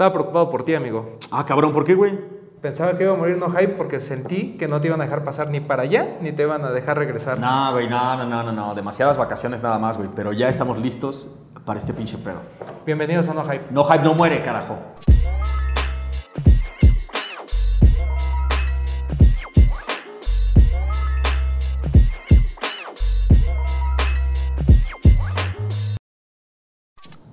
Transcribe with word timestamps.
Estaba 0.00 0.14
preocupado 0.14 0.48
por 0.48 0.62
ti, 0.62 0.74
amigo. 0.74 1.18
Ah, 1.30 1.44
cabrón, 1.44 1.72
¿por 1.72 1.84
qué, 1.84 1.94
güey? 1.94 2.18
Pensaba 2.62 2.96
que 2.96 3.04
iba 3.04 3.12
a 3.12 3.16
morir 3.18 3.36
no 3.36 3.50
hype 3.50 3.74
porque 3.74 4.00
sentí 4.00 4.56
que 4.56 4.66
no 4.66 4.80
te 4.80 4.88
iban 4.88 4.98
a 5.02 5.04
dejar 5.04 5.24
pasar 5.24 5.50
ni 5.50 5.60
para 5.60 5.82
allá 5.82 6.16
ni 6.22 6.32
te 6.32 6.44
iban 6.44 6.64
a 6.64 6.70
dejar 6.70 6.96
regresar. 6.96 7.38
No, 7.38 7.72
güey, 7.72 7.86
no, 7.86 8.16
no, 8.16 8.24
no, 8.24 8.42
no, 8.42 8.50
no. 8.50 8.74
Demasiadas 8.74 9.18
vacaciones 9.18 9.62
nada 9.62 9.78
más, 9.78 9.98
güey. 9.98 10.08
Pero 10.16 10.32
ya 10.32 10.48
estamos 10.48 10.78
listos 10.78 11.36
para 11.66 11.78
este 11.78 11.92
pinche 11.92 12.16
pedo. 12.16 12.40
Bienvenidos 12.86 13.28
a 13.28 13.34
No 13.34 13.44
Hype. 13.44 13.66
No 13.72 13.84
hype 13.84 14.02
no 14.02 14.14
muere, 14.14 14.42
carajo. 14.42 14.78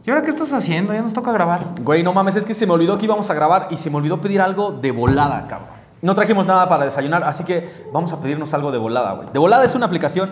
¿Y 0.08 0.10
ahora 0.10 0.22
qué 0.22 0.30
estás 0.30 0.54
haciendo? 0.54 0.94
Ya 0.94 1.02
nos 1.02 1.12
toca 1.12 1.34
grabar. 1.34 1.60
Güey, 1.82 2.02
no 2.02 2.14
mames, 2.14 2.38
es 2.38 2.46
que 2.46 2.54
se 2.54 2.66
me 2.66 2.72
olvidó 2.72 2.98
que 2.98 3.04
íbamos 3.04 3.30
a 3.30 3.34
grabar 3.34 3.68
y 3.70 3.76
se 3.76 3.90
me 3.90 3.98
olvidó 3.98 4.22
pedir 4.22 4.40
algo 4.40 4.72
de 4.72 4.92
volada, 4.92 5.46
cabrón. 5.48 5.68
No 6.02 6.16
trajimos 6.16 6.46
nada 6.46 6.70
para 6.70 6.86
desayunar, 6.86 7.26
así 7.26 7.44
que 7.44 7.90
vamos 7.92 8.14
a 8.14 8.22
pedirnos 8.22 8.54
algo 8.54 8.72
de 8.72 8.78
volada, 8.78 9.12
güey. 9.12 9.28
De 9.34 9.38
volada 9.38 9.66
es 9.66 9.76
una 9.76 9.86
aplicación 9.86 10.32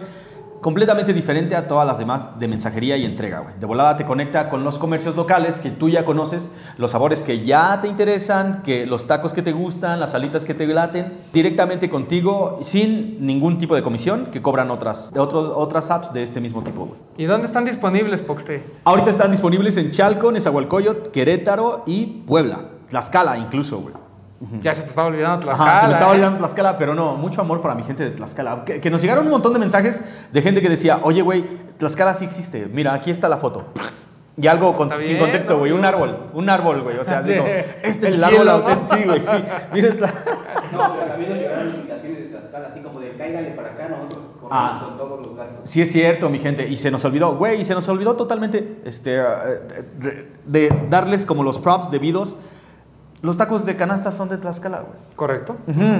completamente 0.62 1.14
diferente 1.14 1.55
a 1.55 1.68
todas 1.68 1.86
las 1.86 1.98
demás 2.00 2.40
de 2.40 2.48
mensajería 2.48 2.98
y 2.98 3.05
entrega, 3.05 3.40
güey. 3.40 3.54
De 3.59 3.66
volada 3.66 3.96
te 3.96 4.05
conecta 4.05 4.50
con 4.50 4.63
los 4.63 4.77
comercios 4.80 5.16
locales 5.16 5.59
que 5.59 5.70
tú 5.70 5.90
ya 5.90 6.05
conoces, 6.05 6.52
los 6.77 6.91
sabores 6.91 7.22
que 7.23 7.46
ya 7.46 7.80
te 7.82 7.88
interesan, 7.88 8.63
que 8.63 8.86
los 8.86 9.05
tacos 9.08 9.34
que 9.34 9.41
te 9.41 9.52
gustan, 9.52 9.99
las 9.99 10.16
alitas 10.16 10.44
que 10.46 10.54
te 10.54 10.66
laten, 10.68 11.13
directamente 11.32 11.90
contigo, 11.90 12.60
sin 12.62 13.26
ningún 13.26 13.58
tipo 13.58 13.76
de 13.76 13.84
comisión 13.84 14.27
que 14.32 14.41
cobran 14.41 14.72
otras, 14.72 15.12
otro- 15.16 15.58
otras 15.58 15.91
apps 15.91 16.12
de 16.13 16.23
este 16.23 16.41
mismo 16.41 16.63
tipo, 16.63 16.85
güey. 16.85 16.99
¿Y 17.18 17.26
dónde 17.26 17.48
están 17.48 17.66
disponibles, 17.66 18.22
Poxte? 18.22 18.63
Ahorita 18.84 19.10
están 19.10 19.32
disponibles 19.32 19.77
en 19.77 19.91
Chalco, 19.91 20.32
Nezahualcóyotl, 20.32 21.10
Querétaro 21.12 21.84
y 21.85 22.05
Puebla. 22.26 22.70
Tlaxcala 22.90 23.38
incluso, 23.38 23.80
güey. 23.80 23.94
Ya 24.62 24.73
se 24.76 24.84
te 24.84 24.90
estaba 24.90 25.08
olvidando 25.08 25.40
Tlaxcala. 25.40 25.71
Ajá, 25.71 25.79
se 25.82 25.88
me 25.88 25.93
estaba 25.93 26.12
¿eh? 26.12 26.15
olvidando 26.15 26.38
Tlaxcala, 26.40 26.77
pero 26.77 26.93
no, 26.93 27.15
mucho 27.15 27.41
amor 27.41 27.62
para 27.62 27.76
mi 27.76 27.84
gente 27.84 28.04
de 28.04 28.12
Tlaxcala. 28.12 28.63
Que, 28.65 28.79
que 28.82 28.90
nos 28.90 29.02
llegaron 29.02 29.26
un 29.26 29.32
montón 29.32 29.54
de 29.54 29.60
mensajes 29.60 30.02
de 30.32 30.41
gente 30.41 30.62
que 30.62 30.70
decía, 30.70 30.99
oye, 31.04 31.21
güey, 31.21 31.46
Tlaxcala 31.77 32.13
sí 32.13 32.26
existe. 32.26 32.68
Mira, 32.71 32.93
aquí 32.93 33.12
está 33.12 33.27
la 33.29 33.37
foto. 33.37 33.65
Y 34.37 34.48
algo 34.48 34.76
con- 34.76 34.90
sin 35.02 35.18
contexto, 35.18 35.57
güey, 35.57 35.71
un 35.71 35.85
árbol, 35.85 36.29
un 36.34 36.49
árbol, 36.49 36.82
güey. 36.82 36.98
O 36.98 37.04
sea, 37.05 37.24
Sí. 37.24 37.35
como, 37.35 37.48
este 37.48 38.07
es 38.07 38.13
El 38.13 38.13
el 38.15 38.24
árbol 38.26 38.49
auténtico, 38.49 38.96
sí, 38.98 39.04
güey, 39.05 39.21
sí. 39.21 39.37
Miren, 39.74 39.98
Tla- 39.98 40.13
No, 40.74 40.93
pero 40.93 41.05
también 41.07 41.30
nos 41.30 41.40
llegaron 41.40 41.74
invitaciones 41.76 42.20
de 42.20 42.26
Tlaxcala, 42.26 42.68
así 42.68 42.80
como 42.82 42.99
de 42.99 43.12
cáigale 43.13 43.52
para 43.52 43.70
acá, 43.70 43.87
nosotros 43.87 44.21
corremos 44.41 44.49
Ah. 44.52 44.82
con 44.85 44.98
todos 44.98 45.26
los 45.26 45.35
gastos. 45.37 45.62
Sí 45.70 45.82
es 45.82 45.90
cierto, 45.91 46.30
mi 46.30 46.40
gente, 46.40 46.68
y 46.68 46.76
se 46.76 46.91
nos 46.91 47.05
olvidó, 47.05 47.35
güey, 47.37 47.62
y 47.62 47.65
se 47.65 47.74
nos 47.74 47.87
olvidó 47.87 48.15
totalmente 48.18 48.82
este, 48.84 49.15
eh, 49.15 49.24
eh, 50.04 50.32
de 50.46 50.70
darles 50.90 51.26
como 51.26 51.41
los 51.43 51.57
props 51.57 51.90
debidos. 51.90 52.35
Los 53.26 53.37
tacos 53.37 53.65
de 53.65 53.76
canasta 53.76 54.12
son 54.12 54.29
de 54.29 54.37
Tlaxcala, 54.37 54.81
güey. 54.81 54.93
Correcto. 55.15 55.57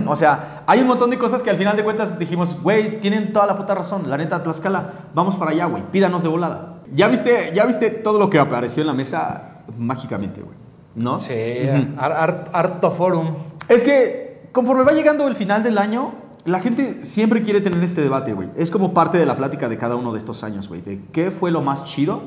O 0.08 0.16
sea, 0.16 0.64
hay 0.68 0.80
un 0.82 0.88
montón 0.88 1.10
de 1.10 1.18
cosas 1.18 1.42
que 1.42 1.50
al 1.50 1.58
final 1.58 1.76
de 1.76 1.84
cuentas 1.84 2.20
dijimos, 2.20 2.62
güey, 2.62 3.00
tienen 3.00 3.34
toda 3.34 3.48
la 3.48 3.56
puta 3.56 3.74
razón. 3.74 4.08
La 4.10 4.16
neta, 4.18 4.44
Tlaxcala, 4.44 4.92
vamos 5.14 5.36
para 5.36 5.52
allá, 5.52 5.66
güey. 5.66 5.82
Pídanos 5.92 6.22
de 6.24 6.30
volada. 6.30 6.76
Ya 6.94 7.08
viste, 7.08 7.52
ya 7.56 7.66
viste 7.66 7.90
todo 7.90 8.20
lo 8.20 8.30
que 8.30 8.38
apareció 8.38 8.82
en 8.82 8.88
la 8.88 8.94
mesa 8.94 9.62
mágicamente, 9.78 10.42
güey. 10.42 10.56
¿No? 10.96 11.20
Sí, 11.20 11.34
Ujú. 11.64 11.94
Ar- 11.98 12.12
Art- 12.14 12.50
Arto 12.54 12.92
Forum. 12.92 13.28
Es 13.68 13.84
que 13.84 14.48
conforme 14.52 14.84
va 14.84 14.92
llegando 14.92 15.28
el 15.28 15.34
final 15.36 15.64
del 15.64 15.78
año, 15.80 16.14
la 16.46 16.60
gente 16.60 17.04
siempre 17.04 17.42
quiere 17.42 17.60
tener 17.60 17.84
este 17.84 18.02
debate, 18.02 18.34
güey. 18.34 18.50
Es 18.56 18.70
como 18.70 18.94
parte 18.94 19.18
de 19.18 19.26
la 19.26 19.36
plática 19.36 19.68
de 19.68 19.78
cada 19.80 19.96
uno 19.96 20.12
de 20.12 20.20
estos 20.20 20.44
años, 20.44 20.70
güey. 20.70 20.82
De 20.82 21.02
qué 21.12 21.32
fue 21.32 21.50
lo 21.50 21.62
más 21.62 21.86
chido. 21.86 22.22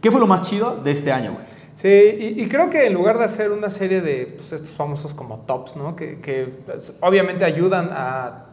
¿Qué 0.00 0.10
fue 0.10 0.20
lo 0.20 0.26
más 0.26 0.42
chido 0.42 0.80
de 0.82 0.90
este 0.90 1.12
año, 1.12 1.32
güey? 1.34 1.44
Sí, 1.76 1.88
y, 1.88 2.42
y 2.42 2.48
creo 2.48 2.70
que 2.70 2.86
en 2.86 2.94
lugar 2.94 3.18
de 3.18 3.24
hacer 3.24 3.50
una 3.50 3.70
serie 3.70 4.00
de 4.00 4.32
pues, 4.36 4.52
estos 4.52 4.70
famosos 4.70 5.14
como 5.14 5.38
tops, 5.40 5.74
¿no? 5.76 5.96
Que, 5.96 6.20
que, 6.20 6.48
pues, 6.66 6.94
obviamente 7.00 7.44
ayudan 7.44 7.88
a 7.92 8.44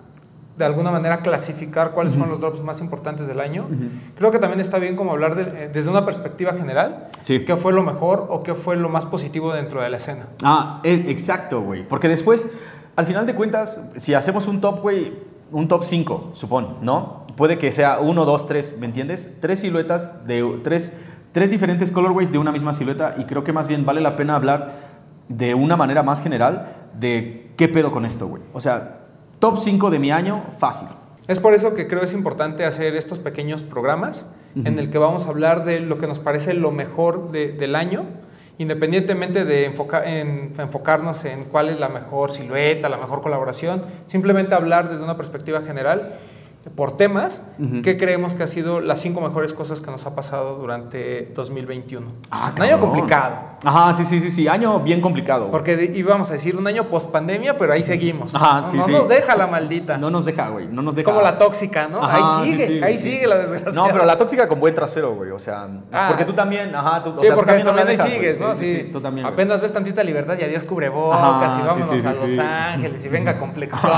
de 0.57 0.65
alguna 0.65 0.91
manera 0.91 1.21
clasificar 1.21 1.91
cuáles 1.91 2.13
fueron 2.13 2.31
los 2.31 2.41
drops 2.41 2.61
más 2.61 2.81
importantes 2.81 3.27
del 3.27 3.39
año. 3.39 3.65
Creo 4.17 4.29
que 4.29 4.39
también 4.39 4.59
está 4.59 4.77
bien 4.77 4.97
como 4.97 5.11
hablar 5.11 5.35
de- 5.35 5.65
eh, 5.65 5.69
desde 5.71 5.89
una 5.89 6.03
perspectiva 6.03 6.51
general, 6.53 7.07
Sí. 7.21 7.45
qué 7.45 7.55
fue 7.55 7.71
lo 7.71 7.81
mejor 7.81 8.27
o 8.29 8.43
qué 8.43 8.55
fue 8.55 8.75
lo 8.75 8.89
más 8.89 9.05
positivo 9.05 9.53
dentro 9.53 9.81
de 9.81 9.89
la 9.89 9.95
escena. 9.97 10.27
Ah, 10.43 10.81
e- 10.83 11.05
exacto, 11.07 11.61
güey. 11.61 11.87
Porque 11.87 12.09
después, 12.09 12.49
al 12.97 13.05
final 13.05 13.25
de 13.25 13.35
cuentas, 13.35 13.89
si 13.95 14.13
hacemos 14.15 14.47
un 14.47 14.59
top, 14.59 14.81
güey, 14.81 15.13
un 15.51 15.69
top 15.69 15.83
5, 15.85 16.31
supón, 16.33 16.75
¿no? 16.81 17.25
Puede 17.37 17.57
que 17.57 17.71
sea 17.71 17.99
1, 17.99 18.25
2, 18.25 18.45
3, 18.45 18.75
¿me 18.81 18.85
entiendes? 18.85 19.37
Tres 19.39 19.59
siluetas 19.61 20.27
de 20.27 20.59
tres, 20.61 20.91
tres 21.31 21.49
diferentes 21.49 21.91
colorways 21.91 22.31
de 22.31 22.37
una 22.37 22.51
misma 22.51 22.73
silueta 22.73 23.15
y 23.17 23.23
creo 23.25 23.43
que 23.43 23.53
más 23.53 23.67
bien 23.67 23.85
vale 23.85 24.01
la 24.01 24.15
pena 24.15 24.35
hablar 24.35 24.73
de 25.27 25.53
una 25.55 25.77
manera 25.77 26.01
más 26.03 26.21
general 26.23 26.75
de 26.99 27.51
qué 27.55 27.67
pedo 27.67 27.91
con 27.91 28.05
esto, 28.05 28.27
güey. 28.27 28.41
O 28.53 28.59
sea, 28.59 28.97
top 29.39 29.57
5 29.57 29.89
de 29.89 29.99
mi 29.99 30.11
año, 30.11 30.43
fácil. 30.57 30.87
Es 31.27 31.39
por 31.39 31.53
eso 31.53 31.75
que 31.75 31.87
creo 31.87 32.01
es 32.01 32.13
importante 32.13 32.65
hacer 32.65 32.95
estos 32.95 33.19
pequeños 33.19 33.61
programas 33.63 34.25
en 34.55 34.79
el 34.79 34.89
que 34.89 34.97
vamos 34.97 35.27
a 35.27 35.29
hablar 35.29 35.63
de 35.63 35.79
lo 35.79 35.99
que 35.99 36.07
nos 36.07 36.19
parece 36.19 36.55
lo 36.55 36.71
mejor 36.71 37.31
de- 37.31 37.51
del 37.51 37.75
año, 37.75 38.05
independientemente 38.57 39.45
de 39.45 39.65
enfoca- 39.65 40.03
en- 40.03 40.53
enfocarnos 40.57 41.23
en 41.25 41.45
cuál 41.45 41.69
es 41.69 41.79
la 41.79 41.87
mejor 41.87 42.31
silueta, 42.31 42.89
la 42.89 42.97
mejor 42.97 43.21
colaboración, 43.21 43.83
simplemente 44.07 44.55
hablar 44.55 44.89
desde 44.89 45.03
una 45.03 45.15
perspectiva 45.15 45.61
general 45.61 46.13
por 46.75 46.95
temas 46.97 47.41
que 47.83 47.97
creemos 47.97 48.33
que 48.33 48.43
ha 48.43 48.47
sido 48.47 48.79
las 48.79 49.01
cinco 49.01 49.19
mejores 49.21 49.53
cosas 49.53 49.81
que 49.81 49.91
nos 49.91 50.05
ha 50.05 50.15
pasado 50.15 50.55
durante 50.57 51.31
2021. 51.35 52.07
Ah, 52.31 52.53
un 52.55 52.63
año 52.63 52.79
complicado, 52.79 53.37
Ajá, 53.65 53.93
sí, 53.93 54.05
sí, 54.05 54.19
sí, 54.21 54.31
sí. 54.31 54.47
Año 54.47 54.79
bien 54.79 55.01
complicado. 55.01 55.51
porque 55.51 55.91
íbamos 55.93 56.29
a 56.29 56.33
decir 56.33 56.55
un 56.55 56.65
año 56.67 56.87
post 56.89 57.11
pandemia, 57.11 57.57
pero 57.57 57.73
ahí 57.73 57.83
seguimos. 57.83 58.33
Ajá, 58.33 58.61
no 58.61 58.65
sí, 58.67 58.77
no 58.77 58.85
sí. 58.85 58.91
nos 58.93 59.07
deja 59.09 59.35
la 59.35 59.47
maldita. 59.47 59.97
No 59.97 60.09
nos 60.09 60.23
deja, 60.23 60.47
güey. 60.49 60.67
No 60.67 60.81
nos 60.81 60.93
es 60.93 60.97
deja. 61.03 61.11
como 61.11 61.21
la 61.21 61.37
tóxica, 61.37 61.87
¿no? 61.89 61.97
Ajá, 62.01 62.41
ahí 62.41 62.51
sigue, 62.51 62.65
sí, 62.67 62.81
ahí 62.83 62.97
sigue 62.97 63.27
la 63.27 63.35
desgracia. 63.39 63.71
No, 63.73 63.87
pero 63.91 64.05
la 64.05 64.17
tóxica 64.17 64.47
con 64.47 64.59
buen 64.61 64.73
trasero, 64.73 65.13
güey. 65.15 65.31
O 65.31 65.39
sea, 65.39 65.67
Ah. 65.91 66.05
porque 66.07 66.23
tú 66.23 66.31
también, 66.33 66.73
ajá, 66.73 67.03
tú, 67.03 67.09
o 67.09 67.13
Sí, 67.19 67.25
sea, 67.25 67.31
tú 67.31 67.35
porque 67.41 67.63
también 67.63 67.87
ahí 67.87 67.97
sigues, 67.97 68.37
güey. 68.39 68.49
¿no? 68.49 68.55
Sí, 68.55 68.89
tú 68.93 69.01
también. 69.01 69.25
güey. 69.25 69.33
Apenas 69.33 69.59
ves 69.59 69.73
tantita 69.73 70.03
libertad 70.03 70.35
y 70.39 70.43
adiós 70.43 70.63
cubrebocas 70.63 71.19
Ajá, 71.19 71.59
y 71.61 71.67
vámonos 71.67 72.05
a 72.05 72.13
Los. 72.13 72.37
Ángeles 72.39 73.03
y 73.05 73.09
venga 73.09 73.37
complexón. 73.39 73.91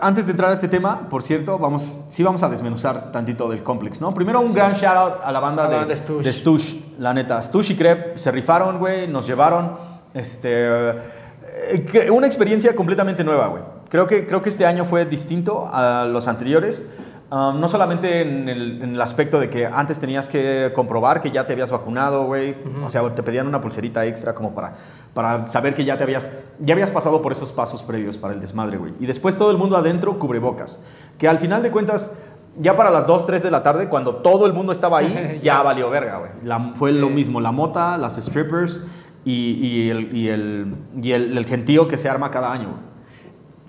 Antes 0.00 0.26
de 0.26 0.32
entrar 0.32 0.50
a 0.50 0.54
este 0.54 0.68
tema, 0.68 1.08
por 1.08 1.22
cierto, 1.22 1.58
vamos, 1.58 2.02
sí 2.08 2.22
vamos 2.22 2.42
a 2.42 2.48
desmenuzar 2.48 3.10
tantito 3.12 3.48
del 3.48 3.62
complex, 3.62 4.00
¿no? 4.00 4.12
Primero 4.12 4.40
un 4.40 4.52
gran 4.52 4.72
shout 4.72 4.96
out 4.96 5.14
a 5.24 5.32
la 5.32 5.40
banda 5.40 5.68
la 5.68 5.84
de, 5.84 5.96
Stush. 5.96 6.22
de 6.24 6.32
Stush, 6.32 6.74
la 6.98 7.14
neta. 7.14 7.40
Stush 7.40 7.70
y 7.72 7.76
Crep 7.76 8.16
se 8.16 8.30
rifaron, 8.30 8.78
güey, 8.78 9.08
nos 9.08 9.26
llevaron, 9.26 9.72
este, 10.14 10.90
eh, 10.90 12.10
una 12.12 12.26
experiencia 12.26 12.74
completamente 12.76 13.24
nueva, 13.24 13.48
güey. 13.48 13.62
Creo 13.88 14.06
que, 14.06 14.26
creo 14.26 14.42
que 14.42 14.48
este 14.48 14.66
año 14.66 14.84
fue 14.84 15.04
distinto 15.06 15.68
a 15.72 16.04
los 16.04 16.28
anteriores. 16.28 16.88
um, 17.30 17.58
no 17.60 17.68
solamente 17.68 18.20
en 18.20 18.48
el, 18.48 18.82
en 18.82 18.94
el 18.94 19.00
aspecto 19.00 19.40
de 19.40 19.50
que 19.50 19.66
antes 19.66 19.98
tenías 19.98 20.28
que 20.28 20.70
comprobar 20.74 21.20
que 21.20 21.30
ya 21.30 21.44
te 21.46 21.54
habías 21.54 21.70
vacunado, 21.70 22.24
güey. 22.24 22.56
O 22.84 22.90
sea, 22.90 23.02
te 23.14 23.22
pedían 23.22 23.46
una 23.46 23.60
pulserita 23.60 24.04
extra 24.04 24.34
como 24.34 24.54
para, 24.54 24.74
para 25.16 25.46
saber 25.46 25.72
que 25.72 25.86
ya 25.86 25.96
te 25.96 26.04
habías, 26.04 26.30
ya 26.60 26.74
habías 26.74 26.90
pasado 26.90 27.22
por 27.22 27.32
esos 27.32 27.50
pasos 27.50 27.82
previos 27.82 28.18
para 28.18 28.34
el 28.34 28.40
desmadre, 28.40 28.76
güey. 28.76 28.92
Y 29.00 29.06
después 29.06 29.38
todo 29.38 29.50
el 29.50 29.56
mundo 29.56 29.74
adentro 29.78 30.18
cubrebocas. 30.18 30.84
Que 31.16 31.26
al 31.26 31.38
final 31.38 31.62
de 31.62 31.70
cuentas, 31.70 32.18
ya 32.60 32.76
para 32.76 32.90
las 32.90 33.06
2, 33.06 33.24
3 33.24 33.42
de 33.42 33.50
la 33.50 33.62
tarde, 33.62 33.88
cuando 33.88 34.16
todo 34.16 34.44
el 34.44 34.52
mundo 34.52 34.72
estaba 34.72 34.98
ahí, 34.98 35.40
ya 35.42 35.62
valió 35.62 35.88
verga, 35.88 36.18
güey. 36.18 36.30
Fue 36.76 36.92
lo 36.92 37.08
mismo, 37.08 37.40
la 37.40 37.50
mota, 37.50 37.96
las 37.96 38.16
strippers 38.22 38.82
y, 39.24 39.52
y 39.54 39.88
el, 39.90 40.14
y, 40.14 40.28
el, 40.28 40.76
y 41.00 41.12
el- 41.12 41.38
el 41.38 41.46
gentío 41.46 41.88
que 41.88 41.96
se 41.96 42.10
arma 42.10 42.30
cada 42.30 42.52
año, 42.52 42.68
güey. 42.68 42.80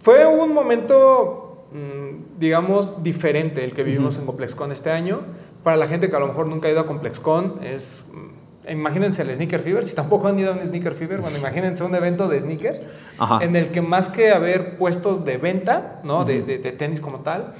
Fue 0.02 0.25
un 0.28 0.53
momento, 0.53 1.66
mm, 1.72 2.38
digamos, 2.40 3.02
diferente 3.02 3.64
el 3.64 3.72
que 3.74 3.84
vivimos 3.84 4.18
en 4.18 4.25
ComplexCon 4.25 4.72
este 4.74 4.91
año. 4.91 5.22
Para 5.64 5.78
la 5.78 5.88
gente 5.88 6.09
que 6.09 6.16
a 6.16 6.19
lo 6.19 6.28
mejor 6.28 6.47
nunca 6.47 6.68
ha 6.68 6.72
ido 6.72 6.81
a 6.81 6.85
ComplexCon, 6.85 7.59
es. 7.64 8.02
Imagínense 8.69 9.22
el 9.22 9.33
Sneaker 9.33 9.59
Fever, 9.59 9.83
si 9.85 9.95
tampoco 9.95 10.28
han 10.28 10.38
ido 10.39 10.51
a 10.51 10.55
un 10.55 10.66
Sneaker 10.66 10.94
Fever, 10.94 11.22
bueno, 11.22 11.38
imagínense 11.38 11.84
un 11.84 11.93
evento 11.96 12.28
de 12.28 12.40
sneakers 12.40 12.87
Ajá. 13.17 13.43
en 13.43 13.55
el 13.55 13.72
que 13.72 13.81
más 13.81 14.09
que 14.09 14.31
haber 14.31 14.78
puestos 14.78 15.23
de 15.25 15.37
venta, 15.37 15.99
¿no? 16.03 16.25
de, 16.25 16.41
de- 16.41 16.58
de 16.58 16.72
tenis 16.72 16.99
como 17.02 17.19
tal, 17.19 17.53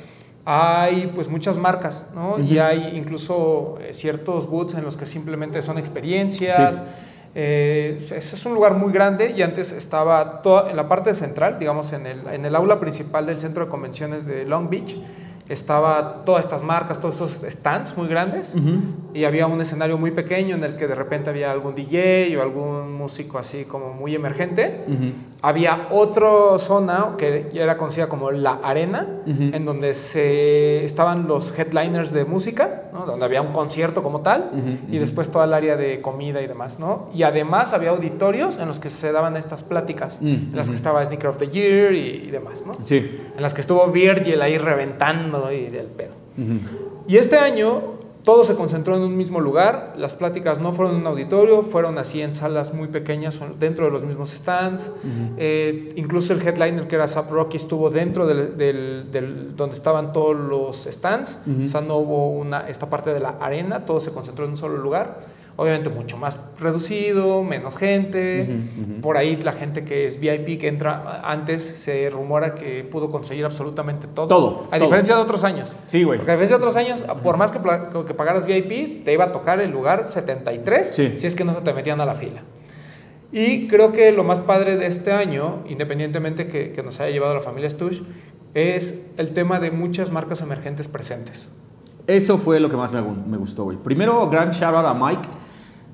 hay 0.46 1.12
pues 1.14 1.28
muchas 1.28 1.58
marcas, 1.58 2.06
¿no? 2.16 2.40
Y 2.40 2.58
hay 2.60 2.94
incluso 2.96 3.78
eh, 3.82 3.94
ciertos 3.94 4.48
booths 4.50 4.76
en 4.76 4.84
los 4.86 4.96
que 4.96 5.06
simplemente 5.06 5.62
son 5.62 5.78
experiencias. 5.78 6.76
Sí. 6.78 6.82
Eh, 7.36 8.00
es, 8.16 8.34
es 8.34 8.46
un 8.46 8.54
lugar 8.56 8.74
muy 8.76 8.92
grande 8.94 9.34
y 9.38 9.42
antes 9.42 9.72
estaba 9.72 10.42
toda, 10.42 10.72
en 10.72 10.76
la 10.78 10.88
parte 10.88 11.14
central, 11.14 11.60
digamos, 11.60 11.92
en 11.94 12.08
el, 12.08 12.26
en 12.28 12.46
el 12.46 12.56
aula 12.56 12.80
principal 12.80 13.26
del 13.26 13.40
centro 13.40 13.66
de 13.66 13.70
convenciones 13.70 14.26
de 14.26 14.46
Long 14.46 14.70
Beach. 14.70 14.96
Estaba 15.50 16.24
todas 16.26 16.46
estas 16.46 16.64
marcas, 16.64 17.00
todos 17.00 17.16
esos 17.16 17.42
stands 17.52 17.98
muy 17.98 18.08
grandes 18.08 18.56
y 19.14 19.24
había 19.24 19.48
un 19.48 19.62
escenario 19.62 19.98
muy 19.98 20.12
pequeño 20.12 20.56
en 20.56 20.64
el 20.64 20.76
que 20.76 20.88
de 20.88 20.96
repente 20.96 21.30
había 21.30 21.52
algún 21.52 21.76
DJ 21.76 22.38
o 22.38 22.42
algún 22.42 22.94
músico 22.94 23.38
así 23.38 23.64
como 23.64 23.94
muy 23.94 24.14
emergente. 24.16 24.84
Había 25.42 25.88
otra 25.92 26.58
zona 26.58 27.16
que 27.18 27.50
era 27.54 27.78
conocida 27.78 28.10
como 28.10 28.32
la 28.32 28.60
arena, 28.64 29.08
en 29.26 29.66
donde 29.66 29.94
se 29.94 30.84
estaban 30.84 31.28
los 31.28 31.58
headliners 31.58 32.12
de 32.12 32.26
música, 32.26 32.90
¿no? 32.92 33.06
donde 33.06 33.24
había 33.26 33.42
un 33.42 33.54
concierto 33.54 34.02
como 34.02 34.22
tal 34.22 34.52
y 34.90 34.98
después 34.98 35.30
toda 35.32 35.46
el 35.46 35.54
área 35.54 35.76
de 35.76 36.02
comida 36.02 36.42
y 36.42 36.48
demás, 36.48 36.80
¿no? 36.80 37.10
Y 37.14 37.24
además 37.24 37.74
había 37.74 37.92
auditorios 37.92 38.58
en 38.58 38.68
los 38.68 38.80
que 38.80 38.90
se 38.90 39.12
daban 39.12 39.38
estas 39.38 39.64
pláticas, 39.64 40.20
en 40.22 40.52
las 40.56 40.70
que 40.70 40.76
estaba 40.76 41.04
Sneaker 41.06 41.28
of 41.30 41.38
the 41.38 41.50
Year 41.50 41.94
y, 41.94 42.26
y 42.28 42.32
demás, 42.32 42.66
¿no? 42.66 42.74
Sí. 42.84 43.20
en 43.36 43.42
las 43.42 43.54
que 43.54 43.62
estuvo 43.62 43.86
Virgil 43.88 44.42
ahí 44.42 44.58
reventando 44.58 45.52
y 45.52 45.68
del 45.68 45.88
pedo. 45.88 46.14
Y 47.08 47.18
este 47.18 47.38
año 47.38 47.97
todo 48.24 48.44
se 48.44 48.56
concentró 48.56 48.96
en 48.96 49.04
un 49.04 49.16
mismo 49.16 49.40
lugar, 49.40 49.94
las 49.98 50.14
pláticas 50.14 50.60
no 50.60 50.74
fueron 50.74 50.96
en 50.96 51.02
un 51.02 51.08
auditorio, 51.08 51.62
fueron 51.64 51.98
así 51.98 52.22
en 52.22 52.34
salas 52.34 52.74
muy 52.74 52.88
pequeñas 52.90 53.40
dentro 53.60 53.86
de 53.86 53.92
los 53.92 54.04
mismos 54.04 54.32
stands, 54.32 54.92
Eh, 55.38 55.94
incluso 55.96 56.34
el 56.34 56.42
headliner 56.42 56.88
que 56.88 56.96
era 56.96 57.08
Zap 57.08 57.32
Rocky 57.32 57.58
estuvo 57.58 57.90
dentro 57.90 58.26
del, 58.28 58.58
del- 58.58 59.08
del- 59.12 59.56
donde 59.56 59.76
estaban 59.76 60.12
todos 60.14 60.36
los 60.36 60.86
stands, 60.86 61.40
o 61.66 61.68
sea, 61.68 61.82
no 61.82 61.98
hubo 61.98 62.30
una, 62.32 62.68
esta 62.68 62.90
parte 62.90 63.14
de 63.14 63.20
la 63.20 63.36
arena, 63.40 63.86
todo 63.86 64.00
se 64.00 64.12
concentró 64.12 64.46
en 64.46 64.52
un 64.52 64.58
solo 64.58 64.78
lugar. 64.78 65.20
Obviamente 65.60 65.90
mucho 65.90 66.18
más 66.18 66.40
reducido, 66.60 67.42
menos 67.44 67.76
gente. 67.78 68.48
Por 69.02 69.18
ahí 69.18 69.38
la 69.38 69.54
gente 69.54 69.84
que 69.84 70.06
es 70.06 70.20
VIP, 70.20 70.60
que 70.62 70.68
entra 70.68 71.22
antes, 71.30 71.64
se 71.64 72.10
rumora 72.12 72.54
que 72.54 72.84
pudo 72.84 73.10
conseguir 73.10 73.44
absolutamente 73.44 74.06
todo. 74.08 74.28
Todo, 74.28 74.68
A 74.70 74.78
todo. 74.78 74.86
diferencia 74.86 75.16
de 75.16 75.22
otros 75.24 75.44
años. 75.44 75.76
Sí, 75.88 76.04
güey. 76.04 76.20
Porque 76.20 76.32
a 76.32 76.36
diferencia 76.36 76.58
de 76.58 76.64
otros 76.64 76.76
años, 76.76 77.02
por 77.24 77.38
más 77.38 77.52
que, 77.52 77.58
que 78.06 78.14
pagaras 78.14 78.46
VIP, 78.46 79.04
te 79.04 79.12
iba 79.14 79.26
a 79.26 79.32
tocar 79.32 79.60
el 79.60 79.72
lugar 79.72 80.08
73 80.08 80.88
Sí. 80.94 81.16
si 81.18 81.26
es 81.26 81.34
que 81.34 81.44
no 81.44 81.54
se 81.56 81.62
te 81.62 81.74
metían 81.74 82.00
a 82.02 82.06
la 82.06 82.14
fila. 82.14 82.44
Y 83.32 83.68
creo 83.68 83.92
que 83.92 84.12
lo 84.12 84.24
más 84.24 84.40
padre 84.40 84.78
de 84.78 84.86
este 84.86 85.12
año, 85.12 85.64
independientemente 85.68 86.48
que, 86.48 86.72
que 86.72 86.84
nos 86.84 87.00
haya 87.00 87.12
llevado 87.12 87.34
la 87.34 87.42
familia 87.42 87.70
Stush, 87.70 88.02
es 88.54 89.08
el 89.18 89.34
tema 89.34 89.60
de 89.60 89.72
muchas 89.72 90.12
marcas 90.12 90.42
emergentes 90.42 90.88
presentes. 90.88 91.50
Eso 92.06 92.38
fue 92.38 92.60
lo 92.60 92.70
que 92.70 92.78
más 92.78 92.92
me, 92.94 93.02
me 93.02 93.38
gustó, 93.38 93.66
güey. 93.66 93.76
Primero, 93.78 94.30
gran 94.30 94.52
shout 94.52 94.74
out 94.76 94.86
a 94.86 94.94
Mike. 94.94 95.28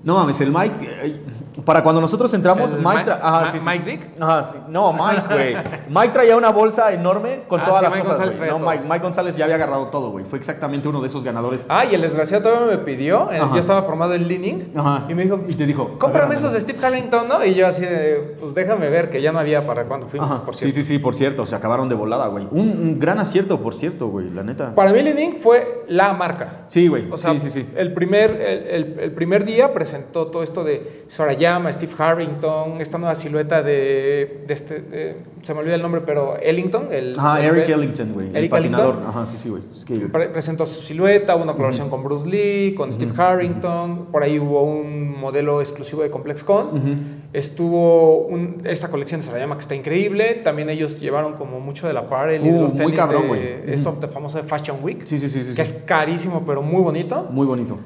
No 0.03 0.15
mames, 0.15 0.39
el 0.41 0.51
Mike. 0.51 0.75
eh, 0.81 1.21
para 1.63 1.81
cuando 1.81 2.01
nosotros 2.01 2.33
entramos, 2.33 2.73
¿El 2.73 2.79
Mike. 2.79 3.05
Ma- 3.05 3.13
ajá, 3.21 3.31
Ma- 3.41 3.47
sí, 3.47 3.59
sí. 3.59 3.65
Mike 3.65 3.89
Dick? 3.91 4.21
Ajá, 4.21 4.43
sí. 4.43 4.55
No, 4.67 4.91
Mike, 4.91 5.21
güey. 5.29 5.55
Mike 5.89 6.09
traía 6.13 6.35
una 6.35 6.49
bolsa 6.49 6.91
enorme 6.91 7.43
con 7.47 7.61
Ah, 7.61 7.63
todas 7.63 7.79
sí, 7.79 7.83
las 7.85 7.93
Mike 7.93 8.01
cosas. 8.03 8.17
González 8.19 8.33
güey. 8.33 8.37
traía 8.49 8.53
No, 8.53 8.59
todo. 8.59 8.69
Mike, 8.71 8.83
Mike 8.89 9.03
González 9.03 9.37
ya 9.37 9.45
había 9.45 9.55
agarrado 9.55 9.87
todo, 9.87 10.09
güey. 10.11 10.25
Fue 10.25 10.37
exactamente 10.39 10.87
uno 10.89 10.99
de 10.99 11.07
esos 11.07 11.23
ganadores. 11.23 11.65
Ah, 11.69 11.85
y 11.85 11.95
el 11.95 12.01
desgraciado 12.01 12.43
todavía 12.43 12.75
me 12.77 12.83
pidió, 12.83 13.31
eh, 13.31 13.37
Ajá. 13.39 13.53
yo 13.53 13.59
estaba 13.59 13.81
formado 13.83 14.13
en 14.13 14.27
Leaning, 14.27 14.73
Ajá. 14.75 15.05
y 15.07 15.13
me 15.13 15.23
dijo, 15.23 15.39
Y 15.47 15.53
te 15.55 15.65
dijo, 15.65 15.85
cómprame 15.99 16.15
agárrame. 16.15 16.35
esos 16.35 16.51
de 16.53 16.59
Steve 16.59 16.79
Harrington, 16.85 17.27
¿no? 17.29 17.45
Y 17.45 17.53
yo 17.53 17.65
así 17.67 17.83
de, 17.85 18.35
pues 18.41 18.53
déjame 18.55 18.89
ver, 18.89 19.09
que 19.09 19.21
ya 19.21 19.31
no 19.31 19.39
había 19.39 19.65
para 19.65 19.85
cuando 19.85 20.07
fuimos, 20.07 20.29
Ajá. 20.31 20.43
por 20.45 20.55
Sí, 20.55 20.63
cierto. 20.71 20.75
sí, 20.79 20.83
sí, 20.83 20.99
por 20.99 21.15
cierto. 21.15 21.45
Se 21.45 21.55
acabaron 21.55 21.87
de 21.87 21.95
volada, 21.95 22.27
güey. 22.27 22.45
Un, 22.51 22.59
un 22.71 22.99
gran 22.99 23.19
acierto, 23.19 23.59
por 23.61 23.73
cierto, 23.73 24.07
güey. 24.09 24.29
La 24.31 24.43
neta. 24.43 24.75
Para 24.75 24.91
mí 24.91 25.01
Leaning 25.01 25.37
fue 25.37 25.85
la 25.87 26.11
marca. 26.13 26.63
Sí, 26.67 26.87
güey. 26.89 27.09
O 27.09 27.15
sea, 27.15 27.31
sí, 27.33 27.39
sí, 27.39 27.49
sí. 27.51 27.69
El, 27.77 27.93
primer, 27.93 28.31
el, 28.31 28.67
el- 28.67 28.99
el 28.99 29.11
primer 29.13 29.45
día 29.45 29.73
presentó 29.93 30.27
todo 30.27 30.41
esto 30.41 30.63
de 30.63 31.03
Sorayama, 31.07 31.71
Steve 31.71 31.91
Harrington, 31.97 32.81
esta 32.81 32.97
nueva 32.97 33.13
silueta 33.13 33.61
de, 33.61 34.43
de 34.47 34.53
este, 34.53 34.79
de- 34.81 35.15
se 35.43 35.53
me 35.53 35.59
olvida 35.59 35.75
el 35.75 35.81
nombre, 35.83 36.01
pero 36.01 36.37
Ellington. 36.41 36.87
El, 36.91 37.19
Ajá, 37.19 37.39
el- 37.39 37.55
Eric 37.57 37.69
el- 37.69 37.73
Ellington, 37.83 38.13
güey. 38.13 38.27
El 38.33 38.49
patinador. 38.49 38.95
Ellington. 38.95 39.09
Ajá, 39.09 39.25
sí, 39.27 39.37
sí, 39.37 39.49
güey. 39.49 39.61
Pre- 40.09 40.29
presentó 40.29 40.65
su 40.65 40.81
silueta, 40.81 41.35
una 41.35 41.51
colaboración 41.53 41.89
con 41.91 42.03
Bruce 42.03 42.27
Lee, 42.27 42.73
con 42.75 42.91
Steve 42.91 43.11
Harrington, 43.15 44.07
por 44.11 44.23
ahí 44.23 44.39
hubo 44.39 44.63
un 44.63 45.19
modelo 45.19 45.59
exclusivo 45.61 46.01
de 46.01 46.09
ComplexCon, 46.09 47.23
estuvo 47.33 48.25
un- 48.25 48.57
esta 48.63 48.89
colección 48.89 49.21
de 49.21 49.27
Sorayama 49.27 49.55
que 49.55 49.61
está 49.61 49.75
increíble, 49.75 50.41
también 50.43 50.69
ellos 50.69 50.99
llevaron 50.99 51.33
como 51.33 51.59
mucho 51.59 51.87
de 51.87 51.93
la 51.93 52.01
apparel 52.01 52.45
y 52.45 52.49
de 52.49 52.57
Uh, 52.57 52.61
los 52.63 52.73
muy 52.73 52.83
tenis 52.83 52.95
cabrón, 52.97 53.31
de 53.31 53.63
esto 53.73 53.95
de 53.99 54.07
famoso 54.07 54.37
de 54.37 54.43
Fashion 54.43 54.77
Week, 54.81 55.01
Sí, 55.05 55.19
sí, 55.19 55.29
sí, 55.29 55.43
sí. 55.43 55.53
que 55.55 55.61
es 55.61 55.73
carísimo 55.85 56.43
pero 56.47 56.61
muy 56.61 56.81
bonito. 56.81 57.27
Muy 57.29 57.45
bonito. 57.45 57.77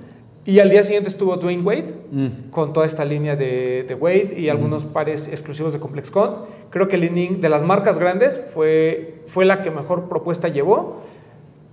Y 0.47 0.59
al 0.61 0.69
día 0.69 0.81
siguiente 0.81 1.09
estuvo 1.09 1.35
Dwayne 1.35 1.61
Wade 1.61 1.93
Mm. 2.09 2.49
con 2.51 2.71
toda 2.71 2.85
esta 2.85 3.03
línea 3.03 3.35
de, 3.35 3.83
de 3.85 3.93
Wade 3.93 4.35
y 4.37 4.47
algunos 4.47 4.85
pares 4.85 5.27
exclusivos 5.27 5.73
de 5.73 5.79
ComplexCon. 5.79 6.45
Creo 6.69 6.87
que 6.87 6.97
Li-Ning 6.97 7.41
de 7.41 7.49
las 7.49 7.63
marcas 7.63 7.99
grandes 7.99 8.41
fue, 8.53 9.21
fue 9.25 9.43
la 9.43 9.61
que 9.61 9.71
mejor 9.71 10.07
propuesta 10.07 10.47
llevó. 10.47 11.01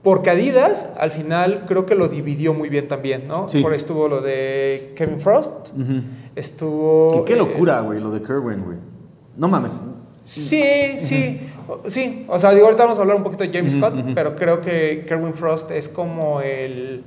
Porque 0.03 0.29
Adidas 0.31 0.93
al 0.99 1.13
final 1.13 1.67
creo 1.69 1.87
que 1.87 1.95
lo 1.95 2.09
dividió 2.09 2.53
muy 2.53 2.69
bien 2.69 2.89
también, 2.89 3.29
¿no? 3.29 3.49
Sí. 3.49 3.63
Por 3.63 3.71
ahí 3.71 3.77
estuvo 3.77 4.09
lo 4.09 4.21
de 4.21 4.93
Kevin 4.97 5.21
Frost, 5.21 5.69
estuvo... 6.35 7.25
Qué, 7.25 7.33
qué 7.33 7.33
eh, 7.35 7.37
locura, 7.37 7.81
güey, 7.81 8.01
lo 8.01 8.11
de 8.11 8.21
Kerwin, 8.23 8.65
güey. 8.65 8.77
No 9.37 9.49
mames. 9.49 9.83
Sí, 10.25 10.63
sí, 10.99 11.41
sí. 11.87 12.27
O 12.29 12.39
sea, 12.39 12.51
digo, 12.53 12.67
ahorita 12.67 12.83
vamos 12.83 12.99
a 12.99 13.03
hablar 13.03 13.17
un 13.17 13.23
poquito 13.23 13.45
de 13.45 13.51
James 13.53 13.73
Scott, 13.75 13.95
pero 14.15 14.35
creo 14.37 14.61
que 14.61 15.05
Kerwin 15.07 15.33
Frost 15.33 15.71
es 15.71 15.89
como 15.89 16.41
el, 16.41 17.05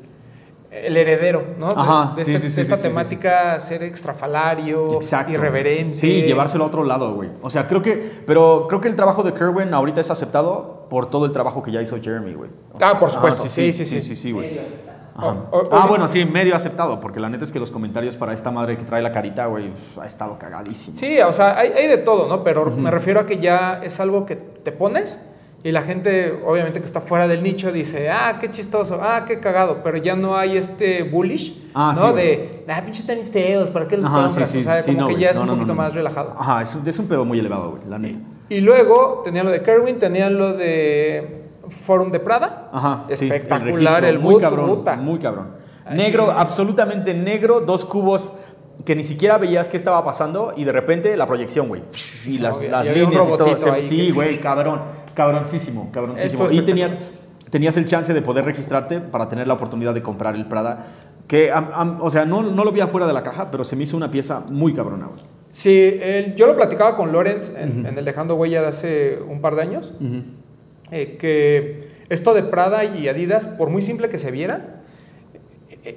el 0.70 0.98
heredero, 0.98 1.44
¿no? 1.58 1.68
Ajá, 1.76 2.14
de, 2.16 2.24
sí, 2.24 2.34
este- 2.34 2.50
sí, 2.50 2.54
sí, 2.54 2.56
de 2.58 2.62
esta 2.64 2.76
sí, 2.76 2.82
sí, 2.84 2.88
sí. 2.88 2.94
temática, 2.94 3.60
ser 3.60 3.84
extrafalario, 3.84 4.96
Exacto. 4.96 5.32
irreverente. 5.32 5.94
Sí, 5.98 6.24
llevárselo 6.24 6.66
a 6.66 6.68
otro 6.68 6.84
lado, 6.84 7.14
güey. 7.14 7.30
O 7.42 7.50
sea, 7.50 7.68
creo 7.68 7.82
que, 7.82 8.22
pero 8.26 8.66
creo 8.68 8.82
que 8.82 8.88
el 8.88 8.96
trabajo 8.96 9.24
de 9.24 9.34
Kerwin 9.34 9.74
ahorita 9.74 10.02
es 10.02 10.12
aceptado 10.12 10.86
por 10.90 11.10
todo 11.10 11.26
el 11.26 11.32
trabajo 11.32 11.62
que 11.64 11.72
ya 11.72 11.82
hizo 11.82 11.98
Jeremy, 12.02 12.34
güey. 12.34 12.50
O 12.74 12.78
Ah, 12.82 12.94
por 13.00 13.04
ajá, 13.10 13.10
supuesto. 13.10 13.44
Sí, 13.50 13.72
sí, 13.72 13.86
sí. 13.86 14.02
sí, 14.02 14.16
sí, 14.16 14.32
güey. 14.32 14.48
Medio 14.50 14.62
aceptado. 14.62 14.98
Ajá. 15.20 15.36
O- 15.52 15.58
o- 15.60 15.64
ah, 15.72 15.86
bueno, 15.88 16.08
sí, 16.08 16.26
medio 16.26 16.56
aceptado, 16.56 17.00
porque 17.00 17.20
la 17.20 17.28
neta 17.30 17.44
es 17.44 17.52
que 17.52 17.60
los 17.60 17.72
comentarios 17.72 18.16
para 18.18 18.34
esta 18.34 18.52
madre 18.52 18.78
que 18.78 18.84
trae 18.84 19.02
la 19.02 19.12
carita, 19.12 19.48
güey, 19.48 19.72
ha 20.02 20.06
estado 20.06 20.38
cagadísimo. 20.38 20.96
Sí, 20.96 21.20
o 21.22 21.34
sea, 21.34 21.58
hay, 21.58 21.72
hay 21.72 21.88
de 21.88 21.98
todo, 21.98 22.28
¿no? 22.28 22.44
Pero 22.44 22.66
me 22.72 22.92
refiero 22.92 23.20
a 23.22 23.26
que 23.26 23.40
ya 23.40 23.80
es 23.84 24.00
algo 24.00 24.26
que 24.26 24.36
te 24.36 24.72
pones 24.72 25.20
y 25.64 25.72
la 25.72 25.82
gente, 25.82 26.42
obviamente 26.46 26.80
que 26.80 26.86
está 26.86 27.02
fuera 27.02 27.28
del 27.28 27.42
nicho, 27.44 27.72
dice, 27.72 28.10
ah, 28.10 28.38
qué 28.40 28.50
chistoso, 28.50 29.00
ah, 29.02 29.26
qué 29.28 29.40
cagado, 29.40 29.82
pero 29.84 29.98
ya 29.98 30.16
no 30.16 30.38
hay 30.38 30.56
este 30.56 31.04
bullish, 31.04 31.64
Ah, 31.74 31.94
¿no? 31.96 32.10
sí, 32.10 32.16
de, 32.16 32.64
ah, 32.70 32.82
pinches 32.84 33.06
tenis 33.06 33.32
feos, 33.32 33.68
¿para 33.70 33.88
qué 33.88 33.98
los 33.98 34.06
Ajá, 34.06 34.26
compras? 34.28 34.56
o 34.56 34.62
sea, 34.62 34.82
sí, 34.82 34.96
como 34.96 35.10
no, 35.10 35.16
que 35.16 35.22
ya 35.22 35.32
es 35.32 35.36
No, 35.38 35.42
un 35.44 35.48
no, 35.50 35.54
poquito 35.56 35.74
más 35.76 35.94
relajado. 35.94 36.36
Ajá, 36.40 36.62
es, 36.62 36.74
un- 36.76 36.88
es 36.88 37.00
un 37.00 37.08
pedo 37.08 37.26
muy 37.26 37.40
elevado, 37.40 37.72
güey, 37.72 37.82
la 37.90 37.98
neta. 38.00 38.20
Y 38.50 38.62
luego 38.62 39.22
tenían 39.26 39.46
lo 39.46 39.52
de 39.52 39.62
Kerwin, 39.62 40.00
tenían 40.00 40.38
lo 40.38 40.54
de 40.54 41.44
Forum 41.70 42.12
de 42.12 42.20
Prada. 42.20 42.70
Ajá, 42.72 43.04
sí, 43.10 43.26
Espectacular, 43.26 44.02
registro, 44.02 44.08
el 44.08 44.20
muy 44.20 44.34
boot, 44.34 44.42
cabrón, 44.42 44.68
puta. 44.68 44.96
muy 44.96 45.20
cabrón. 45.20 45.58
Negro, 45.92 46.26
sí. 46.28 46.34
absolutamente 46.38 47.14
negro, 47.14 47.62
dos 47.62 47.84
cubos 47.86 48.34
que 48.86 48.96
ni 48.96 49.04
siquiera 49.04 49.38
veías 49.38 49.70
qué 49.70 49.78
estaba 49.78 50.04
pasando 50.06 50.54
y 50.56 50.64
de 50.64 50.72
repente 50.72 51.16
la 51.18 51.26
proyección, 51.28 51.68
güey. 51.68 51.82
Y 51.82 51.98
Sí, 51.98 52.38
las, 52.40 52.62
líneas 52.62 53.28
y 53.28 53.38
todo. 53.38 53.72
ahí 53.74 53.82
sí, 53.82 54.08
que- 54.08 54.12
güey, 54.14 54.38
cabrón, 54.42 54.82
cabroncísimo, 55.14 55.90
cabroncísimo. 55.92 56.48
Y 56.52 56.62
tenías, 56.62 56.98
tenías 57.50 57.76
el 57.78 57.86
chance 57.86 58.14
de 58.14 58.22
poder 58.22 58.46
registrarte 58.46 59.00
para 59.00 59.28
tener 59.28 59.48
la 59.48 59.54
oportunidad 59.56 59.94
de 59.94 60.02
comprar 60.02 60.36
el 60.36 60.46
Prada. 60.46 60.86
Que, 61.28 61.52
am- 61.52 61.70
am- 61.74 61.98
o 62.02 62.10
sea, 62.10 62.24
no, 62.26 62.42
no 62.42 62.64
lo 62.64 62.72
vi 62.72 62.80
afuera 62.80 63.06
de 63.06 63.12
la 63.14 63.22
caja, 63.24 63.52
pero 63.52 63.66
se 63.66 63.76
me 63.76 63.84
hizo 63.84 63.98
una 63.98 64.10
pieza 64.10 64.44
muy 64.50 64.74
cabrona, 64.74 65.08
güey. 65.08 65.20
Sí, 65.50 66.00
yo 66.36 66.46
lo 66.48 66.56
platicaba 66.56 66.96
con 66.96 67.12
Lorenz 67.12 67.52
en, 67.58 67.86
en 67.86 67.98
el 67.98 68.06
Dejando 68.06 68.36
Huella 68.36 68.62
de 68.62 68.68
hace 68.68 69.20
un 69.28 69.42
par 69.42 69.56
de 69.56 69.62
años, 69.64 69.92
eh, 70.92 71.18
que 71.20 71.90
esto 72.10 72.34
de 72.34 72.44
Prada 72.44 72.86
y 72.86 73.08
Adidas, 73.08 73.46
por 73.46 73.70
muy 73.70 73.82
simple 73.82 74.08
que 74.08 74.20
se 74.20 74.30
viera, 74.32 74.77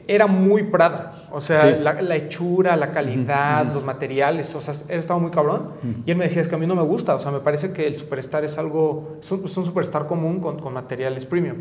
era 0.06 0.26
muy 0.26 0.62
Prada. 0.64 1.12
O 1.32 1.40
sea, 1.40 1.60
Sí. 1.60 1.66
la, 1.80 2.00
la 2.02 2.16
hechura, 2.16 2.76
la 2.76 2.90
calidad, 2.90 3.72
los 3.72 3.84
materiales, 3.84 4.54
o 4.54 4.60
sea, 4.60 4.74
él 4.88 4.98
estaba 4.98 5.18
muy 5.20 5.30
cabrón. 5.30 5.70
Y 6.06 6.10
él 6.10 6.16
me 6.16 6.24
decía, 6.24 6.42
es 6.42 6.48
que 6.48 6.54
a 6.54 6.58
mí 6.58 6.66
no 6.66 6.74
me 6.76 6.82
gusta, 6.82 7.14
o 7.14 7.18
sea, 7.18 7.30
me 7.30 7.40
parece 7.40 7.72
que 7.72 7.86
el 7.86 7.96
superstar 7.96 8.44
es 8.44 8.58
algo, 8.58 9.16
es 9.20 9.30
un, 9.32 9.44
es 9.44 9.56
un 9.56 9.64
superstar 9.64 10.06
común 10.06 10.40
con, 10.40 10.58
con 10.58 10.72
materiales 10.74 11.24
premium. 11.24 11.56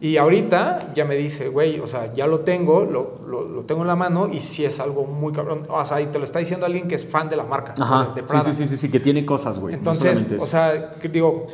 Y 0.00 0.16
ahorita 0.18 0.92
ya 0.94 1.04
me 1.04 1.14
dice, 1.14 1.48
güey, 1.48 1.78
o 1.80 1.86
sea, 1.86 2.12
ya 2.12 2.26
lo 2.26 2.40
tengo, 2.40 2.84
lo, 2.84 3.20
lo, 3.26 3.48
lo 3.48 3.62
tengo 3.62 3.82
en 3.82 3.86
la 3.88 3.96
mano 3.96 4.28
y 4.30 4.40
sí 4.40 4.64
es 4.64 4.78
algo 4.80 5.06
muy 5.06 5.32
cabrón. 5.32 5.62
O 5.68 5.82
sea, 5.84 6.00
y 6.00 6.06
te 6.06 6.18
lo 6.18 6.24
está 6.24 6.40
diciendo 6.40 6.66
alguien 6.66 6.88
que 6.88 6.96
es 6.96 7.06
fan 7.06 7.28
de 7.30 7.36
la 7.36 7.44
marca, 7.44 7.72
Ajá, 7.80 8.12
de, 8.14 8.22
Prada. 8.24 8.44
sí, 8.44 8.52
sí, 8.52 8.66
sí, 8.66 8.76
sí, 8.76 8.90
que 8.90 9.00
tiene 9.00 9.24
cosas, 9.24 9.58
güey. 9.58 9.74
no 9.74 9.78
Entonces, 9.78 10.20
eso. 10.30 10.42
o 10.42 10.46
sea, 10.46 10.90
que 11.00 11.08
digo, 11.08 11.46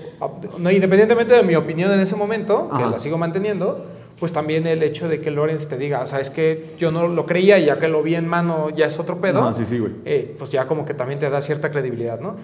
no, 0.59 0.71
independientemente 0.71 1.35
de 1.35 1.43
mi 1.45 1.55
opinión 1.55 1.93
en 1.93 2.01
ese 2.01 2.17
momento, 2.17 2.69
que 2.71 2.77
Ajá. 2.83 2.91
la 2.91 2.99
sigo 2.99 3.19
manteniendo, 3.19 3.85
pues 4.21 4.33
también 4.33 4.67
el 4.67 4.83
hecho 4.83 5.09
de 5.09 5.21
que 5.21 5.31
Lorenz 5.31 5.67
te 5.67 5.77
diga, 5.79 6.07
sabes 6.07 6.31
que 6.31 6.75
yo 6.79 6.93
no 6.93 7.09
lo 7.09 7.27
creía 7.27 7.59
y 7.59 7.65
ya 7.65 7.79
que 7.79 7.89
lo 7.89 8.03
vi 8.03 8.15
en 8.15 8.29
mano 8.29 8.71
ya 8.71 8.87
es 8.87 8.99
otro 9.01 9.21
pedo, 9.21 9.41
Ajá, 9.41 9.55
sí, 9.55 9.65
sí, 9.65 9.79
güey. 9.79 9.93
eh, 10.05 10.37
pues 10.39 10.53
ya 10.53 10.67
como 10.67 10.85
que 10.85 10.95
también 10.95 11.19
te 11.19 11.29
da 11.29 11.41
cierta 11.41 11.71
credibilidad, 11.71 12.21
¿no? 12.21 12.37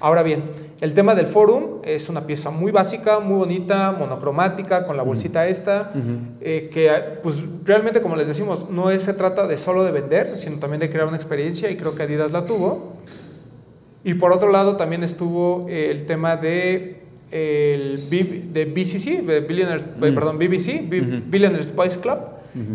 Ahora 0.00 0.22
bien, 0.22 0.42
el 0.80 0.92
tema 0.92 1.14
del 1.14 1.26
forum 1.26 1.80
es 1.82 2.08
una 2.08 2.26
pieza 2.26 2.50
muy 2.50 2.70
básica, 2.72 3.20
muy 3.20 3.36
bonita, 3.38 3.90
monocromática, 3.92 4.86
con 4.86 4.96
la 4.96 5.02
bolsita 5.02 5.46
esta, 5.46 5.92
eh, 6.40 6.68
que 6.70 6.90
pues 7.22 7.42
realmente 7.64 8.00
como 8.00 8.14
les 8.14 8.26
decimos, 8.26 8.68
no 8.70 8.90
es, 8.90 9.02
se 9.02 9.14
trata 9.14 9.46
de 9.46 9.56
solo 9.56 9.82
de 9.82 9.92
vender, 9.92 10.36
sino 10.36 10.58
también 10.58 10.80
de 10.80 10.90
crear 10.90 11.06
una 11.06 11.16
experiencia 11.16 11.70
y 11.70 11.76
creo 11.76 11.94
que 11.94 12.02
Adidas 12.02 12.32
la 12.32 12.44
tuvo. 12.44 12.92
Y 14.02 14.14
por 14.14 14.32
otro 14.32 14.50
lado 14.50 14.76
también 14.76 15.02
estuvo 15.02 15.66
eh, 15.70 15.90
el 15.90 16.04
tema 16.04 16.36
de 16.36 17.03
el 17.38 17.98
B- 18.08 18.44
de 18.52 18.64
BCC, 18.64 19.22
de 19.22 19.40
Billionaires, 19.40 19.82
eh, 19.84 20.10
Mm. 20.10 20.14
perdón, 20.14 20.38
BBC, 20.38 20.84
B- 20.88 21.22
Billionaires 21.26 21.74
Boys 21.74 21.98
Club, 21.98 22.18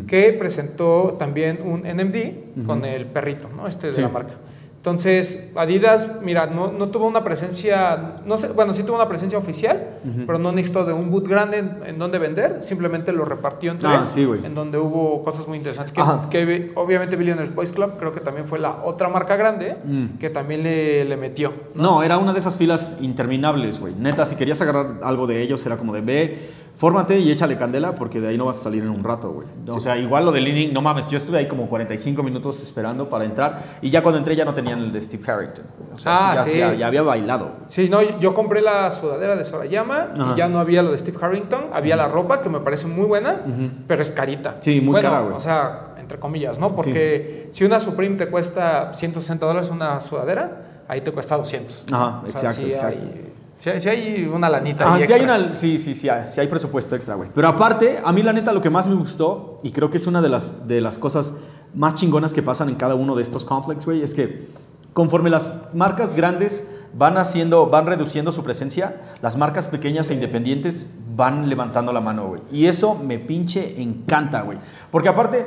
que 0.06 0.34
presentó 0.34 1.16
también 1.18 1.60
un 1.64 1.86
NMD 1.86 2.66
con 2.66 2.84
el 2.84 3.06
perrito, 3.06 3.50
¿no? 3.56 3.66
Este 3.68 3.88
de 3.88 3.94
Sí. 3.94 4.02
la 4.02 4.10
marca. 4.10 4.34
Entonces, 4.80 5.50
Adidas, 5.58 6.08
mira, 6.24 6.46
no, 6.46 6.72
no 6.72 6.88
tuvo 6.88 7.06
una 7.06 7.22
presencia, 7.22 8.22
no 8.26 8.38
sé, 8.38 8.48
bueno, 8.48 8.72
sí 8.72 8.84
tuvo 8.84 8.96
una 8.96 9.10
presencia 9.10 9.38
oficial, 9.38 9.98
pero 10.26 10.40
no 10.40 10.54
necesitó 10.54 10.86
de 10.86 10.94
un 10.94 11.12
boot 11.12 11.28
grande 11.28 11.58
en, 11.58 11.72
en 11.86 12.00
donde 12.00 12.18
vender, 12.18 12.64
simplemente 12.64 13.12
lo 13.12 13.26
repartió 13.26 13.72
en 13.72 13.78
Ah, 13.84 13.96
tres, 13.96 14.06
sí, 14.06 14.24
güey. 14.24 14.46
en 14.46 14.56
donde 14.56 14.78
hubo 14.78 15.22
cosas 15.22 15.50
muy 15.50 15.58
interesantes. 15.58 15.94
Que, 16.30 16.72
obviamente 16.76 17.18
Billionaires 17.18 17.54
Boys 17.54 17.74
Club 17.74 17.92
creo 18.00 18.14
que 18.14 18.22
también 18.22 18.48
fue 18.48 18.58
la 18.58 18.82
otra 18.86 19.10
marca 19.10 19.36
grande 19.36 19.76
Mm. 19.84 20.18
que 20.18 20.30
también 20.30 20.64
le, 20.64 21.04
le 21.04 21.18
metió. 21.18 21.52
No, 21.76 22.02
era 22.02 22.18
una 22.18 22.32
de 22.32 22.40
esas 22.40 22.56
filas 22.56 23.00
interminables, 23.02 23.82
güey. 23.82 23.94
Neta, 23.96 24.26
si 24.26 24.38
querías 24.38 24.62
agarrar 24.62 25.00
algo 25.04 25.28
de 25.28 25.42
ellos, 25.42 25.66
era 25.66 25.76
como 25.76 25.94
de 25.94 26.00
ve, 26.02 26.38
fórmate 26.80 27.20
y 27.20 27.30
échale 27.30 27.58
candela 27.58 27.94
porque 27.94 28.22
de 28.22 28.30
ahí 28.30 28.38
no 28.38 28.46
vas 28.46 28.58
a 28.60 28.64
salir 28.64 28.84
en 28.84 28.90
un 28.90 29.04
rato, 29.04 29.30
güey. 29.32 29.48
O 29.68 29.82
sea, 29.82 29.98
igual 29.98 30.24
lo 30.26 30.32
de 30.32 30.40
Leaning, 30.40 30.74
no 30.74 30.82
mames, 30.82 31.10
yo 31.10 31.18
estuve 31.18 31.38
ahí 31.40 31.46
como 31.46 31.68
45 31.68 32.24
minutos 32.24 32.62
esperando 32.64 33.10
para 33.10 33.26
entrar 33.26 33.62
y 33.82 33.90
ya 33.90 34.02
cuando 34.02 34.18
entré 34.18 34.34
ya 34.34 34.46
no 34.46 34.54
tenían 34.54 34.80
el 34.80 34.90
de 34.94 35.02
Steve 35.02 35.22
Harrington. 35.30 35.66
O 35.94 35.98
sea, 35.98 36.32
Ah, 36.32 36.36
ya, 36.36 36.44
sí. 36.44 36.58
ya- 36.58 36.74
ya 36.76 36.88
había 36.88 37.02
bailado. 37.02 37.52
Sí, 37.68 37.90
no, 37.90 38.02
yo 38.20 38.34
compré 38.34 38.62
la 38.62 38.90
sudadera 38.92 39.36
de 39.36 39.44
Sorayama 39.44 40.14
Ajá. 40.18 40.32
y 40.34 40.38
ya 40.38 40.48
no 40.48 40.60
había 40.60 40.82
lo 40.82 40.92
de 40.94 40.98
Steve 40.98 41.18
Harrington, 41.22 41.66
había 41.74 41.98
la 41.98 42.08
ropa 42.08 42.42
que 42.42 42.48
me 42.48 42.62
parece 42.62 42.88
muy 42.88 43.06
buena, 43.06 43.42
pero 43.86 44.02
es 44.02 44.12
carita. 44.12 44.56
Sí, 44.62 44.80
muy 44.80 44.94
Bueno, 44.94 45.10
cara, 45.10 45.22
güey. 45.22 45.36
O 45.36 45.40
sea, 45.40 45.96
entre 46.00 46.18
comillas, 46.18 46.58
¿no? 46.60 46.70
Porque 46.70 47.50
si 47.52 47.66
una 47.66 47.82
Supreme 47.82 48.16
te 48.16 48.28
cuesta 48.30 48.94
160 48.94 49.46
dólares 49.46 49.70
una 49.70 50.00
sudadera, 50.00 50.84
ahí 50.88 51.02
te 51.02 51.12
cuesta 51.12 51.36
200. 51.36 51.84
Ajá, 51.92 52.22
O 52.26 52.28
sea, 52.30 52.50
exacto, 52.52 52.62
sí 52.62 52.70
exacto. 52.70 53.06
Hay, 53.06 53.29
sí, 53.60 53.70
hay- 53.70 53.80
sí 53.80 53.90
hay 53.90 54.26
una 54.34 54.50
lanita. 54.50 54.86
Ah, 54.86 54.96
ahí 54.96 55.04
hay, 55.04 55.12
extra. 55.22 55.36
una, 55.38 55.54
sí, 55.54 55.78
sí, 55.78 55.94
sí, 55.94 56.10
hay, 56.10 56.26
sí 56.28 56.40
hay 56.42 56.48
presupuesto 56.48 56.96
extra, 56.96 57.14
güey. 57.16 57.30
Pero 57.34 57.48
aparte, 57.48 58.00
a 58.04 58.12
mí 58.12 58.24
la 58.24 58.34
neta 58.34 58.52
lo 58.52 58.62
que 58.62 58.70
más 58.72 58.88
me 58.90 58.96
gustó, 58.96 59.60
y 59.64 59.72
creo 59.72 59.90
que 59.92 59.98
es 59.98 60.08
una 60.08 60.22
de 60.22 60.30
las, 60.30 60.68
de 60.68 60.82
las 60.82 60.98
cosas 60.98 61.36
más 61.76 61.94
chingonas 61.94 62.34
que 62.34 62.42
pasan 62.42 62.70
en 62.70 62.76
cada 62.76 62.96
uno 62.96 63.16
de 63.16 63.22
estos 63.22 63.46
complex, 63.46 63.86
güey, 63.86 64.02
es 64.02 64.16
que 64.16 64.48
conforme 64.94 65.30
las 65.30 65.54
marcas 65.74 66.16
grandes 66.16 66.76
van 66.94 67.18
haciendo, 67.18 67.68
van 67.68 67.86
reduciendo 67.86 68.32
su 68.32 68.44
presencia, 68.44 69.00
las 69.22 69.38
marcas 69.38 69.68
pequeñas 69.68 70.10
e 70.10 70.16
independientes 70.16 70.90
van 71.16 71.48
levantando 71.48 71.94
la 71.94 72.02
mano, 72.02 72.28
güey. 72.30 72.42
Y 72.52 72.66
eso 72.66 72.96
me 72.96 73.20
pinche 73.20 73.80
encanta, 73.82 74.42
güey. 74.42 74.58
Porque 74.90 75.08
aparte, 75.10 75.46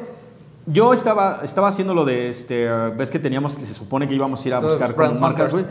yo 0.67 0.93
estaba, 0.93 1.41
estaba 1.43 1.67
haciendo 1.69 1.93
lo 1.95 2.05
de, 2.05 2.29
este, 2.29 2.69
ves 2.97 3.11
que 3.11 3.19
teníamos 3.19 3.57
que 3.57 3.65
se 3.65 3.75
supone 3.75 4.07
que 4.07 4.15
íbamos 4.15 4.45
a 4.45 4.49
ir 4.49 4.55
a 4.55 4.61
buscar 4.61 4.95
con 4.95 5.19
marcas, 5.19 5.51
güey. 5.51 5.65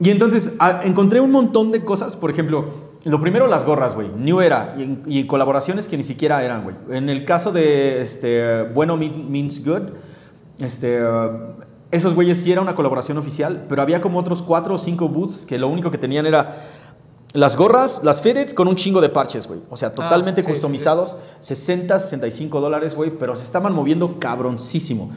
Y 0.00 0.10
entonces 0.10 0.54
a- 0.58 0.82
encontré 0.84 1.20
un 1.20 1.30
montón 1.32 1.72
de 1.72 1.84
cosas, 1.84 2.16
por 2.16 2.30
ejemplo, 2.30 2.86
lo 3.04 3.20
primero 3.20 3.46
las 3.46 3.64
gorras, 3.64 3.94
güey, 3.94 4.08
New 4.16 4.40
Era 4.40 4.74
y, 4.76 5.20
y 5.20 5.26
colaboraciones 5.26 5.88
que 5.88 5.96
ni 5.96 6.02
siquiera 6.02 6.42
eran, 6.44 6.64
güey. 6.64 6.76
En 6.90 7.08
el 7.08 7.24
caso 7.24 7.52
de 7.52 8.00
este, 8.00 8.64
Bueno 8.74 8.96
Mean- 8.96 9.30
Means 9.30 9.64
Good, 9.64 9.90
este, 10.58 11.02
uh, 11.02 11.54
esos 11.90 12.14
güeyes 12.14 12.42
sí 12.42 12.50
era 12.52 12.60
una 12.60 12.74
colaboración 12.74 13.16
oficial, 13.16 13.64
pero 13.68 13.80
había 13.80 14.00
como 14.00 14.18
otros 14.18 14.42
cuatro 14.42 14.74
o 14.74 14.78
cinco 14.78 15.08
booths 15.08 15.46
que 15.46 15.56
lo 15.56 15.68
único 15.68 15.90
que 15.90 15.98
tenían 15.98 16.26
era 16.26 16.64
las 17.32 17.56
gorras, 17.56 18.02
las 18.02 18.20
fitteds 18.22 18.54
con 18.54 18.66
un 18.66 18.74
chingo 18.76 19.00
de 19.00 19.08
parches, 19.08 19.46
güey. 19.46 19.60
O 19.70 19.76
sea, 19.76 19.92
totalmente 19.94 20.40
Ah, 20.40 20.44
sí, 20.44 20.46
sí, 20.48 20.52
customizados, 20.52 21.16
60, 21.40 21.98
65 21.98 22.60
dólares, 22.60 22.94
güey, 22.96 23.10
pero 23.16 23.36
se 23.36 23.44
estaban 23.44 23.72
moviendo 23.74 24.18
cabroncísimo. 24.18 25.10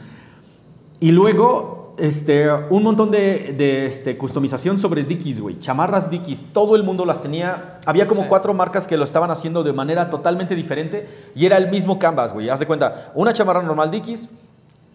Y 1.00 1.12
luego, 1.12 1.89
este, 2.00 2.50
un 2.70 2.82
montón 2.82 3.10
de, 3.10 3.54
de, 3.56 3.86
este, 3.86 4.16
customización 4.16 4.78
sobre 4.78 5.04
Dickies, 5.04 5.40
güey. 5.40 5.58
Chamarras 5.58 6.10
Dickies. 6.10 6.52
Todo 6.52 6.74
el 6.76 6.82
mundo 6.82 7.04
las 7.04 7.22
tenía. 7.22 7.78
Había 7.86 8.08
como 8.08 8.22
Sí. 8.22 8.28
cuatro 8.28 8.54
marcas 8.54 8.86
que 8.86 8.96
lo 8.96 9.04
estaban 9.04 9.30
haciendo 9.30 9.62
de 9.62 9.72
manera 9.72 10.10
totalmente 10.10 10.54
diferente. 10.54 11.08
Y 11.34 11.46
era 11.46 11.56
el 11.56 11.70
mismo 11.70 11.98
canvas, 11.98 12.32
güey. 12.32 12.48
Haz 12.48 12.60
de 12.60 12.66
cuenta, 12.66 13.12
una 13.14 13.32
chamarra 13.32 13.62
normal 13.62 13.90
Dickies. 13.90 14.30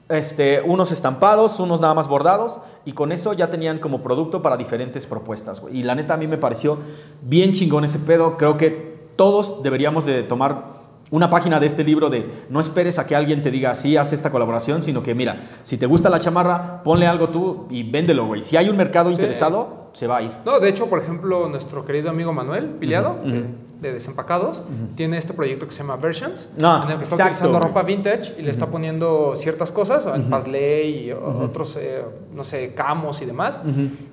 Este, 0.07 0.61
unos 0.61 0.91
estampados, 0.91 1.59
unos 1.59 1.81
nada 1.81 1.95
más 1.95 2.07
bordados, 2.07 2.59
y 2.85 2.91
con 2.91 3.11
eso 3.11 3.33
ya 3.33 3.49
tenían 3.49 3.79
como 3.79 4.03
producto 4.03 4.39
para 4.43 4.55
diferentes 4.55 5.07
propuestas, 5.07 5.61
güey. 5.61 5.79
Y 5.79 5.83
la 5.83 5.95
neta 5.95 6.13
a 6.13 6.17
mí 6.17 6.27
me 6.27 6.37
pareció 6.37 6.77
bien 7.23 7.53
chingón 7.53 7.85
ese 7.85 7.97
pedo. 7.97 8.37
Creo 8.37 8.55
que 8.55 8.99
todos 9.15 9.63
deberíamos 9.63 10.05
de 10.05 10.21
tomar 10.21 10.84
una 11.11 11.29
página 11.29 11.59
de 11.59 11.67
este 11.67 11.83
libro 11.83 12.09
de 12.09 12.25
no 12.49 12.59
esperes 12.59 12.97
a 12.99 13.05
que 13.05 13.15
alguien 13.15 13.41
te 13.41 13.51
diga, 13.51 13.75
sí, 13.75 13.95
haz 13.95 14.11
esta 14.13 14.31
colaboración, 14.31 14.81
sino 14.83 15.03
que 15.03 15.13
mira, 15.15 15.43
si 15.63 15.77
te 15.77 15.85
gusta 15.85 16.09
la 16.09 16.19
chamarra, 16.19 16.81
ponle 16.83 17.05
algo 17.07 17.29
tú 17.29 17.67
y 17.69 17.83
véndelo, 17.83 18.25
güey. 18.25 18.41
Si 18.41 18.57
hay 18.57 18.69
un 18.69 18.75
mercado 18.77 19.11
interesado, 19.11 19.89
se 19.93 20.07
va 20.07 20.17
a 20.17 20.21
ir. 20.23 20.31
No, 20.45 20.59
de 20.59 20.67
hecho, 20.69 20.87
por 20.87 20.99
ejemplo, 20.99 21.47
nuestro 21.47 21.85
querido 21.85 22.09
amigo 22.09 22.33
Manuel 22.33 22.65
Piliado, 22.65 23.17
Ujú, 23.23 23.43
de- 23.81 23.93
Desempacados, 23.93 24.63
tiene 24.95 25.17
este 25.17 25.33
proyecto 25.33 25.67
que 25.67 25.71
se 25.71 25.79
llama 25.79 25.95
Versions, 25.97 26.49
Ah, 26.63 26.81
en 26.85 26.91
el 26.91 26.97
que 26.97 27.03
está 27.03 27.15
exacto, 27.15 27.23
utilizando 27.45 27.59
ropa 27.59 27.83
vintage 27.83 28.33
y 28.39 28.41
le 28.41 28.49
está 28.49 28.65
poniendo 28.65 29.33
ciertas 29.35 29.71
cosas, 29.71 30.07
el 30.07 30.23
Pasley 30.23 31.07
y 31.07 31.11
otros, 31.11 31.77
eh, 31.79 32.01
no 32.33 32.43
sé, 32.43 32.73
camos 32.73 33.21
y 33.21 33.25
demás. 33.25 33.59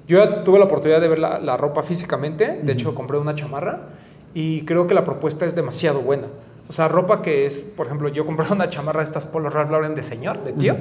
Yo 0.06 0.42
tuve 0.44 0.58
la 0.58 0.66
oportunidad 0.66 1.00
de 1.00 1.08
ver 1.08 1.18
la, 1.20 1.38
la 1.38 1.56
ropa 1.56 1.82
físicamente, 1.82 2.60
de 2.62 2.72
hecho 2.72 2.94
compré 2.94 3.16
una 3.18 3.34
chamarra 3.34 3.88
y 4.34 4.62
creo 4.66 4.86
que 4.86 4.94
la 4.94 5.04
propuesta 5.04 5.46
es 5.46 5.54
demasiado 5.54 6.00
buena. 6.00 6.26
O 6.72 6.74
sea, 6.74 6.88
ropa 6.88 7.20
que 7.20 7.44
es, 7.44 7.58
por 7.58 7.84
ejemplo, 7.84 8.08
yo 8.08 8.24
compré 8.24 8.46
una 8.50 8.70
chamarra 8.70 9.00
de 9.00 9.04
estas 9.04 9.26
Polo 9.26 9.50
Ralph 9.50 9.70
Lauren 9.70 9.94
de 9.94 10.02
señor, 10.02 10.42
de 10.42 10.54
tío, 10.54 10.74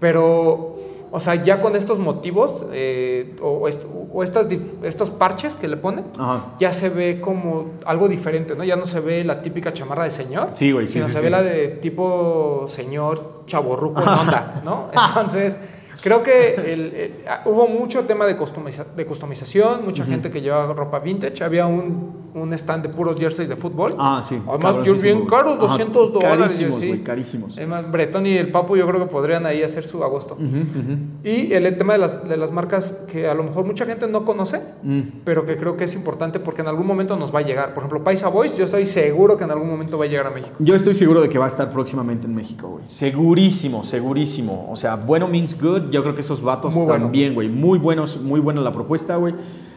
pero, 0.00 0.76
o 1.12 1.20
sea, 1.20 1.36
ya 1.36 1.60
con 1.60 1.76
estos 1.76 2.00
motivos 2.00 2.64
eh, 2.72 3.36
o, 3.40 3.68
est- 3.68 3.84
o 4.12 4.22
estas, 4.24 4.48
estos 4.82 5.10
parches 5.10 5.54
que 5.54 5.68
le 5.68 5.76
pone, 5.76 6.02
Ajá. 6.18 6.46
ya 6.58 6.72
se 6.72 6.88
ve 6.88 7.20
como 7.20 7.66
algo 7.84 8.08
diferente, 8.08 8.56
¿no? 8.56 8.64
Ya 8.64 8.74
no 8.74 8.84
se 8.84 8.98
ve 8.98 9.22
la 9.22 9.42
típica 9.42 9.72
chamarra 9.72 10.02
de 10.02 10.10
señor, 10.10 10.48
Sí, 10.54 10.72
güey, 10.72 10.88
sí, 10.88 10.94
sino 10.94 11.04
sí, 11.06 11.12
se 11.12 11.18
sí. 11.18 11.24
ve 11.24 11.30
la 11.30 11.42
de 11.42 11.68
tipo 11.68 12.64
señor 12.66 13.44
chaborruco 13.46 14.02
en 14.02 14.08
onda, 14.08 14.60
¿no? 14.64 14.88
Entonces, 15.08 15.56
creo 16.02 16.22
que 16.22 16.54
el- 16.54 16.94
el- 16.94 17.14
ah, 17.28 17.42
hubo 17.46 17.66
mucho 17.68 18.04
tema 18.04 18.26
de, 18.26 18.36
customiza- 18.36 18.84
de 18.94 19.06
customización, 19.06 19.84
mucha 19.84 20.04
gente 20.04 20.30
que 20.30 20.40
llevaba 20.40 20.72
ropa 20.74 20.98
vintage, 20.98 21.42
había 21.44 21.66
un, 21.66 22.22
un 22.34 22.52
stand 22.54 22.82
de 22.84 22.88
puros 22.88 23.16
jerseys 23.16 23.48
de 23.48 23.56
fútbol. 23.56 23.94
Ah, 23.98 24.20
sí. 24.24 24.38
Además, 24.48 24.78
yo 24.84 24.94
bien 24.94 25.26
caros, 25.26 25.52
Ajá, 25.58 25.66
200 25.68 26.12
dólares. 26.12 26.38
Carísimos, 26.38 26.80
sí. 26.80 26.88
güey, 26.88 27.02
carísimos. 27.04 27.56
Además, 27.58 27.90
Bretón 27.90 28.26
y 28.26 28.36
el 28.36 28.50
Papu 28.50 28.76
yo 28.76 28.86
creo 28.86 29.00
que 29.00 29.06
podrían 29.06 29.44
ahí 29.46 29.62
hacer 29.62 29.84
su 29.84 30.02
agosto. 30.02 30.34
Ujú, 30.34 30.44
ujú. 30.46 30.98
Y 31.24 31.52
el 31.52 31.76
tema 31.76 31.92
de 31.94 31.98
las, 32.00 32.28
de 32.28 32.36
las 32.36 32.50
marcas 32.52 32.98
que 33.10 33.28
a 33.28 33.34
lo 33.34 33.42
mejor 33.44 33.64
mucha 33.64 33.84
gente 33.86 34.06
no 34.08 34.24
conoce, 34.24 34.60
Mm. 34.82 35.00
pero 35.24 35.44
que 35.46 35.56
creo 35.56 35.76
que 35.76 35.84
es 35.84 35.94
importante 35.94 36.40
porque 36.40 36.62
en 36.62 36.68
algún 36.68 36.86
momento 36.86 37.16
nos 37.16 37.34
va 37.34 37.40
a 37.40 37.42
llegar. 37.42 37.74
Por 37.74 37.82
ejemplo, 37.82 38.02
Paisa 38.02 38.28
Boys, 38.28 38.56
yo 38.56 38.64
estoy 38.64 38.86
seguro 38.86 39.36
que 39.36 39.44
en 39.44 39.50
algún 39.50 39.68
momento 39.70 39.98
va 39.98 40.04
a 40.06 40.08
llegar 40.08 40.26
a 40.26 40.30
México. 40.30 40.56
Yo 40.58 40.74
estoy 40.74 40.94
seguro 40.94 41.20
de 41.20 41.28
que 41.28 41.38
va 41.38 41.44
a 41.44 41.48
estar 41.48 41.70
próximamente 41.70 42.26
en 42.26 42.34
México, 42.34 42.68
güey. 42.68 42.84
Segurísimo, 42.86 43.84
segurísimo. 43.84 44.68
O 44.70 44.76
sea, 44.76 44.96
bueno 44.96 45.28
means 45.28 45.60
good. 45.60 45.90
Yo 45.92 46.02
creo 46.02 46.14
que 46.14 46.22
esos 46.22 46.42
vatos 46.42 46.74
Muy 46.74 46.86
también, 46.88 47.34
güey. 47.34 47.48
Muy 47.48 47.78
buenos, 47.78 48.20
muy 48.20 48.40
buena 48.40 48.60
la 48.60 48.72
propuesta, 48.72 49.14
güey. 49.16 49.34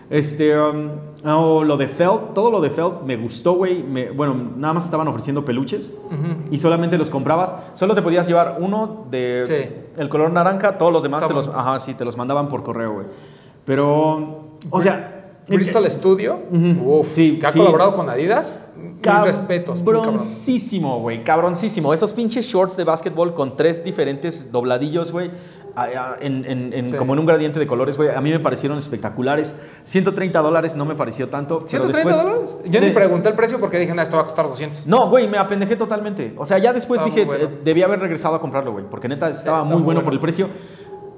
Este, 0.10 0.56
um, 0.60 0.90
oh, 1.26 1.64
lo 1.64 1.78
de 1.78 1.88
Felt, 1.88 2.34
todo 2.36 2.52
lo 2.52 2.62
de 2.62 2.70
Felt 2.70 3.02
me 3.06 3.18
gustó, 3.18 3.54
güey. 3.54 3.84
Bueno, 4.16 4.36
nada 4.56 4.74
más 4.76 4.86
estaban 4.86 5.08
ofreciendo 5.08 5.44
peluches 5.44 5.92
y 6.52 6.58
solamente 6.60 6.98
los 6.98 7.10
comprabas. 7.10 7.56
Solo 7.74 7.94
te 7.96 8.02
podías 8.02 8.28
llevar 8.28 8.58
uno 8.60 9.06
de 9.10 9.44
Sí. 9.46 10.02
el 10.02 10.10
color 10.10 10.32
naranja, 10.32 10.78
todos 10.78 10.92
los 10.92 11.04
demás 11.04 11.26
te 11.28 11.34
los, 11.34 11.48
ajá, 11.48 11.80
sí, 11.80 11.94
te 11.96 12.06
los 12.06 12.18
mandaban 12.18 12.48
por 12.48 12.62
correo, 12.64 12.94
güey. 12.94 13.08
Pero, 13.66 14.50
o 14.70 14.80
sea, 14.82 15.40
Bristol 15.50 15.90
Studio, 15.90 16.40
Ujú. 16.52 17.00
uf, 17.00 17.12
Sí, 17.12 17.40
que 17.40 17.48
ha 17.48 17.52
sí. 17.52 17.58
colaborado 17.58 17.96
con 17.96 18.10
Adidas. 18.10 18.56
Mis 18.78 19.24
respetos. 19.24 19.82
Cabroncísimo, 19.84 21.00
güey. 21.00 21.24
Cabroncísimo. 21.24 21.94
Esos 21.94 22.12
pinches 22.14 22.46
shorts 22.46 22.76
de 22.76 22.84
básquetbol 22.84 23.34
con 23.36 23.56
tres 23.56 23.84
diferentes 23.84 24.52
dobladillos, 24.52 25.12
güey. 25.12 25.30
En, 26.22 26.46
en- 26.46 26.72
en- 26.74 26.90
Sí. 26.90 26.96
Como 26.96 27.14
en 27.14 27.20
un 27.20 27.26
gradiente 27.26 27.60
de 27.60 27.68
colores, 27.68 27.98
güey. 27.98 28.10
A 28.10 28.22
mí 28.22 28.32
me 28.32 28.40
parecieron 28.40 28.78
espectaculares. 28.78 29.60
130 29.84 30.40
dólares 30.42 30.76
no 30.76 30.86
me 30.86 30.96
pareció 30.96 31.28
tanto. 31.30 31.58
pero 31.60 31.68
130 31.70 31.98
después- 32.10 32.16
dólares. 32.18 32.58
Yo 32.66 32.80
de- 32.80 32.88
ni 32.88 32.94
pregunté 32.94 33.30
el 33.30 33.36
precio 33.36 33.60
porque 33.60 33.78
dije, 33.80 33.94
no, 33.94 34.02
esto 34.02 34.16
va 34.16 34.24
a 34.24 34.26
costar 34.26 34.48
200. 34.48 34.88
No, 34.88 35.10
güey, 35.10 35.28
me 35.28 35.38
apendejé 35.38 35.76
totalmente. 35.76 36.34
O 36.38 36.46
sea, 36.46 36.58
ya 36.60 36.72
después 36.72 37.04
dije, 37.04 37.26
bueno. 37.26 37.50
debía 37.64 37.86
haber 37.86 38.00
regresado 38.00 38.36
a 38.36 38.42
comprarlo, 38.42 38.72
güey. 38.72 38.86
Porque 38.90 39.08
neta 39.10 39.30
estaba 39.30 39.64
muy 39.64 39.74
muy 39.74 39.82
bueno, 39.84 39.86
bueno. 40.00 40.04
por 40.06 40.14
el 40.14 40.20
precio. 40.20 40.48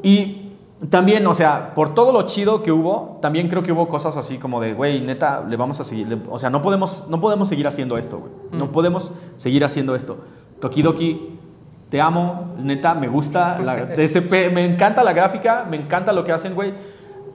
Y 0.01 0.53
también, 0.89 1.25
o 1.27 1.33
sea, 1.33 1.73
por 1.73 1.93
todo 1.93 2.11
lo 2.11 2.21
chido 2.23 2.61
que 2.63 2.71
hubo, 2.71 3.19
también 3.21 3.47
creo 3.49 3.63
que 3.63 3.71
hubo 3.71 3.87
cosas 3.87 4.15
así 4.17 4.37
como 4.37 4.61
de, 4.61 4.73
güey, 4.73 5.01
neta, 5.01 5.43
le 5.47 5.55
vamos 5.57 5.79
a 5.79 5.83
seguir. 5.83 6.07
le- 6.07 6.19
o 6.29 6.37
sea, 6.39 6.49
no 6.49 6.61
podemos, 6.61 7.07
no 7.09 7.19
podemos 7.19 7.47
seguir 7.49 7.67
haciendo 7.67 7.97
esto, 7.97 8.19
güey. 8.19 8.31
Mm. 8.51 8.57
No 8.57 8.71
podemos 8.71 9.13
seguir 9.37 9.63
haciendo 9.65 9.95
esto. 9.95 10.17
Tokidoki, 10.59 11.39
te 11.89 12.01
amo, 12.01 12.55
neta, 12.59 12.93
me 12.95 13.07
gusta. 13.07 13.59
La, 13.59 13.87
pe- 14.29 14.49
me 14.49 14.65
encanta 14.65 15.03
la 15.03 15.13
gráfica, 15.13 15.65
me 15.69 15.77
encanta 15.77 16.11
lo 16.13 16.23
que 16.23 16.31
hacen, 16.31 16.53
güey. 16.55 16.73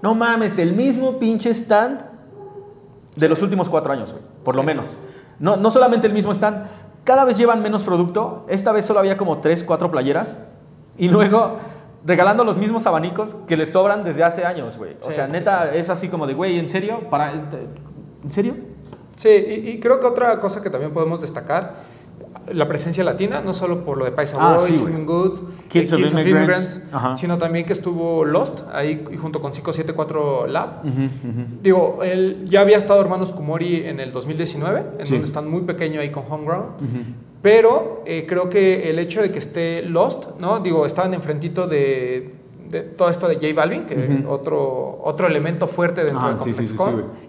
No 0.03 0.15
mames, 0.15 0.59
el 0.59 0.75
mismo 0.75 1.19
pinche 1.19 1.51
stand 1.55 2.03
de 3.17 3.29
los 3.29 3.41
últimos 3.43 3.69
cuatro 3.69 3.93
años, 3.93 4.11
güey, 4.13 4.25
por 4.45 4.57
lo 4.57 4.63
menos. 4.63 4.97
No, 5.39 5.57
no 5.57 5.71
solamente 5.71 6.07
el 6.07 6.13
mismo 6.13 6.33
stand, 6.33 6.67
cada 7.05 7.25
vez 7.25 7.37
llevan 7.39 7.63
menos 7.63 7.85
producto. 7.85 8.45
Esta 8.49 8.73
vez 8.73 8.85
solo 8.85 9.01
había 9.01 9.17
como 9.17 9.39
tres, 9.39 9.63
cuatro 9.65 9.91
playeras. 9.91 10.39
Y 10.99 11.09
luego 11.09 11.57
regalando 12.05 12.43
los 12.45 12.57
mismos 12.57 12.87
abanicos 12.87 13.35
que 13.35 13.57
les 13.57 13.71
sobran 13.73 14.03
desde 14.05 14.25
hace 14.25 14.45
años, 14.45 14.77
güey. 14.77 14.97
O 15.01 15.07
Sí, 15.07 15.13
sea, 15.13 15.27
sí, 15.27 15.33
neta, 15.33 15.73
es 15.75 15.89
así 15.89 16.09
como 16.09 16.27
de, 16.27 16.35
güey, 16.35 16.59
¿en 16.59 16.69
serio? 16.69 17.09
Para, 17.09 17.33
¿En 17.33 18.31
serio? 18.31 18.55
Sí, 19.17 19.29
y, 19.29 19.69
y 19.71 19.81
creo 19.81 20.01
que 20.01 20.07
otra 20.07 20.39
cosa 20.41 20.63
que 20.63 20.71
también 20.71 20.93
podemos 20.93 21.21
destacar, 21.21 21.75
la 22.53 22.67
presencia 22.69 23.05
latina, 23.05 23.41
no 23.41 23.53
solo 23.53 23.85
por 23.85 23.97
lo 23.97 24.05
de 24.05 24.11
Paisa 24.13 24.37
Ah, 24.41 24.57
Boys, 24.57 24.63
sí. 24.71 24.77
Swimming 24.77 25.07
Goods, 25.07 25.43
Kids 25.69 25.93
eh, 25.93 25.97
of 25.97 26.13
Immigrants. 26.13 26.83
Sino 27.17 27.39
también 27.39 27.65
que 27.65 27.73
estuvo 27.73 28.25
Lost 28.25 28.61
ahí 28.73 29.05
junto 29.21 29.41
con 29.41 29.53
574 29.53 30.47
Lab. 30.49 30.81
Ujú, 30.85 30.91
ujú. 31.05 31.45
Digo, 31.63 31.99
él 32.03 32.45
ya 32.47 32.61
había 32.63 32.77
estado 32.79 33.01
Hermanos 33.01 33.33
Kumori 33.33 33.87
en 33.87 34.01
el 34.01 34.13
2019, 34.13 34.83
en 34.99 35.07
Sí. 35.07 35.13
donde 35.15 35.27
están 35.27 35.49
muy 35.51 35.63
pequeño 35.63 36.01
ahí 36.01 36.11
con 36.11 36.25
Homeground. 36.29 36.67
Pero 37.43 38.03
eh, 38.07 38.25
creo 38.29 38.49
que 38.49 38.89
el 38.91 38.99
hecho 38.99 39.21
de 39.21 39.31
que 39.33 39.39
esté 39.39 39.83
Lost, 39.83 40.39
¿no? 40.39 40.61
Digo, 40.61 40.87
estaban 40.87 41.13
enfrentito 41.15 41.67
de, 41.67 42.33
de 42.73 42.81
todo 42.81 43.11
esto 43.11 43.29
de 43.29 43.35
J 43.35 43.49
Balvin, 43.55 43.85
que 43.85 43.95
Ujú. 43.95 44.31
otro, 44.33 44.99
otro 45.05 45.27
elemento 45.27 45.67
fuerte 45.67 46.05
dentro 46.05 46.21
Ah, 46.21 46.35
de 46.35 46.43
sí, 46.43 46.53
sí, 46.55 46.67
sí, 46.67 46.75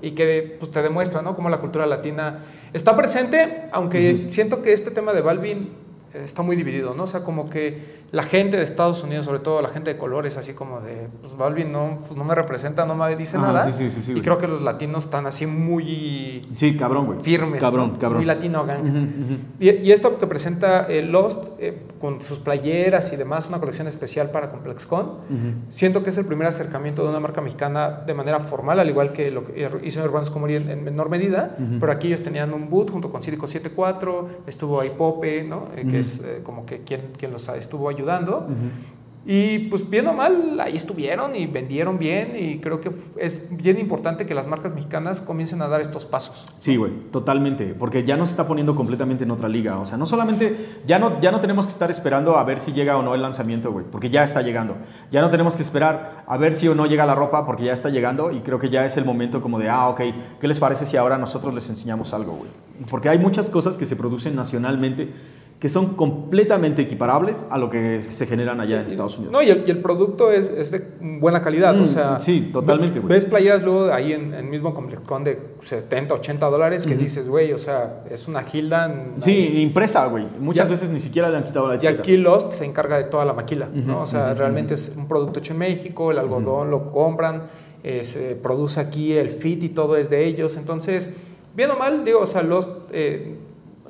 y 0.01 0.11
que 0.11 0.55
pues, 0.57 0.71
te 0.71 0.81
demuestra, 0.81 1.21
¿no? 1.21 1.35
Cómo 1.35 1.49
la 1.49 1.59
cultura 1.59 1.85
latina 1.85 2.45
está 2.71 2.95
presente, 2.95 3.65
aunque 3.73 4.27
siento 4.29 4.61
que 4.61 4.71
este 4.71 4.89
tema 4.89 5.11
de 5.11 5.21
Balvin 5.21 5.69
eh, 6.13 6.21
está 6.23 6.43
muy 6.43 6.55
dividido, 6.55 6.93
¿no? 6.93 7.03
O 7.03 7.07
sea, 7.07 7.23
como 7.25 7.49
que 7.49 8.02
la 8.13 8.21
gente 8.21 8.57
de 8.57 8.63
Estados 8.63 9.01
Unidos, 9.03 9.25
sobre 9.25 9.39
todo 9.39 9.59
la 9.63 9.69
gente 9.69 9.91
de 9.91 9.97
colores, 9.99 10.37
así 10.37 10.53
como 10.53 10.81
de, 10.81 11.07
pues 11.19 11.35
Balvin 11.35 11.71
no, 11.71 11.97
pues, 12.07 12.15
no 12.15 12.23
me 12.23 12.35
representa, 12.35 12.85
no 12.85 12.93
me 12.93 13.15
dice 13.15 13.37
Ah, 13.37 13.41
nada. 13.41 13.71
sí, 13.73 13.89
sí, 13.89 14.01
sí, 14.03 14.13
y 14.15 14.21
creo 14.21 14.37
que 14.37 14.47
los 14.47 14.61
latinos 14.61 15.05
están 15.05 15.25
así 15.25 15.47
muy 15.47 16.39
Sí, 16.53 16.77
cabrón, 16.77 17.07
güey. 17.07 17.17
firmes. 17.17 17.59
Cabrón, 17.59 17.97
cabrón. 17.99 18.17
Muy 18.19 18.25
latino 18.25 18.65
gang. 18.65 18.81
Ujú, 18.83 18.97
ujú. 18.97 19.37
Y, 19.59 19.69
y 19.71 19.91
esto 19.91 20.15
que 20.19 20.27
presenta 20.27 20.85
eh, 20.87 21.01
Lost 21.01 21.43
eh, 21.57 21.87
con 21.99 22.21
sus 22.21 22.37
playeras 22.37 23.11
y 23.13 23.15
demás, 23.15 23.47
una 23.49 23.59
colección 23.59 23.87
especial 23.87 24.29
para 24.29 24.51
ComplexCon, 24.51 25.05
Ujú. 25.05 25.53
siento 25.67 26.03
que 26.03 26.11
es 26.11 26.17
el 26.19 26.25
primer 26.27 26.45
acercamiento 26.47 27.01
de 27.03 27.09
una 27.09 27.19
marca 27.19 27.41
mexicana 27.41 28.03
de 28.05 28.13
manera 28.13 28.39
formal, 28.39 28.79
al 28.79 28.89
igual 28.89 29.11
que 29.11 29.31
lo 29.31 29.43
que 29.43 29.67
hizo 29.85 30.03
Urbanos 30.03 30.29
Comori 30.29 30.57
en, 30.57 30.69
en 30.69 30.83
menor 30.83 31.09
medida, 31.09 31.57
pero 31.79 31.91
aquí 31.91 32.07
ellos 32.09 32.21
tenían 32.21 32.53
un 32.53 32.69
boot 32.69 32.91
junto 32.91 33.09
con 33.09 33.23
Círico 33.23 33.47
74, 33.47 34.29
estuvo 34.45 34.79
ahí 34.79 34.91
Pope, 34.95 35.43
¿no? 35.43 35.69
Eh, 35.75 35.87
que 35.89 35.99
es 36.01 36.19
eh, 36.23 36.41
como 36.43 36.67
que 36.67 36.81
quien, 36.81 37.01
quien 37.17 37.31
los 37.31 37.49
estuvo 37.49 37.89
ayudando. 37.89 38.02
Ujú. 38.05 38.93
Y 39.25 39.69
pues 39.69 39.89
bien 39.89 40.05
o 40.07 40.13
mal, 40.13 40.59
ahí 40.59 40.75
estuvieron 40.75 41.33
y 41.33 41.47
vendieron 41.47 41.97
bien 41.97 42.35
y 42.37 42.59
creo 42.59 42.81
que 42.81 42.91
es 43.15 43.47
bien 43.49 43.79
importante 43.79 44.25
que 44.25 44.33
las 44.33 44.47
marcas 44.47 44.73
mexicanas 44.73 45.21
comiencen 45.21 45.61
a 45.61 45.69
dar 45.69 45.79
estos 45.79 46.05
pasos. 46.05 46.45
Sí, 46.57 46.75
güey, 46.75 46.91
totalmente, 47.09 47.73
porque 47.73 48.03
ya 48.03 48.17
nos 48.17 48.31
está 48.31 48.45
poniendo 48.45 48.75
completamente 48.75 49.23
en 49.23 49.31
otra 49.31 49.47
liga. 49.47 49.79
O 49.79 49.85
sea, 49.85 49.97
no 49.97 50.05
solamente, 50.05 50.81
ya 50.85 50.99
no, 50.99 51.21
ya 51.21 51.31
no 51.31 51.39
tenemos 51.39 51.65
que 51.65 51.71
estar 51.71 51.89
esperando 51.89 52.37
a 52.37 52.43
ver 52.43 52.59
si 52.59 52.73
llega 52.73 52.97
o 52.97 53.01
no 53.01 53.15
el 53.15 53.21
lanzamiento, 53.21 53.71
güey, 53.71 53.85
porque 53.89 54.09
ya 54.09 54.25
está 54.25 54.41
llegando. 54.41 54.75
Ya 55.09 55.21
no 55.21 55.29
tenemos 55.29 55.55
que 55.55 55.61
esperar 55.61 56.25
a 56.27 56.35
ver 56.35 56.53
si 56.53 56.67
o 56.67 56.75
no 56.75 56.85
llega 56.85 57.05
la 57.05 57.15
ropa, 57.15 57.45
porque 57.45 57.63
ya 57.63 57.71
está 57.71 57.87
llegando 57.87 58.29
y 58.29 58.41
creo 58.41 58.59
que 58.59 58.69
ya 58.69 58.85
es 58.85 58.97
el 58.97 59.05
momento 59.05 59.41
como 59.41 59.57
de, 59.57 59.69
ah, 59.69 59.87
ok, 59.87 60.01
¿qué 60.41 60.49
les 60.49 60.59
parece 60.59 60.85
si 60.85 60.97
ahora 60.97 61.17
nosotros 61.17 61.53
les 61.53 61.69
enseñamos 61.69 62.13
algo, 62.13 62.33
güey? 62.33 62.49
Porque 62.89 63.07
hay 63.07 63.19
muchas 63.19 63.49
cosas 63.49 63.77
que 63.77 63.85
se 63.85 63.95
producen 63.95 64.35
nacionalmente 64.35 65.13
que 65.63 65.69
son 65.69 65.93
completamente 65.95 66.81
equiparables 66.81 67.47
a 67.49 67.57
lo 67.57 67.69
que 67.69 68.03
se 68.03 68.25
generan 68.25 68.59
allá 68.59 68.81
en 68.81 68.87
Estados 68.87 69.17
Unidos. 69.17 69.31
No, 69.31 69.41
y 69.41 69.49
el, 69.49 69.63
y 69.65 69.71
el 69.71 69.77
producto 69.79 70.29
es, 70.29 70.49
es 70.49 70.71
de 70.71 70.83
buena 70.99 71.41
calidad, 71.41 71.73
Mm, 71.73 71.81
o 71.83 71.85
sea... 71.85 72.19
sí, 72.19 72.49
totalmente, 72.51 72.99
güey. 72.99 73.07
Ves 73.15 73.23
playeras 73.23 73.61
luego 73.63 73.85
ahí 73.93 74.11
en 74.11 74.33
el 74.33 74.43
mismo 74.43 74.73
ComplexCon 74.73 75.23
de 75.23 75.39
70, 75.61 76.15
80 76.15 76.45
dólares 76.49 76.85
que 76.85 76.97
dices, 76.97 77.29
güey, 77.29 77.53
o 77.53 77.57
sea, 77.57 78.03
es 78.11 78.27
una 78.27 78.43
Hildan... 78.51 79.13
Sí, 79.19 79.61
impresa, 79.61 80.05
güey. 80.07 80.25
Muchas 80.37 80.67
Ya- 80.67 80.71
veces 80.71 80.89
ni 80.91 80.99
siquiera 80.99 81.29
le 81.29 81.37
han 81.37 81.45
quitado 81.45 81.69
la 81.69 81.75
Y 81.75 81.77
etiqueta. 81.77 82.01
aquí 82.01 82.17
Lost 82.17 82.51
se 82.51 82.65
encarga 82.65 82.97
de 82.97 83.05
toda 83.05 83.23
la 83.23 83.31
maquila, 83.31 83.69
¿no? 83.73 84.01
O 84.01 84.05
sea, 84.05 84.33
realmente 84.33 84.73
es 84.73 84.91
un 84.97 85.07
producto 85.07 85.39
hecho 85.39 85.53
en 85.53 85.59
México, 85.59 86.11
el 86.11 86.17
algodón 86.19 86.71
lo 86.71 86.91
compran, 86.91 87.43
eh, 87.85 88.03
se 88.03 88.35
produce 88.35 88.81
aquí, 88.81 89.13
el 89.13 89.29
fit 89.29 89.63
y 89.63 89.69
todo 89.69 89.95
es 89.95 90.09
de 90.09 90.25
ellos. 90.25 90.57
Entonces, 90.57 91.09
bien 91.55 91.71
o 91.71 91.77
mal, 91.77 92.03
digo, 92.03 92.19
o 92.19 92.25
sea, 92.25 92.43
Lost, 92.43 92.69
eh, 92.91 93.37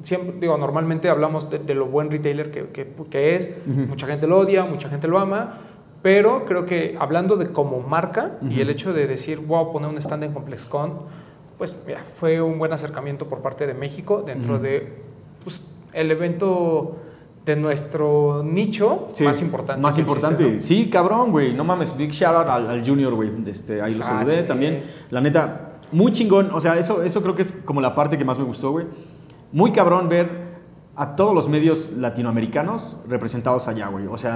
siempre, 0.03 0.35
digo, 0.39 0.57
normalmente 0.57 1.09
hablamos 1.09 1.49
de, 1.49 1.57
de 1.59 1.73
lo 1.73 1.87
buen 1.87 2.11
retailer 2.11 2.51
que, 2.51 2.67
que- 2.67 2.93
que 3.09 3.35
es, 3.35 3.57
mucha 3.65 4.05
gente 4.05 4.27
lo 4.27 4.37
odia, 4.37 4.63
mucha 4.65 4.87
gente 4.89 5.07
lo 5.07 5.17
ama, 5.17 5.57
pero 6.03 6.45
creo 6.45 6.65
que 6.65 6.95
hablando 6.99 7.35
de 7.37 7.47
como 7.51 7.79
marca 7.79 8.33
y 8.47 8.59
el 8.61 8.69
hecho 8.69 8.93
de 8.93 9.07
decir, 9.07 9.39
wow, 9.39 9.71
poner 9.71 9.89
un 9.89 9.97
stand 9.97 10.23
en 10.25 10.33
ComplexCon, 10.33 10.93
pues 11.57 11.75
mira, 11.87 11.99
fue 12.03 12.41
un 12.41 12.59
buen 12.59 12.73
acercamiento 12.73 13.25
por 13.27 13.39
parte 13.39 13.65
de 13.65 13.73
México 13.73 14.21
dentro 14.25 14.55
Ujú. 14.55 14.63
de 14.63 14.93
pues, 15.43 15.63
el 15.93 16.11
evento 16.11 16.97
de 17.45 17.55
nuestro 17.57 18.41
nicho 18.43 19.09
Sí, 19.11 19.23
más 19.25 19.41
importante. 19.41 19.81
Más 19.81 19.97
existe, 19.97 20.11
importante. 20.19 20.51
¿no? 20.55 20.59
Sí, 20.61 20.89
cabrón, 20.89 21.31
güey. 21.31 21.53
No 21.53 21.63
mames, 21.65 21.95
big 21.95 22.11
shout 22.11 22.35
out 22.35 22.47
al, 22.49 22.69
al 22.69 22.85
Junior, 22.87 23.13
güey. 23.13 23.29
Este, 23.47 23.81
ahí 23.81 23.93
lo 23.95 24.01
Ah, 24.03 24.07
saludé 24.07 24.41
sí. 24.41 24.47
también. 24.47 24.81
La 25.09 25.19
neta, 25.21 25.73
muy 25.91 26.11
chingón. 26.13 26.51
O 26.53 26.59
sea, 26.61 26.77
eso, 26.77 27.03
eso 27.03 27.21
creo 27.21 27.35
que 27.35 27.41
es 27.41 27.51
como 27.65 27.81
la 27.81 27.93
parte 27.95 28.17
que 28.17 28.23
más 28.25 28.39
me 28.39 28.45
gustó, 28.45 28.71
güey. 28.71 28.85
Muy 29.53 29.71
cabrón 29.71 30.09
ver 30.09 30.43
a 30.95 31.15
todos 31.15 31.33
los 31.33 31.47
medios 31.47 31.93
latinoamericanos 31.93 33.03
representados 33.07 33.67
allá, 33.67 33.87
güey. 33.87 34.07
O 34.07 34.17
sea, 34.17 34.35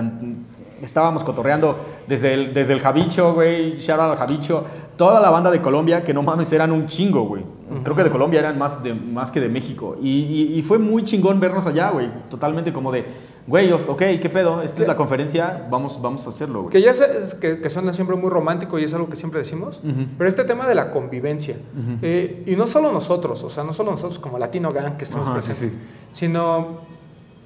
estábamos 0.82 1.24
cotorreando 1.24 1.78
desde 2.08 2.34
el, 2.34 2.54
desde 2.54 2.74
el 2.74 2.80
Javicho, 2.80 3.34
güey. 3.34 3.78
Shout 3.78 4.00
out 4.00 4.12
al 4.12 4.18
Javicho. 4.18 4.63
Toda 4.98 5.20
la 5.20 5.30
banda 5.30 5.52
de 5.52 5.62
Colombia, 5.62 6.04
que 6.04 6.13
no 6.13 6.24
mames, 6.24 6.52
eran 6.54 6.72
un 6.72 6.86
chingo, 6.88 7.22
güey. 7.28 7.44
Creo 7.84 7.96
que 7.96 8.04
de 8.04 8.10
Colombia 8.10 8.40
eran 8.40 8.58
más, 8.58 8.82
de, 8.82 8.94
más 8.94 9.32
que 9.32 9.40
de 9.40 9.50
México. 9.50 9.98
Y, 10.02 10.10
y- 10.10 10.58
y 10.58 10.62
fue 10.62 10.80
muy 10.80 11.04
chingón 11.04 11.40
vernos 11.40 11.68
allá, 11.68 11.92
güey. 11.92 12.10
Totalmente 12.30 12.72
como 12.74 12.92
de, 12.92 13.06
güey, 13.46 13.72
ok, 13.72 13.98
¿qué 14.22 14.30
pedo? 14.34 14.62
Esta 14.62 14.82
es 14.82 14.88
la 14.88 14.96
conferencia, 14.96 15.68
vamos, 15.70 16.02
vamos 16.02 16.26
a 16.26 16.30
hacerlo, 16.30 16.62
güey. 16.62 16.72
Que 16.72 16.82
ya 16.82 16.92
es 16.92 17.36
que, 17.36 17.60
que 17.62 17.70
suena 17.70 17.94
siempre 17.94 18.16
muy 18.16 18.30
romántico 18.30 18.80
y 18.80 18.86
es 18.86 18.94
algo 18.94 19.08
que 19.10 19.16
siempre 19.18 19.40
decimos, 19.40 19.82
Ujú. 19.84 20.06
pero 20.18 20.28
este 20.30 20.46
tema 20.46 20.68
de 20.68 20.76
la 20.76 20.92
convivencia, 20.92 21.58
eh, 22.02 22.44
y 22.48 22.56
no 22.56 22.66
solo 22.66 22.92
nosotros, 22.92 23.44
o 23.44 23.50
sea, 23.50 23.63
no 23.63 23.74
solo 23.74 23.92
nosotros 23.92 24.18
como 24.18 24.40
Latino 24.40 24.72
Gang 24.72 24.96
que 24.98 25.04
estamos 25.04 25.28
Ajá, 25.28 25.42
sí, 25.42 25.48
presentes, 25.50 25.78
sí. 25.78 25.86
sino 26.12 26.97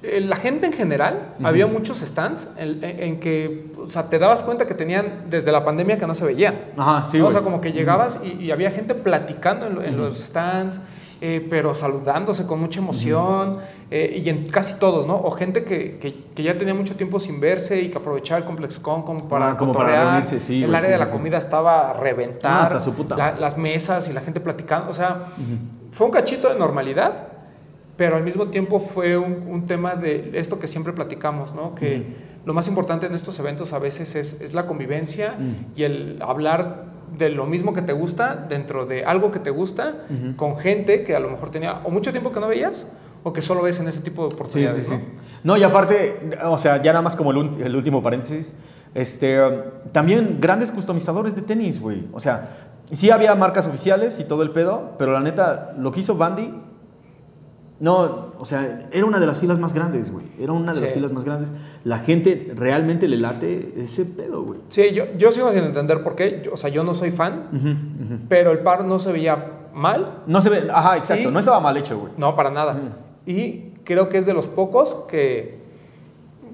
la 0.02 0.36
gente 0.36 0.66
en 0.66 0.72
general, 0.72 1.34
había 1.44 1.66
muchos 1.68 1.98
stands 2.00 2.50
en, 2.58 2.82
en- 2.82 3.00
en 3.02 3.20
que, 3.20 3.72
o 3.78 3.88
sea, 3.88 4.08
te 4.10 4.18
dabas 4.18 4.42
cuenta 4.42 4.66
que 4.66 4.74
tenían 4.74 5.26
desde 5.30 5.52
la 5.52 5.64
pandemia 5.64 5.96
que 5.96 6.06
no 6.06 6.14
se 6.14 6.24
veían. 6.26 6.56
Ajá, 6.76 7.04
sí, 7.04 7.18
¿no? 7.18 7.26
O 7.28 7.30
sea, 7.30 7.42
como 7.42 7.60
que 7.60 7.72
llegabas 7.72 8.18
y, 8.24 8.44
y 8.44 8.50
había 8.50 8.70
gente 8.70 8.94
platicando 8.94 9.66
en, 9.66 9.74
lo- 9.76 9.82
en 9.82 9.96
los 9.96 10.18
stands, 10.18 10.80
eh, 11.20 11.46
pero 11.48 11.72
saludándose 11.72 12.46
con 12.48 12.58
mucha 12.58 12.80
emoción, 12.80 13.58
eh, 13.92 14.20
y 14.24 14.28
en 14.28 14.48
casi 14.48 14.74
todos, 14.74 15.06
¿no? 15.06 15.14
O 15.14 15.30
gente 15.30 15.62
que, 15.62 15.98
que- 16.00 16.24
que 16.34 16.42
ya 16.42 16.58
tenía 16.58 16.74
mucho 16.74 16.96
tiempo 16.96 17.20
sin 17.20 17.38
verse 17.40 17.80
y 17.80 17.88
que 17.90 17.98
aprovechaba 17.98 18.38
el 18.38 18.44
ComplexCon 18.44 19.02
como 19.02 19.28
para 19.28 19.50
Ah, 19.52 19.56
como 19.56 19.72
para 19.72 20.02
reunirse, 20.04 20.40
sí, 20.40 20.64
El 20.64 20.74
área 20.74 20.80
sí, 20.86 20.90
de 20.90 20.94
sí, 20.96 21.00
la 21.00 21.06
sí. 21.06 21.12
comida 21.12 21.38
estaba 21.38 21.90
a 21.90 21.92
reventar. 21.92 22.50
Ah, 22.52 22.62
hasta 22.64 22.80
su 22.80 22.92
puta 22.94 23.16
la- 23.16 23.36
las 23.36 23.56
mesas 23.56 24.08
y 24.08 24.12
la 24.12 24.20
gente 24.20 24.40
platicando. 24.40 24.90
O 24.90 24.92
sea, 24.92 25.26
fue 25.92 26.06
un 26.08 26.12
cachito 26.12 26.48
de 26.48 26.56
normalidad, 26.58 27.28
pero 27.96 28.16
al 28.16 28.22
mismo 28.22 28.48
tiempo 28.48 28.80
fue 28.80 29.16
un, 29.16 29.46
un 29.48 29.66
tema 29.66 29.94
de 29.94 30.30
esto 30.34 30.58
que 30.58 30.66
siempre 30.66 30.92
platicamos, 30.92 31.54
¿no? 31.54 31.74
Que 31.74 32.32
lo 32.44 32.54
más 32.54 32.66
importante 32.68 33.06
en 33.06 33.14
estos 33.14 33.38
eventos 33.38 33.72
a 33.72 33.78
veces 33.78 34.14
es, 34.16 34.40
es 34.40 34.54
la 34.54 34.66
convivencia 34.66 35.36
Mm. 35.38 35.54
y 35.76 35.82
el 35.84 36.18
hablar 36.22 36.84
de 37.16 37.28
lo 37.28 37.46
mismo 37.46 37.74
que 37.74 37.82
te 37.82 37.92
gusta 37.92 38.46
dentro 38.48 38.86
de 38.86 39.04
algo 39.04 39.30
que 39.30 39.38
te 39.38 39.50
gusta 39.50 40.06
con 40.36 40.56
gente 40.56 41.04
que 41.04 41.14
a 41.14 41.20
lo 41.20 41.28
mejor 41.28 41.50
tenía 41.50 41.80
o 41.84 41.90
mucho 41.90 42.10
tiempo 42.10 42.32
que 42.32 42.40
no 42.40 42.48
veías 42.48 42.86
o 43.22 43.32
que 43.32 43.42
solo 43.42 43.62
ves 43.62 43.78
en 43.80 43.88
ese 43.88 44.00
tipo 44.00 44.26
de 44.26 44.34
oportunidades, 44.34 44.84
sí, 44.84 44.90
sí. 44.90 44.96
¿no? 45.44 45.54
No, 45.54 45.56
y 45.58 45.62
aparte, 45.62 46.38
o 46.44 46.56
sea, 46.58 46.82
ya 46.82 46.92
nada 46.92 47.02
más 47.02 47.14
como 47.14 47.30
el, 47.32 47.76
último 47.76 48.02
paréntesis, 48.02 48.56
este, 48.94 49.38
también 49.92 50.38
grandes 50.40 50.72
customizadores 50.72 51.36
de 51.36 51.42
tenis, 51.42 51.80
güey. 51.80 52.06
O 52.12 52.18
sea, 52.18 52.70
sí 52.90 53.10
había 53.10 53.34
marcas 53.34 53.66
oficiales 53.66 54.18
y 54.18 54.24
todo 54.24 54.42
el 54.42 54.50
pedo, 54.50 54.92
pero 54.98 55.12
la 55.12 55.20
neta, 55.20 55.74
lo 55.78 55.92
que 55.92 56.00
hizo 56.00 56.16
Vandy, 56.16 56.52
no, 57.82 58.32
o 58.38 58.44
sea, 58.44 58.88
era 58.92 59.04
una 59.04 59.18
de 59.18 59.26
las 59.26 59.40
filas 59.40 59.58
más 59.58 59.74
grandes, 59.74 60.12
güey. 60.12 60.24
Era 60.38 60.52
una 60.52 60.72
de 60.72 60.80
las 60.80 60.92
filas 60.92 61.10
más 61.12 61.24
grandes. 61.24 61.50
La 61.82 61.98
gente 61.98 62.52
realmente 62.54 63.08
le 63.08 63.16
late 63.16 63.74
ese 63.76 64.04
pedo, 64.04 64.42
güey. 64.44 64.60
Sí, 64.68 64.92
yo, 64.92 65.04
yo 65.18 65.32
sigo 65.32 65.50
sin 65.50 65.64
entender 65.64 66.04
por 66.04 66.14
qué. 66.14 66.42
Yo- 66.44 66.52
o 66.52 66.56
sea, 66.56 66.70
yo 66.70 66.84
no 66.84 66.94
soy 66.94 67.10
fan, 67.10 67.42
pero 68.28 68.52
el 68.52 68.60
par 68.60 68.84
no 68.84 69.00
se 69.00 69.10
veía 69.10 69.46
mal. 69.74 70.20
No 70.28 70.40
se 70.40 70.48
ve, 70.50 70.68
ajá, 70.72 70.96
exacto, 70.96 71.28
Y- 71.28 71.32
no 71.32 71.40
estaba 71.40 71.58
mal 71.58 71.76
hecho, 71.76 71.98
güey. 71.98 72.12
No, 72.16 72.36
para 72.36 72.52
nada. 72.52 72.78
Y 73.26 73.72
creo 73.82 74.08
que 74.08 74.18
es 74.18 74.26
de 74.26 74.32
los 74.34 74.46
pocos 74.46 74.94
que 75.08 75.58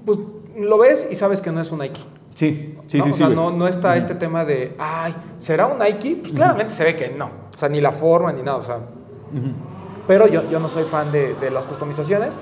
pues, 0.05 0.17
lo 0.57 0.79
ves 0.79 1.07
y 1.11 1.13
sabes 1.15 1.43
que 1.43 1.51
no 1.51 1.61
es 1.61 1.71
un 1.71 1.77
Nike. 1.79 2.01
Sí, 2.33 2.75
sí, 2.87 2.97
¿no? 2.97 3.03
sí, 3.03 3.09
o 3.11 3.13
sea, 3.13 3.29
no, 3.29 3.51
no 3.51 3.67
está 3.67 3.97
este 3.97 4.15
tema 4.15 4.45
de, 4.45 4.73
ay, 4.79 5.13
¿será 5.37 5.67
un 5.67 5.77
Nike? 5.77 6.15
Pues 6.21 6.33
claramente 6.33 6.73
se 6.73 6.85
ve 6.85 6.95
que 6.95 7.09
no. 7.09 7.25
O 7.25 7.57
sea, 7.59 7.69
ni 7.69 7.81
la 7.81 7.91
forma 7.91 8.31
ni 8.33 8.41
nada. 8.41 8.57
O 8.57 8.63
sea. 8.63 8.79
Pero 10.09 10.25
yo, 10.27 10.49
yo 10.49 10.59
no 10.59 10.67
soy 10.67 10.85
fan 10.85 11.11
de, 11.11 11.35
de 11.35 11.51
las 11.51 11.67
customizaciones. 11.67 12.37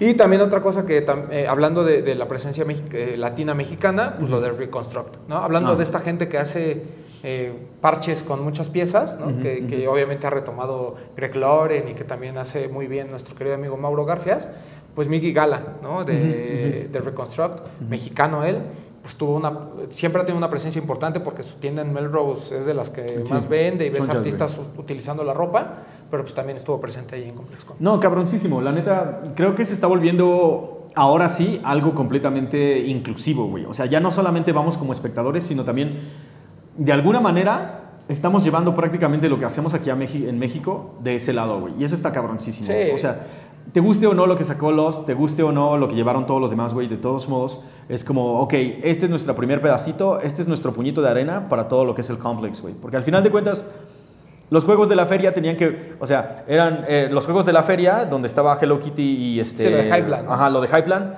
Y 0.00 0.14
también 0.14 0.42
otra 0.42 0.60
cosa 0.60 0.84
que, 0.84 1.06
tam- 1.06 1.28
eh, 1.30 1.46
hablando 1.46 1.84
de, 1.84 2.02
de 2.02 2.16
la 2.16 2.26
presencia 2.26 2.64
mexi- 2.66 2.92
eh, 2.92 3.16
latina 3.16 3.54
mexicana, 3.54 4.16
pues 4.18 4.28
lo 4.28 4.40
de 4.40 4.50
Reconstruct, 4.50 5.28
¿no? 5.28 5.36
Hablando 5.36 5.70
Ah. 5.72 5.76
de 5.76 5.82
esta 5.84 6.00
gente 6.00 6.26
que 6.28 6.36
hace 6.36 6.82
eh, 7.22 7.52
parches 7.80 8.24
con 8.24 8.42
muchas 8.42 8.68
piezas, 8.70 9.18
¿no? 9.20 9.28
Ujú, 9.28 9.40
que, 9.40 9.66
que 9.68 9.86
obviamente 9.86 10.26
ha 10.26 10.30
retomado 10.30 10.96
Greg 11.16 11.36
Loren 11.36 11.88
y 11.90 11.94
que 11.94 12.02
también 12.02 12.36
hace 12.38 12.66
muy 12.66 12.88
bien 12.88 13.08
nuestro 13.08 13.36
querido 13.36 13.54
amigo 13.54 13.76
Mauro 13.76 14.04
Garfias, 14.04 14.48
pues 14.96 15.06
Miggy 15.08 15.32
Gala, 15.32 15.62
¿no? 15.80 16.04
De, 16.04 16.88
de 16.90 17.00
Reconstruct, 17.00 17.60
mexicano 17.88 18.42
él, 18.44 18.58
pues 19.04 19.16
tuvo 19.16 19.36
una, 19.36 19.52
siempre 19.90 20.22
ha 20.22 20.24
tenido 20.24 20.38
una 20.38 20.48
presencia 20.48 20.80
importante 20.80 21.20
porque 21.20 21.42
su 21.42 21.56
tienda 21.56 21.82
en 21.82 21.92
Melrose 21.92 22.58
es 22.58 22.64
de 22.64 22.72
las 22.72 22.88
que 22.88 23.06
Sí. 23.06 23.32
más 23.34 23.46
vende 23.46 23.84
y 23.86 23.90
ves 23.90 24.08
artistas 24.08 24.58
utilizando 24.78 25.22
la 25.24 25.34
ropa, 25.34 25.82
pero 26.10 26.22
pues 26.22 26.34
también 26.34 26.56
estuvo 26.56 26.80
presente 26.80 27.16
ahí 27.16 27.28
en. 27.28 27.34
No, 27.80 28.00
cabroncísimo. 28.00 28.62
La 28.62 28.72
neta, 28.72 29.20
creo 29.36 29.54
que 29.54 29.66
se 29.66 29.74
está 29.74 29.86
volviendo 29.86 30.88
ahora 30.94 31.28
sí 31.28 31.60
algo 31.64 31.94
completamente 31.94 32.78
inclusivo, 32.78 33.46
güey. 33.46 33.66
O 33.66 33.74
sea, 33.74 33.84
ya 33.84 34.00
no 34.00 34.10
solamente 34.10 34.52
vamos 34.52 34.78
como 34.78 34.92
espectadores, 34.94 35.44
sino 35.44 35.64
también, 35.64 35.98
de 36.78 36.92
alguna 36.92 37.20
manera, 37.20 37.80
estamos 38.08 38.42
llevando 38.42 38.74
prácticamente 38.74 39.28
lo 39.28 39.38
que 39.38 39.44
hacemos 39.44 39.74
aquí 39.74 39.90
a 39.90 39.96
Meji- 39.96 40.28
en 40.28 40.38
México 40.38 40.94
de 41.02 41.16
ese 41.16 41.34
lado, 41.34 41.60
güey. 41.60 41.74
Y 41.78 41.84
eso 41.84 41.94
está 41.94 42.10
cabroncísimo. 42.10 42.66
Sí. 42.66 42.90
O 42.94 42.98
sea, 42.98 43.26
te 43.72 43.80
guste 43.80 44.06
o 44.06 44.14
no 44.14 44.26
lo 44.26 44.36
que 44.36 44.44
sacó 44.44 44.72
Los, 44.72 45.04
te 45.06 45.14
guste 45.14 45.42
o 45.42 45.50
no 45.52 45.76
lo 45.76 45.88
que 45.88 45.94
llevaron 45.94 46.26
todos 46.26 46.40
los 46.40 46.50
demás, 46.50 46.74
güey, 46.74 46.86
de 46.88 46.96
todos 46.96 47.28
modos, 47.28 47.60
es 47.88 48.04
como, 48.04 48.40
ok, 48.40 48.52
este 48.82 49.06
es 49.06 49.10
nuestro 49.10 49.34
primer 49.34 49.60
pedacito, 49.60 50.20
este 50.20 50.42
es 50.42 50.48
nuestro 50.48 50.72
puñito 50.72 51.02
de 51.02 51.08
arena 51.10 51.48
para 51.48 51.68
todo 51.68 51.84
lo 51.84 51.94
que 51.94 52.02
es 52.02 52.10
el 52.10 52.18
complex, 52.18 52.60
güey. 52.60 52.74
Porque 52.74 52.96
al 52.96 53.02
final 53.02 53.22
de 53.22 53.30
cuentas, 53.30 53.70
los 54.50 54.64
juegos 54.64 54.88
de 54.88 54.96
la 54.96 55.06
feria 55.06 55.32
tenían 55.34 55.56
que, 55.56 55.94
o 55.98 56.06
sea, 56.06 56.44
eran 56.46 56.84
eh, 56.86 57.08
los 57.10 57.24
juegos 57.24 57.46
de 57.46 57.52
la 57.52 57.62
feria 57.62 58.04
donde 58.04 58.28
estaba 58.28 58.56
Hello 58.60 58.78
Kitty 58.78 59.02
y 59.02 59.40
este... 59.40 59.64
Sí, 59.64 59.70
lo 59.70 59.76
de 59.78 59.88
Highland. 59.88 60.30
Ajá, 60.30 60.50
lo 60.50 60.60
de 60.60 60.68
Highland. 60.68 61.14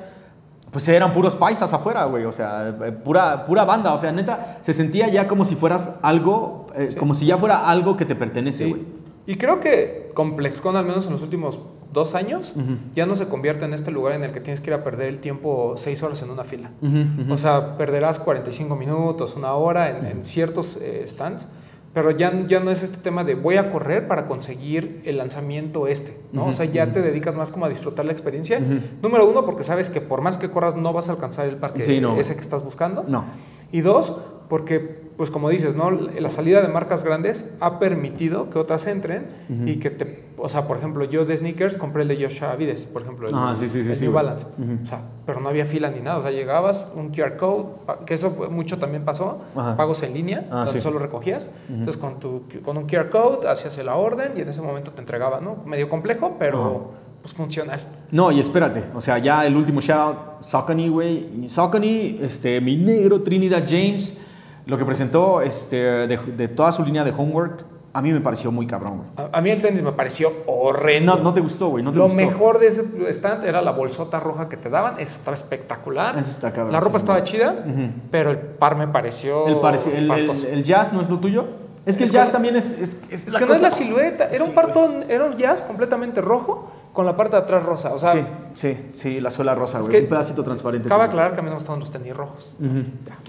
Pues 0.70 0.88
eran 0.88 1.12
puros 1.12 1.34
paisas 1.36 1.72
afuera, 1.72 2.04
güey, 2.04 2.24
o 2.24 2.32
sea, 2.32 2.68
eh, 2.68 2.92
pura, 2.92 3.44
pura 3.44 3.64
banda, 3.64 3.92
o 3.92 3.98
sea, 3.98 4.12
neta, 4.12 4.58
se 4.60 4.72
sentía 4.72 5.08
ya 5.08 5.26
como 5.26 5.44
si 5.44 5.54
fueras 5.56 5.98
algo, 6.02 6.66
eh, 6.74 6.94
como 6.98 7.14
si 7.14 7.26
ya 7.26 7.36
fuera 7.38 7.68
algo 7.68 7.96
que 7.96 8.04
te 8.04 8.14
pertenece, 8.14 8.64
Sí. 8.64 8.70
güey. 8.70 8.82
Y 9.28 9.34
creo 9.36 9.58
que 9.58 10.10
ComplexCon, 10.14 10.76
al 10.76 10.84
menos 10.84 11.06
en 11.06 11.12
los 11.12 11.22
últimos 11.22 11.58
dos 11.92 12.14
años, 12.14 12.54
ya 12.94 13.06
no 13.06 13.14
se 13.16 13.28
convierte 13.28 13.64
en 13.64 13.72
este 13.74 13.90
lugar 13.90 14.14
en 14.14 14.22
el 14.24 14.32
que 14.32 14.40
tienes 14.40 14.60
que 14.60 14.70
ir 14.70 14.74
a 14.74 14.84
perder 14.84 15.08
el 15.08 15.18
tiempo 15.20 15.74
seis 15.76 16.02
horas 16.02 16.20
en 16.22 16.30
una 16.30 16.44
fila. 16.44 16.70
Ujú, 16.82 16.98
ujú. 17.22 17.32
O 17.32 17.36
sea, 17.36 17.76
perderás 17.78 18.18
45 18.18 18.76
minutos, 18.76 19.34
una 19.36 19.54
hora 19.54 19.90
en, 19.90 20.04
en 20.06 20.24
ciertos 20.24 20.76
eh, 20.80 21.04
stands, 21.06 21.46
pero 21.94 22.10
ya, 22.10 22.44
ya 22.46 22.60
no 22.60 22.70
es 22.70 22.82
este 22.82 22.98
tema 22.98 23.24
de 23.24 23.34
voy 23.34 23.56
a 23.56 23.70
correr 23.72 24.06
para 24.06 24.26
conseguir 24.28 25.00
el 25.06 25.16
lanzamiento 25.16 25.86
este, 25.86 26.20
¿no? 26.30 26.44
O 26.46 26.52
sea, 26.52 26.66
ya 26.66 26.92
te 26.92 27.00
dedicas 27.00 27.34
más 27.36 27.50
como 27.50 27.64
a 27.64 27.70
disfrutar 27.70 28.04
la 28.04 28.12
experiencia. 28.12 28.60
Número 29.00 29.26
uno, 29.26 29.46
porque 29.46 29.62
sabes 29.64 29.88
que 29.88 30.02
por 30.02 30.20
más 30.20 30.36
que 30.36 30.50
corras 30.50 30.76
no 30.76 30.92
vas 30.92 31.08
a 31.08 31.12
alcanzar 31.12 31.46
el 31.48 31.56
parque 31.56 31.82
Sí, 31.84 31.98
no. 32.00 32.16
ese 32.18 32.34
que 32.34 32.42
estás 32.42 32.62
buscando. 32.64 33.04
No. 33.08 33.24
Y 33.72 33.80
dos, 33.80 34.14
porque, 34.48 34.78
pues 35.16 35.30
como 35.30 35.48
dices, 35.50 35.74
¿no? 35.74 35.90
La 35.90 36.30
salida 36.30 36.60
de 36.60 36.68
marcas 36.68 37.02
grandes 37.04 37.52
ha 37.60 37.78
permitido 37.78 38.48
que 38.50 38.58
otras 38.58 38.86
entren 38.86 39.26
y 39.66 39.76
que 39.76 39.90
te... 39.90 40.24
O 40.38 40.48
sea, 40.50 40.66
por 40.68 40.76
ejemplo, 40.76 41.04
yo 41.04 41.24
de 41.24 41.34
sneakers 41.36 41.76
compré 41.78 42.02
el 42.02 42.08
de 42.08 42.22
Joshua 42.22 42.54
Vides, 42.56 42.84
por 42.84 43.02
ejemplo, 43.02 43.26
el, 43.26 43.34
Ah, 43.34 43.54
sí, 43.56 43.68
sí, 43.68 43.82
sí, 43.82 43.90
el 43.92 44.00
New. 44.02 44.12
Balance. 44.12 44.46
O 44.82 44.86
sea, 44.86 45.00
pero 45.24 45.40
no 45.40 45.48
había 45.48 45.64
fila 45.64 45.88
ni 45.90 46.00
nada. 46.00 46.18
O 46.18 46.22
sea, 46.22 46.30
llegabas, 46.30 46.84
un 46.94 47.08
QR 47.10 47.36
code, 47.36 47.64
que 48.04 48.14
eso 48.14 48.30
mucho 48.50 48.78
también 48.78 49.04
pasó, 49.04 49.42
Ajá. 49.56 49.76
pagos 49.76 50.02
en 50.02 50.12
línea, 50.12 50.46
Ah, 50.50 50.64
donde 50.66 50.78
solo 50.80 50.98
recogías. 50.98 51.48
Entonces, 51.68 51.96
con, 51.96 52.20
tu, 52.20 52.42
con 52.62 52.76
un 52.76 52.86
QR 52.86 53.08
code 53.08 53.48
hacías 53.48 53.76
la 53.78 53.96
orden 53.96 54.32
y 54.36 54.40
en 54.42 54.48
ese 54.50 54.60
momento 54.60 54.90
te 54.92 55.00
entregaba, 55.00 55.40
¿no? 55.40 55.56
Medio 55.64 55.88
complejo, 55.88 56.36
pero 56.38 56.92
pues 57.22 57.32
funcional. 57.34 57.80
No, 58.12 58.30
y 58.30 58.38
espérate, 58.38 58.84
o 58.94 59.00
sea, 59.00 59.18
ya 59.18 59.44
el 59.46 59.56
último 59.56 59.80
shout, 59.80 60.16
Saucony, 60.40 60.88
güey. 60.88 61.48
Saucony, 61.48 62.18
este, 62.20 62.60
mi 62.60 62.76
negro 62.76 63.22
Trinidad 63.22 63.64
James, 63.66 64.20
lo 64.66 64.76
que 64.76 64.84
presentó 64.84 65.40
este, 65.40 65.76
de, 66.06 66.16
de 66.18 66.48
toda 66.48 66.70
su 66.72 66.84
línea 66.84 67.02
de 67.04 67.12
homework, 67.12 67.64
a 67.92 68.02
mí 68.02 68.12
me 68.12 68.20
pareció 68.20 68.52
muy 68.52 68.66
cabrón, 68.66 68.98
güey. 69.16 69.28
A, 69.32 69.38
a 69.38 69.40
mí 69.40 69.48
el 69.48 69.62
tenis 69.62 69.80
me 69.82 69.92
pareció 69.92 70.30
horrendo. 70.46 71.16
No, 71.16 71.22
no 71.22 71.32
te 71.34 71.40
gustó, 71.40 71.68
güey, 71.68 71.82
no 71.82 71.92
te 71.92 71.98
Lo 71.98 72.04
gustó. 72.04 72.18
mejor 72.20 72.58
de 72.58 72.66
ese 72.66 72.84
stand 73.14 73.44
era 73.44 73.62
la 73.62 73.72
bolsota 73.72 74.20
roja 74.20 74.50
que 74.50 74.58
te 74.58 74.68
daban. 74.68 75.00
Eso 75.00 75.16
estaba 75.16 75.34
espectacular. 75.34 76.18
Eso 76.18 76.28
está 76.30 76.52
cabrón, 76.52 76.72
La 76.72 76.80
ropa 76.80 76.98
estaba 76.98 77.22
chida, 77.24 77.64
pero 78.10 78.30
el 78.32 78.38
par 78.38 78.76
me 78.76 78.86
pareció. 78.88 79.46
El, 79.46 79.56
pareci- 79.56 79.94
el, 79.94 80.10
el- 80.10 80.30
el 80.46 80.62
jazz 80.62 80.92
no 80.92 81.00
es 81.00 81.08
lo 81.08 81.18
tuyo. 81.20 81.46
Es 81.86 81.96
que 81.96 82.04
Es 82.04 82.10
el 82.10 82.16
jazz 82.16 82.28
que- 82.28 82.32
también 82.34 82.56
es. 82.56 82.72
Es, 82.72 83.02
es 83.10 83.28
es 83.28 83.34
que 83.34 83.46
no 83.46 83.52
es 83.54 83.62
la 83.62 83.68
cosa- 83.70 83.70
silueta. 83.82 84.24
Era 84.24 84.42
un 84.42 84.50
Sí, 84.50 84.54
partón, 84.56 85.04
era 85.08 85.24
un 85.24 85.36
jazz 85.36 85.62
completamente 85.62 86.20
rojo 86.20 86.70
con 86.96 87.06
la 87.06 87.14
parte 87.16 87.36
de 87.36 87.42
atrás 87.42 87.62
rosa. 87.62 87.92
O 87.94 87.98
sea, 87.98 88.10
Sí, 88.10 88.24
sí, 88.54 88.90
sí, 88.92 89.20
la 89.20 89.30
suela 89.30 89.54
rosa, 89.54 89.80
güey. 89.80 90.00
Un 90.02 90.08
pedacito 90.08 90.42
transparente. 90.42 90.88
cabe 90.88 91.04
aclarar 91.04 91.34
que 91.34 91.40
a 91.40 91.42
mí 91.42 91.46
no 91.46 91.54
me 91.54 91.58
gustan 91.60 91.78
los 91.78 91.90
tenis 91.90 92.16
rojos. 92.16 92.52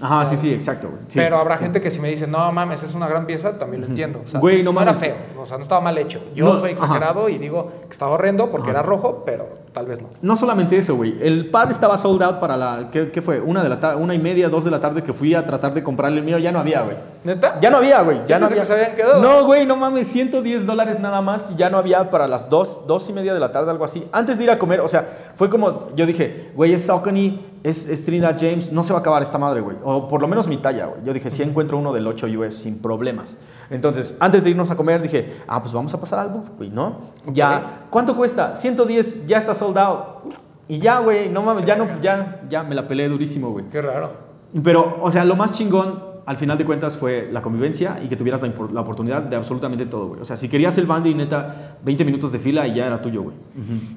Ajá, 0.02 0.24
sí, 0.24 0.36
sí, 0.36 0.52
exacto, 0.52 0.88
güey. 0.88 1.02
Sí. 1.06 1.18
Pero 1.20 1.36
habrá 1.36 1.56
gente 1.58 1.80
que 1.80 1.90
si 1.90 2.00
me 2.00 2.08
dice, 2.08 2.26
no 2.26 2.50
mames, 2.50 2.82
es 2.82 2.94
una 2.94 3.06
gran 3.06 3.26
pieza, 3.26 3.56
también 3.58 3.82
lo 3.82 3.86
entiendo. 3.88 4.22
O 4.24 4.26
sea, 4.26 4.40
Güey, 4.40 4.62
no 4.64 4.72
no 4.72 4.80
era 4.80 4.94
feo, 4.94 5.14
o 5.38 5.46
sea, 5.46 5.58
no 5.58 5.62
estaba 5.62 5.80
mal 5.80 5.96
hecho. 5.98 6.20
Yo 6.34 6.46
No, 6.46 6.56
soy 6.56 6.70
ajá. 6.72 6.84
exagerado 6.84 7.28
y 7.28 7.38
digo 7.38 7.70
que 7.82 7.92
estaba 7.92 8.12
horrendo 8.12 8.50
porque 8.50 8.70
era 8.70 8.82
rojo, 8.82 9.22
pero 9.26 9.46
tal 9.78 9.86
vez 9.86 10.00
no. 10.02 10.08
No 10.22 10.36
solamente 10.36 10.76
eso, 10.76 10.96
güey. 10.96 11.16
El 11.20 11.50
par 11.50 11.70
estaba 11.70 11.96
sold 11.96 12.20
out 12.22 12.38
para 12.40 12.56
la. 12.56 12.88
¿Qué, 12.90 13.12
qué 13.12 13.22
fue? 13.22 13.40
Una 13.40 13.62
de 13.62 13.68
la 13.68 13.78
tarde, 13.78 13.96
una 14.02 14.12
y 14.12 14.18
media, 14.18 14.48
dos 14.48 14.64
de 14.64 14.72
la 14.72 14.80
tarde 14.80 15.04
que 15.04 15.12
fui 15.12 15.34
a 15.34 15.44
tratar 15.44 15.72
de 15.72 15.84
comprarle 15.84 16.18
el 16.18 16.24
mío, 16.24 16.36
ya 16.38 16.50
no 16.50 16.58
había, 16.58 16.82
güey. 16.82 16.96
¿Neta? 17.22 17.58
Ya 17.60 17.70
no 17.70 17.76
había, 17.76 18.00
güey. 18.02 18.18
Ya 18.26 18.36
Yo 18.36 18.40
no 18.40 18.46
había. 18.46 18.58
que 18.60 18.64
se 18.66 18.72
habían 18.74 18.96
quedado. 18.96 19.22
No, 19.22 19.44
güey, 19.44 19.66
no 19.66 19.76
mames, 19.76 20.08
110 20.08 20.66
dólares 20.66 20.98
nada 20.98 21.20
más 21.20 21.52
y 21.52 21.56
ya 21.56 21.70
no 21.70 21.78
había 21.78 22.10
para 22.10 22.26
las 22.26 22.50
dos, 22.50 22.86
dos 22.88 23.08
y 23.08 23.12
media 23.12 23.32
de 23.34 23.40
la 23.40 23.52
tarde, 23.52 23.70
algo 23.70 23.84
así. 23.84 24.04
Antes 24.10 24.38
de 24.38 24.44
ir 24.44 24.50
a 24.50 24.58
comer, 24.58 24.80
o 24.80 24.88
sea, 24.88 25.06
fue 25.36 25.48
como, 25.48 25.94
yo 25.94 26.06
dije, 26.06 26.50
güey, 26.56 26.72
es 26.74 26.84
Saucony, 26.86 27.38
es, 27.62 27.88
es 27.88 28.04
Trinidad 28.04 28.36
James, 28.38 28.72
no 28.72 28.82
se 28.82 28.92
va 28.92 28.98
a 28.98 29.02
acabar 29.02 29.22
esta 29.22 29.38
madre, 29.38 29.60
güey. 29.60 29.76
O 29.84 30.08
por 30.08 30.20
lo 30.20 30.28
menos 30.28 30.48
mi 30.48 30.56
talla, 30.58 30.86
güey. 30.86 31.02
Yo 31.04 31.12
dije, 31.12 31.30
sí 31.30 31.42
encuentro 31.42 31.78
uno 31.78 31.92
del 31.92 32.06
8 32.06 32.26
US 32.38 32.54
sin 32.54 32.78
problemas. 32.78 33.36
Entonces, 33.70 34.16
antes 34.20 34.44
de 34.44 34.50
irnos 34.50 34.70
a 34.70 34.76
comer, 34.76 35.02
dije, 35.02 35.36
ah, 35.46 35.60
pues 35.60 35.72
vamos 35.72 35.92
a 35.92 36.00
pasar 36.00 36.20
al 36.20 36.28
booth, 36.28 36.56
güey, 36.56 36.70
¿no? 36.70 36.96
Ya, 37.26 37.86
¿cuánto 37.90 38.16
cuesta? 38.16 38.56
110, 38.56 39.26
ya 39.26 39.38
está 39.38 39.52
sold 39.54 39.76
out. 39.78 40.34
Y 40.68 40.78
ya, 40.78 41.00
güey, 41.00 41.28
no 41.28 41.42
mames, 41.42 41.64
ya 41.64 41.76
no, 41.76 42.00
ya, 42.00 42.42
ya 42.48 42.62
me 42.62 42.74
la 42.74 42.86
peleé 42.86 43.08
durísimo, 43.08 43.50
güey. 43.50 43.66
Qué 43.70 43.82
raro. 43.82 44.28
Pero, 44.62 44.98
o 45.02 45.10
sea, 45.10 45.24
lo 45.24 45.36
más 45.36 45.52
chingón, 45.52 46.02
al 46.28 46.36
final 46.36 46.58
de 46.58 46.66
cuentas, 46.66 46.94
fue 46.94 47.26
la 47.32 47.40
convivencia 47.40 48.00
y 48.02 48.08
que 48.08 48.14
tuvieras 48.14 48.42
la, 48.42 48.52
la 48.70 48.80
oportunidad 48.82 49.22
de 49.22 49.34
absolutamente 49.34 49.86
todo, 49.86 50.08
güey. 50.08 50.20
O 50.20 50.26
sea, 50.26 50.36
si 50.36 50.46
querías 50.50 50.76
el 50.76 50.84
bandy, 50.84 51.14
neta, 51.14 51.78
20 51.82 52.04
minutos 52.04 52.32
de 52.32 52.38
fila 52.38 52.66
y 52.66 52.74
ya 52.74 52.86
era 52.86 53.00
tuyo, 53.00 53.22
güey. 53.22 53.34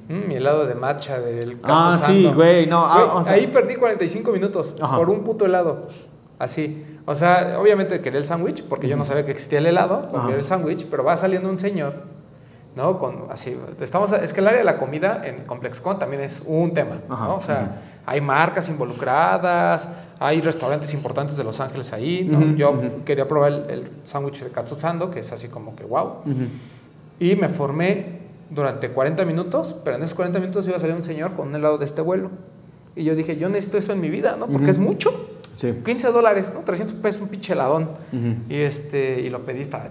Mm, 0.08 0.28
mi 0.28 0.34
helado 0.36 0.66
de 0.66 0.74
matcha 0.74 1.20
del 1.20 1.58
Ah, 1.62 1.98
sí, 2.00 2.26
güey, 2.34 2.66
no, 2.66 2.86
ah, 2.86 3.04
Güey, 3.04 3.16
o 3.18 3.22
sea- 3.22 3.34
ahí 3.34 3.48
perdí 3.48 3.76
45 3.76 4.32
minutos 4.32 4.74
Ajá. 4.80 4.96
por 4.96 5.10
un 5.10 5.24
puto 5.24 5.44
helado. 5.44 5.86
Así. 6.38 6.82
O 7.04 7.14
sea, 7.14 7.58
obviamente 7.60 8.00
quería 8.00 8.18
el 8.18 8.24
sándwich 8.24 8.64
porque 8.64 8.88
yo 8.88 8.96
no 8.96 9.04
sabía 9.04 9.26
que 9.26 9.32
existía 9.32 9.58
el 9.58 9.66
helado, 9.66 10.08
quería 10.10 10.36
el 10.36 10.46
sándwich, 10.46 10.86
pero 10.90 11.04
va 11.04 11.18
saliendo 11.18 11.50
un 11.50 11.58
señor, 11.58 11.96
¿no? 12.74 12.98
Con 12.98 13.26
así, 13.30 13.54
estamos 13.78 14.10
es 14.12 14.32
que 14.32 14.40
el 14.40 14.46
área 14.48 14.60
de 14.60 14.64
la 14.64 14.78
comida 14.78 15.20
en 15.26 15.44
ComplexCon 15.44 15.98
también 15.98 16.22
es 16.22 16.44
un 16.46 16.72
tema, 16.72 17.00
Ajá, 17.10 17.26
¿no? 17.26 17.34
O 17.36 17.40
sea, 17.40 17.82
hay 18.06 18.20
marcas 18.20 18.68
involucradas, 18.68 19.88
hay 20.18 20.40
restaurantes 20.40 20.92
importantes 20.94 21.36
de 21.36 21.44
Los 21.44 21.60
Ángeles 21.60 21.92
ahí, 21.92 22.30
yo 22.56 22.74
quería 23.04 23.26
probar 23.26 23.52
el, 23.52 23.70
el 23.70 23.88
sándwich 24.04 24.42
de 24.42 24.50
Katsu 24.50 24.76
Sando, 24.76 25.10
que 25.10 25.20
es 25.20 25.32
así 25.32 25.48
como 25.48 25.74
que 25.76 25.84
wow. 25.84 26.16
Y 27.18 27.36
me 27.36 27.48
formé 27.48 28.20
durante 28.50 28.88
40 28.90 29.24
minutos, 29.24 29.74
pero 29.84 29.96
en 29.96 30.02
esos 30.02 30.14
40 30.14 30.38
minutos 30.40 30.66
iba 30.68 30.76
a 30.76 30.80
salir 30.80 30.94
un 30.96 31.02
señor 31.02 31.32
con 31.34 31.48
un 31.48 31.54
helado 31.56 31.78
de 31.78 31.84
este 31.84 32.02
vuelo. 32.02 32.30
Y 32.94 33.04
yo 33.04 33.14
dije, 33.14 33.36
yo 33.38 33.48
necesito 33.48 33.78
eso 33.78 33.92
en 33.92 34.00
mi 34.00 34.10
vida, 34.10 34.36
¿no? 34.38 34.46
Porque 34.46 34.70
es 34.70 34.78
mucho. 34.78 35.28
Sí. 35.54 35.72
15 35.84 36.08
dólares, 36.12 36.52
¿no? 36.54 36.60
300 36.60 36.94
pesos, 36.96 37.22
un 37.22 37.28
pinche 37.28 37.52
heladón. 37.54 37.90
Y, 38.48 38.56
este, 38.56 39.20
y 39.20 39.30
lo 39.30 39.44
pedí, 39.44 39.60
estaba- 39.62 39.90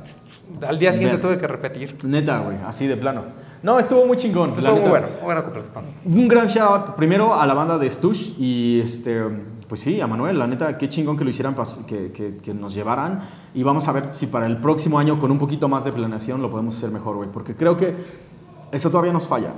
al 0.68 0.78
día 0.80 0.92
siguiente 0.92 1.16
Ver. 1.18 1.22
tuve 1.26 1.38
que 1.40 1.48
repetir. 1.48 1.96
Neta, 2.06 2.40
güey, 2.40 2.58
así 2.66 2.86
de 2.88 2.98
plano. 2.98 3.24
No, 3.64 3.78
estuvo 3.78 4.06
muy 4.06 4.18
chingón. 4.18 4.54
Estuvo 4.58 4.76
muy 4.78 4.90
bueno, 4.90 5.08
muy. 5.22 5.36
Un 6.06 6.28
gran 6.28 6.48
shout 6.48 6.70
out 6.70 6.96
primero 6.96 7.34
a 7.34 7.46
la 7.46 7.54
banda 7.54 7.78
de 7.78 7.90
Stush 7.90 8.34
y 8.40 8.80
este, 8.80 9.24
pues 9.68 9.82
sí, 9.82 10.02
a 10.02 10.08
Manuel, 10.08 10.40
la 10.40 10.48
neta, 10.48 10.78
qué 10.78 10.90
chingón 10.90 11.16
que 11.16 11.24
lo 11.24 11.30
hicieran, 11.30 11.56
que, 11.88 12.12
que, 12.12 12.38
que 12.38 12.54
nos 12.54 12.74
llevaran 12.74 13.22
y 13.54 13.64
vamos 13.64 13.88
a 13.88 13.92
ver 13.92 14.10
si 14.12 14.28
para 14.28 14.48
el 14.48 14.58
próximo 14.58 14.98
año 14.98 15.20
con 15.20 15.32
un 15.32 15.38
poquito 15.38 15.68
más 15.68 15.84
de 15.84 15.92
planeación 15.92 16.42
lo 16.42 16.50
podemos 16.50 16.76
hacer 16.76 16.90
mejor, 16.90 17.18
güey, 17.18 17.30
porque 17.32 17.56
creo 17.56 17.78
que 17.78 17.96
eso 18.72 18.90
todavía 18.90 19.14
nos 19.14 19.28
falla. 19.28 19.54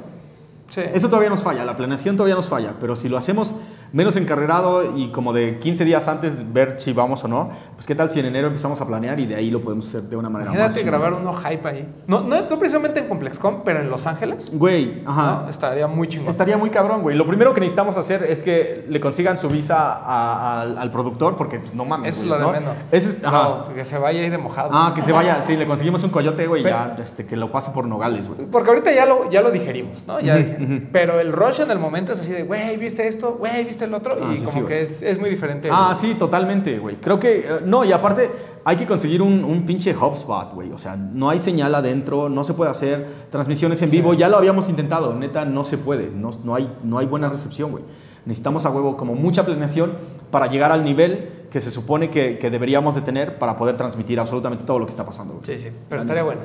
Sí. 0.67 0.81
Eso 0.93 1.07
todavía 1.07 1.29
nos 1.29 1.43
falla, 1.43 1.63
la 1.63 1.75
planeación 1.75 2.17
todavía 2.17 2.35
nos 2.35 2.47
falla, 2.47 2.75
pero 2.79 2.95
si 2.95 3.07
lo 3.07 3.17
hacemos 3.17 3.55
menos 3.93 4.17
encarrerado 4.17 4.97
y 4.97 5.09
como 5.11 5.31
de 5.31 5.59
15 5.59 5.85
días 5.85 6.07
antes 6.09 6.37
de 6.37 6.43
ver 6.51 6.75
si 6.81 6.91
vamos 6.93 7.23
o 7.23 7.27
no, 7.27 7.51
pues 7.75 7.85
qué 7.87 7.95
tal 7.95 8.09
si 8.09 8.19
en 8.19 8.25
enero 8.25 8.47
empezamos 8.47 8.81
a 8.81 8.87
planear 8.87 9.19
y 9.19 9.25
de 9.27 9.35
ahí 9.35 9.49
lo 9.49 9.61
podemos 9.61 9.87
hacer 9.87 10.09
de 10.09 10.17
una 10.17 10.29
manera 10.29 10.51
más 10.51 10.57
Imagínate 10.59 10.81
chingona. 10.81 10.97
grabar 10.97 11.21
uno 11.21 11.33
hype 11.33 11.67
ahí. 11.69 11.93
No, 12.07 12.21
no, 12.21 12.41
no 12.41 12.59
precisamente 12.59 12.99
en 12.99 13.07
ComplexCon, 13.07 13.61
pero 13.63 13.79
en 13.81 13.89
Los 13.89 14.05
Ángeles. 14.07 14.51
Güey, 14.53 15.03
ajá. 15.05 15.41
¿no? 15.43 15.49
Estaría 15.49 15.87
muy 15.87 16.07
chingón. 16.07 16.27
Estaría 16.29 16.57
muy 16.57 16.69
cabrón, 16.69 17.01
güey. 17.03 17.15
Lo 17.15 17.25
primero 17.25 17.53
que 17.53 17.61
necesitamos 17.61 17.95
hacer 17.95 18.23
es 18.23 18.43
que 18.43 18.85
le 18.89 18.99
consigan 18.99 19.37
su 19.37 19.47
visa 19.47 19.93
a- 19.93 20.61
al, 20.61 20.77
al 20.77 20.91
productor, 20.91 21.35
porque 21.35 21.59
pues, 21.59 21.73
no 21.75 21.85
mames. 21.85 22.15
Eso 22.15 22.23
es 22.23 22.29
lo 22.29 22.35
de 22.37 22.41
¿no? 22.41 22.51
menos. 22.51 22.75
Eso 22.91 23.09
es, 23.09 23.23
ajá. 23.23 23.43
No, 23.67 23.73
que 23.75 23.85
se 23.85 23.97
vaya 23.99 24.21
ahí 24.21 24.29
de 24.29 24.37
mojado. 24.37 24.69
Ah, 24.73 24.91
que 24.95 25.01
se 25.01 25.11
vaya. 25.11 25.41
Sí, 25.43 25.55
le 25.55 25.67
conseguimos 25.67 26.03
un 26.03 26.09
coyote, 26.09 26.47
güey, 26.47 26.63
ya, 26.63 26.95
este, 26.99 27.25
que 27.25 27.35
lo 27.37 27.51
pase 27.51 27.71
por 27.71 27.85
Nogales, 27.85 28.27
güey. 28.27 28.47
Porque 28.47 28.69
ahorita 28.69 28.91
ya 28.91 29.05
lo, 29.05 29.29
ya 29.29 29.41
lo 29.41 29.51
digerimos, 29.51 30.07
¿no? 30.07 30.19
Ya 30.19 30.33
Ujú, 30.35 30.43
dije. 30.43 30.87
Pero 30.91 31.19
el 31.19 31.31
rush 31.31 31.61
en 31.61 31.69
el 31.69 31.77
momento 31.79 32.11
es 32.13 32.21
así 32.21 32.31
de, 32.31 32.43
güey, 32.43 32.75
¿viste 32.77 33.07
esto? 33.07 33.35
Güey, 33.37 33.65
¿viste 33.65 33.82
el 33.83 33.93
otro? 33.93 34.15
Ah, 34.21 34.31
y 34.33 34.37
sí, 34.37 34.45
como 34.45 34.61
sí, 34.61 34.65
que 34.67 34.81
es, 34.81 35.01
es 35.01 35.19
muy 35.19 35.29
diferente. 35.29 35.69
Ah, 35.71 35.93
sí, 35.95 36.15
totalmente, 36.15 36.79
güey. 36.79 36.95
Creo 36.97 37.19
que, 37.19 37.39
eh, 37.39 37.59
no, 37.65 37.83
y 37.83 37.91
aparte 37.91 38.31
hay 38.65 38.75
que 38.75 38.87
conseguir 38.87 39.21
un, 39.21 39.43
un 39.43 39.65
pinche 39.65 39.95
HubSpot, 39.95 40.53
güey. 40.53 40.71
O 40.71 40.77
sea, 40.77 40.95
no 40.95 41.29
hay 41.29 41.39
señal 41.39 41.75
adentro, 41.75 42.29
no 42.29 42.43
se 42.43 42.53
puede 42.53 42.71
hacer 42.71 43.07
transmisiones 43.29 43.81
en 43.81 43.91
vivo. 43.91 44.13
Ya 44.13 44.29
lo 44.29 44.37
habíamos 44.37 44.69
intentado, 44.69 45.13
neta, 45.13 45.45
no 45.45 45.63
se 45.63 45.77
puede. 45.77 46.09
No, 46.09 46.31
no, 46.43 46.55
hay, 46.55 46.71
no 46.83 46.97
hay 46.97 47.05
buena 47.05 47.29
recepción, 47.29 47.71
güey. 47.71 47.83
Necesitamos 48.25 48.65
a 48.65 48.69
huevo 48.69 48.95
como 48.95 49.15
mucha 49.15 49.45
planeación 49.45 49.91
para 50.31 50.47
llegar 50.47 50.71
al 50.71 50.83
nivel 50.83 51.29
que 51.51 51.59
se 51.59 51.69
supone 51.69 52.09
que, 52.09 52.39
que 52.39 52.49
deberíamos 52.49 52.95
de 52.95 53.01
tener 53.01 53.37
para 53.37 53.55
poder 53.55 53.77
transmitir 53.77 54.19
absolutamente 54.19 54.63
todo 54.63 54.79
lo 54.79 54.85
que 54.85 54.91
está 54.91 55.05
pasando. 55.05 55.35
güey. 55.35 55.45
Sí, 55.45 55.59
sí, 55.61 55.69
pero 55.89 56.01
estaría 56.01 56.23
bueno. 56.23 56.41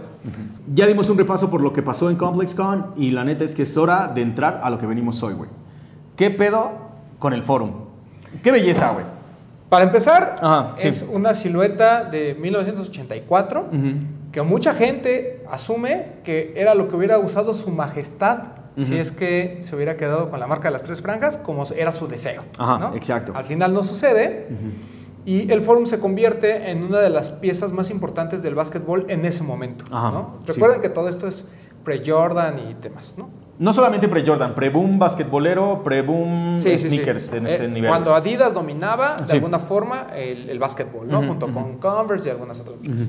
Ya 0.74 0.86
dimos 0.86 1.08
un 1.08 1.16
repaso 1.16 1.48
por 1.48 1.62
lo 1.62 1.72
que 1.72 1.82
pasó 1.82 2.10
en 2.10 2.16
ComplexCon 2.16 2.88
y 2.96 3.12
la 3.12 3.24
neta 3.24 3.44
es 3.44 3.54
que 3.54 3.62
es 3.62 3.76
hora 3.76 4.08
de 4.08 4.20
entrar 4.22 4.60
a 4.62 4.68
lo 4.70 4.76
que 4.76 4.86
venimos 4.86 5.22
hoy, 5.22 5.34
güey. 5.34 5.48
¿Qué 6.16 6.30
pedo 6.30 6.87
con 7.18 7.32
el 7.32 7.42
forum? 7.42 7.72
Qué 8.42 8.50
belleza, 8.50 8.92
güey. 8.92 9.04
Para 9.68 9.84
empezar, 9.84 10.36
Ajá, 10.40 10.72
sí. 10.76 10.88
es 10.88 11.02
una 11.02 11.34
silueta 11.34 12.04
de 12.04 12.34
1984 12.34 13.66
que 14.32 14.42
mucha 14.42 14.74
gente 14.74 15.44
asume 15.50 16.06
que 16.24 16.54
era 16.56 16.74
lo 16.74 16.88
que 16.88 16.96
hubiera 16.96 17.18
usado 17.18 17.52
su 17.54 17.70
majestad 17.70 18.58
si 18.76 18.96
es 18.96 19.10
que 19.10 19.58
se 19.60 19.74
hubiera 19.74 19.96
quedado 19.96 20.30
con 20.30 20.38
la 20.38 20.46
marca 20.46 20.68
de 20.68 20.72
las 20.72 20.84
tres 20.84 21.02
franjas 21.02 21.36
como 21.36 21.64
era 21.76 21.90
su 21.92 22.06
deseo. 22.06 22.44
Ajá, 22.58 22.78
¿no? 22.78 22.94
exacto. 22.94 23.32
Al 23.34 23.44
final 23.44 23.74
no 23.74 23.82
sucede 23.82 24.46
y 25.24 25.50
el 25.50 25.60
Forum 25.60 25.84
se 25.84 25.98
convierte 25.98 26.70
en 26.70 26.84
una 26.84 27.00
de 27.00 27.10
las 27.10 27.30
piezas 27.30 27.72
más 27.72 27.90
importantes 27.90 28.42
del 28.42 28.54
básquetbol 28.54 29.06
en 29.08 29.24
ese 29.26 29.42
momento. 29.42 29.84
Ajá, 29.90 30.10
¿no? 30.10 30.36
sí. 30.46 30.52
Recuerden 30.52 30.80
que 30.80 30.88
todo 30.88 31.08
esto 31.08 31.26
es 31.26 31.44
pre-Jordan 31.84 32.58
y 32.58 32.74
demás, 32.74 33.16
¿no? 33.18 33.28
No 33.58 33.72
solamente 33.72 34.06
pre-Jordan, 34.08 34.54
pre-boom 34.54 34.98
basquetbolero, 34.98 35.82
pre-boom 35.82 36.60
Sí, 36.60 36.78
sí, 36.78 36.78
sí. 36.78 36.88
sneakers 36.90 37.32
en 37.32 37.46
Eh, 37.46 37.50
este 37.50 37.68
nivel. 37.68 37.90
Cuando 37.90 38.14
Adidas 38.14 38.54
dominaba 38.54 39.16
de 39.16 39.32
alguna 39.32 39.58
forma 39.58 40.08
el, 40.14 40.48
el 40.48 40.58
básquetbol, 40.58 41.08
¿no? 41.08 41.22
Junto 41.26 41.52
con 41.52 41.78
Converse 41.78 42.28
y 42.28 42.30
algunas 42.30 42.60
otras 42.60 42.76
marcas. 42.80 43.06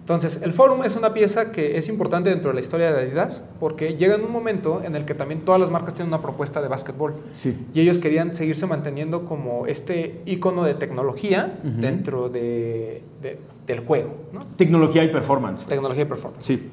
Entonces, 0.00 0.40
el 0.42 0.54
Forum 0.54 0.84
es 0.84 0.96
una 0.96 1.12
pieza 1.12 1.52
que 1.52 1.76
es 1.76 1.86
importante 1.90 2.30
dentro 2.30 2.48
de 2.50 2.54
la 2.54 2.60
historia 2.60 2.90
de 2.92 3.02
Adidas 3.02 3.42
porque 3.60 3.94
llega 3.96 4.14
en 4.14 4.24
un 4.24 4.32
momento 4.32 4.80
en 4.82 4.94
el 4.96 5.04
que 5.04 5.12
también 5.14 5.42
todas 5.42 5.60
las 5.60 5.70
marcas 5.70 5.92
tienen 5.92 6.08
una 6.12 6.22
propuesta 6.22 6.62
de 6.62 6.68
básquetbol. 6.68 7.14
Sí. 7.32 7.66
Y 7.74 7.80
ellos 7.80 7.98
querían 7.98 8.34
seguirse 8.34 8.66
manteniendo 8.66 9.26
como 9.26 9.66
este 9.66 10.22
icono 10.24 10.64
de 10.64 10.74
tecnología 10.74 11.58
dentro 11.62 12.30
de- 12.30 13.02
de- 13.20 13.38
del 13.66 13.80
juego, 13.80 14.16
¿no? 14.32 14.40
Tecnología 14.56 15.04
y 15.04 15.08
performance. 15.08 15.66
Tecnología 15.66 16.04
y 16.04 16.06
performance. 16.06 16.42
Sí. 16.44 16.70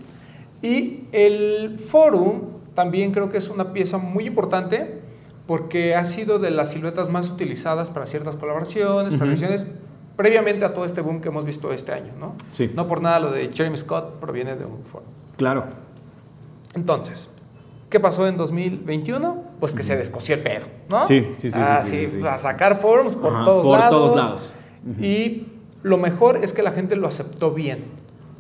Y 0.62 1.02
el 1.12 1.78
Forum 1.78 2.40
también 2.76 3.12
creo 3.12 3.30
que 3.30 3.38
es 3.40 3.50
una 3.50 3.74
pieza 3.74 3.98
muy 3.98 4.26
importante 4.28 5.00
porque 5.48 5.96
ha 5.96 6.06
sido 6.06 6.38
de 6.40 6.52
las 6.52 6.72
siluetas 6.72 7.10
más 7.10 7.30
utilizadas 7.30 7.90
para 7.90 8.06
ciertas 8.06 8.36
colaboraciones, 8.36 9.14
Ujú. 9.14 9.20
para 9.20 9.32
ediciones, 9.32 9.66
previamente 10.16 10.66
a 10.66 10.74
todo 10.74 10.86
este 10.86 11.02
boom 11.02 11.22
que 11.22 11.30
hemos 11.30 11.46
visto 11.46 11.72
este 11.74 11.92
año, 11.94 12.14
¿no? 12.20 12.36
Sí. 12.52 12.72
No 12.76 12.88
por 12.88 13.02
nada 13.02 13.20
lo 13.20 13.32
de 13.32 13.50
Jeremy 13.54 13.78
Scott 13.78 14.20
proviene 14.20 14.56
de 14.56 14.66
un 14.66 14.84
Forum. 14.86 15.08
Claro. 15.38 15.66
Entonces, 16.74 17.30
¿qué 17.90 18.00
pasó 18.00 18.28
en 18.28 18.38
2021? 18.38 19.44
Pues 19.60 19.74
que 19.74 19.84
se 19.84 19.96
descosió 19.96 20.36
el 20.36 20.42
pedo, 20.42 20.66
¿no? 20.92 21.06
Sí, 21.06 21.34
sí, 21.38 21.50
sí, 21.52 21.60
Ah, 21.62 21.82
sí, 21.84 21.90
sí, 21.92 22.08
sí. 22.08 22.12
pues 22.22 22.26
a 22.26 22.38
sacar 22.38 22.78
forums 22.80 23.16
por 23.16 23.34
Ajá, 23.34 23.44
todos 23.46 23.66
por 23.66 23.80
lados. 23.80 24.12
todos 24.12 24.16
lados. 24.16 24.54
Y 25.02 25.48
lo 25.84 25.98
mejor 25.98 26.38
es 26.44 26.54
que 26.54 26.62
la 26.64 26.72
gente 26.72 26.96
lo 26.96 27.08
aceptó 27.08 27.52
bien. 27.52 27.86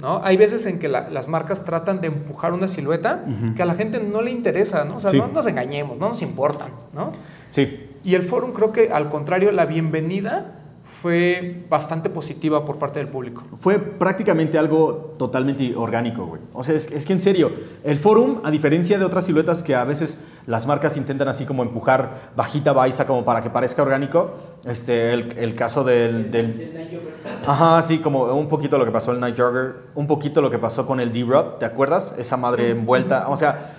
¿No? 0.06 0.22
Hay 0.24 0.38
veces 0.38 0.68
en 0.68 0.78
que 0.78 0.88
la- 0.88 1.10
las 1.10 1.28
marcas 1.28 1.64
tratan 1.66 2.00
de 2.00 2.06
empujar 2.08 2.54
una 2.54 2.68
silueta 2.68 3.26
que 3.56 3.64
a 3.64 3.66
la 3.66 3.74
gente 3.74 4.00
no 4.00 4.22
le 4.22 4.30
interesa, 4.30 4.86
¿no? 4.86 4.98
O 4.98 5.00
sea, 5.00 5.10
Sí. 5.10 5.18
no 5.18 5.28
nos 5.30 5.48
engañemos, 5.48 5.98
no 5.98 6.10
nos 6.10 6.22
importan, 6.22 6.70
¿no? 6.94 7.12
Sí. 7.50 7.90
Y 8.04 8.14
el 8.14 8.22
forum 8.22 8.54
creo 8.54 8.72
que 8.72 8.92
al 8.92 9.10
contrario, 9.10 9.52
la 9.52 9.66
bienvenida 9.66 10.55
fue 11.06 11.64
bastante 11.70 12.10
positiva 12.10 12.66
por 12.66 12.80
parte 12.80 12.98
del 12.98 13.10
público. 13.10 13.44
Fue 13.60 13.78
prácticamente 13.78 14.58
algo 14.58 15.14
totalmente 15.20 15.76
orgánico, 15.76 16.26
güey. 16.26 16.42
O 16.52 16.64
sea, 16.64 16.74
es, 16.74 16.92
es 16.92 17.06
que 17.06 17.14
en 17.14 17.20
serio, 17.20 17.52
el 17.84 18.00
forum, 18.00 18.38
a 18.44 18.50
diferencia 18.50 18.98
de 18.98 19.06
otras 19.06 19.26
siluetas 19.26 19.62
que 19.62 19.76
a 19.76 19.84
veces 19.84 20.20
las 20.48 20.66
marcas 20.66 20.98
intentan 20.98 21.28
así 21.28 21.46
como 21.46 21.62
empujar 21.62 22.32
bajita 22.36 22.74
baisa 22.74 23.06
como 23.06 23.24
para 23.24 23.44
que 23.44 23.52
parezca 23.52 23.84
orgánico, 23.84 24.34
este, 24.66 25.14
el, 25.14 25.38
el 25.38 25.54
caso 25.54 25.84
del, 25.84 26.32
del, 26.32 26.60
El 26.60 26.74
Night 26.74 26.90
Jogger. 26.90 27.14
Ajá, 27.46 27.80
sí, 27.84 28.00
como 28.00 28.24
un 28.24 28.48
poquito 28.48 28.80
lo 28.80 28.86
que 28.86 28.92
pasó 28.92 29.12
el 29.12 29.20
Night 29.20 29.40
Jogger, 29.40 29.76
un 29.94 30.08
poquito 30.08 30.42
lo 30.42 30.50
que 30.50 30.58
pasó 30.58 30.88
con 30.88 31.00
el 31.00 31.14
D-Rub, 31.14 31.60
¿te 31.60 31.68
acuerdas? 31.68 32.16
Esa 32.18 32.36
madre 32.36 32.72
envuelta, 32.72 33.28
o 33.30 33.38
sea, 33.38 33.76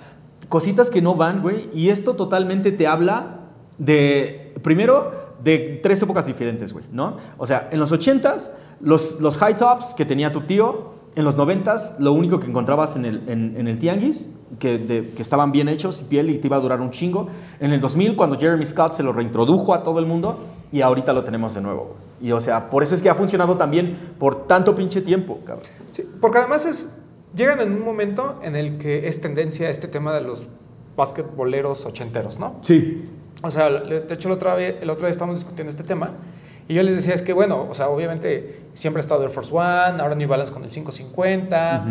cositas 0.47 0.89
que 0.89 1.01
no 1.01 1.15
van, 1.15 1.41
güey, 1.41 1.69
y 1.73 1.89
esto 1.89 2.15
totalmente 2.15 2.71
te 2.71 2.87
habla 2.87 3.39
de, 3.77 4.53
primero, 4.63 5.26
de 5.47 5.79
tres 5.81 6.01
épocas 6.01 6.25
diferentes, 6.25 6.73
güey, 6.73 6.85
¿no? 6.91 7.17
O 7.37 7.45
sea, 7.45 7.69
en 7.71 7.79
los 7.79 7.91
80s, 7.91 8.51
los, 8.81 9.19
los 9.21 9.37
high 9.37 9.55
tops 9.55 9.93
que 9.95 10.05
tenía 10.05 10.31
tu 10.31 10.41
tío, 10.41 10.95
en 11.15 11.23
los 11.23 11.35
90s, 11.37 11.97
lo 11.99 12.11
único 12.13 12.39
que 12.39 12.45
encontrabas 12.47 12.95
en 12.95 13.05
el, 13.05 13.23
en, 13.27 13.55
en 13.57 13.67
el 13.67 13.79
tianguis, 13.79 14.29
que, 14.59 14.77
de- 14.77 15.09
que 15.15 15.21
estaban 15.21 15.51
bien 15.51 15.67
hechos 15.67 16.01
y 16.01 16.03
piel 16.05 16.29
y 16.29 16.37
te 16.37 16.47
iba 16.47 16.57
a 16.57 16.59
durar 16.59 16.79
un 16.79 16.91
chingo. 16.91 17.27
En 17.59 17.71
el 17.73 17.81
2000, 17.81 18.15
cuando 18.15 18.37
Jeremy 18.37 18.63
Scott 18.65 18.93
se 18.93 19.01
lo 19.03 19.11
reintrodujo 19.13 19.73
a 19.73 19.81
todo 19.83 19.97
el 19.99 20.05
mundo, 20.05 20.37
y 20.71 20.81
ahorita 20.81 21.13
lo 21.13 21.23
tenemos 21.23 21.55
de 21.55 21.61
nuevo, 21.61 21.83
güey. 21.85 22.29
Y 22.29 22.31
o 22.33 22.39
sea, 22.39 22.69
por 22.69 22.83
eso 22.83 22.93
es 22.95 23.01
que 23.01 23.09
ha 23.09 23.15
funcionado 23.15 23.55
también 23.57 23.95
por 24.19 24.47
tanto 24.47 24.75
pinche 24.75 25.01
tiempo, 25.01 25.39
cabrón. 25.45 25.65
Sí, 25.91 26.03
porque 26.21 26.37
además 26.39 26.65
es, 26.65 26.87
llegan 27.35 27.61
en 27.61 27.71
un 27.73 27.83
momento 27.85 28.39
en 28.43 28.55
el 28.55 28.77
que 28.77 29.07
es 29.07 29.19
tendencia 29.21 29.69
este 29.69 29.87
tema 29.87 30.13
de 30.13 30.21
los 30.21 30.43
basquetboleros 30.97 31.85
ochenteros, 31.85 32.39
¿no? 32.39 32.55
Sí. 32.61 33.03
O 33.43 33.51
sea, 33.51 33.69
de 33.69 34.13
hecho, 34.13 34.29
la 34.29 34.35
otra 34.35 34.55
vez, 34.55 34.75
el 34.81 34.89
otro 34.89 35.05
día 35.05 35.11
estábamos 35.11 35.39
discutiendo 35.39 35.69
este 35.69 35.83
tema 35.83 36.11
y 36.69 36.73
yo 36.73 36.83
les 36.83 36.95
decía, 36.95 37.13
es 37.13 37.21
que 37.21 37.31
bueno, 37.31 37.67
o 37.69 37.73
sea, 37.73 37.87
obviamente 37.87 38.59
siempre 38.73 38.99
ha 38.99 39.01
estado 39.01 39.23
Air 39.23 39.31
Force 39.31 39.53
One, 39.53 40.01
ahora 40.01 40.15
New 40.15 40.27
Balance 40.27 40.51
con 40.51 40.63
el 40.63 40.69
550, 40.69 41.85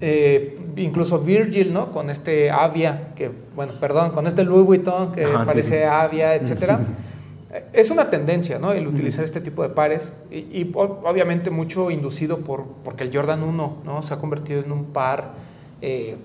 eh, 0.00 0.58
incluso 0.76 1.20
Virgil, 1.20 1.72
¿no? 1.72 1.92
Con 1.92 2.10
este 2.10 2.50
Avia, 2.50 3.12
que, 3.14 3.30
bueno, 3.54 3.74
perdón, 3.80 4.10
con 4.10 4.26
este 4.26 4.42
Louis 4.42 4.66
Vuitton 4.66 5.12
que 5.12 5.24
parece 5.24 5.78
sí. 5.78 5.84
Avia, 5.84 6.34
etcétera. 6.34 6.80
Eh, 7.52 7.64
Es 7.72 7.90
una 7.90 8.10
tendencia, 8.10 8.58
¿no? 8.58 8.72
El 8.72 8.88
utilizar 8.88 9.24
este 9.24 9.40
tipo 9.40 9.62
de 9.62 9.68
pares 9.68 10.12
y, 10.30 10.70
obviamente 10.74 11.50
mucho 11.50 11.90
inducido 11.90 12.38
por 12.40 12.66
porque 12.82 13.04
el 13.04 13.14
Jordan 13.14 13.44
1, 13.44 13.76
¿no? 13.84 14.02
Se 14.02 14.14
ha 14.14 14.18
convertido 14.18 14.60
en 14.60 14.72
un 14.72 14.86
par, 14.86 15.30
eh, 15.80 16.16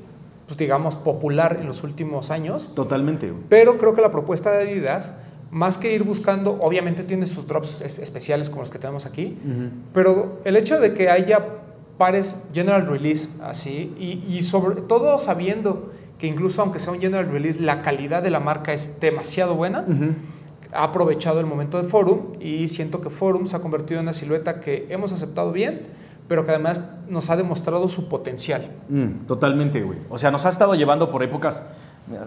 pues 0.45 0.57
digamos, 0.57 0.95
popular 0.95 1.57
en 1.61 1.67
los 1.67 1.83
últimos 1.83 2.31
años. 2.31 2.69
Totalmente. 2.75 3.31
Pero 3.49 3.77
creo 3.77 3.93
que 3.93 4.01
la 4.01 4.11
propuesta 4.11 4.51
de 4.51 4.63
Adidas, 4.71 5.13
más 5.51 5.77
que 5.77 5.93
ir 5.93 6.03
buscando, 6.03 6.57
obviamente 6.61 7.03
tiene 7.03 7.25
sus 7.25 7.45
drops 7.47 7.81
es- 7.81 7.99
especiales 7.99 8.49
como 8.49 8.61
los 8.63 8.71
que 8.71 8.79
tenemos 8.79 9.05
aquí, 9.05 9.37
pero 9.93 10.39
el 10.45 10.57
hecho 10.57 10.79
de 10.79 10.93
que 10.93 11.09
haya 11.09 11.45
pares 11.97 12.35
general 12.53 12.87
release 12.87 13.29
así, 13.43 13.93
y, 13.99 14.23
y 14.35 14.41
sobre 14.41 14.81
todo 14.81 15.17
sabiendo 15.19 15.91
que 16.17 16.27
incluso 16.27 16.61
aunque 16.61 16.79
sea 16.79 16.91
un 16.91 16.99
general 16.99 17.29
release, 17.29 17.61
la 17.61 17.81
calidad 17.81 18.23
de 18.23 18.31
la 18.31 18.39
marca 18.39 18.73
es 18.73 18.99
demasiado 18.99 19.55
buena, 19.55 19.85
ha 20.73 20.85
aprovechado 20.85 21.39
el 21.39 21.45
momento 21.45 21.77
de 21.77 21.83
Forum 21.87 22.33
y 22.39 22.67
siento 22.67 22.99
que 22.99 23.09
Forum 23.11 23.45
se 23.45 23.55
ha 23.55 23.59
convertido 23.59 23.99
en 23.99 24.05
una 24.05 24.13
silueta 24.13 24.59
que 24.59 24.87
hemos 24.89 25.11
aceptado 25.13 25.51
bien, 25.51 25.81
pero 26.27 26.45
que 26.45 26.51
además 26.51 26.83
nos 27.07 27.29
ha 27.29 27.35
demostrado 27.35 27.87
su 27.87 28.07
potencial. 28.09 28.71
Mm, 28.89 29.25
totalmente, 29.27 29.81
güey. 29.81 29.99
O 30.09 30.17
sea, 30.17 30.31
nos 30.31 30.45
ha 30.45 30.49
estado 30.49 30.75
llevando 30.75 31.09
por 31.09 31.23
épocas. 31.23 31.63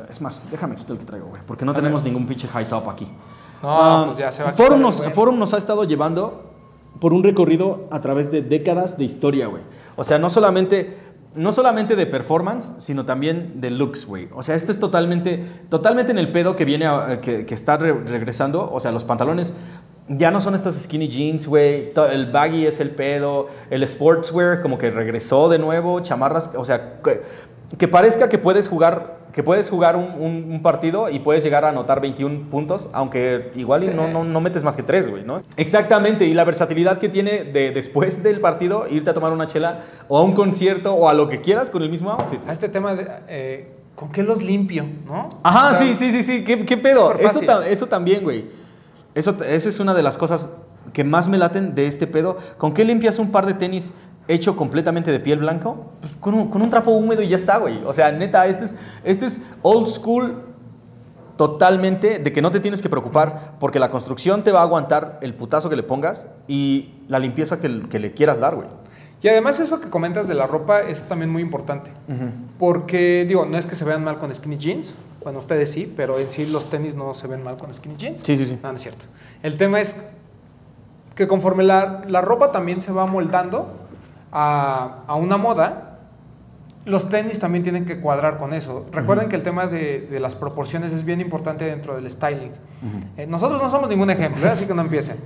Es 0.08 0.20
más, 0.22 0.44
déjame 0.50 0.74
quitar 0.76 0.92
el 0.92 0.98
que 0.98 1.04
traigo, 1.04 1.26
güey, 1.28 1.42
porque 1.46 1.64
no 1.64 1.72
A 1.72 1.74
tenemos 1.74 2.02
ver. 2.02 2.12
ningún 2.12 2.26
pinche 2.26 2.48
high 2.48 2.64
top 2.66 2.88
aquí. 2.88 3.04
No, 3.62 3.68
Ah, 3.70 4.02
pues 4.06 4.18
ya 4.18 4.30
se 4.32 4.42
va 4.42 4.50
a 4.50 4.52
Forum 4.52 4.80
nos, 4.80 4.98
bueno. 4.98 5.12
Forum 5.14 5.38
nos 5.38 5.52
ha 5.54 5.58
estado 5.58 5.84
llevando 5.84 6.52
por 7.00 7.12
un 7.12 7.22
recorrido 7.22 7.86
a 7.90 8.00
través 8.00 8.30
de 8.30 8.40
décadas 8.42 8.96
de 8.96 9.04
historia, 9.04 9.46
güey. 9.48 9.62
O 9.96 10.04
sea, 10.04 10.18
no 10.18 10.30
solamente, 10.30 10.96
no 11.34 11.52
solamente 11.52 11.94
de 11.96 12.06
performance, 12.06 12.74
sino 12.78 13.04
también 13.04 13.60
de 13.60 13.70
looks, 13.70 14.06
güey. 14.06 14.28
O 14.34 14.42
sea, 14.42 14.54
este 14.54 14.72
es 14.72 14.78
totalmente, 14.80 15.44
totalmente 15.68 16.10
en 16.12 16.18
el 16.18 16.32
pedo 16.32 16.56
que 16.56 16.64
viene, 16.64 16.86
a- 16.86 17.20
que, 17.20 17.44
que 17.44 17.54
está 17.54 17.76
re- 17.76 17.92
regresando. 18.04 18.70
O 18.70 18.80
sea, 18.80 18.92
los 18.92 19.04
pantalones 19.04 19.52
ya 20.08 20.30
no 20.30 20.40
son 20.40 20.54
estos 20.54 20.74
skinny 20.76 21.08
jeans, 21.08 21.46
güey. 21.48 21.92
El 22.12 22.30
baggy 22.30 22.66
es 22.66 22.80
el 22.80 22.90
pedo. 22.90 23.48
El 23.70 23.86
sportswear 23.86 24.60
como 24.60 24.78
que 24.78 24.90
regresó 24.90 25.48
de 25.48 25.58
nuevo. 25.58 26.00
Chamarras, 26.00 26.50
o 26.56 26.64
sea, 26.64 27.00
que, 27.02 27.22
que 27.78 27.88
parezca 27.88 28.28
que 28.28 28.38
puedes 28.38 28.68
jugar, 28.68 29.16
que 29.32 29.42
puedes 29.42 29.68
jugar 29.68 29.96
un, 29.96 30.04
un- 30.20 30.46
un 30.52 30.62
partido 30.62 31.08
y 31.10 31.18
puedes 31.18 31.42
llegar 31.42 31.64
a 31.64 31.70
anotar 31.70 32.00
21 32.00 32.48
puntos, 32.48 32.88
aunque 32.92 33.50
igual 33.56 33.82
Sí. 33.82 33.90
no, 33.92 34.06
no, 34.06 34.22
no 34.22 34.40
metes 34.40 34.62
más 34.62 34.76
que 34.76 34.84
tres, 34.84 35.08
güey, 35.10 35.24
¿no? 35.24 35.42
Exactamente, 35.56 36.24
y 36.24 36.32
la 36.34 36.44
versatilidad 36.44 36.98
que 36.98 37.08
tiene 37.08 37.42
de 37.44 37.72
después 37.72 38.22
del 38.22 38.40
partido, 38.40 38.86
irte 38.88 39.10
a 39.10 39.14
tomar 39.14 39.32
una 39.32 39.46
chela 39.48 39.80
o 40.08 40.16
a 40.18 40.22
un 40.22 40.32
concierto 40.34 40.94
o 40.94 41.08
a 41.08 41.14
lo 41.14 41.28
que 41.28 41.40
quieras 41.40 41.68
con 41.70 41.82
el 41.82 41.90
mismo 41.90 42.12
outfit. 42.12 42.38
a 42.48 42.52
este 42.52 42.68
tema 42.68 42.94
de 42.94 43.06
eh, 43.28 43.68
con 43.96 44.12
qué 44.12 44.22
los 44.22 44.42
limpio, 44.42 44.84
¿no? 45.04 45.28
Ajá, 45.42 45.72
O 45.72 45.74
sea, 45.74 45.86
sí, 45.86 45.94
sí, 45.94 46.12
sí, 46.12 46.22
sí, 46.22 46.44
¿qué, 46.44 46.64
qué 46.64 46.76
pedo? 46.76 47.12
Eso, 47.14 47.62
eso 47.62 47.86
también, 47.88 48.22
güey. 48.22 48.44
Eso, 49.16 49.36
esa 49.44 49.68
es 49.68 49.80
una 49.80 49.94
de 49.94 50.02
las 50.02 50.16
cosas 50.16 50.50
que 50.92 51.02
más 51.02 51.28
me 51.28 51.38
laten 51.38 51.74
de 51.74 51.86
este 51.86 52.06
pedo. 52.06 52.36
¿Con 52.58 52.72
qué 52.72 52.84
limpias 52.84 53.18
un 53.18 53.32
par 53.32 53.46
de 53.46 53.54
tenis 53.54 53.92
hecho 54.28 54.56
completamente 54.56 55.10
de 55.10 55.18
piel 55.18 55.40
blanco? 55.40 55.86
Pues 56.00 56.14
con 56.20 56.34
un, 56.34 56.48
con 56.48 56.62
un 56.62 56.70
trapo 56.70 56.90
húmedo 56.92 57.22
y 57.22 57.28
ya 57.28 57.36
está, 57.36 57.56
güey. 57.56 57.82
O 57.84 57.92
sea, 57.92 58.12
neta, 58.12 58.46
este 58.46 58.66
es, 58.66 58.76
este 59.02 59.26
es 59.26 59.40
old 59.62 59.88
school 59.88 60.44
totalmente 61.36 62.18
de 62.18 62.32
que 62.32 62.40
no 62.40 62.50
te 62.50 62.60
tienes 62.60 62.80
que 62.80 62.88
preocupar 62.88 63.54
porque 63.58 63.78
la 63.78 63.90
construcción 63.90 64.44
te 64.44 64.52
va 64.52 64.60
a 64.60 64.62
aguantar 64.62 65.18
el 65.22 65.34
putazo 65.34 65.68
que 65.68 65.76
le 65.76 65.82
pongas 65.82 66.28
y 66.46 66.94
la 67.08 67.18
limpieza 67.18 67.58
que, 67.58 67.88
que 67.88 67.98
le 67.98 68.12
quieras 68.12 68.38
dar, 68.38 68.54
güey. 68.54 68.68
Y 69.22 69.28
además 69.28 69.58
eso 69.58 69.80
que 69.80 69.88
comentas 69.90 70.28
de 70.28 70.34
la 70.34 70.46
ropa 70.46 70.82
es 70.82 71.02
también 71.02 71.30
muy 71.30 71.42
importante. 71.42 71.90
Porque, 72.60 73.24
digo, 73.26 73.44
no 73.44 73.58
es 73.58 73.66
que 73.66 73.74
se 73.74 73.84
vean 73.84 74.04
mal 74.04 74.18
con 74.18 74.32
skinny 74.32 74.56
jeans. 74.56 74.96
Bueno, 75.26 75.40
ustedes 75.40 75.72
sí, 75.72 75.92
pero 75.96 76.20
en 76.20 76.30
sí 76.30 76.46
los 76.46 76.70
tenis 76.70 76.94
no 76.94 77.12
se 77.12 77.26
ven 77.26 77.42
mal 77.42 77.56
con 77.56 77.74
skinny 77.74 77.96
jeans. 77.96 78.20
Sí, 78.22 78.36
sí, 78.36 78.46
sí. 78.46 78.60
No, 78.62 78.68
no 78.68 78.76
es 78.76 78.82
cierto. 78.82 79.06
El 79.42 79.58
tema 79.58 79.80
es 79.80 79.96
que 81.16 81.26
conforme 81.26 81.64
la, 81.64 82.02
la 82.06 82.20
ropa 82.20 82.52
también 82.52 82.80
se 82.80 82.92
va 82.92 83.06
moldando 83.06 83.66
a, 84.30 85.02
a 85.04 85.16
una 85.16 85.36
moda, 85.36 85.98
los 86.84 87.08
tenis 87.08 87.40
también 87.40 87.64
tienen 87.64 87.86
que 87.86 88.00
cuadrar 88.00 88.38
con 88.38 88.54
eso. 88.54 88.86
Recuerden 88.92 89.28
que 89.28 89.34
el 89.34 89.42
tema 89.42 89.66
de, 89.66 90.02
de 90.08 90.20
las 90.20 90.36
proporciones 90.36 90.92
es 90.92 91.04
bien 91.04 91.20
importante 91.20 91.64
dentro 91.64 91.96
del 91.96 92.08
styling. 92.08 92.52
Eh, 93.16 93.26
nosotros 93.26 93.60
no 93.60 93.68
somos 93.68 93.90
ningún 93.90 94.10
ejemplo, 94.10 94.46
¿eh? 94.46 94.50
así 94.50 94.64
que 94.64 94.74
no 94.74 94.82
empiecen. 94.82 95.16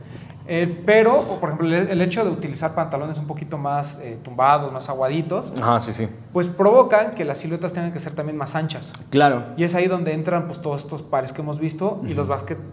Eh, 0.53 0.83
pero, 0.85 1.17
por 1.39 1.51
ejemplo, 1.51 1.69
el, 1.69 1.89
el 1.91 2.03
hecho 2.03 2.25
de 2.25 2.31
utilizar 2.33 2.75
pantalones 2.75 3.19
un 3.19 3.29
poquito 3.29 3.57
más 3.57 4.01
eh, 4.03 4.19
tumbados, 4.25 4.73
más 4.73 4.89
aguaditos, 4.89 5.53
Ajá, 5.63 5.79
sí, 5.79 5.93
sí. 5.93 6.09
pues 6.33 6.49
provocan 6.49 7.13
que 7.13 7.25
las 7.25 7.39
siluetas 7.39 7.73
tengan 7.73 7.93
que 7.93 8.01
ser 8.01 8.17
también 8.17 8.37
más 8.37 8.57
anchas. 8.57 8.93
Claro. 9.11 9.45
Y 9.57 9.63
es 9.63 9.77
ahí 9.77 9.87
donde 9.87 10.13
entran 10.13 10.47
pues, 10.47 10.61
todos 10.61 10.83
estos 10.83 11.03
pares 11.03 11.33
que 11.33 11.43
hemos 11.43 11.61
visto 11.61 12.03
y, 12.05 12.15
los 12.15 12.27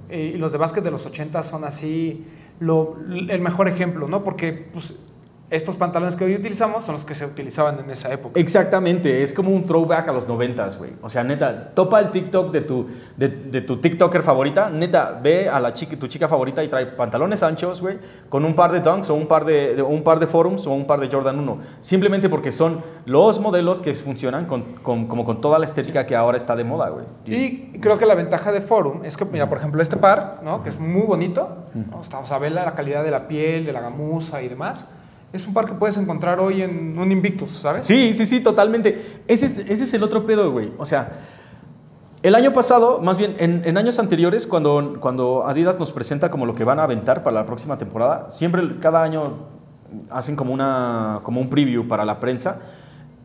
eh, 0.10 0.32
y 0.34 0.38
los 0.40 0.52
de 0.52 0.58
básquet 0.58 0.84
de 0.84 0.90
los 0.90 1.06
80 1.06 1.44
son 1.44 1.66
así 1.66 2.26
lo, 2.60 2.96
el 3.12 3.42
mejor 3.42 3.68
ejemplo, 3.68 4.08
¿no? 4.08 4.24
Porque 4.24 4.54
pues, 4.74 4.96
estos 5.50 5.78
pantalones 5.78 6.16
que 6.18 6.26
hoy 6.26 6.36
utilizamos 6.36 6.84
son 6.84 6.96
los 6.96 7.06
que 7.06 7.16
se 7.16 7.26
utilizaban 7.26 7.80
en 7.80 7.90
esa 7.90 8.12
época. 8.12 8.38
Exactamente, 8.40 9.24
es 9.24 9.32
como 9.34 9.50
un 9.52 9.64
throwback 9.64 10.10
a 10.10 10.12
los 10.12 10.28
noventas, 10.28 10.78
güey. 10.78 10.92
O 11.02 11.08
sea, 11.08 11.24
neta, 11.24 11.70
topa 11.74 12.00
el 12.02 12.12
TikTok 12.12 12.52
de 12.52 12.62
tu, 12.62 12.88
de, 13.16 13.30
de 13.30 13.62
tu 13.62 13.78
TikToker 13.80 14.24
favorita, 14.24 14.70
neta, 14.70 15.18
ve 15.24 15.48
a 15.48 15.60
la 15.62 15.72
chica, 15.74 15.96
tu 15.98 16.08
chica 16.08 16.28
favorita 16.28 16.62
y 16.64 16.68
trae 16.68 16.86
pantalones 16.88 17.44
anchos, 17.44 17.82
güey, 17.82 17.98
con 18.28 18.44
un 18.44 18.56
par 18.56 18.74
de 18.74 18.82
Dunks 18.82 19.10
o 19.10 19.14
un 19.16 19.26
par 19.28 19.46
de, 19.46 19.76
de- 19.76 19.82
un 19.82 20.04
par 20.04 20.20
de 20.20 20.28
Forums 20.28 20.68
o 20.68 20.74
un 20.74 20.86
par 20.86 21.00
de 21.00 21.08
Jordan 21.10 21.40
1. 21.40 21.58
Simplemente 21.80 22.28
porque 22.28 22.52
son 22.52 22.84
los 23.06 23.40
modelos 23.40 23.82
que 23.82 23.94
funcionan 23.96 24.48
con, 24.48 24.76
con- 24.84 25.08
como 25.08 25.24
con 25.24 25.40
toda 25.40 25.60
la 25.60 25.66
estética 25.66 26.06
que 26.06 26.16
ahora 26.18 26.36
está 26.36 26.58
de 26.58 26.66
moda, 26.66 26.90
güey. 26.90 27.06
Y 27.26 27.80
creo 27.80 27.98
que 27.98 28.06
la 28.06 28.16
ventaja 28.16 28.52
de 28.52 28.60
Forum 28.60 29.06
es 29.06 29.16
que, 29.16 29.24
mira, 29.24 29.48
por 29.48 29.60
ejemplo, 29.60 29.82
este 29.82 29.96
par, 29.96 30.42
¿no? 30.44 30.62
que 30.62 30.68
es 30.70 30.78
muy 30.80 31.06
bonito, 31.08 31.66
¿no? 31.74 32.02
Está- 32.02 32.20
o 32.20 32.26
sea, 32.26 32.38
ve 32.38 32.50
la, 32.50 32.66
la 32.66 32.76
calidad 32.76 33.02
de 33.04 33.12
la 33.12 33.30
piel, 33.30 33.66
de 33.66 33.72
la 33.72 33.80
gamuza 33.80 34.42
y 34.42 34.50
demás, 34.50 34.90
es 35.34 35.46
un 35.46 35.54
par 35.54 35.66
que 35.66 35.74
puedes 35.74 35.98
encontrar 35.98 36.40
hoy 36.40 36.62
en 36.62 36.98
un 36.98 37.12
Invictus, 37.12 37.52
¿sabes? 37.52 37.84
Sí, 37.84 38.14
sí, 38.14 38.26
sí, 38.26 38.42
totalmente. 38.42 39.22
Ese 39.28 39.46
es, 39.46 39.58
ese 39.58 39.84
es 39.84 39.94
el 39.94 40.04
otro 40.04 40.26
pedo, 40.26 40.52
güey. 40.52 40.72
O 40.78 40.86
sea, 40.86 41.20
el 42.24 42.34
año 42.34 42.54
pasado, 42.54 43.00
más 43.02 43.18
bien 43.18 43.36
en, 43.40 43.62
en 43.66 43.78
años 43.78 44.00
anteriores, 44.00 44.48
cuando, 44.48 44.98
cuando 45.00 45.46
Adidas 45.46 45.80
nos 45.80 45.92
presenta 45.92 46.32
como 46.32 46.46
lo 46.46 46.56
que 46.56 46.64
van 46.64 46.80
a 46.80 46.84
aventar 46.84 47.24
para 47.24 47.36
la 47.36 47.46
próxima 47.46 47.78
temporada, 47.78 48.30
siempre 48.30 48.80
cada 48.80 49.04
año 49.04 49.58
hacen 50.10 50.36
como, 50.36 50.54
una, 50.54 51.20
como 51.24 51.42
un 51.42 51.50
preview 51.50 51.88
para 51.88 52.06
la 52.06 52.20
prensa 52.20 52.60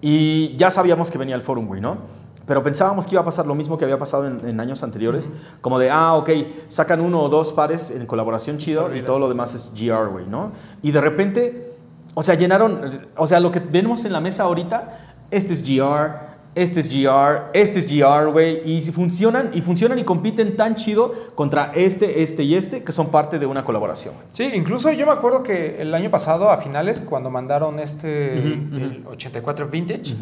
y 0.01 0.57
ya 0.57 0.71
sabíamos 0.71 1.11
que 1.11 1.19
venía 1.19 1.35
el 1.35 1.43
forum, 1.43 1.67
güey, 1.67 1.81
¿no? 1.81 1.99
Pero 2.47 2.63
pensábamos 2.63 3.07
que 3.07 3.15
iba 3.15 3.23
a 3.23 3.25
pasar 3.25 3.47
lo 3.47 3.55
mismo 3.55 3.79
que 3.79 3.85
había 3.85 3.99
pasado 3.99 4.27
en, 4.27 4.47
en 4.47 4.59
años 4.59 4.83
anteriores, 4.83 5.31
como 5.61 5.79
de, 5.79 5.91
ah, 5.91 6.15
ok, 6.15 6.31
sacan 6.69 7.01
uno 7.01 7.23
o 7.23 7.29
dos 7.29 7.53
pares 7.53 7.91
en 7.91 8.05
colaboración 8.07 8.59
chido 8.59 8.95
y 8.95 9.03
todo 9.03 9.21
lo 9.21 9.29
demás 9.29 9.55
es 9.55 9.73
GR, 9.75 10.09
güey, 10.09 10.27
¿no? 10.27 10.51
Y 10.83 10.91
de 10.91 11.01
repente, 11.01 11.72
o 12.15 12.23
sea, 12.23 12.35
llenaron, 12.35 13.09
o 13.17 13.27
sea, 13.27 13.41
lo 13.41 13.51
que 13.51 13.61
vemos 13.61 14.05
en 14.05 14.13
la 14.13 14.21
mesa 14.21 14.45
ahorita, 14.45 15.17
este 15.31 15.55
es 15.55 15.63
GR, 15.63 16.33
este 16.55 16.81
es 16.81 16.89
GR, 16.91 17.51
este 17.55 17.79
es 17.79 17.87
GR, 17.87 18.31
güey, 18.31 18.61
y 18.71 18.81
funcionan, 18.83 19.51
y 19.55 19.63
funcionan 19.63 19.99
y 19.99 20.05
compiten 20.05 20.55
tan 20.57 20.75
chido 20.75 21.13
contra 21.35 21.73
este, 21.75 22.23
este 22.23 22.43
y 22.43 22.55
este, 22.55 22.85
que 22.85 22.93
son 22.93 23.11
parte 23.11 23.39
de 23.39 23.47
una 23.47 23.65
colaboración. 23.65 24.15
Sí, 24.33 24.51
incluso 24.53 24.93
yo 24.93 25.07
me 25.07 25.13
acuerdo 25.13 25.43
que 25.43 25.81
el 25.81 25.95
año 25.95 26.11
pasado, 26.11 26.51
a 26.51 26.59
finales, 26.59 27.01
cuando 27.01 27.31
mandaron 27.31 27.79
este, 27.79 28.39
Ujú, 28.39 28.77
el 28.77 29.05
84 29.07 29.69
Vintage, 29.69 30.15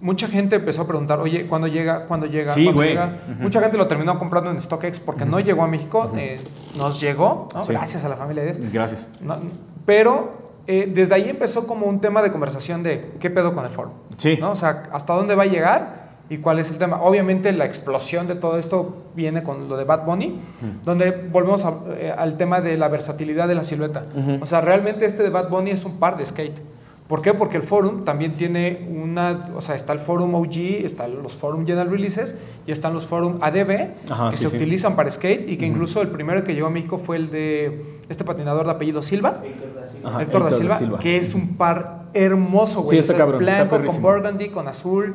mucha 0.00 0.28
gente 0.28 0.56
empezó 0.56 0.82
a 0.82 0.86
preguntar, 0.86 1.20
oye, 1.20 1.46
¿cuándo 1.46 1.66
llega? 1.66 2.06
¿Cuándo 2.06 2.24
llega? 2.24 2.48
Sí, 2.48 2.64
¿Cuándo 2.64 2.82
llega? 2.82 3.18
Mucha 3.38 3.60
gente 3.60 3.76
lo 3.76 3.86
terminó 3.86 4.18
comprando 4.18 4.50
en 4.50 4.58
StockX 4.60 5.00
porque 5.00 5.26
no 5.26 5.40
llegó 5.40 5.62
a 5.62 5.66
México, 5.66 6.10
eh, 6.16 6.40
nos 6.78 6.98
llegó, 7.00 7.48
¿no? 7.54 7.64
Sí. 7.64 7.72
gracias 7.72 8.04
a 8.06 8.08
la 8.08 8.16
familia 8.16 8.44
de. 8.44 8.52
Gracias. 8.70 9.10
No, 9.20 9.36
pero 9.84 10.49
eh, 10.72 10.90
desde 10.92 11.14
ahí 11.16 11.28
empezó 11.28 11.66
como 11.66 11.86
un 11.86 12.00
tema 12.00 12.22
de 12.22 12.30
conversación 12.30 12.82
de 12.82 13.12
qué 13.18 13.28
pedo 13.30 13.52
con 13.54 13.64
el 13.64 13.70
foro. 13.70 13.92
Sí. 14.16 14.36
¿no? 14.40 14.52
O 14.52 14.54
sea, 14.54 14.84
hasta 14.92 15.14
dónde 15.14 15.34
va 15.34 15.42
a 15.42 15.46
llegar 15.46 16.10
y 16.28 16.38
cuál 16.38 16.58
es 16.60 16.70
el 16.70 16.78
tema. 16.78 17.00
Obviamente 17.02 17.50
la 17.52 17.64
explosión 17.64 18.28
de 18.28 18.36
todo 18.36 18.56
esto 18.58 19.02
viene 19.16 19.42
con 19.42 19.68
lo 19.68 19.76
de 19.76 19.82
Bad 19.84 20.04
Bunny, 20.04 20.38
donde 20.84 21.10
volvemos 21.10 21.64
a- 21.64 21.74
eh, 21.98 22.14
al 22.16 22.36
tema 22.36 22.60
de 22.60 22.76
la 22.76 22.86
versatilidad 22.88 23.48
de 23.48 23.54
la 23.56 23.64
silueta. 23.64 24.04
O 24.40 24.46
sea, 24.46 24.60
realmente 24.60 25.04
este 25.06 25.22
de 25.24 25.30
Bad 25.30 25.48
Bunny 25.48 25.70
es 25.72 25.84
un 25.84 25.98
par 25.98 26.16
de 26.16 26.24
skate. 26.24 26.60
¿Por 27.08 27.20
qué? 27.22 27.34
Porque 27.34 27.56
el 27.56 27.64
Forum 27.64 28.04
también 28.04 28.36
tiene 28.36 28.86
una, 28.88 29.48
o 29.56 29.60
sea, 29.60 29.74
está 29.74 29.92
el 29.92 29.98
Forum 29.98 30.32
OG, 30.36 30.84
están 30.84 31.20
los 31.20 31.32
Forum 31.32 31.66
General 31.66 31.90
Releases 31.90 32.36
y 32.68 32.70
están 32.70 32.94
los 32.94 33.04
Forum 33.08 33.38
ADB 33.40 33.94
Ajá, 34.08 34.30
que 34.30 34.36
sí, 34.36 34.44
se 34.44 34.50
sí. 34.50 34.56
utilizan 34.56 34.94
para 34.94 35.10
skate 35.10 35.48
y 35.50 35.56
que 35.56 35.66
incluso 35.66 36.00
el 36.02 36.08
primero 36.10 36.44
que 36.44 36.54
llegó 36.54 36.68
a 36.68 36.70
México 36.70 36.98
fue 36.98 37.16
el 37.16 37.28
de 37.32 37.98
este 38.10 38.24
patinador 38.24 38.66
de 38.66 38.72
apellido 38.72 39.02
Silva. 39.02 39.40
Héctor 39.42 39.74
da 39.74 39.86
Silva. 39.86 40.08
Ajá, 40.10 40.22
Héctor 40.22 40.44
da 40.44 40.50
Silva, 40.50 40.74
Silva. 40.78 40.98
que 40.98 41.16
es 41.16 41.34
un 41.34 41.56
par 41.56 42.02
hermoso, 42.12 42.82
güey. 42.82 42.90
Sí, 42.90 42.98
está 42.98 43.12
O 43.14 43.16
sea, 43.16 43.24
es 43.24 43.30
cabrón, 43.32 43.42
está 43.48 43.54
Blanco 43.56 43.70
con 43.70 43.80
perrísimo. 43.82 44.08
burgundy, 44.10 44.48
con 44.50 44.68
azul. 44.68 45.14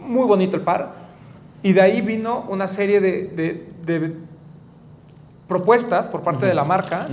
Muy 0.00 0.26
bonito 0.26 0.56
el 0.56 0.62
par. 0.62 0.92
Y 1.62 1.72
de 1.72 1.80
ahí 1.82 2.00
vino 2.00 2.46
una 2.48 2.66
serie 2.66 3.00
de, 3.00 3.28
de- 3.28 3.68
de 3.84 4.16
propuestas 5.48 6.06
por 6.06 6.22
parte 6.22 6.46
de 6.46 6.54
la 6.54 6.64
marca 6.64 7.06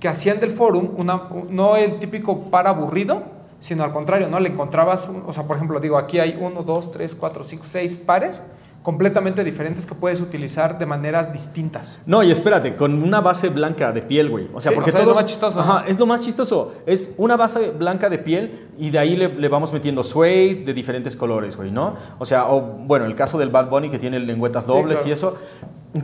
que 0.00 0.08
hacían 0.08 0.38
del 0.40 0.50
forum 0.50 0.90
una, 0.96 1.14
un- 1.30 1.46
no 1.54 1.76
el 1.76 1.98
típico 1.98 2.42
par 2.50 2.66
aburrido, 2.66 3.22
sino 3.58 3.84
al 3.84 3.92
contrario, 3.92 4.28
¿no? 4.28 4.38
Le 4.40 4.48
encontrabas, 4.50 5.08
un- 5.08 5.22
o 5.26 5.32
sea, 5.32 5.44
por 5.44 5.56
ejemplo, 5.56 5.80
digo, 5.80 5.96
aquí 5.96 6.18
hay 6.18 6.36
uno, 6.40 6.62
dos, 6.62 6.90
tres, 6.90 7.14
cuatro, 7.14 7.42
cinco, 7.44 7.64
seis 7.64 7.94
pares 7.96 8.42
completamente 8.82 9.44
diferentes 9.44 9.84
que 9.84 9.94
puedes 9.94 10.20
utilizar 10.22 10.78
de 10.78 10.86
maneras 10.86 11.32
distintas. 11.32 11.98
No, 12.06 12.22
y 12.22 12.30
espérate, 12.30 12.76
con 12.76 13.02
una 13.02 13.20
base 13.20 13.50
blanca 13.50 13.92
de 13.92 14.00
piel, 14.00 14.30
güey. 14.30 14.48
O 14.54 14.60
sea, 14.60 14.70
Sí, 14.70 14.74
porque 14.74 14.90
o 14.90 14.92
sea, 14.92 15.00
es 15.02 15.06
lo 15.06 15.14
más 15.14 15.24
chistoso, 15.26 15.60
Ajá, 15.60 15.84
es 15.86 15.98
lo 15.98 16.06
más 16.06 16.20
chistoso. 16.20 16.72
Es 16.86 17.12
una 17.18 17.36
base 17.36 17.70
blanca 17.70 18.08
de 18.08 18.18
piel 18.18 18.68
y 18.78 18.88
de 18.90 18.98
ahí 18.98 19.16
le, 19.16 19.28
le 19.28 19.48
vamos 19.48 19.72
metiendo 19.72 20.02
suede 20.02 20.54
de 20.64 20.72
diferentes 20.72 21.14
colores, 21.14 21.56
güey, 21.56 21.70
¿no? 21.70 21.94
O 22.18 22.24
sea, 22.24 22.46
o, 22.50 22.60
bueno, 22.62 23.04
el 23.04 23.14
caso 23.14 23.36
del 23.38 23.50
Bad 23.50 23.68
Bunny 23.68 23.90
que 23.90 23.98
tiene 23.98 24.18
lengüetas 24.18 24.64
Sí, 24.64 24.70
dobles 24.70 25.00
claro. 25.00 25.08
y 25.08 25.12
eso. 25.12 25.38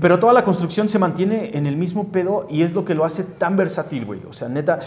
Pero 0.01 0.19
toda 0.19 0.33
la 0.33 0.43
construcción 0.43 0.89
se 0.89 0.99
mantiene 0.99 1.53
en 1.55 1.67
el 1.67 1.77
mismo 1.77 2.09
pedo 2.09 2.47
y 2.51 2.63
es 2.63 2.75
lo 2.75 2.85
que 2.85 2.95
lo 2.95 3.05
hace 3.05 3.25
tan 3.25 3.57
versátil, 3.57 4.05
güey. 4.05 4.21
O 4.29 4.33
sea, 4.33 4.49
neta. 4.49 4.79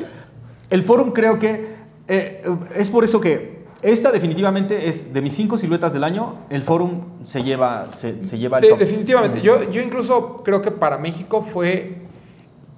El 0.69 0.83
Forum 0.83 1.11
creo 1.11 1.39
que 1.39 1.73
eh, 2.07 2.43
es 2.75 2.89
por 2.89 3.03
eso 3.03 3.19
que 3.21 3.58
esta 3.81 4.11
definitivamente 4.11 4.87
es 4.89 5.13
de 5.13 5.21
mis 5.21 5.33
cinco 5.33 5.57
siluetas 5.57 5.93
del 5.93 6.03
año. 6.03 6.35
El 6.49 6.61
Forum 6.63 7.01
se 7.23 7.43
lleva, 7.43 7.91
se, 7.91 8.25
se 8.25 8.37
lleva 8.37 8.57
el 8.57 8.63
De- 8.63 8.69
top. 8.69 8.79
definitivamente. 8.79 9.41
Yo, 9.41 9.69
yo 9.71 9.81
incluso 9.81 10.41
creo 10.43 10.61
que 10.61 10.71
para 10.71 10.97
México 10.97 11.41
fue 11.41 11.97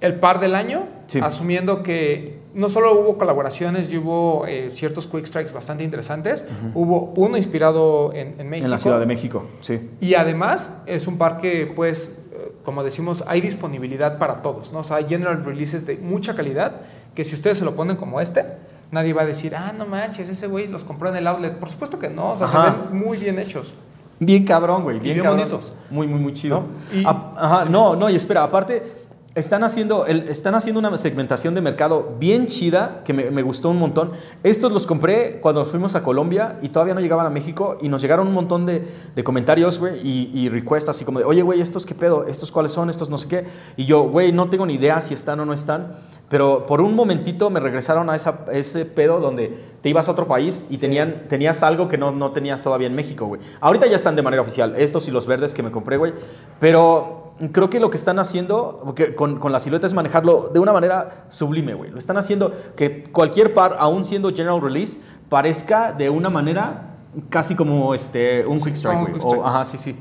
el 0.00 0.14
par 0.16 0.40
del 0.40 0.54
año, 0.54 0.86
Sí. 1.06 1.20
asumiendo 1.22 1.82
que 1.82 2.40
no 2.54 2.68
solo 2.68 2.98
hubo 2.98 3.18
colaboraciones 3.18 3.90
y 3.92 3.98
hubo 3.98 4.46
eh, 4.46 4.70
ciertos 4.70 5.06
quick 5.06 5.26
strikes 5.26 5.52
bastante 5.52 5.84
interesantes, 5.84 6.44
hubo 6.74 7.12
uno 7.16 7.36
inspirado 7.36 8.12
en, 8.14 8.34
en 8.38 8.48
México. 8.48 8.64
En 8.66 8.70
la 8.70 8.78
Ciudad 8.78 8.98
de 8.98 9.06
México, 9.06 9.44
sí. 9.60 9.90
Y 10.00 10.14
además 10.14 10.70
es 10.86 11.06
un 11.06 11.18
par 11.18 11.38
que, 11.38 11.66
pues, 11.74 12.16
eh, 12.32 12.52
como 12.64 12.82
decimos, 12.82 13.24
hay 13.26 13.40
disponibilidad 13.40 14.18
para 14.18 14.38
todos, 14.38 14.72
¿no? 14.72 14.80
O 14.80 14.84
sea, 14.84 14.96
hay 14.98 15.04
general 15.08 15.44
releases 15.44 15.86
de 15.86 15.96
mucha 15.98 16.34
calidad 16.34 16.80
que 17.14 17.24
si 17.24 17.34
ustedes 17.34 17.58
se 17.58 17.64
lo 17.64 17.74
ponen 17.76 17.96
como 17.96 18.20
este, 18.20 18.44
nadie 18.92 19.12
va 19.12 19.22
a 19.22 19.26
decir, 19.26 19.56
ah, 19.56 19.72
no 19.76 19.86
manches, 19.86 20.28
ese 20.28 20.46
güey 20.46 20.68
los 20.68 20.84
compró 20.84 21.08
en 21.08 21.16
el 21.16 21.26
outlet. 21.26 21.58
Por 21.58 21.68
supuesto 21.68 21.98
que 21.98 22.08
no, 22.08 22.30
o 22.30 22.34
sea, 22.36 22.46
Ajá. 22.46 22.64
se 22.64 22.70
ven 22.92 23.00
muy 23.02 23.18
bien 23.18 23.38
hechos. 23.40 23.74
Bien 24.20 24.44
cabrón, 24.44 24.84
güey. 24.84 25.00
Bien, 25.00 25.14
bien 25.16 25.24
cabrón. 25.24 25.48
bonitos. 25.48 25.72
Muy, 25.90 26.06
muy, 26.06 26.20
muy 26.20 26.32
chido. 26.32 26.62
¿No? 26.92 27.00
Y- 27.00 27.04
A- 27.04 27.32
Ajá, 27.36 27.64
no, 27.64 27.96
no, 27.96 28.08
y 28.08 28.14
espera, 28.14 28.44
aparte, 28.44 29.01
están 29.34 29.64
haciendo, 29.64 30.04
el- 30.04 30.28
están 30.28 30.54
haciendo 30.54 30.78
una 30.78 30.94
segmentación 30.98 31.54
de 31.54 31.62
mercado 31.62 32.16
bien 32.20 32.46
chida 32.46 33.00
que 33.04 33.14
me, 33.14 33.30
me 33.30 33.40
gustó 33.42 33.70
un 33.70 33.78
montón. 33.78 34.12
Estos 34.42 34.72
los 34.72 34.86
compré 34.86 35.40
cuando 35.40 35.64
fuimos 35.64 35.94
a 35.94 36.02
Colombia 36.02 36.58
y 36.60 36.68
todavía 36.68 36.92
no 36.92 37.00
llegaban 37.00 37.24
a 37.24 37.30
México 37.30 37.78
y 37.80 37.88
nos 37.88 38.02
llegaron 38.02 38.26
un 38.28 38.34
montón 38.34 38.66
de, 38.66 38.86
de 39.14 39.24
comentarios, 39.24 39.78
güey, 39.78 40.06
y, 40.06 40.30
y 40.34 40.48
requests 40.50 40.90
así 40.90 41.04
como 41.06 41.18
de, 41.18 41.24
oye, 41.24 41.40
güey, 41.40 41.62
¿estos 41.62 41.86
qué 41.86 41.94
pedo? 41.94 42.26
¿Estos 42.26 42.52
cuáles 42.52 42.72
son? 42.72 42.90
¿Estos 42.90 43.08
no 43.08 43.16
sé 43.16 43.28
qué? 43.28 43.44
Y 43.76 43.86
yo, 43.86 44.02
güey, 44.02 44.32
no 44.32 44.50
tengo 44.50 44.66
ni 44.66 44.74
idea 44.74 45.00
si 45.00 45.14
están 45.14 45.40
o 45.40 45.46
no 45.46 45.54
están, 45.54 45.96
pero 46.28 46.66
por 46.66 46.82
un 46.82 46.94
momentito 46.94 47.48
me 47.48 47.58
regresaron 47.60 48.10
a 48.10 48.16
esa- 48.16 48.44
ese 48.52 48.84
pedo 48.84 49.18
donde 49.18 49.72
te 49.80 49.88
ibas 49.88 50.08
a 50.08 50.12
otro 50.12 50.26
país 50.28 50.66
y 50.68 50.76
tenían, 50.76 51.24
tenías 51.28 51.62
algo 51.62 51.88
que 51.88 51.96
no, 51.96 52.10
no 52.10 52.32
tenías 52.32 52.62
todavía 52.62 52.86
en 52.86 52.94
México, 52.94 53.26
güey. 53.26 53.40
Ahorita 53.60 53.86
ya 53.86 53.96
están 53.96 54.14
de 54.14 54.22
manera 54.22 54.42
oficial, 54.42 54.74
estos 54.76 55.08
y 55.08 55.10
los 55.10 55.26
verdes 55.26 55.54
que 55.54 55.62
me 55.62 55.70
compré, 55.70 55.96
güey. 55.96 56.12
Pero 56.60 57.21
creo 57.52 57.68
que 57.70 57.80
lo 57.80 57.90
que 57.90 57.96
están 57.96 58.18
haciendo 58.18 58.94
con, 59.16 59.38
con 59.38 59.52
la 59.52 59.58
silueta 59.60 59.86
es 59.86 59.94
manejarlo 59.94 60.50
de 60.52 60.58
una 60.60 60.72
manera 60.72 61.26
sublime, 61.28 61.74
güey. 61.74 61.90
Lo 61.90 61.98
están 61.98 62.16
haciendo 62.16 62.52
que 62.76 63.04
cualquier 63.04 63.54
par, 63.54 63.76
aún 63.78 64.04
siendo 64.04 64.30
general 64.30 64.60
release, 64.60 65.00
parezca 65.28 65.92
de 65.92 66.10
una 66.10 66.30
manera 66.30 66.96
casi 67.28 67.54
como 67.54 67.94
este, 67.94 68.46
un 68.46 68.58
quick 68.60 68.74
strike, 68.74 69.00
güey. 69.00 69.12
quick 69.14 69.22
strike. 69.22 69.40
O- 69.42 69.46
Ajá, 69.46 69.64
sí, 69.64 69.78
sí. 69.78 69.96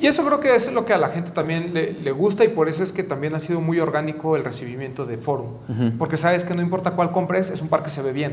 Y 0.00 0.06
eso 0.06 0.24
creo 0.24 0.40
que 0.40 0.54
es 0.54 0.70
lo 0.72 0.84
que 0.84 0.92
a 0.92 0.98
la 0.98 1.08
gente 1.08 1.30
también 1.30 1.72
le, 1.72 1.92
le 1.94 2.10
gusta 2.12 2.44
y 2.44 2.48
por 2.48 2.68
eso 2.68 2.82
es 2.82 2.92
que 2.92 3.02
también 3.02 3.34
ha 3.34 3.38
sido 3.38 3.60
muy 3.60 3.80
orgánico 3.80 4.36
el 4.36 4.44
recibimiento 4.44 5.06
de 5.06 5.16
Forum. 5.16 5.52
Porque 5.98 6.16
sabes 6.16 6.44
que 6.44 6.52
no 6.54 6.60
importa 6.60 6.90
cuál 6.90 7.10
compres, 7.12 7.48
es 7.48 7.62
un 7.62 7.68
par 7.68 7.82
que 7.82 7.88
se 7.90 8.02
ve 8.02 8.12
bien. 8.12 8.32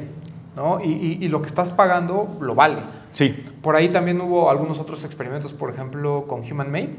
¿No? 0.55 0.79
Y, 0.83 0.87
y- 0.91 1.17
y 1.25 1.29
lo 1.29 1.41
que 1.41 1.47
estás 1.47 1.69
pagando 1.71 2.37
lo 2.41 2.55
vale. 2.55 2.77
Sí. 3.11 3.45
Por 3.61 3.75
ahí 3.75 3.89
también 3.89 4.19
hubo 4.21 4.49
algunos 4.49 4.79
otros 4.79 5.03
experimentos, 5.05 5.53
por 5.53 5.69
ejemplo, 5.69 6.25
con 6.27 6.41
Human 6.49 6.71
Made. 6.71 6.95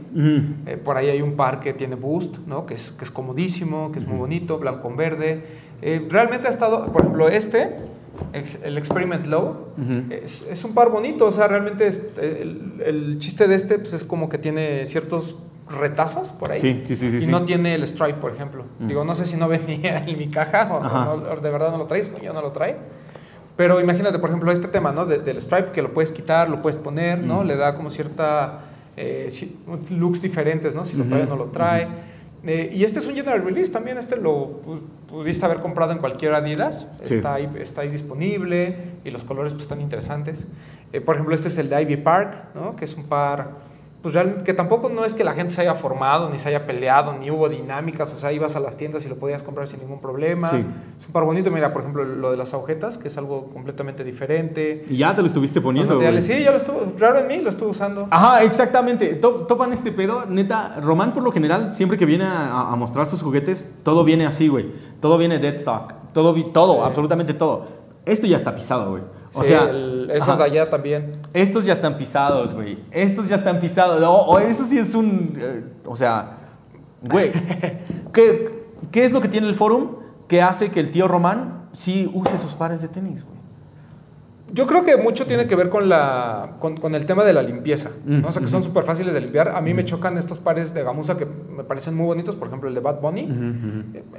Eh, 0.67 0.77
por 0.83 0.97
ahí 0.97 1.09
hay 1.09 1.23
un 1.23 1.35
par 1.37 1.61
que 1.61 1.73
tiene 1.73 1.95
Boost, 1.95 2.39
¿no? 2.47 2.67
que, 2.67 2.75
es, 2.75 2.91
que 2.93 3.05
es 3.05 3.11
comodísimo, 3.11 3.93
que 3.93 3.99
es 3.99 4.07
muy 4.07 4.19
bonito, 4.19 4.59
blanco 4.59 4.83
con 4.83 4.97
verde. 4.97 5.45
Eh, 5.83 6.07
realmente 6.11 6.47
ha 6.47 6.51
estado, 6.51 6.87
por 6.93 7.03
ejemplo, 7.03 7.29
este, 7.29 7.77
el 8.63 8.79
Experiment 8.79 9.27
Low, 9.27 9.69
es, 10.11 10.47
es 10.51 10.65
un 10.65 10.73
par 10.73 10.89
bonito, 10.91 11.27
o 11.27 11.31
sea, 11.31 11.49
realmente 11.49 11.87
es- 11.87 12.03
el, 12.19 12.81
el 12.85 13.19
chiste 13.19 13.47
de 13.47 13.55
este 13.55 13.79
pues, 13.79 13.93
es 13.93 14.05
como 14.05 14.29
que 14.31 14.39
tiene 14.39 14.87
ciertos 14.87 15.37
retazos 15.69 16.29
por 16.29 16.51
ahí. 16.53 16.59
Sí, 16.59 16.83
sí, 16.85 16.97
sí, 16.97 17.11
sí, 17.11 17.17
Y 17.19 17.21
sí. 17.23 17.31
no 17.31 17.45
tiene 17.45 17.75
el 17.75 17.83
stripe, 17.87 18.15
por 18.21 18.33
ejemplo. 18.33 18.65
Digo, 18.81 19.05
no 19.05 19.15
sé 19.15 19.27
si 19.27 19.37
no 19.37 19.49
venía 19.49 19.99
en 20.07 20.17
mi 20.19 20.29
caja 20.29 20.69
o, 20.73 20.77
o 20.79 21.17
no- 21.19 21.31
o 21.31 21.37
de 21.41 21.51
verdad 21.51 21.71
no 21.73 21.79
lo 21.79 21.87
traes, 21.87 22.11
yo 22.23 22.33
no 22.33 22.41
lo 22.41 22.53
trae. 22.53 22.77
Pero 23.57 23.81
imagínate, 23.81 24.19
por 24.19 24.29
ejemplo, 24.31 24.53
este 24.53 24.69
tema, 24.69 24.93
¿no? 24.93 25.07
De- 25.07 25.19
del 25.19 25.39
stripe 25.41 25.71
que 25.73 25.81
lo 25.83 25.95
puedes 25.95 26.13
quitar, 26.13 26.49
lo 26.49 26.61
puedes 26.61 26.77
poner, 26.77 27.19
¿no? 27.19 27.43
Le 27.43 27.57
da 27.57 27.75
como 27.77 27.89
cierta 27.91 28.61
eh, 28.99 29.29
looks 29.91 30.21
diferentes, 30.23 30.75
¿no? 30.75 30.85
Si 30.85 30.97
lo 30.97 31.05
trae 31.05 31.23
o 31.23 31.27
no 31.27 31.37
lo 31.37 31.47
trae. 31.47 31.89
Eh, 32.45 32.71
y 32.73 32.85
este 32.85 32.99
es 33.01 33.07
un 33.07 33.15
general 33.15 33.43
release 33.45 33.73
también, 33.73 33.99
este 33.99 34.17
lo 34.17 34.63
pu- 34.63 34.81
pudiste 35.09 35.45
haber 35.45 35.59
comprado 35.61 35.93
en 35.93 35.99
cualquier 35.99 36.33
Adidas, 36.35 36.87
Sí. 37.03 37.15
está, 37.17 37.35
ahí, 37.35 37.51
está 37.61 37.81
ahí 37.81 37.89
disponible 37.89 38.77
y 39.05 39.11
los 39.11 39.25
colores 39.25 39.53
pues 39.53 39.65
están 39.65 39.81
interesantes. 39.81 40.47
Eh, 40.93 41.01
por 41.01 41.15
ejemplo, 41.17 41.35
este 41.35 41.49
es 41.49 41.59
el 41.59 41.69
de 41.69 41.83
Ivy 41.83 41.97
Park, 41.97 42.35
¿no? 42.55 42.77
Que 42.77 42.85
es 42.85 42.95
un 42.97 43.05
par, 43.05 43.51
pues 44.07 44.15
real- 44.15 44.45
que 44.45 44.55
tampoco 44.55 44.89
no 44.89 45.05
es 45.05 45.15
que 45.15 45.25
la 45.25 45.35
gente 45.35 45.53
se 45.53 45.63
haya 45.63 45.75
formado, 45.75 46.31
ni 46.31 46.39
se 46.39 46.49
haya 46.49 46.65
peleado, 46.65 47.13
ni 47.15 47.29
hubo 47.29 47.49
dinámicas, 47.49 48.15
o 48.15 48.17
sea, 48.17 48.31
ibas 48.31 48.55
a 48.55 48.61
las 48.61 48.77
tiendas 48.77 49.05
y 49.05 49.09
lo 49.09 49.17
podías 49.17 49.43
comprar 49.43 49.67
sin 49.67 49.81
ningún 49.81 50.01
problema. 50.01 50.49
Sí. 50.49 50.65
Es 50.97 51.07
un 51.09 51.13
par 51.13 51.25
bonito, 51.25 51.51
mira, 51.51 51.73
por 51.73 51.83
ejemplo, 51.83 52.05
lo 52.05 52.31
de 52.31 52.37
las 52.37 52.55
agujetas, 52.55 52.99
que 52.99 53.09
es 53.09 53.19
algo 53.19 53.47
completamente 53.53 54.05
diferente. 54.05 54.85
Y 54.89 54.99
ya 54.99 55.13
te 55.13 55.23
lo 55.23 55.27
estuviste 55.27 55.61
poniendo, 55.61 55.99
sí, 56.21 56.45
yo 56.45 56.53
lo 56.53 56.57
estuve, 56.59 56.79
raro 57.01 57.19
en 57.19 57.27
mí, 57.27 57.39
lo 57.41 57.49
estuve 57.49 57.71
usando. 57.71 58.07
Ajá, 58.11 58.45
exactamente. 58.45 59.15
To- 59.17 59.45
topan 59.47 59.73
este 59.73 59.91
pedo. 59.91 60.25
Neta, 60.27 60.81
Román 60.81 61.13
por 61.13 61.25
lo 61.25 61.33
general, 61.33 61.73
siempre 61.73 61.99
que 61.99 62.07
viene 62.07 62.27
a, 62.27 62.71
a 62.73 62.77
mostrar 62.77 63.07
sus 63.07 63.23
juguetes, 63.23 63.75
todo 63.83 64.05
viene 64.05 64.25
así, 64.25 64.47
güey. 64.47 64.73
Todo 65.01 65.19
viene 65.19 65.39
dead 65.41 65.55
stock. 65.55 65.95
Todo, 66.13 66.33
todo, 66.53 66.75
Sí. 66.77 66.81
absolutamente 66.85 67.35
todo. 67.35 67.65
Esto 68.05 68.29
ya 68.29 68.37
está 68.37 68.55
pisado, 68.55 68.91
güey. 68.91 69.03
O 69.37 69.43
Sí, 69.43 69.49
sea, 69.51 69.71
el- 69.71 70.11
esos 70.11 70.29
ajá. 70.31 70.39
de 70.39 70.45
allá 70.45 70.71
también. 70.71 71.13
estos 71.33 71.65
ya 71.67 71.73
están 71.75 71.97
pisados, 71.97 72.55
güey. 72.55 72.79
Estos 72.91 73.29
ya 73.29 73.37
están 73.37 73.61
pisados. 73.61 74.03
O, 74.03 74.13
o 74.27 74.39
eso 74.39 74.65
sí 74.65 74.79
es 74.79 74.95
un... 74.95 75.35
eh, 75.39 75.65
o 75.85 75.95
sea, 75.97 76.39
güey. 77.03 77.31
¿qué, 78.13 78.65
¿Qué 78.91 79.05
es 79.05 79.13
lo 79.13 79.21
que 79.21 79.29
tiene 79.29 79.47
el 79.47 79.55
forum 79.55 79.97
que 80.29 80.43
hace 80.43 80.71
que 80.71 80.81
el 80.81 80.91
tío 80.91 81.07
Román 81.09 81.69
sí 81.73 82.11
use 82.15 82.39
sus 82.39 82.55
pares 82.55 82.81
de 82.83 82.89
tenis, 82.89 83.25
güey? 83.25 83.37
Yo 84.53 84.67
creo 84.67 84.85
que 84.85 84.97
mucho 84.97 85.27
tiene 85.27 85.47
que 85.49 85.57
ver 85.57 85.69
con, 85.69 85.89
la, 85.89 86.53
con, 86.61 86.77
con 86.77 86.95
el 86.95 87.05
tema 87.05 87.25
de 87.25 87.33
la 87.33 87.43
limpieza. 87.43 87.91
¿no? 88.05 88.19
Mm, 88.21 88.25
O 88.27 88.33
sea, 88.33 88.41
que 88.41 88.49
son 88.49 88.63
súper 88.63 88.85
fáciles 88.85 89.13
de 89.13 89.21
limpiar. 89.21 89.49
A 89.49 89.61
mí 89.61 89.75
me 89.75 89.85
chocan 89.85 90.17
estos 90.19 90.39
pares 90.39 90.73
de 90.73 90.85
gamuza 90.85 91.19
que 91.19 91.27
me 91.27 91.65
parecen 91.65 91.97
muy 91.97 92.07
bonitos. 92.07 92.37
Por 92.37 92.47
ejemplo, 92.47 92.69
el 92.69 92.75
de 92.77 92.81
Bad 92.81 93.01
Bunny. 93.01 93.29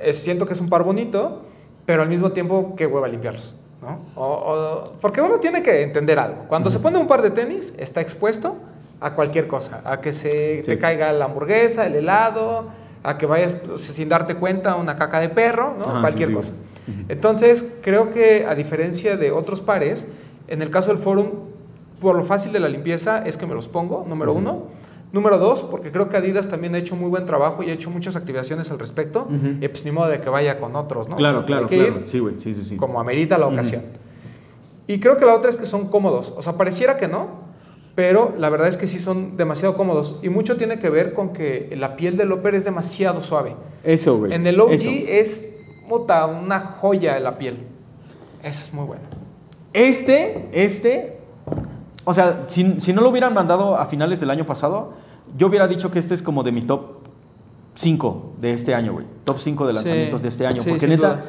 Eh, 0.03 0.11
siento 0.13 0.45
que 0.45 0.51
es 0.53 0.59
un 0.59 0.68
par 0.70 0.84
bonito, 0.84 1.43
pero 1.86 2.01
al 2.03 2.09
mismo 2.09 2.34
tiempo, 2.34 2.74
qué 2.76 2.86
hueva 2.86 3.07
limpiarlos. 3.07 3.55
¿No? 3.88 3.99
O- 4.15 4.25
o- 4.25 4.83
porque 5.01 5.21
uno 5.21 5.38
tiene 5.39 5.63
que 5.63 5.81
entender 5.81 6.19
algo. 6.19 6.41
Cuando 6.47 6.69
se 6.69 6.79
pone 6.79 6.97
un 6.97 7.07
par 7.07 7.21
de 7.21 7.31
tenis, 7.31 7.73
está 7.77 8.01
expuesto 8.01 8.55
a 8.99 9.13
cualquier 9.13 9.47
cosa. 9.47 9.81
A 9.85 10.01
que 10.01 10.11
se 10.13 10.57
Sí. 10.57 10.63
te 10.71 10.77
caiga 10.79 11.11
la 11.13 11.25
hamburguesa, 11.25 11.85
el 11.85 11.95
helado, 11.95 12.65
a 13.03 13.17
que 13.17 13.25
vayas 13.25 13.53
sin 13.75 14.09
darte 14.09 14.35
cuenta 14.35 14.75
una 14.75 14.95
caca 14.95 15.19
de 15.19 15.29
perro, 15.29 15.75
¿no? 15.77 16.01
Cualquier 16.01 16.27
sí, 16.29 16.33
sí, 16.33 16.33
cosa. 16.35 16.51
Entonces, 17.09 17.65
creo 17.81 18.11
que 18.11 18.45
a 18.45 18.55
diferencia 18.55 19.17
de 19.17 19.31
otros 19.31 19.61
pares, 19.61 20.05
en 20.47 20.61
el 20.61 20.69
caso 20.69 20.91
del 20.93 21.01
Forum, 21.01 21.27
por 22.01 22.15
lo 22.15 22.23
fácil 22.23 22.51
de 22.53 22.59
la 22.59 22.69
limpieza 22.69 23.23
es 23.25 23.38
que 23.38 23.45
me 23.45 23.53
los 23.55 23.67
pongo, 23.67 24.05
número 24.07 24.33
uno. 24.33 24.63
Número 25.14 25.38
dos, 25.38 25.64
porque 25.64 25.91
creo 25.91 26.10
que 26.10 26.18
Adidas 26.18 26.49
también 26.49 26.76
ha 26.76 26.78
hecho 26.80 26.95
muy 26.95 27.10
buen 27.10 27.26
trabajo 27.26 27.64
y 27.64 27.70
ha 27.70 27.74
hecho 27.74 27.89
muchas 27.89 28.16
activaciones 28.18 28.70
al 28.72 28.80
respecto. 28.80 29.22
Ujú. 29.30 29.55
Y 29.62 29.68
pues 29.70 29.86
ni 29.86 29.91
modo 29.91 30.10
de 30.10 30.20
que 30.20 30.30
vaya 30.30 30.60
con 30.60 30.76
otros, 30.76 31.08
¿no? 31.08 31.16
O 31.16 31.18
Claro, 31.18 31.39
sea, 31.39 31.45
claro, 31.45 31.64
hay 31.64 31.70
que 31.70 31.78
claro. 31.86 32.01
ir 32.01 32.08
Sí, 32.08 32.20
güey, 32.20 32.39
sí, 32.39 32.53
sí, 32.53 32.64
sí. 32.64 32.76
como 32.78 32.99
amerita 32.99 33.38
la 33.38 33.47
ocasión. 33.47 33.84
Y 34.86 34.99
creo 34.99 35.18
que 35.18 35.26
la 35.26 35.34
otra 35.34 35.49
es 35.49 35.58
que 35.58 35.66
son 35.66 35.88
cómodos. 35.88 36.34
O 36.36 36.41
sea, 36.41 36.53
pareciera 36.53 36.97
que 36.97 37.08
no, 37.08 37.28
pero 37.95 38.34
la 38.38 38.49
verdad 38.49 38.68
es 38.68 38.76
que 38.78 38.86
sí 38.88 38.99
son 38.99 39.38
demasiado 39.38 39.76
cómodos. 39.76 40.20
Y 40.24 40.30
mucho 40.30 40.58
tiene 40.58 40.78
que 40.78 40.89
ver 40.89 41.14
con 41.14 41.32
que 41.34 41.74
la 41.78 41.95
piel 41.95 42.16
del 42.18 42.30
Loper 42.30 42.55
es 42.55 42.66
demasiado 42.66 43.22
suave. 43.22 43.55
Eso, 43.84 44.18
güey. 44.18 44.34
En 44.34 44.45
el 44.45 44.60
OG 44.60 44.72
Eso. 44.72 44.89
es 45.08 45.53
puta, 45.88 46.26
una 46.26 46.60
joya 46.60 47.14
de 47.14 47.22
la 47.22 47.38
piel. 47.38 47.60
Ese 48.43 48.64
es 48.64 48.74
muy 48.74 48.86
bueno. 48.86 49.03
Este, 49.74 50.47
este, 50.53 51.16
o 52.08 52.14
sea, 52.14 52.45
si, 52.47 52.80
si 52.80 52.93
no 52.93 53.01
lo 53.01 53.10
hubieran 53.10 53.34
mandado 53.34 53.76
a 53.76 53.86
finales 53.86 54.22
del 54.22 54.30
año 54.30 54.45
pasado, 54.45 54.93
yo 55.38 55.47
hubiera 55.47 55.68
dicho 55.68 55.91
que 55.91 55.99
este 55.99 56.14
es 56.14 56.24
como 56.24 56.41
de 56.41 56.53
mi 56.53 56.62
top 56.62 56.82
5 57.76 58.34
de 58.39 58.53
este 58.53 58.74
año, 58.74 58.93
güey. 58.93 59.05
Top 59.26 59.39
5 59.39 59.68
de 59.68 59.74
lanzamientos 59.74 60.22
Sí, 60.22 60.24
de 60.24 60.30
este 60.30 60.47
año. 60.47 60.64
sí, 60.64 60.70
porque 60.70 60.88
neta, 60.88 61.10
duda. 61.10 61.26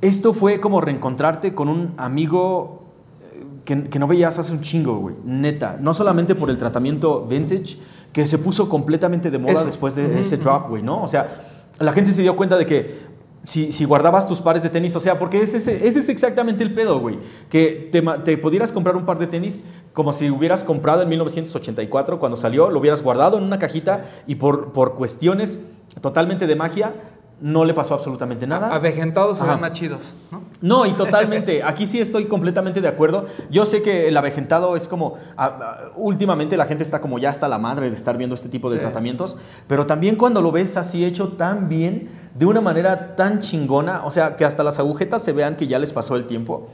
esto 0.00 0.32
fue 0.32 0.60
como 0.60 0.80
reencontrarte 0.80 1.52
con 1.52 1.68
un 1.68 1.94
amigo 1.96 2.84
eh, 3.32 3.44
que, 3.64 3.82
que 3.84 3.98
no 3.98 4.06
veías 4.06 4.38
hace 4.38 4.52
un 4.52 4.60
chingo, 4.60 4.96
güey. 4.98 5.16
Neta. 5.24 5.76
No 5.80 5.92
solamente 5.94 6.34
por 6.36 6.48
el 6.48 6.58
tratamiento 6.58 7.26
vintage, 7.26 7.76
que 8.12 8.24
se 8.24 8.38
puso 8.38 8.68
completamente 8.68 9.30
de 9.32 9.38
moda 9.38 9.54
Eso. 9.54 9.66
después 9.66 9.96
de 9.96 10.20
ese 10.20 10.36
drop, 10.36 10.68
güey, 10.68 10.82
¿no? 10.82 11.02
O 11.02 11.08
sea, 11.08 11.40
la 11.80 11.92
gente 11.92 12.12
se 12.12 12.22
dio 12.22 12.36
cuenta 12.36 12.56
de 12.56 12.66
que 12.66 13.00
si, 13.44 13.72
si 13.72 13.84
guardabas 13.84 14.28
tus 14.28 14.40
pares 14.40 14.62
de 14.62 14.70
tenis, 14.70 14.94
o 14.94 15.00
sea, 15.00 15.18
porque 15.18 15.42
ese, 15.42 15.56
ese, 15.56 15.86
es 15.86 16.08
exactamente 16.08 16.62
el 16.62 16.72
pedo, 16.72 17.00
güey. 17.00 17.18
Que 17.50 17.88
te, 17.90 18.00
te 18.24 18.38
pudieras 18.38 18.72
comprar 18.72 18.96
un 18.96 19.04
par 19.04 19.18
de 19.18 19.26
tenis 19.26 19.62
como 19.92 20.12
si 20.12 20.30
hubieras 20.30 20.64
comprado 20.64 21.02
en 21.02 21.08
1984 21.08 22.18
cuando 22.18 22.36
salió, 22.36 22.70
lo 22.70 22.78
hubieras 22.78 23.02
guardado 23.02 23.38
en 23.38 23.44
una 23.44 23.58
cajita 23.58 24.04
y 24.26 24.36
por, 24.36 24.72
por 24.72 24.94
cuestiones 24.94 25.66
totalmente 26.00 26.46
de 26.46 26.56
magia 26.56 26.94
no 27.42 27.64
le 27.64 27.74
pasó 27.74 27.92
absolutamente 27.94 28.46
nada. 28.46 28.74
Avejentados 28.74 29.38
se 29.38 29.44
más 29.44 29.72
chidos, 29.72 30.14
¿no? 30.30 30.42
No, 30.60 30.86
y 30.86 30.92
totalmente. 30.94 31.62
Aquí 31.64 31.86
sí 31.86 32.00
estoy 32.00 32.26
completamente 32.26 32.80
de 32.80 32.86
acuerdo. 32.88 33.26
Yo 33.50 33.66
sé 33.66 33.82
que 33.82 34.08
el 34.08 34.16
avejentado 34.16 34.76
es 34.76 34.88
como. 34.88 35.16
a- 35.36 35.44
a- 35.46 35.78
últimamente 35.96 36.56
la 36.56 36.66
gente 36.66 36.82
está 36.84 37.00
como 37.00 37.18
ya 37.18 37.30
hasta 37.30 37.48
la 37.48 37.58
madre 37.58 37.88
de 37.88 37.94
estar 37.94 38.16
viendo 38.16 38.34
este 38.36 38.48
tipo 38.48 38.70
de 38.70 38.76
Sí. 38.76 38.80
tratamientos. 38.82 39.36
Pero 39.66 39.86
también 39.86 40.16
cuando 40.16 40.40
lo 40.40 40.52
ves 40.52 40.76
así 40.76 41.04
hecho 41.04 41.28
tan 41.32 41.68
bien, 41.68 42.10
de 42.34 42.46
una 42.46 42.60
manera 42.60 43.16
tan 43.16 43.40
chingona, 43.40 44.04
o 44.06 44.10
sea, 44.10 44.36
que 44.36 44.44
hasta 44.44 44.62
las 44.62 44.78
agujetas 44.78 45.22
se 45.22 45.32
vean 45.32 45.56
que 45.56 45.66
ya 45.66 45.78
les 45.78 45.92
pasó 45.92 46.16
el 46.16 46.26
tiempo. 46.26 46.68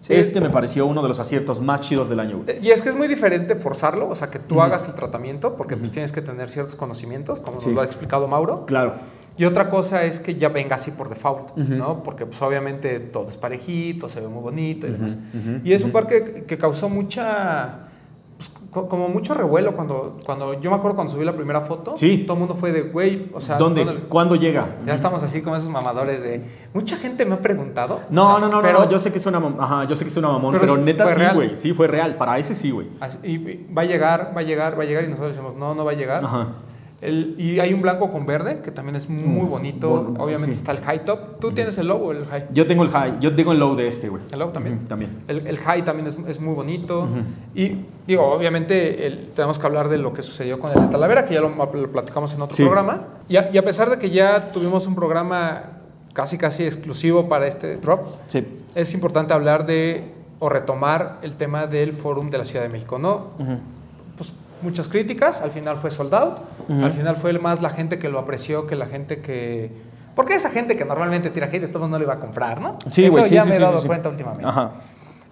Sí. 0.00 0.12
Este 0.14 0.40
me 0.40 0.50
pareció 0.50 0.84
uno 0.86 1.00
de 1.02 1.08
los 1.08 1.18
aciertos 1.20 1.60
más 1.60 1.80
chidos 1.82 2.08
del 2.10 2.20
año. 2.20 2.38
güey. 2.44 2.58
Y 2.66 2.70
es 2.70 2.82
que 2.82 2.88
es 2.90 2.94
muy 2.96 3.08
diferente 3.08 3.56
forzarlo, 3.56 4.08
o 4.08 4.14
sea, 4.14 4.28
que 4.28 4.38
tú 4.38 4.60
hagas 4.60 4.86
el 4.86 4.94
tratamiento, 4.94 5.54
porque 5.56 5.76
pues 5.78 5.90
tienes 5.92 6.12
que 6.12 6.20
tener 6.20 6.48
ciertos 6.50 6.76
conocimientos, 6.76 7.40
como 7.40 7.58
Sí. 7.60 7.68
nos 7.68 7.74
lo 7.76 7.80
ha 7.82 7.84
explicado 7.84 8.28
Mauro. 8.28 8.66
Claro. 8.66 8.94
Y 9.36 9.44
otra 9.46 9.68
cosa 9.68 10.04
es 10.04 10.20
que 10.20 10.36
ya 10.36 10.48
venga 10.48 10.76
así 10.76 10.92
por 10.92 11.08
default, 11.08 11.50
Ujú. 11.58 11.74
¿no? 11.74 12.02
Porque 12.04 12.24
pues 12.24 12.40
obviamente 12.42 13.00
todo 13.00 13.28
es 13.28 13.36
parejito, 13.36 14.08
se 14.08 14.20
ve 14.20 14.28
muy 14.28 14.42
bonito 14.42 14.86
y 14.86 14.90
demás. 14.92 15.16
ujú, 15.34 15.60
y 15.64 15.72
es 15.72 15.82
un 15.82 15.90
par 15.90 16.06
que, 16.06 16.44
causó 16.56 16.88
mucha, 16.88 17.88
pues, 18.36 18.48
co- 18.70 18.88
como 18.88 19.08
mucho 19.08 19.34
revuelo 19.34 19.74
cuando, 19.74 20.20
cuando, 20.24 20.60
yo 20.60 20.70
me 20.70 20.76
acuerdo 20.76 20.94
cuando 20.94 21.12
subí 21.12 21.24
la 21.24 21.34
primera 21.34 21.62
foto, 21.62 21.96
Sí. 21.96 22.18
todo 22.26 22.34
el 22.34 22.38
mundo 22.40 22.54
fue 22.54 22.70
de, 22.70 22.82
güey, 22.82 23.30
o 23.34 23.40
sea, 23.40 23.56
¿Dónde? 23.58 23.84
¿dónde- 23.84 24.02
¿Cuándo 24.04 24.36
llega? 24.36 24.76
Ya 24.86 24.94
estamos 24.94 25.20
así 25.24 25.42
como 25.42 25.56
esos 25.56 25.68
mamadores 25.68 26.22
de, 26.22 26.40
mucha 26.72 26.96
gente 26.96 27.24
me 27.24 27.34
ha 27.34 27.42
preguntado. 27.42 28.02
No, 28.10 28.36
o 28.36 28.38
sea, 28.38 28.46
no, 28.46 28.48
no, 28.52 28.62
pero 28.62 28.80
no, 28.84 28.88
yo 28.88 29.00
sé 29.00 29.10
que 29.10 29.18
es 29.18 29.26
una, 29.26 29.42
ajá, 29.58 29.84
yo 29.84 29.96
sé 29.96 30.04
que 30.04 30.10
es 30.10 30.16
una 30.16 30.28
mamón, 30.28 30.52
Pero 30.52 30.60
pero, 30.74 30.76
neta 30.76 31.08
sí, 31.08 31.20
güey. 31.34 31.56
Sí, 31.56 31.72
fue 31.72 31.88
real. 31.88 32.14
Para 32.16 32.38
ese 32.38 32.54
sí, 32.54 32.70
güey. 32.70 32.86
y 33.24 33.66
va 33.74 33.82
a 33.82 33.84
llegar, 33.84 34.32
va 34.36 34.42
a 34.42 34.44
llegar, 34.44 34.78
va 34.78 34.84
a 34.84 34.86
llegar 34.86 35.02
y 35.04 35.08
nosotros 35.08 35.34
decimos, 35.34 35.56
no, 35.56 35.74
no 35.74 35.84
va 35.84 35.90
a 35.90 35.94
llegar. 35.94 36.24
Ajá. 36.24 36.48
El- 37.04 37.34
y 37.38 37.60
hay 37.60 37.72
un 37.74 37.82
blanco 37.82 38.10
con 38.10 38.24
verde 38.26 38.60
que 38.62 38.70
también 38.70 38.96
es 38.96 39.08
muy 39.10 39.42
Uf, 39.44 39.50
bonito. 39.50 39.88
bueno, 39.90 40.10
Obviamente 40.22 40.46
sí. 40.54 40.60
está 40.60 40.72
el 40.72 40.78
high 40.80 41.04
top. 41.04 41.38
¿Tú 41.40 41.52
tienes 41.52 41.76
el 41.78 41.88
low 41.88 41.98
o 42.02 42.12
el 42.12 42.24
high? 42.26 42.46
Yo 42.52 42.66
tengo 42.66 42.82
el 42.82 42.88
high, 42.88 43.18
yo 43.20 43.34
tengo 43.34 43.52
el 43.52 43.58
low 43.58 43.74
de 43.76 43.86
este, 43.88 44.08
güey. 44.08 44.22
El 44.32 44.38
low 44.38 44.50
también. 44.50 44.76
Ujú, 44.78 44.86
también. 44.86 45.10
El, 45.28 45.46
el 45.46 45.58
high 45.58 45.84
también 45.84 46.06
es, 46.08 46.16
es 46.26 46.40
muy 46.40 46.54
bonito. 46.54 47.06
Y 47.54 47.76
digo, 48.06 48.24
obviamente 48.32 49.06
el- 49.06 49.28
tenemos 49.34 49.58
que 49.58 49.66
hablar 49.66 49.88
de 49.88 49.98
lo 49.98 50.12
que 50.12 50.22
sucedió 50.22 50.58
con 50.58 50.72
el 50.72 50.80
de 50.80 50.88
Talavera, 50.88 51.24
que 51.26 51.34
ya 51.34 51.40
lo, 51.40 51.50
lo 51.50 51.92
platicamos 51.92 52.32
en 52.34 52.42
otro 52.42 52.56
Sí. 52.56 52.62
programa. 52.64 53.02
Y 53.28 53.36
a, 53.36 53.50
y 53.52 53.58
a 53.58 53.64
pesar 53.64 53.90
de 53.90 53.98
que 53.98 54.10
ya 54.10 54.50
tuvimos 54.52 54.86
un 54.86 54.94
programa 54.94 55.62
casi 56.14 56.38
casi 56.38 56.64
exclusivo 56.64 57.28
para 57.28 57.46
este 57.46 57.76
drop, 57.76 58.06
Sí. 58.28 58.46
es 58.74 58.94
importante 58.94 59.32
hablar 59.34 59.66
de 59.66 60.12
o 60.38 60.48
retomar 60.48 61.18
el 61.22 61.34
tema 61.36 61.66
del 61.66 61.92
Fórum 61.92 62.30
de 62.30 62.38
la 62.38 62.44
Ciudad 62.44 62.62
de 62.64 62.68
México, 62.68 62.98
¿no? 62.98 63.28
Pues 64.16 64.32
muchas 64.62 64.88
críticas, 64.88 65.42
al 65.42 65.50
final 65.50 65.78
fue 65.78 65.90
sold 65.90 66.14
out, 66.14 66.38
al 66.68 66.92
final 66.92 67.16
fue 67.16 67.38
más 67.38 67.60
la 67.62 67.70
gente 67.70 67.98
que 67.98 68.08
lo 68.08 68.18
apreció 68.18 68.66
que 68.66 68.76
la 68.76 68.86
gente 68.86 69.20
que... 69.20 69.70
Porque 70.14 70.34
esa 70.34 70.50
gente 70.50 70.76
que 70.76 70.84
normalmente 70.84 71.30
tira 71.30 71.48
hate, 71.48 71.64
mundo 71.64 71.88
no 71.88 71.98
lo 71.98 72.04
iba 72.04 72.14
a 72.14 72.20
comprar, 72.20 72.60
¿no? 72.60 72.76
Sí, 72.90 73.06
Eso 73.06 73.16
güey, 73.16 73.28
sí, 73.28 73.34
ya 73.34 73.42
sí, 73.42 73.48
me 73.48 73.56
he 73.56 73.58
dado 73.58 73.84
cuenta 73.84 74.08
últimamente. 74.08 74.46
Ajá. 74.46 74.72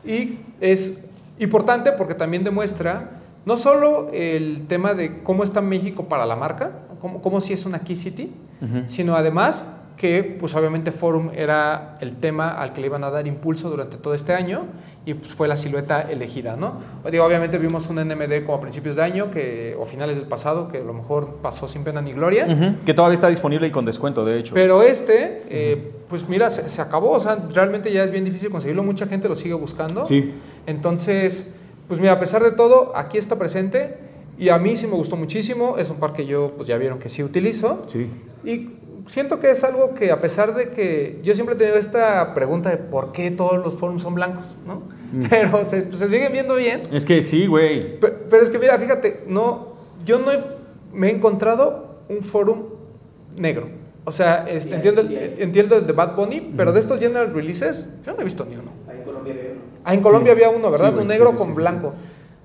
Y 0.04 0.40
es 0.60 0.98
importante 1.38 1.92
porque 1.92 2.14
también 2.14 2.42
demuestra 2.42 3.10
no 3.44 3.56
solo 3.56 4.08
el 4.12 4.66
tema 4.66 4.94
de 4.94 5.22
cómo 5.22 5.44
está 5.44 5.60
México 5.60 6.04
para 6.04 6.26
la 6.26 6.36
marca, 6.36 6.70
cómo, 7.00 7.22
cómo 7.22 7.40
si 7.40 7.52
es 7.52 7.64
una 7.64 7.80
key 7.80 7.96
city, 7.96 8.32
sino 8.86 9.16
además 9.16 9.64
que 9.96 10.22
pues 10.40 10.54
obviamente 10.54 10.90
Forum 10.90 11.30
era 11.34 11.96
el 12.00 12.16
tema 12.16 12.50
al 12.60 12.72
que 12.72 12.80
le 12.80 12.88
iban 12.88 13.04
a 13.04 13.10
dar 13.10 13.26
impulso 13.26 13.68
durante 13.70 13.96
todo 13.98 14.14
este 14.14 14.32
año 14.32 14.64
y 15.06 15.14
pues 15.14 15.32
fue 15.32 15.46
la 15.48 15.56
silueta 15.56 16.02
elegida, 16.02 16.56
¿no? 16.56 16.74
Digo, 17.10 17.24
obviamente 17.24 17.58
vimos 17.58 17.88
un 17.88 17.96
NMD 17.96 18.44
como 18.44 18.58
a 18.58 18.60
principios 18.60 18.96
de 18.96 19.02
año 19.02 19.30
que, 19.30 19.76
o 19.78 19.84
finales 19.86 20.16
del 20.16 20.26
pasado 20.26 20.68
que 20.68 20.78
a 20.78 20.82
lo 20.84 20.92
mejor 20.92 21.36
pasó 21.42 21.68
sin 21.68 21.84
pena 21.84 22.00
ni 22.02 22.12
gloria, 22.12 22.46
Ujú, 22.46 22.84
Que 22.84 22.94
todavía 22.94 23.14
está 23.14 23.28
disponible 23.28 23.66
y 23.68 23.70
con 23.70 23.84
descuento, 23.84 24.24
de 24.24 24.38
hecho. 24.38 24.54
pero 24.54 24.82
este, 24.82 25.42
eh, 25.48 25.92
pues 26.08 26.28
mira, 26.28 26.50
se, 26.50 26.68
se 26.68 26.80
acabó, 26.82 27.10
o 27.12 27.20
sea, 27.20 27.38
realmente 27.52 27.92
ya 27.92 28.02
es 28.04 28.10
bien 28.10 28.24
difícil 28.24 28.50
conseguirlo, 28.50 28.82
mucha 28.82 29.06
gente 29.06 29.28
lo 29.28 29.34
sigue 29.34 29.54
buscando. 29.54 30.04
Sí. 30.04 30.34
Entonces, 30.66 31.54
pues 31.86 32.00
mira, 32.00 32.12
a 32.12 32.20
pesar 32.20 32.42
de 32.42 32.52
todo, 32.52 32.92
aquí 32.96 33.18
está 33.18 33.36
presente 33.38 33.96
y 34.38 34.48
a 34.48 34.58
mí 34.58 34.76
sí 34.76 34.86
me 34.86 34.94
gustó 34.94 35.16
muchísimo, 35.16 35.76
es 35.78 35.90
un 35.90 35.96
par 35.96 36.12
que 36.12 36.26
yo 36.26 36.52
pues 36.56 36.66
ya 36.66 36.76
vieron 36.78 36.98
que 36.98 37.08
sí 37.08 37.22
utilizo. 37.22 37.82
Sí. 37.86 38.10
Y 38.44 38.70
siento 39.06 39.38
que 39.38 39.50
es 39.50 39.64
algo 39.64 39.94
que 39.94 40.10
a 40.10 40.20
pesar 40.20 40.54
de 40.54 40.70
que 40.70 41.20
yo 41.22 41.34
siempre 41.34 41.54
he 41.54 41.58
tenido 41.58 41.76
esta 41.76 42.34
pregunta 42.34 42.70
de 42.70 42.76
por 42.76 43.12
qué 43.12 43.30
todos 43.30 43.62
los 43.64 43.74
forums 43.74 44.02
son 44.02 44.14
blancos, 44.14 44.56
¿no? 44.66 44.82
Pero 45.28 45.64
se, 45.64 45.94
se 45.94 46.08
siguen 46.08 46.32
viendo 46.32 46.54
bien. 46.54 46.82
Es 46.92 47.04
que 47.04 47.20
sí, 47.22 47.46
güey. 47.46 47.98
Pe- 48.00 48.08
Pero, 48.30 48.42
es 48.42 48.48
que 48.50 48.58
mira, 48.58 48.78
fíjate, 48.78 49.24
no, 49.26 49.74
yo 50.06 50.18
no 50.18 50.32
he- 50.32 50.42
me 50.92 51.08
he 51.08 51.10
encontrado 51.14 51.96
un 52.08 52.22
forum 52.22 52.62
negro. 53.36 53.68
O 54.04 54.10
sea, 54.12 54.46
este, 54.48 54.70
Sí, 54.70 54.74
entiendo, 54.76 55.00
el, 55.02 55.08
sí 55.08 55.18
entiendo 55.38 55.76
el 55.76 55.86
de 55.86 55.92
Bad 55.92 56.16
Bunny, 56.16 56.52
pero 56.56 56.72
de 56.72 56.80
estos 56.80 56.98
general 56.98 57.32
releases, 57.32 57.90
yo 58.04 58.12
no 58.14 58.20
he 58.20 58.24
visto 58.24 58.44
ni 58.44 58.56
uno. 58.56 58.70
Ahí 58.88 58.96
en 58.98 59.04
Colombia 59.04 59.34
veo. 59.34 59.52
Ah, 59.84 59.94
en 59.94 60.00
Colombia 60.00 60.32
Sí. 60.34 60.42
había 60.44 60.56
uno, 60.56 60.70
¿verdad? 60.70 60.96
Un 60.98 61.06
negro 61.08 61.26
sí, 61.26 61.32
sí, 61.32 61.38
con 61.38 61.46
sí, 61.48 61.52
sí, 61.52 61.58
blanco. 61.60 61.92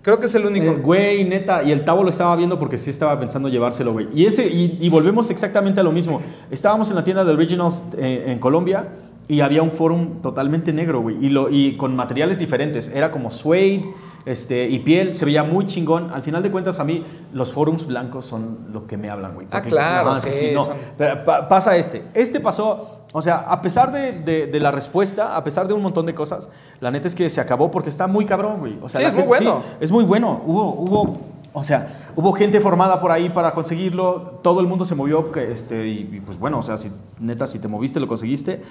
Creo 0.08 0.20
que 0.20 0.28
es 0.28 0.36
el 0.36 0.46
único. 0.46 0.68
Eh, 0.68 0.76
güey, 0.76 1.26
neta, 1.26 1.64
y 1.64 1.74
el 1.74 1.84
Tavo 1.84 2.02
lo 2.02 2.12
estaba 2.12 2.34
viendo 2.38 2.58
porque 2.58 2.78
sí 2.78 2.92
estaba 2.92 3.20
pensando 3.20 3.50
llevárselo, 3.50 3.92
güey. 3.92 4.08
Y 4.16 4.26
ese, 4.26 4.48
y, 4.48 4.78
y 4.80 4.88
volvemos 4.88 5.30
exactamente 5.30 5.82
a 5.82 5.84
lo 5.84 5.92
mismo. 5.92 6.22
Estábamos 6.50 6.90
en 6.92 6.96
la 6.96 7.04
tienda 7.04 7.26
de 7.26 7.34
Originals 7.34 7.84
eh, 7.98 8.24
en 8.28 8.40
Colombia 8.40 8.88
y 9.28 9.42
había 9.42 9.62
un 9.62 9.72
forum 9.72 10.22
totalmente 10.22 10.72
negro, 10.72 11.02
güey. 11.02 11.18
Y, 11.20 11.28
lo, 11.28 11.50
y 11.50 11.76
con 11.76 11.94
materiales 11.94 12.40
diferentes. 12.40 12.88
Era 12.88 13.12
como 13.12 13.30
suede 13.30 13.82
este, 14.28 14.68
y 14.70 14.80
piel. 14.80 15.16
Se 15.16 15.26
veía 15.26 15.44
muy 15.44 15.66
chingón. 15.66 16.12
Al 16.12 16.22
final 16.22 16.44
de 16.44 16.52
cuentas, 16.52 16.80
a 16.80 16.84
mí 16.84 17.04
los 17.34 17.52
forums 17.52 17.88
blancos 17.88 18.26
son 18.26 18.68
lo 18.72 18.86
que 18.86 18.98
me 18.98 19.10
hablan, 19.10 19.34
güey. 19.36 19.48
Ah, 19.52 19.62
claro, 19.62 20.12
Ajá, 20.12 20.22
sí, 20.22 20.52
no. 20.54 20.68
Pero 20.98 21.24
pa- 21.24 21.48
pasa 21.48 21.76
este. 21.78 22.04
Este 22.14 22.40
pasó, 22.40 23.02
o 23.14 23.22
sea, 23.22 23.38
a 23.38 23.62
pesar 23.62 23.92
de, 23.92 24.20
de- 24.22 24.48
de 24.48 24.60
la 24.60 24.72
respuesta, 24.72 25.36
a 25.36 25.44
pesar 25.44 25.68
de 25.68 25.74
un 25.74 25.82
montón 25.82 26.06
de 26.06 26.14
cosas, 26.14 26.50
la 26.80 26.92
neta 26.92 27.08
es 27.08 27.16
que 27.16 27.30
se 27.30 27.40
acabó 27.42 27.72
porque 27.72 27.90
está 27.90 28.06
muy 28.08 28.26
cabrón, 28.26 28.60
güey. 28.60 28.78
O 28.82 28.90
sea, 28.90 29.00
Sí, 29.00 29.04
la 29.04 29.10
es 29.10 29.16
muy 29.16 29.24
bueno. 29.24 29.62
es 29.80 29.92
muy 29.92 30.04
bueno. 30.04 30.42
Hubo, 30.46 30.74
hubo, 30.74 31.18
o 31.54 31.64
sea, 31.64 32.12
hubo 32.16 32.34
gente 32.34 32.60
formada 32.60 33.00
por 33.00 33.12
ahí 33.12 33.30
para 33.30 33.54
conseguirlo. 33.54 34.40
Todo 34.44 34.60
el 34.60 34.68
mundo 34.68 34.84
se 34.86 34.94
movió, 34.94 35.32
este, 35.36 35.88
y, 35.88 36.10
y, 36.14 36.22
pues 36.26 36.38
bueno, 36.38 36.60
o 36.60 36.62
sea, 36.62 36.76
si 36.78 36.92
neta, 37.20 37.48
si 37.48 37.60
te 37.60 37.68
moviste, 37.68 38.00
lo 38.00 38.08
conseguiste. 38.08 38.62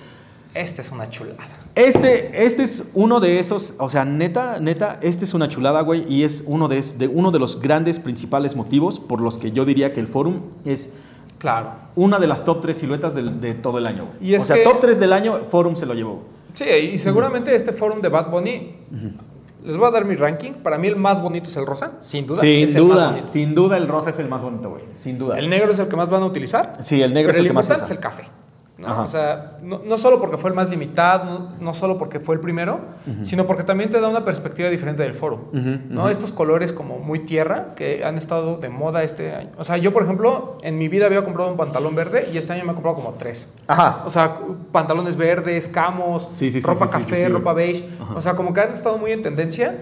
Este 0.56 0.80
es 0.82 0.90
una 0.90 1.08
chulada. 1.10 1.46
Este, 1.74 2.44
este 2.46 2.62
es 2.62 2.88
uno 2.94 3.20
de 3.20 3.38
esos, 3.38 3.74
o 3.78 3.88
sea, 3.90 4.04
neta, 4.06 4.58
neta, 4.60 4.98
este 5.02 5.24
es 5.26 5.34
una 5.34 5.48
chulada, 5.48 5.82
güey, 5.82 6.04
y 6.12 6.24
es 6.24 6.44
uno 6.46 6.66
de, 6.68 6.78
es- 6.78 6.98
de 6.98 7.06
uno 7.08 7.30
de 7.30 7.38
los 7.38 7.60
grandes 7.60 8.00
principales 8.00 8.56
motivos 8.56 8.98
por 8.98 9.20
los 9.20 9.36
que 9.38 9.52
yo 9.52 9.64
diría 9.66 9.92
que 9.92 10.00
el 10.00 10.08
forum 10.08 10.40
es 10.64 10.94
Claro. 11.38 11.72
una 11.94 12.18
de 12.18 12.26
las 12.26 12.44
top 12.46 12.62
3 12.62 12.76
siluetas 12.76 13.14
de, 13.14 13.54
todo 13.54 13.76
el 13.76 13.86
año. 13.86 14.06
güey. 14.06 14.30
Y 14.32 14.34
o 14.36 14.40
sea, 14.40 14.56
que- 14.56 14.62
top 14.64 14.80
3 14.80 14.98
del 14.98 15.12
año, 15.12 15.40
forum 15.50 15.76
se 15.76 15.84
lo 15.84 15.92
llevó. 15.92 16.22
Sí, 16.54 16.64
y 16.64 16.96
seguramente 16.98 17.54
este 17.54 17.72
forum 17.72 18.00
de 18.00 18.08
Bad 18.08 18.30
Bunny, 18.30 18.76
les 19.62 19.76
voy 19.76 19.88
a 19.88 19.90
dar 19.90 20.06
mi 20.06 20.14
ranking. 20.14 20.52
Para 20.52 20.78
mí 20.78 20.88
el 20.88 20.96
más 20.96 21.20
bonito 21.20 21.50
es 21.50 21.56
el 21.58 21.66
rosa, 21.66 21.92
sin 22.00 22.26
duda. 22.26 22.40
Sin 22.40 22.50
el 22.68 22.74
duda, 22.74 23.20
sin 23.26 23.54
duda 23.54 23.76
el 23.76 23.86
rosa 23.88 24.08
es 24.08 24.18
el 24.18 24.28
más 24.28 24.40
bonito, 24.40 24.70
güey. 24.70 24.84
Sin 24.94 25.18
duda. 25.18 25.38
El 25.38 25.50
negro 25.50 25.72
es 25.72 25.78
el 25.78 25.88
que 25.88 25.96
más 25.96 26.08
van 26.08 26.22
a 26.22 26.26
utilizar. 26.26 26.72
Sí, 26.80 27.02
el 27.02 27.12
negro 27.12 27.28
pero 27.32 27.38
es 27.38 27.40
el 27.42 27.46
que 27.48 27.52
más 27.52 27.66
se 27.66 27.72
importante 27.74 27.92
usa. 27.92 28.12
es 28.12 28.18
el 28.18 28.24
café. 28.24 28.45
¿No? 28.78 28.88
Ajá. 28.88 29.02
O 29.02 29.08
sea, 29.08 29.58
no, 29.62 29.80
no 29.84 29.96
solo 29.96 30.20
porque 30.20 30.36
fue 30.36 30.50
el 30.50 30.56
más 30.56 30.68
limitado, 30.68 31.24
no, 31.24 31.56
no 31.58 31.74
solo 31.74 31.96
porque 31.96 32.20
fue 32.20 32.34
el 32.34 32.40
primero, 32.40 32.80
sino 33.22 33.46
porque 33.46 33.62
también 33.62 33.90
te 33.90 34.00
da 34.00 34.08
una 34.08 34.24
perspectiva 34.24 34.68
diferente 34.68 35.02
del 35.02 35.14
foro. 35.14 35.50
Estos 36.10 36.32
colores 36.32 36.72
como 36.72 36.98
muy 36.98 37.20
tierra 37.20 37.74
que 37.74 38.04
han 38.04 38.16
estado 38.16 38.58
de 38.58 38.68
moda 38.68 39.02
este 39.02 39.34
año. 39.34 39.50
O 39.56 39.64
sea, 39.64 39.76
yo, 39.76 39.92
por 39.92 40.02
ejemplo, 40.02 40.58
en 40.62 40.78
mi 40.78 40.88
vida 40.88 41.06
había 41.06 41.24
comprado 41.24 41.50
un 41.50 41.56
pantalón 41.56 41.94
verde 41.94 42.28
y 42.32 42.36
este 42.36 42.52
año 42.52 42.64
me 42.64 42.72
he 42.72 42.74
comprado 42.74 42.96
como 42.96 43.12
tres. 43.12 43.52
Ajá. 43.66 44.02
O 44.04 44.10
sea, 44.10 44.38
pantalones 44.72 45.16
verdes, 45.16 45.68
camos, 45.68 46.28
Sí, 46.34 46.50
sí, 46.50 46.60
sí, 46.60 46.66
ropa 46.66 46.86
sí, 46.86 46.92
café, 46.92 47.28
ropa 47.28 47.52
beige. 47.52 47.88
O 48.14 48.20
sea, 48.20 48.34
como 48.34 48.52
que 48.52 48.60
han 48.60 48.72
estado 48.72 48.98
muy 48.98 49.10
en 49.12 49.22
tendencia. 49.22 49.78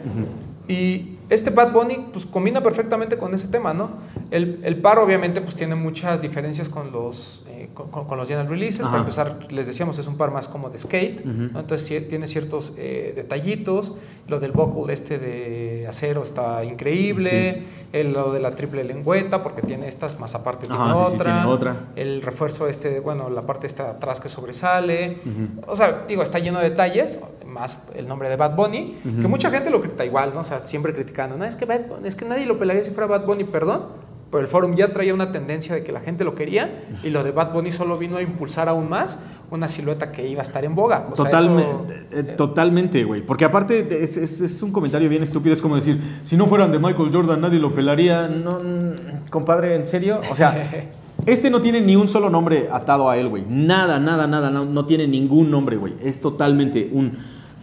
Y 0.69 1.19
este 1.31 1.51
Bad 1.51 1.73
Bunny 1.73 2.07
pues 2.13 2.27
combina 2.27 2.63
perfectamente 2.63 3.17
con 3.17 3.33
ese 3.35 3.49
tema, 3.49 3.73
¿no? 3.75 3.91
El, 4.31 4.61
el 4.65 4.77
par 4.81 4.99
obviamente 4.99 5.41
pues 5.41 5.55
tiene 5.55 5.75
muchas 5.75 6.21
diferencias 6.21 6.69
con 6.69 6.93
los, 6.93 7.43
eh, 7.49 7.69
con, 7.75 7.91
con- 7.91 8.07
con 8.07 8.19
los 8.19 8.29
general 8.29 8.49
releases. 8.49 8.81
Ajá. 8.81 8.91
Para 8.91 9.01
empezar, 9.03 9.39
les 9.53 9.67
decíamos, 9.67 9.99
es 9.99 10.07
un 10.07 10.17
par 10.17 10.31
más 10.31 10.49
como 10.49 10.71
de 10.71 10.79
skate. 10.79 11.21
Ujú. 11.21 11.31
¿no? 11.53 11.61
Entonces 11.61 11.87
sí, 11.87 12.01
tiene 12.03 12.27
ciertos 12.27 12.75
eh, 12.79 13.13
detallitos. 13.17 13.97
Lo 14.29 14.41
del 14.41 14.53
buckle 14.53 14.93
este 14.93 15.19
de 15.19 15.87
acero 15.89 16.23
está 16.23 16.65
increíble. 16.65 17.63
El, 17.93 18.13
lo 18.13 18.33
de 18.33 18.41
la 18.41 18.51
triple 18.51 18.83
lengüeta 18.83 19.43
porque 19.43 19.63
tiene 19.63 19.87
estas 19.87 20.19
más 20.19 20.35
aparte 20.35 20.67
tiene 20.67 20.83
Ajá, 20.83 20.97
sí, 20.97 21.03
sí, 21.11 21.15
otra. 21.17 21.33
tiene 21.33 21.49
otra. 21.49 21.77
El 21.95 22.23
refuerzo 22.23 22.67
este, 22.69 22.91
de, 22.91 22.99
bueno, 23.01 23.31
la 23.31 23.43
parte 23.43 23.67
esta 23.69 23.91
atrás 23.91 24.19
que 24.21 24.29
sobresale. 24.29 25.19
O 25.67 25.77
sea, 25.77 26.05
digo, 26.09 26.23
está 26.25 26.39
lleno 26.41 26.59
de 26.59 26.71
detalles, 26.71 27.19
más 27.47 27.85
el 27.95 28.09
nombre 28.09 28.29
de 28.29 28.35
Bad 28.37 28.57
Bunny, 28.57 28.97
que 29.21 29.29
mucha 29.29 29.49
gente 29.51 29.71
lo 29.71 29.81
critica 29.81 30.05
igual, 30.05 30.33
¿no? 30.35 30.41
O 30.41 30.45
sea, 30.45 30.59
siempre 30.61 30.93
no, 31.29 31.45
es 31.45 31.57
que 31.57 31.65
Bad 31.65 31.87
Bunny, 31.89 32.09
es 32.09 32.17
que 32.17 32.25
nadie 32.25 32.47
lo 32.47 32.59
pelaría 32.59 32.83
si 32.85 32.91
fuera 32.91 33.07
Bad 33.07 33.27
Bunny, 33.27 33.45
perdón. 33.45 33.83
Pero 34.31 34.43
el 34.43 34.49
forum 34.49 34.75
ya 34.75 34.91
traía 34.93 35.15
una 35.15 35.31
tendencia 35.31 35.77
de 35.77 35.85
que 35.85 35.93
la 35.93 36.01
gente 36.01 36.25
lo 36.25 36.35
quería 36.35 36.83
y 37.05 37.11
lo 37.11 37.23
de 37.23 37.31
Bad 37.31 37.53
Bunny 37.53 37.71
solo 37.71 37.97
vino 37.99 38.17
a 38.17 38.23
impulsar 38.23 38.69
aún 38.69 38.89
más 38.89 39.17
una 39.53 39.69
silueta 39.69 40.11
que 40.11 40.27
iba 40.27 40.41
a 40.41 40.43
estar 40.43 40.65
en 40.65 40.75
boga. 40.75 41.07
O 41.13 41.15
sea, 41.15 41.27
Totalmente, 41.27 41.95
eso- 42.11 42.21
eh, 42.21 42.35
totalmente, 42.37 43.05
güey. 43.05 43.23
Porque 43.25 43.45
aparte 43.45 44.03
es, 44.03 44.17
es- 44.17 44.41
es 44.41 44.61
un 44.65 44.73
comentario 44.73 45.09
bien 45.09 45.23
estúpido. 45.23 45.53
Es 45.53 45.63
como 45.63 45.77
decir, 45.77 46.01
si 46.25 46.37
no 46.37 46.47
fueran 46.47 46.73
de 46.73 46.81
Michael 46.81 47.11
Jordan, 47.13 47.41
nadie 47.41 47.61
lo 47.61 47.73
pelaría. 47.73 48.27
No, 48.27 48.59
mm, 48.59 49.29
compadre, 49.31 49.77
¿en 49.77 49.87
serio? 49.87 50.21
O 50.29 50.35
sea, 50.35 50.69
este 51.27 51.49
no 51.49 51.61
tiene 51.61 51.81
ni 51.81 51.95
un 51.95 52.09
solo 52.09 52.29
nombre 52.29 52.69
atado 52.73 53.09
a 53.09 53.17
él, 53.17 53.29
güey. 53.29 53.45
Nada, 53.49 54.01
nada, 54.01 54.27
nada. 54.27 54.51
No, 54.51 54.65
no 54.65 54.85
tiene 54.85 55.07
ningún 55.07 55.49
nombre, 55.49 55.77
güey. 55.77 55.95
Es 56.03 56.21
totalmente 56.21 56.91
un 56.93 57.17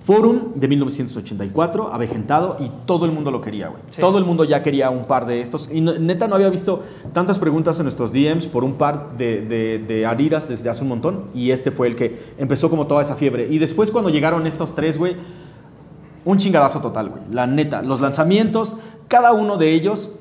forum 0.04 0.54
de 0.56 0.68
1984, 0.68 1.94
avejentado, 1.94 2.58
y 2.60 2.72
todo 2.86 3.06
el 3.06 3.12
mundo 3.12 3.30
lo 3.30 3.40
quería, 3.42 3.68
güey. 3.68 3.82
Sí. 3.90 4.02
Todo 4.02 4.18
el 4.18 4.26
mundo 4.26 4.44
ya 4.44 4.62
quería 4.62 4.90
un 4.90 5.06
par 5.06 5.26
de 5.28 5.42
estos. 5.42 5.70
Y 5.72 5.82
no- 5.82 5.94
neta 5.94 6.28
no 6.28 6.36
había 6.36 6.50
visto 6.50 6.84
tantas 7.14 7.38
preguntas 7.38 7.78
en 7.80 7.84
nuestros 7.86 8.12
DMs 8.12 8.48
por 8.48 8.64
un 8.64 8.74
par 8.74 9.16
de, 9.18 9.42
de, 9.46 9.80
de 9.80 10.06
Adidas 10.06 10.48
desde 10.50 10.70
hace 10.70 10.82
un 10.82 10.90
montón. 10.90 11.26
Y 11.36 11.52
este 11.52 11.70
fue 11.72 11.88
el 11.88 11.96
que 11.96 12.18
empezó 12.38 12.70
como 12.70 12.88
toda 12.88 13.02
esa 13.04 13.16
fiebre. 13.16 13.48
Y 13.50 13.60
después 13.60 13.92
cuando 13.92 14.10
llegaron 14.10 14.48
estos 14.48 14.74
tres, 14.74 14.98
güey, 14.98 15.16
un 16.26 16.38
chingadazo 16.38 16.80
total, 16.82 17.10
güey. 17.10 17.22
La 17.32 17.46
neta. 17.48 17.82
Los 17.84 18.02
lanzamientos, 18.02 18.76
cada 19.08 19.34
uno 19.34 19.58
de 19.58 19.72
ellos, 19.74 20.16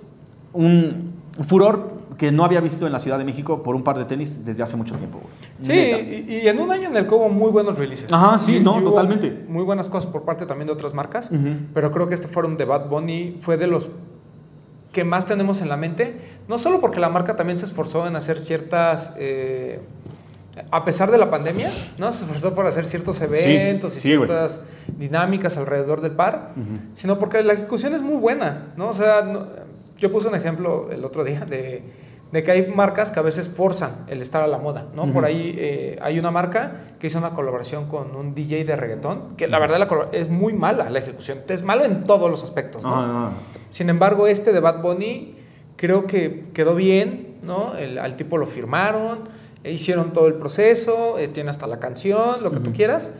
un 0.52 1.12
furor 1.46 1.99
que 2.20 2.30
no 2.30 2.44
había 2.44 2.60
visto 2.60 2.86
en 2.86 2.92
la 2.92 2.98
Ciudad 2.98 3.16
de 3.16 3.24
México 3.24 3.62
por 3.62 3.74
un 3.74 3.82
par 3.82 3.96
de 3.96 4.04
tenis 4.04 4.44
desde 4.44 4.62
hace 4.62 4.76
mucho 4.76 4.94
tiempo. 4.94 5.20
Sí, 5.58 5.72
y, 5.72 6.34
y 6.42 6.48
en 6.48 6.60
un 6.60 6.70
año 6.70 6.88
en 6.90 6.96
el 6.96 7.06
que 7.06 7.14
hubo 7.14 7.30
muy 7.30 7.50
buenos 7.50 7.78
releases. 7.78 8.12
Ajá, 8.12 8.36
sí, 8.36 8.56
Y- 8.56 8.60
no, 8.60 8.78
y 8.78 8.84
totalmente. 8.84 9.46
Muy 9.48 9.64
buenas 9.64 9.88
cosas 9.88 10.10
por 10.12 10.22
parte 10.24 10.44
también 10.44 10.66
de 10.66 10.74
otras 10.74 10.92
marcas, 10.92 11.30
Ujú. 11.30 11.48
pero 11.72 11.90
creo 11.90 12.08
que 12.08 12.14
este 12.14 12.28
forum 12.28 12.58
de 12.58 12.66
Bad 12.66 12.90
Bunny 12.90 13.38
fue 13.40 13.56
de 13.56 13.66
los 13.68 13.88
que 14.92 15.02
más 15.02 15.24
tenemos 15.24 15.62
en 15.62 15.70
la 15.70 15.78
mente, 15.78 16.20
no 16.46 16.58
solo 16.58 16.78
porque 16.82 17.00
la 17.00 17.08
marca 17.08 17.36
también 17.36 17.58
se 17.58 17.64
esforzó 17.64 18.06
en 18.06 18.14
hacer 18.16 18.38
ciertas... 18.38 19.14
eh, 19.16 19.80
a 20.70 20.84
pesar 20.84 21.10
de 21.10 21.16
la 21.16 21.30
pandemia, 21.30 21.70
¿no? 21.96 22.12
Se 22.12 22.24
esforzó 22.24 22.54
por 22.54 22.66
hacer 22.66 22.84
ciertos 22.84 23.18
eventos 23.22 23.96
y 23.96 24.00
sí, 24.00 24.08
ciertas 24.08 24.62
dinámicas 24.98 25.56
alrededor 25.56 26.02
del 26.02 26.12
par, 26.12 26.50
sino 26.92 27.18
porque 27.18 27.40
la 27.42 27.54
ejecución 27.54 27.94
es 27.94 28.02
muy 28.02 28.16
buena, 28.18 28.66
¿no? 28.76 28.88
O 28.88 28.92
sea, 28.92 29.22
no- 29.22 29.46
yo 29.96 30.10
puse 30.12 30.28
un 30.28 30.34
ejemplo 30.34 30.90
el 30.92 31.02
otro 31.04 31.24
día 31.24 31.46
de, 31.46 31.82
de 32.32 32.44
que 32.44 32.52
hay 32.52 32.66
marcas 32.74 33.10
que 33.10 33.18
a 33.18 33.22
veces 33.22 33.48
forzan 33.48 34.04
el 34.06 34.22
estar 34.22 34.42
a 34.42 34.46
la 34.46 34.58
moda, 34.58 34.86
¿no? 34.94 35.12
Por 35.12 35.24
ahí 35.24 35.54
eh, 35.58 35.98
hay 36.00 36.18
una 36.18 36.30
marca 36.30 36.82
que 37.00 37.08
hizo 37.08 37.18
una 37.18 37.30
colaboración 37.30 37.86
con 37.88 38.14
un 38.14 38.34
DJ 38.34 38.64
de 38.64 38.76
reggaetón, 38.76 39.36
que 39.36 39.48
la 39.48 39.58
verdad 39.58 39.78
la 39.80 40.08
es 40.12 40.28
muy 40.28 40.52
mala 40.52 40.88
la 40.90 41.00
ejecución, 41.00 41.38
es 41.48 41.62
malo 41.64 41.84
en 41.84 42.04
todos 42.04 42.30
los 42.30 42.44
aspectos, 42.44 42.82
¿no? 42.84 42.94
Ah, 42.94 43.06
ah. 43.08 43.30
Sin 43.70 43.88
embargo, 43.90 44.26
este 44.28 44.52
de 44.52 44.60
Bad 44.60 44.80
Bunny 44.80 45.34
creo 45.76 46.06
que 46.06 46.44
quedó 46.54 46.74
bien, 46.76 47.36
¿no? 47.42 47.74
El- 47.76 47.98
al 47.98 48.16
tipo 48.16 48.36
lo 48.38 48.46
firmaron, 48.46 49.28
e 49.64 49.72
hicieron 49.72 50.12
todo 50.12 50.26
el 50.28 50.34
proceso, 50.34 51.18
eh, 51.18 51.28
tiene 51.28 51.50
hasta 51.50 51.66
la 51.66 51.80
canción, 51.80 52.42
lo 52.42 52.52
que 52.52 52.60
tú 52.60 52.72
quieras, 52.72 53.10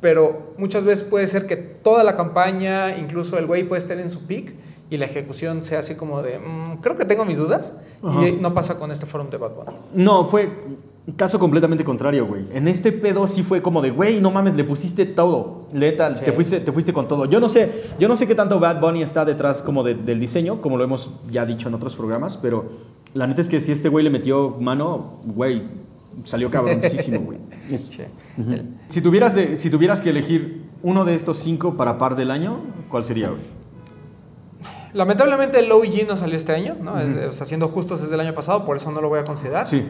pero 0.00 0.54
muchas 0.56 0.84
veces 0.84 1.04
puede 1.04 1.26
ser 1.26 1.46
que 1.46 1.56
toda 1.56 2.02
la 2.04 2.16
campaña, 2.16 2.96
incluso 2.96 3.38
el 3.38 3.46
güey 3.46 3.64
puede 3.64 3.78
estar 3.80 3.98
en 3.98 4.08
su 4.08 4.26
peak 4.26 4.54
y 4.92 4.98
la 4.98 5.06
ejecución 5.06 5.64
sea 5.64 5.78
así 5.80 5.94
como 5.94 6.22
de, 6.22 6.38
"Mm, 6.38 6.80
creo 6.80 6.96
que 6.96 7.04
tengo 7.04 7.24
mis 7.24 7.38
dudas, 7.38 7.76
Ajá. 8.02 8.28
y 8.28 8.32
no 8.36 8.52
pasa 8.54 8.78
con 8.78 8.90
este 8.90 9.06
forum 9.06 9.30
de 9.30 9.38
Bad 9.38 9.52
Bunny. 9.54 9.76
No, 9.94 10.24
fue 10.24 10.50
caso 11.16 11.38
completamente 11.38 11.82
contrario, 11.84 12.26
güey. 12.26 12.44
En 12.52 12.68
este 12.68 12.92
pedo 12.92 13.26
sí 13.26 13.42
fue 13.42 13.60
como 13.62 13.80
de, 13.82 13.90
güey, 13.90 14.20
no 14.20 14.30
mames, 14.30 14.54
le 14.54 14.64
pusiste 14.64 15.04
todo. 15.06 15.66
Leta, 15.72 16.14
Sí. 16.14 16.24
te, 16.24 16.32
fuiste, 16.32 16.60
te 16.60 16.70
fuiste 16.72 16.92
con 16.92 17.08
todo. 17.08 17.24
Yo 17.24 17.40
no 17.40 17.48
sé, 17.48 17.84
yo 17.98 18.06
no 18.06 18.14
sé 18.16 18.26
qué 18.26 18.34
tanto 18.34 18.60
Bad 18.60 18.80
Bunny 18.80 19.02
está 19.02 19.24
detrás 19.24 19.62
como 19.62 19.82
de- 19.82 19.94
del 19.94 20.20
diseño, 20.20 20.60
como 20.60 20.76
lo 20.76 20.84
hemos 20.84 21.10
ya 21.30 21.44
dicho 21.46 21.68
en 21.68 21.74
otros 21.74 21.96
programas, 21.96 22.36
pero 22.36 22.66
la 23.14 23.26
neta 23.26 23.40
es 23.40 23.48
que 23.48 23.58
si 23.60 23.72
este 23.72 23.88
güey 23.88 24.04
le 24.04 24.10
metió 24.10 24.56
mano, 24.60 25.20
güey, 25.24 25.62
Salió 26.24 26.50
cabroncísimo, 26.50 27.20
güey. 27.20 27.38
Sí. 27.78 28.02
Ujú. 28.36 28.52
si, 28.90 29.00
tuvieras 29.00 29.34
de- 29.34 29.56
si 29.56 29.70
tuvieras 29.70 30.02
que 30.02 30.10
elegir 30.10 30.64
uno 30.82 31.06
de 31.06 31.14
estos 31.14 31.38
cinco 31.38 31.74
para 31.78 31.96
par 31.96 32.16
del 32.16 32.30
año, 32.30 32.58
¿cuál 32.90 33.02
sería, 33.02 33.28
güey? 33.30 33.40
Lamentablemente 34.94 35.58
el 35.58 35.70
OG 35.72 36.06
no 36.06 36.16
salió 36.16 36.36
este 36.36 36.52
año, 36.52 36.76
¿no? 36.80 36.98
Es- 37.00 37.16
o 37.16 37.32
sea, 37.32 37.46
siendo 37.46 37.68
justos 37.68 38.00
es 38.02 38.10
del 38.10 38.20
año 38.20 38.34
pasado, 38.34 38.64
por 38.64 38.76
eso 38.76 38.90
no 38.90 39.00
lo 39.00 39.08
voy 39.08 39.20
a 39.20 39.24
considerar. 39.24 39.66
Sí. 39.68 39.86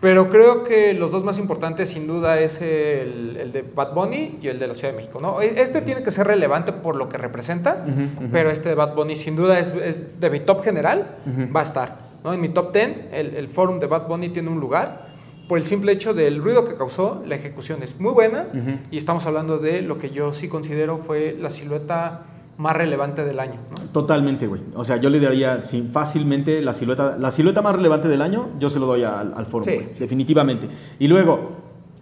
Pero 0.00 0.30
creo 0.30 0.62
que 0.62 0.94
los 0.94 1.10
dos 1.10 1.24
más 1.24 1.38
importantes 1.40 1.88
sin 1.90 2.06
duda 2.06 2.38
es 2.38 2.62
el, 2.62 3.36
el 3.36 3.50
de 3.52 3.62
Bad 3.62 3.94
Bunny 3.94 4.38
y 4.40 4.46
el 4.46 4.58
de 4.60 4.68
la 4.68 4.74
Ciudad 4.74 4.92
de 4.92 4.96
México, 4.96 5.18
¿no? 5.20 5.40
Este 5.40 5.82
tiene 5.82 6.04
que 6.04 6.12
ser 6.12 6.26
relevante 6.28 6.72
por 6.72 6.94
lo 6.94 7.08
que 7.08 7.18
representa, 7.18 7.84
pero 8.30 8.48
este 8.50 8.68
de 8.68 8.74
Bad 8.76 8.94
Bunny 8.94 9.16
sin 9.16 9.34
duda 9.34 9.58
es, 9.58 9.74
es 9.74 10.20
de 10.20 10.30
mi 10.30 10.38
top 10.40 10.62
general, 10.62 11.16
Ujú. 11.26 11.52
va 11.52 11.60
a 11.60 11.62
estar, 11.64 11.98
¿no? 12.22 12.32
En 12.32 12.40
mi 12.40 12.48
top 12.48 12.72
10 12.72 12.90
el, 13.12 13.34
el 13.34 13.48
forum 13.48 13.80
de 13.80 13.88
Bad 13.88 14.06
Bunny 14.06 14.28
tiene 14.28 14.48
un 14.50 14.60
lugar 14.60 15.08
por 15.48 15.58
el 15.58 15.64
simple 15.64 15.90
hecho 15.90 16.14
del 16.14 16.40
ruido 16.40 16.64
que 16.64 16.76
causó, 16.76 17.22
la 17.26 17.34
ejecución 17.34 17.82
es 17.82 17.98
muy 17.98 18.12
buena 18.12 18.46
y 18.92 18.98
estamos 18.98 19.26
hablando 19.26 19.58
de 19.58 19.82
lo 19.82 19.98
que 19.98 20.10
yo 20.10 20.32
sí 20.32 20.46
considero 20.48 20.98
fue 20.98 21.36
la 21.40 21.50
silueta 21.50 22.22
más 22.58 22.76
relevante 22.76 23.24
del 23.24 23.38
año, 23.38 23.60
¿no? 23.70 23.90
Totalmente, 23.92 24.46
güey. 24.48 24.60
O 24.74 24.84
sea, 24.84 24.96
yo 24.96 25.08
le 25.10 25.20
daría 25.20 25.64
sí, 25.64 25.88
fácilmente 25.90 26.60
la 26.60 26.72
silueta, 26.72 27.16
la 27.16 27.30
silueta 27.30 27.62
más 27.62 27.74
relevante 27.74 28.08
del 28.08 28.20
año, 28.20 28.50
yo 28.58 28.68
se 28.68 28.80
lo 28.80 28.86
doy 28.86 29.04
al, 29.04 29.32
al 29.34 29.46
foro, 29.46 29.64
Sí, 29.64 29.78
definitivamente. 29.98 30.68
Y 30.98 31.06
luego, 31.06 31.52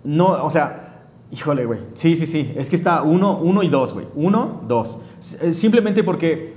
no, 0.02 0.44
o 0.44 0.50
sea, 0.50 1.04
híjole, 1.30 1.66
güey. 1.66 1.80
Sí, 1.92 2.16
sí, 2.16 2.26
sí. 2.26 2.54
Es 2.56 2.70
que 2.70 2.76
está 2.76 3.02
uno, 3.02 3.38
uno 3.38 3.62
y 3.62 3.68
dos, 3.68 3.92
güey. 3.92 4.06
Uno, 4.14 4.62
dos. 4.66 4.98
Eh, 5.42 5.52
Simplemente 5.52 6.02
porque, 6.02 6.54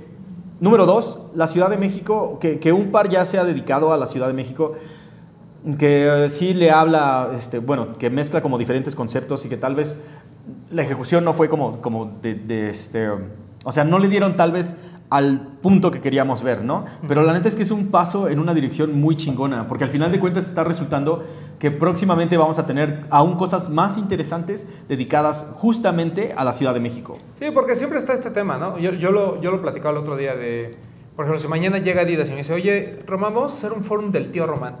número 0.60 0.86
dos, 0.86 1.30
la 1.34 1.46
Ciudad 1.46 1.68
de 1.68 1.76
México, 1.76 2.38
que, 2.40 2.58
que 2.58 2.72
un 2.72 2.90
par 2.90 3.10
ya 3.10 3.26
se 3.26 3.38
ha 3.38 3.44
dedicado 3.44 3.92
a 3.92 3.98
la 3.98 4.06
Ciudad 4.06 4.28
de 4.28 4.32
México, 4.32 4.72
que 5.78 6.26
sí 6.30 6.54
le 6.54 6.70
habla, 6.70 7.32
este, 7.34 7.58
bueno, 7.58 7.98
que 7.98 8.08
mezcla 8.08 8.40
como 8.40 8.56
diferentes 8.56 8.96
conceptos 8.96 9.44
y 9.44 9.50
que 9.50 9.58
tal 9.58 9.74
vez 9.74 10.02
la 10.70 10.80
ejecución 10.80 11.22
no 11.22 11.34
fue 11.34 11.50
como, 11.50 11.82
como 11.82 12.16
de, 12.22 12.34
de 12.34 12.70
este, 12.70 13.10
o 13.64 13.72
sea, 13.72 13.84
no 13.84 13.98
le 13.98 14.08
dieron 14.08 14.36
tal 14.36 14.52
vez 14.52 14.76
al 15.10 15.40
punto 15.60 15.90
que 15.90 16.00
queríamos 16.00 16.42
ver, 16.42 16.62
¿no? 16.64 16.84
Pero 17.06 17.22
la 17.22 17.32
neta 17.32 17.48
es 17.48 17.56
que 17.56 17.62
es 17.62 17.72
un 17.72 17.88
paso 17.88 18.28
en 18.28 18.38
una 18.38 18.54
dirección 18.54 18.98
muy 18.98 19.16
chingona, 19.16 19.66
porque 19.66 19.84
al 19.84 19.90
final 19.90 20.12
de 20.12 20.20
cuentas 20.20 20.46
está 20.46 20.62
resultando 20.62 21.24
que 21.58 21.70
próximamente 21.70 22.36
vamos 22.36 22.58
a 22.58 22.66
tener 22.66 23.06
aún 23.10 23.36
cosas 23.36 23.68
más 23.70 23.98
interesantes 23.98 24.68
dedicadas 24.88 25.50
justamente 25.54 26.32
a 26.36 26.44
la 26.44 26.52
Ciudad 26.52 26.74
de 26.74 26.80
México. 26.80 27.18
Sí, 27.38 27.46
porque 27.52 27.74
siempre 27.74 27.98
está 27.98 28.14
este 28.14 28.30
tema, 28.30 28.56
¿no? 28.56 28.78
Yo, 28.78 28.92
yo, 28.92 29.10
lo, 29.10 29.40
yo 29.42 29.50
lo 29.50 29.60
platicaba 29.60 29.90
el 29.90 29.98
otro 29.98 30.16
día 30.16 30.36
de, 30.36 30.76
por 31.16 31.26
ejemplo, 31.26 31.40
si 31.40 31.48
mañana 31.48 31.78
llega 31.78 32.02
Adidas 32.02 32.28
y 32.28 32.32
me 32.32 32.38
dice, 32.38 32.54
oye, 32.54 33.02
Román, 33.06 33.34
vamos 33.34 33.52
a 33.52 33.56
hacer 33.56 33.72
un 33.72 33.82
forum 33.82 34.10
del 34.10 34.30
tío 34.30 34.46
Román. 34.46 34.76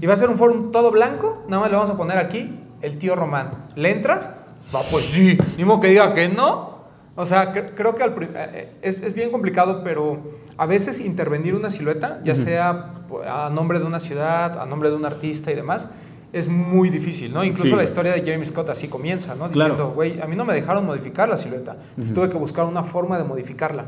Y 0.00 0.06
va 0.06 0.14
a 0.14 0.16
ser 0.16 0.28
un 0.28 0.36
forum 0.36 0.70
todo 0.70 0.90
blanco, 0.90 1.42
nada 1.48 1.62
más 1.62 1.70
le 1.70 1.76
vamos 1.76 1.90
a 1.90 1.96
poner 1.96 2.18
aquí 2.18 2.60
el 2.82 2.98
tío 2.98 3.16
Román. 3.16 3.68
¿Le 3.74 3.90
entras? 3.90 4.30
Va, 4.74 4.82
pues 4.90 5.06
sí. 5.06 5.38
Ni 5.56 5.64
modo 5.64 5.80
que 5.80 5.88
diga 5.88 6.14
que 6.14 6.28
no. 6.28 6.79
O 7.20 7.26
sea, 7.26 7.52
cre- 7.54 7.72
creo 7.74 7.94
que 7.94 8.02
al 8.02 8.14
prim- 8.14 8.30
eh, 8.34 8.68
es, 8.82 9.02
es 9.02 9.14
bien 9.14 9.30
complicado, 9.30 9.82
pero 9.84 10.18
a 10.56 10.66
veces 10.66 11.00
intervenir 11.00 11.54
una 11.54 11.70
silueta, 11.70 12.20
ya 12.24 12.34
sea 12.34 12.94
pues, 13.08 13.26
a 13.28 13.50
nombre 13.50 13.78
de 13.78 13.84
una 13.84 14.00
ciudad, 14.00 14.58
a 14.60 14.66
nombre 14.66 14.88
de 14.90 14.96
un 14.96 15.04
artista 15.04 15.50
y 15.50 15.54
demás, 15.54 15.88
es 16.32 16.48
muy 16.48 16.90
difícil, 16.90 17.34
¿no? 17.34 17.42
Incluso 17.42 17.70
Sí. 17.70 17.74
la 17.76 17.82
historia 17.82 18.12
de 18.12 18.22
Jeremy 18.22 18.44
Scott 18.46 18.68
así 18.70 18.86
comienza, 18.88 19.34
¿no? 19.34 19.48
Diciendo, 19.48 19.90
güey, 19.94 20.20
a 20.20 20.26
mí 20.26 20.36
no 20.36 20.44
me 20.44 20.54
dejaron 20.54 20.86
modificar 20.86 21.28
la 21.28 21.36
silueta. 21.36 21.76
Entonces 21.90 22.14
tuve 22.14 22.30
que 22.30 22.36
buscar 22.38 22.64
una 22.66 22.84
forma 22.84 23.18
de 23.18 23.24
modificarla. 23.24 23.86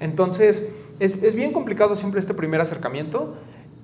Entonces, 0.00 0.68
es, 0.98 1.22
es 1.22 1.34
bien 1.34 1.52
complicado 1.52 1.94
siempre 1.94 2.20
este 2.20 2.34
primer 2.34 2.60
acercamiento. 2.60 3.34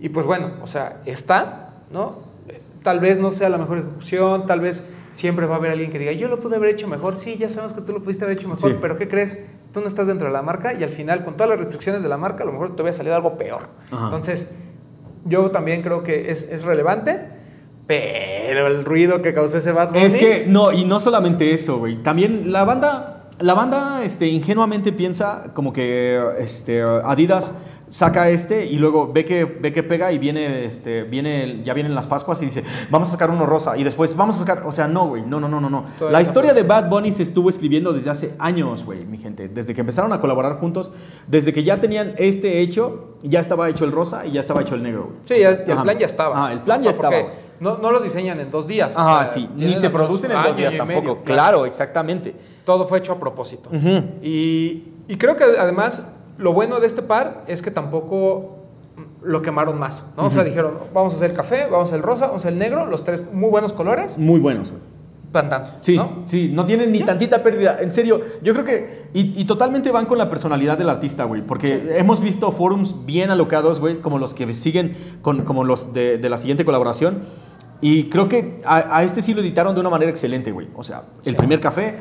Y 0.01 0.09
pues 0.09 0.27
bueno, 0.27 0.53
o 0.63 0.67
sea, 0.67 1.01
está, 1.05 1.75
¿no? 1.93 2.21
Eh, 2.49 2.61
Tal 2.83 3.01
vez 3.01 3.19
no 3.19 3.31
sea 3.31 3.51
la 3.51 3.59
mejor 3.59 3.79
ejecución, 3.79 4.47
tal 4.47 4.61
vez 4.61 4.83
siempre 5.13 5.47
va 5.47 5.55
a 5.57 5.59
haber 5.59 5.71
alguien 5.73 5.91
que 5.91 5.99
diga, 5.99 6.13
yo 6.13 6.29
lo 6.29 6.41
pude 6.41 6.57
haber 6.57 6.71
hecho 6.71 6.87
mejor. 6.89 7.17
Sí, 7.17 7.37
ya 7.39 7.49
sabemos 7.49 7.73
que 7.73 7.81
tú 7.83 7.93
lo 7.93 8.03
pudiste 8.03 8.25
haber 8.25 8.37
hecho 8.37 8.49
mejor, 8.49 8.71
Sí. 8.73 8.77
pero 8.81 8.97
¿qué 8.97 9.09
crees? 9.09 9.45
Tú 9.73 9.81
no 9.81 9.87
estás 9.87 10.07
dentro 10.07 10.27
de 10.29 10.33
la 10.33 10.43
marca 10.43 10.73
y 10.73 10.83
al 10.83 10.91
final, 10.91 11.25
con 11.25 11.35
todas 11.37 11.51
las 11.51 11.59
restricciones 11.59 12.03
de 12.03 12.09
la 12.09 12.17
marca, 12.17 12.43
a 12.43 12.47
lo 12.47 12.53
mejor 12.53 12.75
te 12.77 12.83
hubiera 12.83 12.97
salido 12.97 13.15
algo 13.17 13.37
peor. 13.37 13.69
Ajá. 13.91 14.05
Entonces, 14.05 14.55
yo 15.25 15.51
también 15.51 15.83
creo 15.83 16.03
que 16.03 16.31
es, 16.31 16.43
es 16.51 16.65
relevante, 16.65 17.21
pero 17.87 18.67
el 18.69 18.85
ruido 18.85 19.21
que 19.21 19.35
causó 19.35 19.59
ese 19.59 19.73
Bunny... 19.73 20.03
Es 20.05 20.17
que, 20.17 20.47
no, 20.47 20.73
y 20.73 20.85
no 20.85 21.01
solamente 21.01 21.53
eso, 21.53 21.79
güey. 21.79 21.97
También 22.03 22.53
la 22.53 22.65
banda, 22.65 23.29
la 23.41 23.55
banda 23.55 24.05
este, 24.05 24.29
ingenuamente 24.29 24.93
piensa 24.93 25.53
como 25.55 25.73
que 25.73 26.21
este, 26.39 26.83
Adidas 26.83 27.55
saca 27.91 28.29
este 28.31 28.65
y 28.65 28.79
luego 28.79 29.13
ve 29.13 29.25
que, 29.25 29.45
ve 29.45 29.73
que 29.73 29.83
pega 29.83 30.11
y 30.13 30.19
viene, 30.19 30.65
este, 30.65 31.03
viene, 31.03 31.61
ya 31.65 31.75
vienen 31.75 31.95
las 31.95 32.07
Pascuas 32.07 32.41
y 32.41 32.47
dice, 32.47 32.65
vamos 32.89 33.09
a 33.09 33.13
sacar 33.13 33.31
uno 33.31 33.45
rosa 33.47 33.77
y 33.77 33.85
después 33.85 34.17
vamos 34.17 34.37
a 34.37 34.39
sacar, 34.47 34.63
o 34.65 34.73
sea, 34.73 34.89
no, 34.89 35.09
güey, 35.09 35.23
no, 35.23 35.41
no, 35.41 35.49
no, 35.49 35.61
no, 35.61 35.69
no. 35.69 35.85
Todavía 35.99 36.13
La 36.13 36.19
no 36.21 36.23
historia 36.23 36.55
de. 36.55 36.63
Bad 36.63 36.89
Bunny 36.89 37.11
se 37.13 37.25
estuvo 37.25 37.51
escribiendo 37.51 37.93
desde 37.93 38.11
hace 38.11 38.35
años, 38.39 38.85
güey, 38.85 39.05
mi 39.05 39.19
gente. 39.19 39.49
Desde 39.49 39.75
que 39.75 39.81
empezaron 39.81 40.13
a 40.13 40.21
colaborar 40.21 40.59
juntos, 40.61 40.93
desde 41.27 41.53
que 41.53 41.65
ya 41.65 41.81
tenían 41.81 42.15
este 42.17 42.61
hecho, 42.61 43.17
ya 43.23 43.41
estaba 43.41 43.69
hecho 43.69 43.85
el 43.85 43.93
rosa 43.93 44.25
y 44.25 44.31
ya 44.33 44.41
estaba 44.41 44.61
hecho 44.63 44.77
el 44.77 44.83
negro, 44.83 45.05
güey. 45.07 45.17
Sí, 45.25 45.35
O 45.35 45.37
sea, 45.39 45.51
el 45.51 45.73
ajá. 45.73 45.83
plan 45.83 45.99
ya 45.99 46.07
estaba. 46.07 46.47
Ah, 46.47 46.53
el 46.53 46.61
plan 46.61 46.79
O 46.79 46.83
sea, 46.83 46.91
ya 46.93 46.95
estaba, 46.95 47.19
güey. 47.21 47.35
No, 47.59 47.77
no 47.79 47.91
los 47.91 48.03
diseñan 48.03 48.39
en 48.41 48.51
dos 48.51 48.67
días. 48.67 48.95
o 48.97 49.01
Ajá, 49.01 49.27
sea, 49.27 49.43
sí, 49.43 49.49
ni 49.57 49.77
se 49.77 49.91
producen 49.91 50.31
en 50.31 50.43
dos 50.43 50.57
días 50.57 50.77
tampoco. 50.77 51.01
medio, 51.01 51.23
claro, 51.25 51.67
exactamente. 51.67 52.35
Todo 52.65 52.87
fue 52.87 52.99
hecho 52.99 53.13
a 53.13 53.19
propósito. 53.19 53.69
Y, 54.23 54.85
y 55.09 55.17
creo 55.19 55.35
que 55.37 55.45
además 55.45 56.03
lo 56.41 56.53
bueno 56.53 56.81
de 56.81 56.87
este 56.87 57.03
par 57.03 57.45
es 57.47 57.63
que 57.63 57.71
tampoco 57.71 58.57
lo 59.23 59.43
quemaron 59.43 59.79
más. 59.79 60.05
¿no? 60.17 60.25
O 60.27 60.31
sea, 60.31 60.43
dijeron, 60.45 60.73
vamos 60.93 61.13
a 61.13 61.17
hacer 61.17 61.35
café, 61.35 61.65
vamos 61.71 61.81
a 61.81 61.83
hacer 61.85 61.97
el 61.99 62.03
rosa, 62.03 62.27
vamos 62.27 62.45
a 62.45 62.49
hacer 62.49 62.53
el 62.55 62.59
negro, 62.59 62.87
los 62.87 63.05
tres 63.05 63.23
muy 63.33 63.51
buenos 63.51 63.73
colores, 63.73 64.19
Muy 64.19 64.41
buenos, 64.41 64.73
tan. 65.33 65.49
Sí, 65.79 65.97
¿no? 65.97 66.23
sí, 66.25 66.51
no 66.53 66.65
tienen 66.65 66.91
ni 66.91 67.03
tantita 67.03 67.41
pérdida. 67.43 67.79
En 67.81 67.93
serio, 67.93 68.21
yo 68.43 68.53
creo 68.53 68.65
que. 68.65 69.05
Y, 69.15 69.41
y 69.41 69.45
totalmente 69.45 69.93
van 69.93 70.07
con 70.07 70.19
la 70.19 70.29
personalidad 70.29 70.77
del 70.77 70.89
artista, 70.91 71.23
güey. 71.25 71.41
Porque 71.43 71.97
hemos 71.99 72.21
visto 72.21 72.51
forums 72.51 73.07
bien 73.07 73.31
alocados, 73.31 73.79
güey, 73.79 74.01
como 74.01 74.19
los 74.19 74.35
que 74.35 74.53
siguen, 74.55 74.93
con, 75.23 75.45
como 75.45 75.63
los 75.63 75.93
de, 75.95 76.19
de 76.19 76.29
la 76.29 76.37
siguiente 76.37 76.65
colaboración. 76.65 77.21
Y 77.81 78.09
creo 78.11 78.29
que 78.29 78.61
a, 78.67 78.97
a 78.97 79.03
este 79.05 79.23
sí 79.23 79.33
lo 79.33 79.41
editaron 79.41 79.73
de 79.75 79.81
una 79.81 79.89
manera 79.91 80.11
excelente, 80.11 80.51
güey. 80.51 80.67
O 80.75 80.83
sea, 80.83 81.05
el 81.25 81.33
Sí. 81.33 81.39
primer 81.39 81.61
café, 81.61 81.95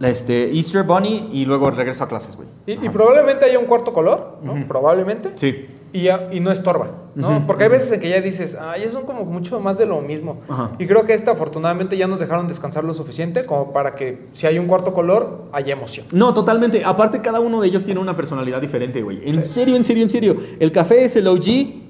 este, 0.00 0.50
Easter 0.54 0.82
Bunny 0.84 1.28
y 1.32 1.44
luego 1.44 1.70
regreso 1.70 2.04
a 2.04 2.08
clases, 2.08 2.36
güey. 2.36 2.48
Y, 2.66 2.72
y 2.86 2.88
probablemente 2.88 3.44
haya 3.44 3.58
un 3.58 3.66
cuarto 3.66 3.92
color, 3.92 4.38
¿no? 4.42 4.54
Probablemente. 4.66 5.32
Sí. 5.34 5.66
Y, 5.92 6.02
ya- 6.02 6.28
y 6.30 6.38
no 6.38 6.52
estorba, 6.52 6.92
¿no? 7.16 7.38
Ujú, 7.38 7.46
Porque 7.48 7.64
hay 7.64 7.70
veces 7.70 7.90
en 7.90 8.00
que 8.00 8.08
ya 8.10 8.20
dices, 8.20 8.56
ay, 8.60 8.88
son 8.90 9.04
como 9.06 9.24
mucho 9.24 9.58
más 9.58 9.76
de 9.76 9.86
lo 9.86 10.00
mismo. 10.00 10.38
Ajá. 10.48 10.70
Y 10.78 10.86
creo 10.86 11.04
que 11.04 11.14
esta 11.14 11.32
afortunadamente 11.32 11.96
ya 11.96 12.06
nos 12.06 12.20
dejaron 12.20 12.46
descansar 12.46 12.84
lo 12.84 12.94
suficiente 12.94 13.44
como 13.44 13.72
para 13.72 13.96
que 13.96 14.28
si 14.32 14.46
hay 14.46 14.60
un 14.60 14.68
cuarto 14.68 14.92
color, 14.94 15.46
haya 15.50 15.72
emoción. 15.72 16.06
No, 16.12 16.32
totalmente. 16.32 16.84
Aparte, 16.84 17.20
cada 17.20 17.40
uno 17.40 17.60
de 17.60 17.66
ellos 17.66 17.84
tiene 17.84 17.98
una 17.98 18.14
personalidad 18.14 18.60
diferente, 18.60 19.02
güey. 19.02 19.28
En 19.28 19.42
serio, 19.42 19.74
en 19.74 19.82
serio, 19.82 20.04
en 20.04 20.08
serio. 20.08 20.36
El 20.60 20.70
café 20.70 21.02
es 21.04 21.16
el 21.16 21.26
OG, 21.26 21.46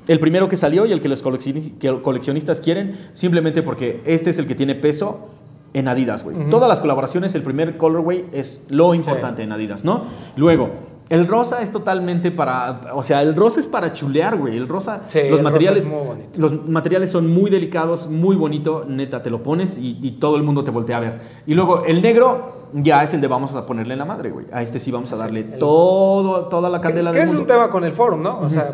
el 0.08 0.18
primero 0.18 0.48
que 0.48 0.56
salió 0.56 0.86
y 0.86 0.92
el 0.92 1.02
que 1.02 1.08
los 1.10 1.20
coleccionistas 1.22 2.60
quieren, 2.62 2.98
simplemente 3.12 3.62
porque 3.62 4.00
este 4.06 4.30
es 4.30 4.38
el 4.38 4.46
que 4.46 4.54
tiene 4.54 4.74
peso 4.74 5.28
en 5.72 5.88
Adidas, 5.88 6.24
güey. 6.24 6.36
Todas 6.50 6.68
las 6.68 6.80
colaboraciones, 6.80 7.34
el 7.34 7.42
primer 7.42 7.76
colorway 7.76 8.26
es 8.32 8.64
lo 8.70 8.92
importante 8.94 9.42
en 9.42 9.52
Adidas, 9.52 9.84
¿no? 9.84 10.02
Luego, 10.36 10.70
el 11.10 11.26
rosa 11.26 11.60
es 11.62 11.72
totalmente 11.72 12.30
para, 12.30 12.80
o 12.94 13.02
sea, 13.02 13.20
el 13.22 13.34
rosa 13.34 13.58
es 13.60 13.66
para 13.66 13.92
chulear, 13.92 14.36
güey. 14.36 14.56
El 14.56 14.68
rosa, 14.68 15.02
Sí, 15.08 15.18
el 15.18 15.30
los 15.30 15.40
rosa 15.40 15.42
materiales, 15.50 15.84
es 15.86 15.90
muy 15.92 16.06
bonito. 16.06 16.40
los 16.40 16.68
materiales 16.68 17.10
son 17.10 17.32
muy 17.32 17.50
delicados, 17.50 18.08
muy 18.08 18.36
bonito, 18.36 18.84
neta, 18.86 19.22
te 19.22 19.30
lo 19.30 19.42
pones 19.42 19.76
y, 19.78 19.98
y 20.02 20.12
todo 20.12 20.36
el 20.36 20.42
mundo 20.44 20.62
te 20.64 20.70
voltea 20.70 20.98
a 20.98 21.00
ver. 21.00 21.20
Y 21.46 21.54
luego 21.54 21.84
el 21.84 22.00
negro 22.00 22.68
ya 22.72 23.02
es 23.02 23.12
el 23.14 23.20
de 23.20 23.26
vamos 23.26 23.54
a 23.56 23.66
ponerle 23.66 23.94
en 23.94 23.98
la 23.98 24.04
madre, 24.04 24.30
güey. 24.30 24.46
A 24.52 24.62
este 24.62 24.78
sí 24.78 24.92
vamos 24.92 25.12
a 25.12 25.16
darle 25.16 25.40
el- 25.40 25.58
todo, 25.58 26.46
toda 26.46 26.68
la 26.70 26.78
Que, 26.80 26.86
candela 26.88 27.10
que 27.10 27.18
del 27.18 27.26
es 27.28 27.34
mundo. 27.34 27.42
un 27.52 27.58
tema 27.58 27.70
con 27.70 27.82
el 27.84 27.90
forum, 27.92 28.22
¿no? 28.22 28.38
O 28.40 28.48
sea, 28.48 28.72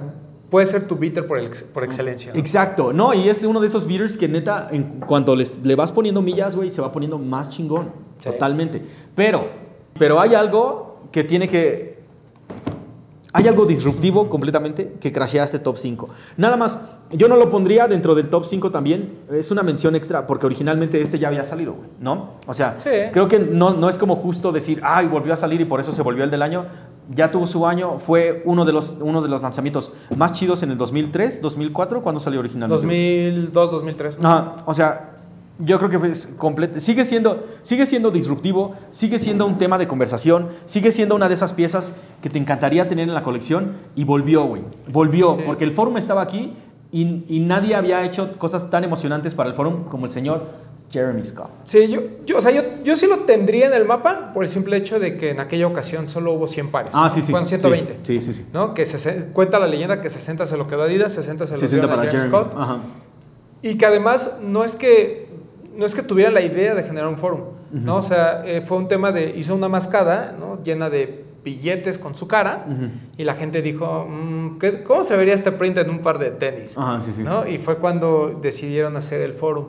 puede 0.51 0.67
ser 0.67 0.87
tu 0.87 0.97
bitter 0.97 1.27
por, 1.27 1.39
ex- 1.41 1.63
por 1.65 1.83
excelencia. 1.85 2.33
¿no? 2.33 2.39
Exacto, 2.39 2.93
no, 2.93 3.13
y 3.15 3.29
es 3.29 3.43
uno 3.45 3.61
de 3.61 3.67
esos 3.67 3.87
beaters 3.87 4.17
que 4.17 4.29
neta, 4.29 4.69
en 4.71 5.01
cuanto 5.07 5.35
les, 5.37 5.59
le 5.65 5.75
vas 5.75 5.93
poniendo 5.93 6.23
millas, 6.23 6.55
güey, 6.57 6.71
se 6.71 6.81
va 6.83 6.93
poniendo 6.93 7.19
más 7.19 7.51
chingón. 7.51 7.91
Sí. 8.19 8.31
Totalmente. 8.31 8.83
Pero, 9.15 9.49
pero 9.99 10.21
hay 10.21 10.35
algo 10.35 11.01
que 11.13 11.25
tiene 11.25 11.49
que. 11.49 11.97
Hay 13.33 13.47
algo 13.49 13.67
disruptivo 13.67 14.31
completamente 14.31 14.95
que 14.99 15.13
crashea 15.13 15.45
este 15.45 15.59
top 15.59 15.77
5. 15.77 16.09
Nada 16.39 16.57
más, 16.57 16.81
yo 17.13 17.29
no 17.29 17.37
lo 17.37 17.51
pondría 17.51 17.87
dentro 17.87 18.15
del 18.15 18.31
top 18.31 18.47
5 18.47 18.71
también. 18.71 19.19
Es 19.31 19.51
una 19.51 19.63
mención 19.63 19.95
extra 19.95 20.27
porque 20.27 20.47
originalmente 20.47 21.03
este 21.03 21.19
ya 21.19 21.29
había 21.29 21.45
salido, 21.45 21.75
güey, 21.75 21.89
¿no? 22.01 22.31
O 22.47 22.55
sea, 22.55 22.79
Sí. 22.79 22.89
creo 23.13 23.29
que 23.29 23.39
no, 23.39 23.73
no 23.75 23.91
es 23.91 23.99
como 23.99 24.17
justo 24.17 24.53
decir, 24.53 24.81
ay, 24.83 25.07
volvió 25.07 25.35
a 25.35 25.37
salir 25.37 25.61
y 25.61 25.67
por 25.67 25.81
eso 25.81 25.93
se 25.93 26.01
volvió 26.01 26.25
el 26.25 26.31
del 26.31 26.41
año. 26.41 26.65
Ya 27.15 27.31
tuvo 27.31 27.47
su 27.47 27.67
año, 27.67 27.99
fue 27.99 28.43
uno 28.47 28.65
de 28.65 28.73
los, 28.73 28.99
uno 29.01 29.23
de 29.23 29.29
los 29.29 29.41
lanzamientos 29.43 29.93
más 30.17 30.33
chidos 30.33 30.63
en 30.65 30.71
el 30.73 30.79
2003, 30.79 31.41
2004, 31.41 32.03
cuando 32.03 32.21
salió 32.21 32.41
originalmente. 32.41 32.83
2002, 32.85 33.71
2003. 33.71 34.19
Ajá, 34.23 34.57
o 34.67 34.75
sea, 34.75 35.13
yo 35.59 35.79
creo 35.79 35.89
que 35.89 36.09
es 36.09 36.27
completo. 36.39 36.81
Sigue 36.81 37.05
siendo, 37.05 37.45
sigue 37.63 37.87
siendo 37.87 38.11
disruptivo, 38.11 38.75
sigue 38.91 39.19
siendo 39.19 39.47
un 39.47 39.57
tema 39.57 39.79
de 39.79 39.87
conversación, 39.87 40.49
sigue 40.67 40.91
siendo 40.91 41.15
una 41.15 41.29
de 41.29 41.35
esas 41.35 41.53
piezas 41.53 41.97
que 42.21 42.29
te 42.29 42.39
encantaría 42.39 42.89
tener 42.89 43.09
en 43.09 43.15
la 43.15 43.23
colección 43.23 43.73
y 43.95 44.05
volvió, 44.05 44.45
güey. 44.45 44.63
Volvió, 44.93 45.37
Sí. 45.37 45.43
porque 45.47 45.65
el 45.65 45.71
forum 45.71 45.97
estaba 45.97 46.23
aquí 46.23 46.55
Y, 46.93 47.25
y 47.29 47.41
nadie 47.41 47.75
había 47.75 48.05
hecho 48.05 48.39
cosas 48.39 48.71
tan 48.71 48.85
emocionantes 48.85 49.35
para 49.35 49.49
el 49.49 49.55
forum 49.57 49.85
como 49.85 50.07
el 50.07 50.11
señor 50.11 50.47
Jeremy 50.91 51.25
Scott. 51.25 51.51
Sí, 51.65 51.89
yo, 51.89 52.01
yo, 52.25 52.39
o 52.39 52.41
sea, 52.41 52.53
yo, 52.53 52.63
yo 52.85 52.97
sí 52.97 53.07
lo 53.07 53.21
tendría 53.21 53.67
en 53.67 53.75
el 53.75 53.85
mapa 53.85 54.33
por 54.33 54.45
el 54.45 54.49
simple 54.51 54.77
hecho 54.77 54.99
de 55.01 55.17
que 55.17 55.31
en 55.31 55.41
aquella 55.41 55.67
ocasión 55.67 56.09
solo 56.09 56.33
hubo 56.33 56.47
100 56.47 56.71
pares. 56.71 56.91
Ah, 56.95 57.11
sí, 57.11 57.23
sí. 57.23 57.33
Fueron 57.33 57.49
120. 57.49 57.99
Sí, 58.03 58.23
sí, 58.23 58.33
sí. 58.33 58.47
¿no? 58.53 58.73
Que 58.73 58.87
se, 58.87 59.27
cuenta 59.33 59.59
la 59.59 59.67
leyenda 59.67 60.01
que 60.01 60.09
60 60.09 60.47
se 60.47 60.57
lo 60.57 60.69
quedó 60.69 60.83
Adidas, 60.85 61.13
60 61.15 61.47
se 61.47 61.53
lo 61.55 61.59
60 61.59 61.87
dieron 61.87 61.91
a 61.99 62.03
Jeremy 62.03 62.21
Jeremy. 62.21 62.31
Scott. 62.31 62.55
Ajá. 62.57 62.79
Y 63.63 63.77
que 63.79 63.87
además 63.87 64.35
no 64.43 64.65
es 64.65 64.75
que 64.77 65.27
no 65.77 65.85
es 65.85 65.95
que 65.95 66.03
tuviera 66.03 66.31
la 66.31 66.41
idea 66.41 66.75
de 66.75 66.85
generar 66.85 67.09
un 67.09 67.19
forum, 67.19 67.41
¿no? 67.73 67.97
O 67.97 68.03
sea, 68.03 68.43
eh, 68.47 68.63
fue 68.63 68.79
un 68.79 68.89
tema 68.89 69.13
de 69.13 69.35
hizo 69.37 69.55
una 69.55 69.69
mascada, 69.69 70.35
¿no? 70.39 70.63
Llena 70.63 70.89
de 70.89 71.25
billetes 71.45 71.99
con 71.99 72.15
su 72.15 72.27
cara 72.27 72.65
Ujú. 72.67 72.89
y 73.19 73.25
la 73.25 73.35
gente 73.35 73.61
dijo, 73.61 74.07
mm, 74.09 74.59
¿qué- 74.59 74.83
¿cómo 74.83 75.03
se 75.03 75.17
vería 75.17 75.35
este 75.35 75.53
print 75.53 75.77
en 75.79 75.91
un 75.91 75.99
par 76.01 76.19
de 76.19 76.31
tenis? 76.31 76.73
Ajá, 76.79 77.01
sí, 77.03 77.13
sí. 77.13 77.23
¿no? 77.23 77.47
Y 77.47 77.59
fue 77.59 77.77
cuando 77.77 78.39
decidieron 78.41 78.97
hacer 78.97 79.21
el 79.21 79.33
forum, 79.35 79.67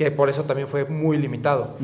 que 0.00 0.10
por 0.10 0.30
eso 0.30 0.44
también 0.44 0.66
fue 0.66 0.86
muy 0.86 1.18
limitado. 1.18 1.76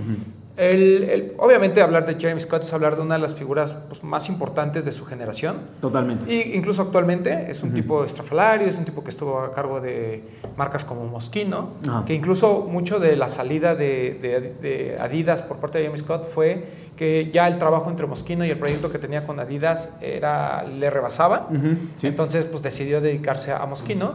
El- 0.57 1.03
el- 1.05 1.33
obviamente 1.37 1.83
hablar 1.83 2.07
de 2.07 2.15
Jeremy 2.19 2.41
Scott 2.41 2.63
es 2.63 2.73
hablar 2.73 2.97
de 2.97 3.03
una 3.03 3.17
de 3.17 3.21
las 3.21 3.35
figuras 3.35 3.75
pues, 3.91 4.03
más 4.03 4.31
importantes 4.31 4.87
de 4.87 4.93
su 4.93 5.05
generación. 5.05 5.57
Totalmente. 5.83 6.25
Y 6.33 6.55
incluso 6.57 6.81
actualmente 6.81 7.51
es 7.51 7.63
un 7.63 7.75
tipo 7.75 8.07
estrafalario, 8.07 8.67
es 8.67 8.79
un 8.79 8.87
tipo 8.87 9.05
que 9.05 9.11
estuvo 9.11 9.39
a 9.41 9.53
cargo 9.53 9.83
de 9.83 10.25
marcas 10.57 10.83
como 10.87 11.05
Moschino, 11.05 11.73
Ajá. 11.87 12.07
que 12.07 12.15
incluso 12.15 12.63
mucho 12.63 12.99
de 12.99 13.17
la 13.17 13.29
salida 13.29 13.75
de, 13.75 14.19
de- 14.23 14.55
de 14.63 14.97
Adidas 14.99 15.43
por 15.43 15.59
parte 15.59 15.77
de 15.77 15.85
Jeremy 15.85 15.99
Scott 15.99 16.25
fue 16.25 16.87
que 16.97 17.29
ya 17.31 17.47
el 17.49 17.59
trabajo 17.59 17.91
entre 17.91 18.07
Moschino 18.07 18.47
y 18.47 18.51
el 18.51 18.59
proyecto 18.59 18.91
que 18.91 18.99
tenía 18.99 19.27
con 19.27 19.39
Adidas 19.39 19.91
era, 20.01 20.63
le 20.65 20.89
rebasaba. 20.89 21.51
Sí. 21.97 22.07
Entonces, 22.07 22.47
pues 22.47 22.63
decidió 22.63 23.03
dedicarse 23.03 23.53
a 23.53 23.67
Moschino. 23.67 24.15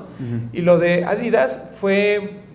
Y 0.53 0.63
lo 0.63 0.79
de 0.79 1.05
Adidas 1.05 1.69
fue, 1.79 2.49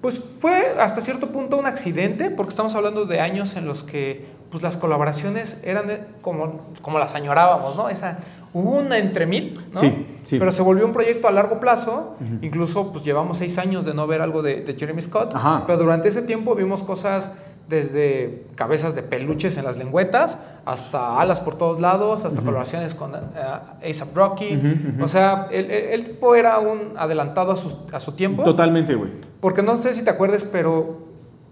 pues 0.00 0.22
fue 0.40 0.74
hasta 0.78 1.00
cierto 1.00 1.28
punto 1.28 1.56
un 1.56 1.66
accidente, 1.66 2.30
porque 2.30 2.50
estamos 2.50 2.74
hablando 2.74 3.06
de 3.06 3.20
años 3.20 3.56
en 3.56 3.66
los 3.66 3.82
que 3.82 4.26
pues 4.50 4.62
las 4.62 4.76
colaboraciones 4.76 5.62
eran 5.64 5.86
como, 6.22 6.60
como 6.82 6.98
las 6.98 7.14
añorábamos, 7.14 7.76
¿no? 7.76 7.88
Esa, 7.88 8.18
una 8.52 8.98
entre 8.98 9.26
mil, 9.26 9.52
¿no? 9.74 9.80
Sí, 9.80 10.06
sí. 10.22 10.38
Pero 10.38 10.50
se 10.52 10.62
volvió 10.62 10.86
un 10.86 10.92
proyecto 10.92 11.28
a 11.28 11.30
largo 11.30 11.60
plazo. 11.60 12.16
Incluso, 12.40 12.90
pues 12.92 13.04
llevamos 13.04 13.38
seis 13.38 13.58
años 13.58 13.84
de 13.84 13.92
no 13.92 14.06
ver 14.06 14.22
algo 14.22 14.42
de, 14.42 14.62
de 14.62 14.72
Jeremy 14.72 15.02
Scott. 15.02 15.34
Ajá. 15.34 15.64
Pero 15.66 15.78
durante 15.78 16.08
ese 16.08 16.22
tiempo 16.22 16.54
vimos 16.54 16.82
cosas 16.82 17.32
desde 17.68 18.46
cabezas 18.54 18.94
de 18.94 19.02
peluches 19.02 19.56
en 19.58 19.64
las 19.64 19.76
lengüetas 19.76 20.38
hasta 20.64 21.20
alas 21.20 21.40
por 21.40 21.54
todos 21.56 21.80
lados, 21.80 22.24
hasta 22.24 22.40
colaboraciones 22.40 22.94
con 22.94 23.14
eh, 23.14 23.88
ASAP 23.90 24.14
Rocky. 24.16 24.60
O 25.02 25.08
sea, 25.08 25.48
el, 25.50 25.70
el- 25.70 25.84
el 25.90 26.04
tipo 26.04 26.34
era 26.34 26.58
un 26.58 26.94
adelantado 26.96 27.52
a 27.52 27.56
su, 27.56 27.86
a 27.92 28.00
su 28.00 28.12
tiempo. 28.12 28.42
Totalmente, 28.42 28.94
güey. 28.94 29.10
Porque 29.40 29.62
no 29.62 29.76
sé 29.76 29.94
si 29.94 30.02
te 30.02 30.10
acuerdes, 30.10 30.44
pero 30.44 31.06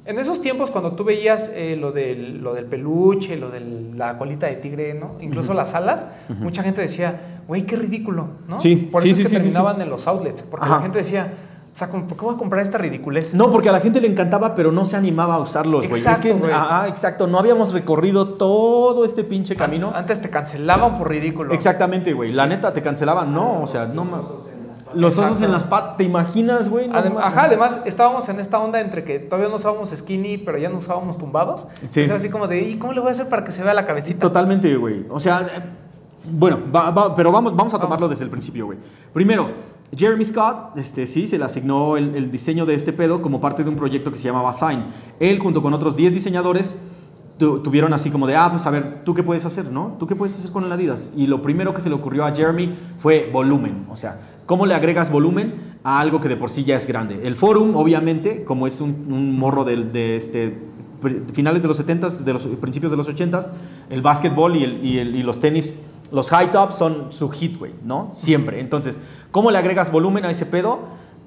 en 0.04 0.18
esos 0.18 0.40
tiempos 0.42 0.70
cuando 0.70 0.92
tú 0.92 1.04
veías 1.04 1.50
eh, 1.54 1.76
lo, 1.80 1.90
del, 1.92 2.42
lo 2.42 2.54
del 2.54 2.66
peluche, 2.66 3.36
lo 3.36 3.50
de 3.50 3.60
la 3.96 4.18
colita 4.18 4.46
de 4.46 4.56
tigre, 4.56 4.94
¿no? 4.94 5.16
Incluso 5.20 5.54
las 5.54 5.74
alas, 5.74 6.06
mucha 6.28 6.62
gente 6.62 6.80
decía, 6.80 7.40
güey, 7.48 7.62
qué 7.66 7.76
ridículo, 7.76 8.28
¿no? 8.48 8.58
Sí, 8.60 8.76
Por 8.76 9.00
eso 9.04 9.14
sí, 9.14 9.22
es 9.22 9.28
que 9.28 9.38
sí, 9.40 9.46
terminaban 9.46 9.80
en 9.80 9.90
los 9.90 10.06
outlets, 10.08 10.42
porque 10.42 10.66
Ajá. 10.66 10.76
la 10.76 10.82
gente 10.82 10.98
decía, 10.98 11.32
o 11.74 11.76
sea, 11.76 11.88
¿por 11.88 12.06
qué 12.06 12.24
voy 12.24 12.34
a 12.36 12.38
comprar 12.38 12.62
esta 12.62 12.78
ridiculez? 12.78 13.34
No, 13.34 13.50
porque 13.50 13.68
a 13.68 13.72
la 13.72 13.80
gente 13.80 14.00
le 14.00 14.06
encantaba, 14.06 14.54
pero 14.54 14.70
no 14.70 14.84
se 14.84 14.96
animaba 14.96 15.34
a 15.34 15.38
usarlos, 15.40 15.88
güey. 15.88 16.00
Es 16.00 16.06
Exacto, 16.06 16.40
que, 16.40 16.52
ah, 16.52 16.84
exacto, 16.88 17.26
no 17.26 17.36
habíamos 17.36 17.72
recorrido 17.72 18.28
todo 18.34 19.04
este 19.04 19.24
pinche 19.24 19.56
camino. 19.56 19.90
Antes 19.92 20.22
te 20.22 20.30
cancelaban 20.30 20.94
por 20.94 21.08
ridículo. 21.08 21.52
Exactamente, 21.52 22.12
güey. 22.12 22.30
La 22.32 22.46
neta, 22.46 22.72
te 22.72 22.80
cancelaban, 22.80 23.34
no, 23.34 23.60
o 23.62 23.66
sea, 23.66 23.86
no 23.86 24.04
ma- 24.04 24.22
Los 24.94 25.18
osos 25.18 25.42
en 25.42 25.50
las 25.50 25.64
patas, 25.64 25.96
¿te 25.96 26.04
imaginas, 26.04 26.70
güey? 26.70 26.86
No 26.86 26.94
Adem- 26.94 27.14
mames. 27.14 27.24
ajá, 27.26 27.46
además 27.46 27.82
estábamos 27.84 28.28
en 28.28 28.38
esta 28.38 28.60
onda 28.60 28.80
entre 28.80 29.02
que 29.02 29.18
todavía 29.18 29.48
no 29.48 29.56
usábamos 29.56 29.88
skinny, 29.90 30.38
pero 30.38 30.56
ya 30.58 30.68
no 30.68 30.78
usábamos 30.78 31.18
tumbados. 31.18 31.62
Sí. 31.90 31.98
Entonces 32.02 32.10
así 32.12 32.30
como 32.30 32.46
de, 32.46 32.60
¿y 32.62 32.76
cómo 32.78 32.92
le 32.92 33.00
voy 33.00 33.08
a 33.08 33.10
hacer 33.10 33.28
para 33.28 33.42
que 33.42 33.50
se 33.50 33.64
vea 33.64 33.74
la 33.74 33.84
cabecita? 33.84 34.20
Totalmente, 34.20 34.76
güey. 34.76 35.04
O 35.10 35.18
sea, 35.18 35.40
eh, 35.40 35.60
bueno, 36.30 36.60
va- 36.72 36.92
va- 36.92 37.12
pero 37.12 37.32
vamos, 37.32 37.56
vamos 37.56 37.74
a 37.74 37.80
tomarlo 37.80 38.06
desde 38.08 38.22
el 38.22 38.30
principio, 38.30 38.66
güey. 38.66 38.78
Primero, 39.12 39.73
Jeremy 39.96 40.24
Scott, 40.24 40.76
este, 40.76 41.06
sí, 41.06 41.26
se 41.26 41.38
le 41.38 41.44
asignó 41.44 41.96
el, 41.96 42.30
diseño 42.30 42.66
de 42.66 42.74
este 42.74 42.92
pedo 42.92 43.22
como 43.22 43.40
parte 43.40 43.62
de 43.62 43.70
un 43.70 43.76
proyecto 43.76 44.10
que 44.10 44.18
se 44.18 44.24
llamaba 44.24 44.52
Sign. 44.52 44.84
Él, 45.20 45.38
junto 45.38 45.62
con 45.62 45.72
otros 45.74 45.96
10 45.96 46.12
diseñadores, 46.12 46.78
tu- 47.38 47.60
tuvieron 47.60 47.92
así 47.92 48.10
como 48.10 48.26
de, 48.26 48.36
ah, 48.36 48.48
pues 48.50 48.66
a 48.66 48.70
ver, 48.70 49.02
¿tú 49.04 49.14
qué 49.14 49.22
puedes 49.22 49.44
hacer, 49.44 49.70
no? 49.70 49.96
¿Tú 49.98 50.06
qué 50.06 50.16
puedes 50.16 50.34
hacer 50.36 50.50
con 50.50 50.64
el 50.64 50.72
Adidas? 50.72 51.12
Y 51.16 51.26
lo 51.26 51.42
primero 51.42 51.74
que 51.74 51.80
se 51.80 51.88
le 51.88 51.94
ocurrió 51.94 52.24
a 52.24 52.34
Jeremy 52.34 52.76
fue 52.98 53.30
volumen. 53.32 53.86
O 53.90 53.96
sea, 53.96 54.20
¿cómo 54.46 54.66
le 54.66 54.74
agregas 54.74 55.10
volumen 55.10 55.76
a 55.84 56.00
algo 56.00 56.20
que 56.20 56.28
de 56.28 56.36
por 56.36 56.50
sí 56.50 56.64
ya 56.64 56.76
es 56.76 56.86
grande? 56.86 57.20
El 57.24 57.36
Forum, 57.36 57.76
obviamente, 57.76 58.44
como 58.44 58.66
es 58.66 58.80
un, 58.80 59.36
morro 59.38 59.64
de, 59.64 60.16
este 60.16 60.58
finales 61.34 61.60
de 61.60 61.68
los 61.68 61.86
70s, 61.86 62.20
de 62.20 62.32
los 62.32 62.46
principios 62.46 62.90
de 62.90 62.96
los 62.96 63.06
80s, 63.08 63.50
el 63.90 64.00
básquetbol 64.00 64.56
y 64.56 65.22
los 65.22 65.38
tenis, 65.38 65.78
los 66.10 66.30
high 66.30 66.50
tops 66.50 66.76
son 66.76 67.12
su 67.12 67.30
hit, 67.30 67.58
güey, 67.58 67.74
¿no? 67.82 68.08
Siempre. 68.12 68.60
Entonces, 68.60 68.98
¿cómo 69.30 69.50
le 69.50 69.58
agregas 69.58 69.90
volumen 69.90 70.24
a 70.24 70.30
ese 70.30 70.46
pedo 70.46 70.80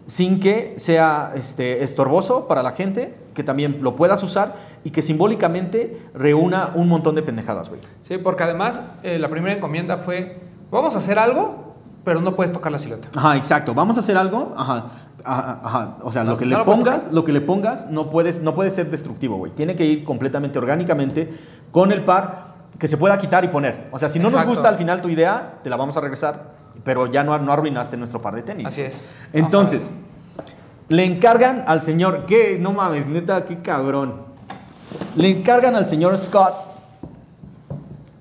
sin 0.06 0.40
que 0.40 0.76
sea 0.78 1.34
este, 1.36 1.84
estorboso 1.84 2.48
para 2.48 2.64
la 2.64 2.72
gente, 2.72 3.18
que 3.34 3.44
también 3.44 3.80
lo 3.82 3.96
puedas 3.96 4.24
usar 4.24 4.56
y 4.84 4.92
que 4.92 5.02
simbólicamente 5.02 6.02
reúna 6.14 6.72
un 6.76 6.88
montón 6.88 7.16
de 7.16 7.24
pendejadas, 7.24 7.70
güey? 7.70 7.82
Sí, 8.02 8.18
porque 8.18 8.44
además 8.44 8.82
eh, 9.04 9.20
la 9.20 9.30
primera 9.30 9.54
encomienda 9.56 9.98
fue, 9.98 10.40
vamos 10.72 10.96
a 10.96 11.00
hacer 11.00 11.20
algo, 11.20 11.76
pero 12.06 12.22
no 12.22 12.36
puedes 12.38 12.54
tocar 12.54 12.72
la 12.72 12.78
silueta. 12.78 13.10
Ajá, 13.18 13.36
exacto. 13.36 13.74
Vamos 13.74 13.98
a 13.98 14.00
hacer 14.00 14.16
algo. 14.16 14.54
Ajá. 14.56 14.92
Ajá, 15.26 15.60
ajá. 15.62 15.98
O 16.04 16.12
sea, 16.12 16.24
No, 16.24 16.32
lo 16.32 16.38
que 16.38 16.46
no 16.46 16.52
le 16.52 16.58
lo 16.60 16.66
pongas, 16.66 17.12
lo 17.12 17.26
que 17.26 17.34
le 17.34 17.42
pongas 17.42 17.90
no 17.90 18.10
puedes, 18.10 18.42
no 18.42 18.56
puede 18.56 18.70
ser 18.70 18.90
destructivo, 18.90 19.36
güey. 19.36 19.52
Tiene 19.52 19.76
que 19.76 19.86
ir 19.86 20.06
completamente 20.06 20.58
orgánicamente 20.58 21.30
con 21.72 21.92
el 21.92 22.06
par 22.06 22.47
que 22.80 22.88
se 22.88 22.97
pueda 22.97 23.18
quitar 23.18 23.43
y 23.43 23.47
poner. 23.47 23.88
O 23.91 23.99
sea, 23.99 24.07
si 24.09 24.20
no 24.20 24.26
Exacto. 24.28 24.47
nos 24.49 24.57
gusta 24.57 24.70
al 24.70 24.78
final 24.78 25.01
tu 25.01 25.09
idea, 25.09 25.55
te 25.63 25.70
la 25.70 25.76
vamos 25.78 25.97
a 25.97 26.01
regresar, 26.01 26.51
pero 26.84 27.07
ya 27.07 27.24
no, 27.24 27.38
no 27.39 27.51
arruinaste 27.51 27.97
nuestro 27.97 28.22
par 28.22 28.36
de 28.36 28.43
tenis. 28.43 28.68
Así 28.68 28.82
es. 28.82 29.01
Entonces, 29.34 29.91
le 30.89 31.03
encargan 31.05 31.63
al 31.68 31.82
señor, 31.82 32.26
que 32.26 32.57
no 32.59 32.72
mames, 32.74 33.07
neta, 33.07 33.43
qué 33.45 33.59
cabrón. 33.59 34.22
Le 35.15 35.30
encargan 35.30 35.76
al 35.76 35.86
señor 35.86 36.18
Scott 36.18 36.53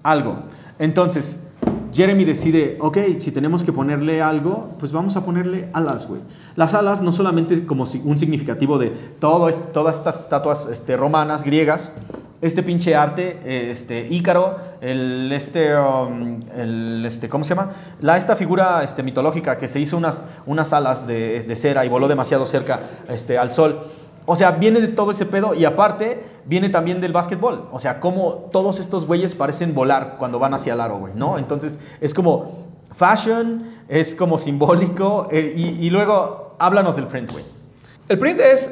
algo. 0.03 0.37
Entonces, 0.79 1.43
Jeremy 1.93 2.25
decide, 2.25 2.77
ok, 2.81 2.99
si 3.19 3.33
tenemos 3.33 3.65
que 3.65 3.73
ponerle 3.73 4.21
algo, 4.23 4.71
pues 4.79 4.93
vamos 4.93 5.17
a 5.17 5.25
ponerle 5.25 5.69
alas, 5.73 6.07
güey. 6.07 6.21
Las 6.55 6.75
alas 6.75 7.01
no 7.03 7.13
solamente 7.13 7.65
como 7.67 7.85
un 8.05 8.19
significativo 8.19 8.79
de 8.79 8.91
todo 9.19 9.49
es- 9.49 9.73
todas 9.73 9.97
estas 9.97 10.21
estatuas 10.21 10.67
este, 10.71 10.97
romanas, 10.97 11.43
griegas, 11.45 11.93
este 12.41 12.63
pinche 12.63 12.95
arte, 12.95 13.71
este 13.71 14.07
Ícaro, 14.11 14.59
el 14.81 15.31
este, 15.33 15.77
um, 15.77 16.39
el 16.55 17.05
este, 17.07 17.29
¿cómo 17.29 17.45
se 17.45 17.55
llama? 17.55 17.71
La 18.01 18.17
esta 18.17 18.37
figura 18.37 18.83
este 18.83 19.03
mitológica 19.03 19.57
que 19.57 19.69
se 19.69 19.81
hizo 19.81 19.97
unas 19.97 20.23
unas 20.45 20.73
alas 20.73 21.07
de, 21.07 21.43
de 21.43 21.57
cera 21.57 21.85
y 21.85 21.89
voló 21.89 22.09
demasiado 22.09 22.45
cerca 22.47 22.81
este 23.09 23.39
al 23.39 23.51
sol. 23.51 23.81
O 24.27 24.35
sea, 24.35 24.51
viene 24.51 24.81
de 24.81 24.89
todo 24.89 25.13
ese 25.13 25.25
pedo 25.25 25.55
y 25.55 25.65
aparte 25.65 26.25
viene 26.45 26.69
también 26.69 27.01
del 27.01 27.13
básquetbol. 27.13 27.69
O 27.73 27.79
sea, 27.79 28.01
como 28.01 28.49
todos 28.53 28.81
estos 28.81 29.07
güeyes 29.07 29.35
parecen 29.35 29.73
volar 29.73 30.17
cuando 30.19 30.39
van 30.39 30.53
hacia 30.53 30.75
el 30.75 30.81
aro, 30.81 30.99
güey, 30.99 31.15
¿no? 31.15 31.39
Entonces 31.39 31.79
es 32.01 32.13
como 32.13 32.67
fashion, 32.93 33.71
es 33.89 34.15
como 34.15 34.39
simbólico 34.39 35.29
eh, 35.31 35.55
y, 35.57 35.87
y 35.87 35.91
luego 35.91 36.57
háblanos 36.59 36.97
del 36.97 37.07
print, 37.07 37.33
güey. 37.33 37.45
El 38.09 38.19
print 38.19 38.41
es 38.41 38.71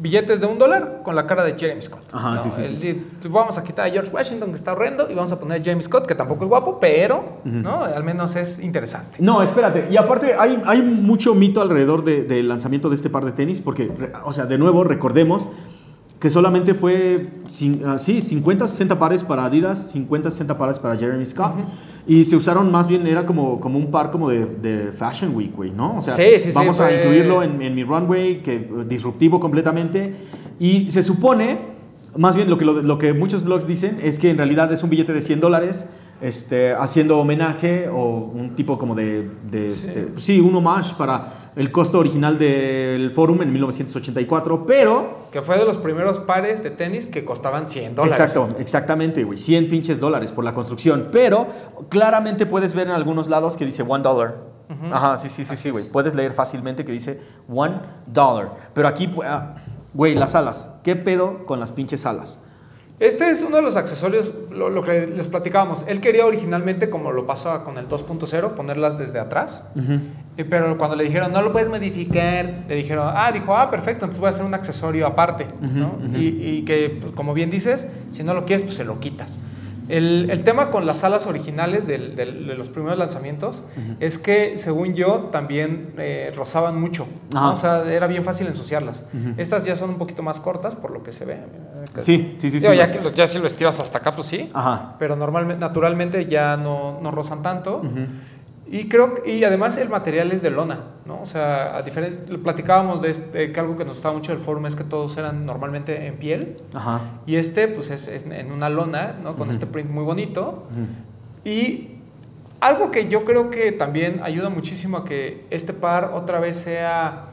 billetes 0.00 0.40
de 0.40 0.46
un 0.46 0.58
dólar 0.58 1.02
con 1.04 1.14
la 1.14 1.26
cara 1.26 1.44
de 1.44 1.58
Jeremy 1.58 1.82
Scott. 1.82 2.00
Ajá, 2.12 2.38
sí, 2.38 2.50
sí, 2.50 2.62
Es 2.62 2.68
sí. 2.68 2.72
decir, 2.74 3.10
vamos 3.28 3.58
a 3.58 3.62
quitar 3.64 3.86
a 3.86 3.90
George 3.90 4.10
Washington, 4.10 4.48
que 4.50 4.56
está 4.56 4.72
horrendo, 4.72 5.10
y 5.10 5.14
vamos 5.14 5.30
a 5.32 5.38
poner 5.38 5.60
a 5.60 5.64
Jeremy 5.64 5.82
Scott, 5.82 6.06
que 6.06 6.14
tampoco 6.14 6.44
es 6.44 6.48
guapo, 6.48 6.78
pero 6.80 7.40
¿no? 7.44 7.84
al 7.84 8.02
menos 8.02 8.34
es 8.36 8.58
interesante. 8.58 9.18
No, 9.20 9.42
espérate. 9.42 9.88
Y 9.90 9.96
aparte 9.98 10.34
hay, 10.38 10.60
hay 10.64 10.80
mucho 10.82 11.34
mito 11.34 11.60
alrededor 11.60 12.02
de- 12.02 12.22
del 12.24 12.48
lanzamiento 12.48 12.88
de 12.88 12.94
este 12.94 13.10
par 13.10 13.24
de 13.24 13.32
tenis, 13.32 13.60
porque, 13.60 13.90
o 14.24 14.32
sea, 14.32 14.46
de 14.46 14.56
nuevo, 14.58 14.84
recordemos 14.84 15.48
que 16.20 16.28
solamente 16.30 16.74
fue, 16.74 17.28
ah, 17.86 17.98
sí, 17.98 18.20
50, 18.20 18.66
60 18.66 18.98
pares 18.98 19.24
para 19.24 19.46
Adidas, 19.46 19.90
50, 19.92 20.30
60 20.30 20.58
pares 20.58 20.78
para 20.78 20.94
Jeremy 20.96 21.24
Scott. 21.24 21.54
Y 22.06 22.24
se 22.24 22.36
usaron 22.36 22.70
más 22.70 22.88
bien, 22.88 23.06
era 23.06 23.24
como, 23.24 23.58
como 23.58 23.78
un 23.78 23.90
par 23.90 24.10
como 24.10 24.28
de, 24.28 24.44
de 24.44 24.92
Fashion 24.92 25.34
Week, 25.34 25.54
güey, 25.56 25.70
¿no? 25.70 25.96
O 25.98 26.02
sea, 26.02 26.14
Sí, 26.14 26.22
sí, 26.38 26.40
sí, 26.40 26.50
vamos 26.54 26.78
a 26.80 26.86
fue- 26.88 26.96
incluirlo 26.98 27.42
en, 27.42 27.62
en 27.62 27.74
mi 27.74 27.84
runway, 27.84 28.42
que 28.42 28.54
eh, 28.56 28.68
disruptivo 28.86 29.40
completamente. 29.40 30.14
Y 30.58 30.90
se 30.90 31.02
supone, 31.02 31.58
más 32.16 32.36
bien 32.36 32.50
lo 32.50 32.58
que, 32.58 32.66
lo, 32.66 32.82
lo 32.82 32.98
que 32.98 33.14
muchos 33.14 33.42
blogs 33.42 33.66
dicen 33.66 33.98
es 34.02 34.18
que 34.18 34.28
en 34.30 34.36
realidad 34.36 34.70
es 34.72 34.82
un 34.82 34.90
billete 34.90 35.14
de 35.14 35.22
100 35.22 35.40
dólares 35.40 35.88
este, 36.20 36.74
haciendo 36.74 37.18
homenaje 37.18 37.88
o 37.88 38.30
un 38.32 38.54
tipo 38.54 38.78
como 38.78 38.94
de, 38.94 39.30
de 39.50 39.68
este, 39.68 40.02
pues 40.02 40.24
sí, 40.24 40.40
un 40.40 40.54
homage 40.54 40.94
para 40.96 41.50
el 41.56 41.72
costo 41.72 41.98
original 41.98 42.38
del 42.38 43.10
Forum 43.10 43.42
en 43.42 43.52
1984, 43.52 44.66
pero... 44.66 45.28
Que 45.32 45.42
fue 45.42 45.58
de 45.58 45.64
los 45.64 45.76
primeros 45.76 46.20
pares 46.20 46.62
de 46.62 46.70
tenis 46.70 47.06
que 47.06 47.24
costaban 47.24 47.68
100 47.68 47.94
dólares. 47.96 48.20
Exacto, 48.20 48.56
exactamente, 48.58 49.24
güey. 49.24 49.38
100 49.38 49.68
pinches 49.68 50.00
dólares 50.00 50.32
por 50.32 50.44
la 50.44 50.54
construcción. 50.54 51.08
Pero 51.10 51.46
claramente 51.88 52.46
puedes 52.46 52.74
ver 52.74 52.88
en 52.88 52.94
algunos 52.94 53.28
lados 53.28 53.56
que 53.56 53.64
dice 53.64 53.82
one 53.82 54.02
dollar. 54.02 54.36
Ajá, 54.92 55.16
sí, 55.16 55.28
sí, 55.28 55.44
sí, 55.44 55.56
sí, 55.56 55.70
güey. 55.70 55.84
Puedes 55.90 56.14
leer 56.14 56.32
fácilmente 56.32 56.84
que 56.84 56.92
dice 56.92 57.20
one 57.48 57.80
dollar. 58.06 58.50
Pero 58.72 58.86
aquí, 58.86 59.10
ah, 59.24 59.56
güey, 59.92 60.14
las 60.14 60.34
alas. 60.34 60.74
¿Qué 60.84 60.94
pedo 60.94 61.44
con 61.46 61.58
las 61.58 61.72
pinches 61.72 62.06
alas? 62.06 62.40
Este 63.00 63.30
es 63.30 63.40
uno 63.42 63.56
de 63.56 63.62
los 63.62 63.76
accesorios, 63.76 64.30
lo, 64.50 64.68
lo 64.68 64.82
que 64.82 65.06
les 65.06 65.26
platicábamos. 65.26 65.84
Él 65.88 66.02
quería 66.02 66.26
originalmente, 66.26 66.90
como 66.90 67.12
lo 67.12 67.26
pasaba 67.26 67.64
con 67.64 67.78
el 67.78 67.88
2.0, 67.88 68.50
ponerlas 68.50 68.98
desde 68.98 69.18
atrás. 69.18 69.62
Eh, 70.36 70.44
Pero 70.44 70.76
cuando 70.76 70.96
le 70.96 71.04
dijeron, 71.04 71.32
no 71.32 71.40
lo 71.40 71.50
puedes 71.50 71.70
modificar, 71.70 72.64
le 72.68 72.74
dijeron, 72.76 73.10
ah, 73.16 73.32
dijo, 73.32 73.56
ah, 73.56 73.70
perfecto, 73.70 74.04
entonces 74.04 74.20
voy 74.20 74.26
a 74.26 74.30
hacer 74.30 74.44
un 74.44 74.52
accesorio 74.52 75.06
aparte. 75.06 75.46
¿no? 75.62 75.98
y, 76.14 76.26
y 76.58 76.62
que, 76.66 76.98
pues, 77.00 77.12
como 77.12 77.32
bien 77.32 77.50
dices, 77.50 77.86
si 78.10 78.22
no 78.22 78.34
lo 78.34 78.44
quieres, 78.44 78.64
pues 78.66 78.76
se 78.76 78.84
lo 78.84 79.00
quitas. 79.00 79.38
El, 79.90 80.30
el 80.30 80.44
tema 80.44 80.68
con 80.70 80.86
las 80.86 81.04
alas 81.04 81.26
originales 81.26 81.86
del- 81.86 82.14
del- 82.16 82.46
de 82.46 82.54
los 82.54 82.68
primeros 82.68 82.98
lanzamientos 82.98 83.62
es 84.00 84.18
que, 84.18 84.56
según 84.56 84.94
yo, 84.94 85.28
también 85.32 85.92
eh, 85.98 86.32
rozaban 86.36 86.80
mucho. 86.80 87.06
O 87.52 87.56
sea, 87.56 87.84
era 87.92 88.06
bien 88.06 88.24
fácil 88.24 88.46
ensuciarlas. 88.46 89.04
Estas 89.36 89.64
ya 89.64 89.76
son 89.76 89.90
un 89.90 89.98
poquito 89.98 90.22
más 90.22 90.40
cortas, 90.40 90.76
por 90.76 90.90
lo 90.90 91.02
que 91.02 91.12
se 91.12 91.24
ve. 91.24 91.38
Sí, 92.02 92.36
sí, 92.38 92.50
sí, 92.50 92.58
Digo, 92.58 92.72
sí, 92.72 92.90
que 92.90 93.10
ya 93.14 93.26
si 93.26 93.38
lo 93.38 93.46
estiras 93.46 93.80
hasta 93.80 93.98
acá, 93.98 94.14
pues 94.14 94.26
sí. 94.28 94.50
Ajá. 94.54 94.94
Pero 94.98 95.16
normalmente, 95.16 95.60
naturalmente 95.60 96.26
ya 96.26 96.56
no, 96.56 97.00
no 97.00 97.10
rozan 97.10 97.42
tanto. 97.42 97.82
Y 98.72 98.88
creo 98.88 99.14
y 99.26 99.42
además 99.42 99.76
el 99.78 99.88
material 99.88 100.30
es 100.30 100.42
de 100.42 100.50
lona, 100.50 100.78
¿no? 101.04 101.20
O 101.20 101.26
sea, 101.26 101.76
a 101.76 101.82
diferencia, 101.82 102.20
platicábamos 102.42 103.02
de 103.02 103.10
este, 103.10 103.50
que 103.50 103.58
algo 103.60 103.76
que 103.76 103.84
nos 103.84 103.94
gustaba 103.94 104.14
mucho 104.14 104.30
del 104.30 104.40
forum 104.40 104.64
es 104.66 104.76
que 104.76 104.84
todos 104.84 105.16
eran 105.16 105.44
normalmente 105.44 106.06
en 106.06 106.16
piel. 106.18 106.56
Ajá. 106.72 107.00
Y 107.26 107.34
este, 107.34 107.66
pues 107.66 107.90
es, 107.90 108.06
es 108.06 108.24
en 108.24 108.52
una 108.52 108.68
lona, 108.68 109.16
¿no? 109.22 109.34
Con 109.34 109.50
este 109.50 109.66
print 109.66 109.90
muy 109.90 110.04
bonito. 110.04 110.68
Y 111.44 111.96
algo 112.60 112.90
que 112.90 113.08
yo 113.08 113.24
creo 113.24 113.50
que 113.50 113.72
también 113.72 114.20
ayuda 114.22 114.50
muchísimo 114.50 114.98
a 114.98 115.04
que 115.04 115.46
este 115.50 115.72
par 115.72 116.12
otra 116.14 116.38
vez 116.38 116.58
sea 116.58 117.26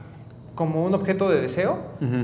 como 0.56 0.84
un 0.86 0.96
objeto 0.96 1.30
de 1.30 1.40
deseo. 1.40 1.78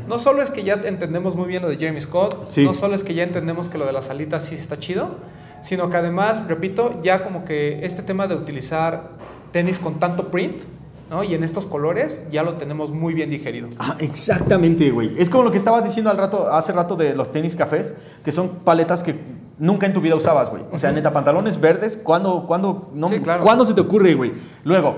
No 0.07 0.18
solo 0.18 0.41
es 0.41 0.49
que 0.49 0.64
ya 0.64 0.74
entendemos 0.86 1.36
muy 1.36 1.47
bien 1.47 1.61
lo 1.61 1.70
de 1.70 1.78
Jeremy 1.78 2.01
Scott, 2.01 2.45
Sí. 2.49 2.64
no 2.64 2.74
solo 2.74 2.95
es 2.95 3.03
que 3.03 3.14
ya 3.14 3.22
entendemos 3.24 3.70
que 3.70 3.78
lo 3.78 3.86
de 3.86 3.93
las 3.93 4.09
alitas 4.09 4.45
sí 4.45 4.55
está 4.55 4.80
chido, 4.80 5.18
sino 5.64 5.89
que 5.89 5.97
además, 5.97 6.47
repito, 6.47 7.01
ya 7.01 7.24
como 7.24 7.45
que 7.45 7.86
este 7.86 8.03
tema 8.03 8.28
de 8.28 8.36
utilizar 8.36 9.09
tenis 9.51 9.80
con 9.80 9.95
tanto 9.95 10.30
print, 10.30 10.61
¿no? 11.09 11.24
Y 11.24 11.34
en 11.34 11.43
estos 11.43 11.66
colores 11.66 12.22
ya 12.32 12.43
lo 12.43 12.53
tenemos 12.53 12.91
muy 12.91 13.14
bien 13.14 13.30
digerido. 13.30 13.70
Ah, 13.80 13.95
exactamente, 13.99 14.91
güey. 14.91 15.16
Es 15.18 15.30
como 15.30 15.43
lo 15.43 15.51
que 15.51 15.57
estabas 15.57 15.84
diciendo 15.84 16.09
al 16.11 16.18
rato, 16.18 16.51
hace 16.51 16.72
rato 16.74 16.95
de 16.95 17.16
los 17.16 17.32
tenis 17.32 17.55
cafés, 17.55 17.95
que 18.24 18.32
son 18.32 18.49
paletas 18.64 19.03
que 19.03 19.16
nunca 19.57 19.86
en 19.86 19.93
tu 19.93 20.01
vida 20.01 20.16
usabas, 20.16 20.49
güey. 20.49 20.64
O 20.72 20.78
sea, 20.78 20.91
neta, 20.91 21.14
pantalones 21.14 21.59
verdes, 21.59 21.97
¿cuándo, 21.97 22.45
cuándo, 22.47 22.89
no, 22.93 23.07
Sí, 23.07 23.20
claro. 23.20 23.43
¿cuándo 23.43 23.64
se 23.66 23.74
te 23.74 23.82
ocurre, 23.82 24.16
güey? 24.16 24.34
Luego, 24.64 24.95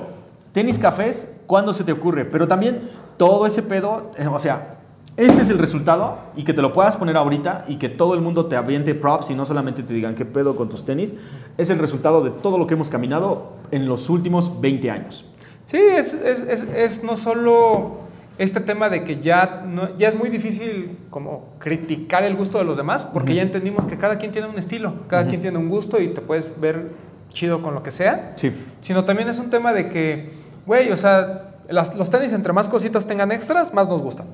tenis 0.51 0.79
cafés, 0.79 1.35
¿cuándo 1.47 1.73
se 1.73 1.83
te 1.83 1.91
ocurre? 1.91 2.25
Pero 2.25 2.47
también 2.47 2.89
todo 3.17 3.45
ese 3.45 3.61
pedo, 3.61 4.11
eh, 4.17 4.27
o 4.27 4.39
sea, 4.39 4.74
este 5.17 5.41
es 5.41 5.49
el 5.49 5.57
resultado 5.59 6.17
y 6.35 6.43
que 6.43 6.53
te 6.53 6.61
lo 6.61 6.73
puedas 6.73 6.97
poner 6.97 7.15
ahorita 7.17 7.65
y 7.67 7.75
que 7.77 7.87
todo 7.89 8.13
el 8.15 8.21
mundo 8.21 8.47
te 8.47 8.55
aviente 8.55 8.93
props 8.95 9.29
y 9.31 9.35
no 9.35 9.45
solamente 9.45 9.81
te 9.83 9.93
digan 9.93 10.13
qué 10.15 10.25
pedo 10.25 10.55
con 10.55 10.69
tus 10.69 10.85
tenis, 10.85 11.13
es 11.57 11.69
el 11.69 11.79
resultado 11.79 12.21
de 12.23 12.31
todo 12.31 12.57
lo 12.57 12.67
que 12.67 12.73
hemos 12.73 12.89
caminado 12.89 13.53
en 13.71 13.87
los 13.87 14.09
últimos 14.09 14.59
20 14.59 14.91
años. 14.91 15.25
Sí, 15.63 15.77
es, 15.77 16.13
es, 16.13 16.41
es, 16.41 16.63
es 16.63 17.03
no 17.03 17.15
solo 17.15 18.03
este 18.37 18.59
tema 18.59 18.89
de 18.89 19.05
que 19.05 19.21
ya, 19.21 19.63
no- 19.65 19.95
ya 19.97 20.09
es 20.09 20.15
muy 20.17 20.27
difícil 20.29 20.97
como 21.09 21.45
criticar 21.59 22.23
el 22.23 22.35
gusto 22.35 22.57
de 22.57 22.65
los 22.65 22.75
demás, 22.75 23.05
porque 23.05 23.33
ya 23.33 23.41
entendimos 23.41 23.85
que 23.85 23.97
cada 23.97 24.17
quien 24.17 24.31
tiene 24.31 24.49
un 24.49 24.59
estilo, 24.59 24.93
cada 25.07 25.25
quien 25.27 25.39
tiene 25.39 25.57
un 25.57 25.69
gusto 25.69 26.01
y 26.01 26.09
te 26.09 26.19
puedes 26.21 26.51
ver 26.59 26.91
chido 27.29 27.61
con 27.61 27.73
lo 27.73 27.81
que 27.83 27.91
sea, 27.91 28.33
Sí. 28.35 28.51
sino 28.81 29.05
también 29.05 29.29
es 29.29 29.39
un 29.39 29.49
tema 29.49 29.71
de 29.71 29.89
que, 29.89 30.31
güey, 30.65 30.91
o 30.91 30.97
sea, 30.97 31.55
las- 31.69 31.95
los 31.95 32.09
tenis 32.09 32.33
entre 32.33 32.51
más 32.51 32.67
cositas 32.67 33.07
tengan 33.07 33.31
extras, 33.31 33.73
más 33.73 33.87
nos 33.87 34.03
gustan. 34.03 34.27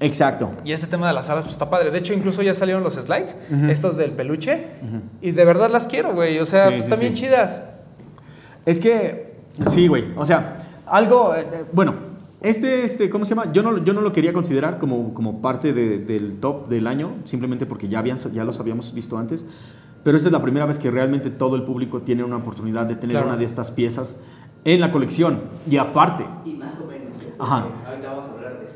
Exacto. 0.00 0.52
Y 0.64 0.72
este 0.72 0.86
tema 0.86 1.08
de 1.08 1.14
las 1.14 1.30
alas, 1.30 1.44
pues 1.44 1.54
está 1.54 1.70
padre. 1.70 1.90
De 1.90 1.98
hecho, 1.98 2.12
incluso 2.12 2.42
ya 2.42 2.52
salieron 2.52 2.82
los 2.82 2.94
slides, 2.94 3.36
estos 3.68 3.96
del 3.96 4.12
peluche, 4.12 4.66
y 5.22 5.30
de 5.30 5.44
verdad 5.44 5.70
las 5.70 5.86
quiero, 5.86 6.12
güey. 6.14 6.38
O 6.38 6.44
sea, 6.44 6.64
Sí, 6.64 6.70
pues, 6.72 6.84
sí, 6.84 6.90
están 6.92 7.00
bien 7.00 7.16
sí. 7.16 7.22
chidas. 7.24 7.62
Es 8.66 8.80
que, 8.80 9.36
sí, 9.66 9.86
güey. 9.88 10.06
O 10.16 10.24
sea, 10.24 10.56
algo, 10.86 11.34
eh, 11.34 11.46
eh, 11.50 11.64
bueno, 11.72 11.94
este, 12.42 12.84
este, 12.84 13.08
¿cómo 13.08 13.24
se 13.24 13.34
llama? 13.34 13.50
Yo 13.52 13.62
no, 13.62 13.78
yo 13.82 13.92
no 13.94 14.02
lo 14.02 14.12
quería 14.12 14.32
considerar 14.32 14.78
como, 14.78 15.14
como 15.14 15.40
parte 15.40 15.72
de- 15.72 15.98
del 15.98 16.36
top 16.40 16.68
del 16.68 16.86
año, 16.86 17.14
simplemente 17.24 17.64
porque 17.64 17.88
ya, 17.88 18.00
habían, 18.00 18.18
ya 18.18 18.44
los 18.44 18.60
habíamos 18.60 18.92
visto 18.92 19.16
antes. 19.16 19.46
Pero 20.04 20.16
esta 20.16 20.28
es 20.28 20.32
la 20.32 20.42
primera 20.42 20.66
vez 20.66 20.78
que 20.78 20.90
realmente 20.90 21.30
todo 21.30 21.56
el 21.56 21.62
público 21.64 22.02
tiene 22.02 22.22
una 22.22 22.36
oportunidad 22.36 22.84
de 22.86 22.94
tener 22.96 23.14
Claro. 23.14 23.28
una 23.28 23.36
de 23.36 23.44
estas 23.44 23.70
piezas 23.72 24.20
en 24.64 24.80
la 24.80 24.92
colección. 24.92 25.40
Y 25.68 25.78
aparte, 25.78 26.26
Y 26.44 26.50
más 26.54 26.74
o 26.80 26.86
menos. 26.86 27.16
¿eh? 27.22 27.32
Ajá. 27.38 27.66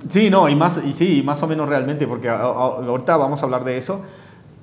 Sí, 0.08 0.30
no, 0.30 0.48
y 0.48 0.54
más, 0.56 0.80
y 0.84 0.92
sí, 0.92 1.22
más 1.24 1.42
o 1.42 1.46
menos 1.46 1.68
realmente, 1.68 2.06
porque 2.06 2.28
a- 2.28 2.36
a- 2.36 2.44
ahorita 2.44 3.16
vamos 3.16 3.42
a 3.42 3.46
hablar 3.46 3.64
de 3.64 3.76
eso. 3.76 4.02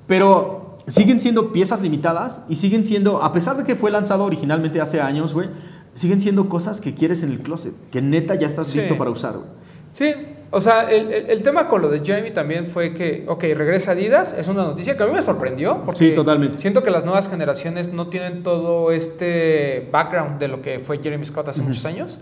Pero 0.06 0.76
siguen 0.86 1.20
siendo 1.20 1.52
piezas 1.52 1.80
limitadas 1.82 2.42
y 2.48 2.54
siguen 2.56 2.82
siendo, 2.84 3.22
a 3.22 3.32
pesar 3.32 3.56
de 3.56 3.64
que 3.64 3.76
fue 3.76 3.90
lanzado 3.90 4.24
originalmente 4.24 4.80
hace 4.80 5.00
años, 5.00 5.34
güey, 5.34 5.48
siguen 5.94 6.20
siendo 6.20 6.48
cosas 6.48 6.80
que 6.80 6.94
quieres 6.94 7.22
en 7.22 7.30
el 7.30 7.40
closet, 7.40 7.74
que 7.90 8.00
neta 8.00 8.34
ya 8.36 8.46
estás 8.46 8.68
Sí. 8.68 8.78
listo 8.78 8.96
para 8.96 9.10
usar, 9.10 9.34
güey. 9.34 9.46
Sí, 9.90 10.12
o 10.50 10.60
sea, 10.60 10.90
el, 10.90 11.12
el- 11.12 11.30
el 11.30 11.42
tema 11.42 11.68
con 11.68 11.82
lo 11.82 11.88
de 11.88 12.00
Jeremy 12.04 12.30
también 12.32 12.66
fue 12.66 12.94
que, 12.94 13.24
ok, 13.28 13.42
regresa 13.54 13.92
Adidas, 13.92 14.34
es 14.36 14.48
una 14.48 14.62
noticia 14.64 14.96
que 14.96 15.02
a 15.02 15.06
mí 15.06 15.12
me 15.12 15.22
sorprendió. 15.22 15.82
Porque 15.84 15.98
Sí, 15.98 16.14
totalmente. 16.14 16.58
Siento 16.58 16.82
que 16.82 16.90
las 16.90 17.04
nuevas 17.04 17.28
generaciones 17.28 17.92
no 17.92 18.08
tienen 18.08 18.42
todo 18.42 18.90
este 18.92 19.88
background 19.92 20.38
de 20.38 20.48
lo 20.48 20.62
que 20.62 20.78
fue 20.78 20.98
Jeremy 21.02 21.24
Scott 21.24 21.48
hace 21.48 21.62
muchos 21.62 21.84
años, 21.84 22.18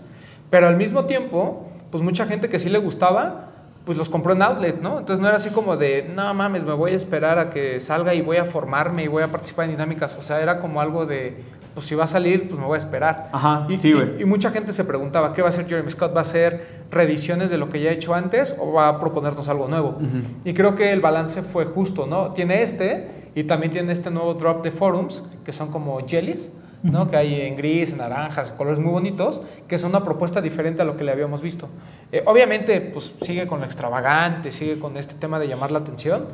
pero 0.49 0.67
al 0.67 0.75
mismo 0.77 1.05
tiempo, 1.05 1.67
pues 1.91 2.03
mucha 2.03 2.25
gente 2.25 2.49
que 2.49 2.59
sí 2.59 2.69
le 2.69 2.79
gustaba, 2.79 3.51
pues 3.85 3.97
los 3.97 4.09
compró 4.09 4.33
en 4.33 4.41
outlet, 4.41 4.81
¿no? 4.81 4.99
Entonces 4.99 5.21
no 5.21 5.27
era 5.27 5.37
así 5.37 5.49
como 5.49 5.77
de, 5.77 6.11
no 6.13 6.33
mames, 6.33 6.63
me 6.63 6.73
voy 6.73 6.91
a 6.91 6.95
esperar 6.95 7.39
a 7.39 7.49
que 7.49 7.79
salga 7.79 8.13
y 8.13 8.21
voy 8.21 8.37
a 8.37 8.43
formarme 8.45 9.03
y 9.03 9.07
voy 9.07 9.23
a 9.23 9.27
participar 9.31 9.65
en 9.65 9.71
dinámicas. 9.71 10.17
O 10.19 10.21
sea, 10.21 10.41
era 10.41 10.59
como 10.59 10.81
algo 10.81 11.05
de, 11.05 11.37
pues 11.73 11.85
si 11.85 11.95
va 11.95 12.03
a 12.03 12.07
salir, 12.07 12.49
pues 12.49 12.59
me 12.59 12.65
voy 12.65 12.73
a 12.75 12.77
esperar. 12.77 13.29
Ajá, 13.31 13.65
Y, 13.69 13.77
sí, 13.77 13.93
güey. 13.93 14.21
y 14.21 14.25
mucha 14.25 14.51
gente 14.51 14.73
se 14.73 14.83
preguntaba, 14.83 15.31
¿qué 15.31 15.41
va 15.41 15.47
a 15.47 15.49
hacer 15.49 15.67
Jeremy 15.67 15.89
Scott? 15.89 16.13
¿Va 16.13 16.17
a 16.17 16.21
hacer 16.21 16.83
reediciones 16.91 17.49
de 17.49 17.57
lo 17.57 17.69
que 17.69 17.79
ya 17.79 17.89
ha 17.91 17.93
hecho 17.93 18.13
antes 18.13 18.57
o 18.59 18.73
va 18.73 18.89
a 18.89 18.99
proponernos 18.99 19.47
algo 19.47 19.69
nuevo? 19.69 19.97
Y 20.43 20.53
creo 20.53 20.75
que 20.75 20.91
el 20.91 20.99
balance 20.99 21.41
fue 21.41 21.63
justo, 21.63 22.05
¿no? 22.07 22.33
Tiene 22.33 22.63
este 22.63 23.29
y 23.35 23.43
también 23.45 23.71
tiene 23.71 23.93
este 23.93 24.11
nuevo 24.11 24.33
drop 24.33 24.63
de 24.63 24.71
forums, 24.71 25.23
que 25.45 25.53
son 25.53 25.71
como 25.71 25.97
jellies, 26.05 26.51
¿no? 26.91 27.09
Que 27.09 27.17
hay 27.17 27.41
en 27.41 27.55
gris, 27.57 27.95
naranjas, 27.95 28.51
colores 28.51 28.79
muy 28.79 28.91
bonitos, 28.91 29.41
que 29.67 29.75
es 29.75 29.83
una 29.83 30.03
propuesta 30.03 30.41
diferente 30.41 30.81
a 30.81 30.85
lo 30.85 30.97
que 30.97 31.03
le 31.03 31.11
habíamos 31.11 31.41
visto. 31.41 31.67
Eh, 32.11 32.23
obviamente, 32.25 32.79
pues 32.81 33.13
sigue 33.21 33.45
con 33.47 33.59
lo 33.59 33.65
extravagante, 33.65 34.51
sigue 34.51 34.79
con 34.79 34.97
este 34.97 35.15
tema 35.15 35.39
de 35.39 35.47
llamar 35.47 35.71
la 35.71 35.79
atención, 35.79 36.25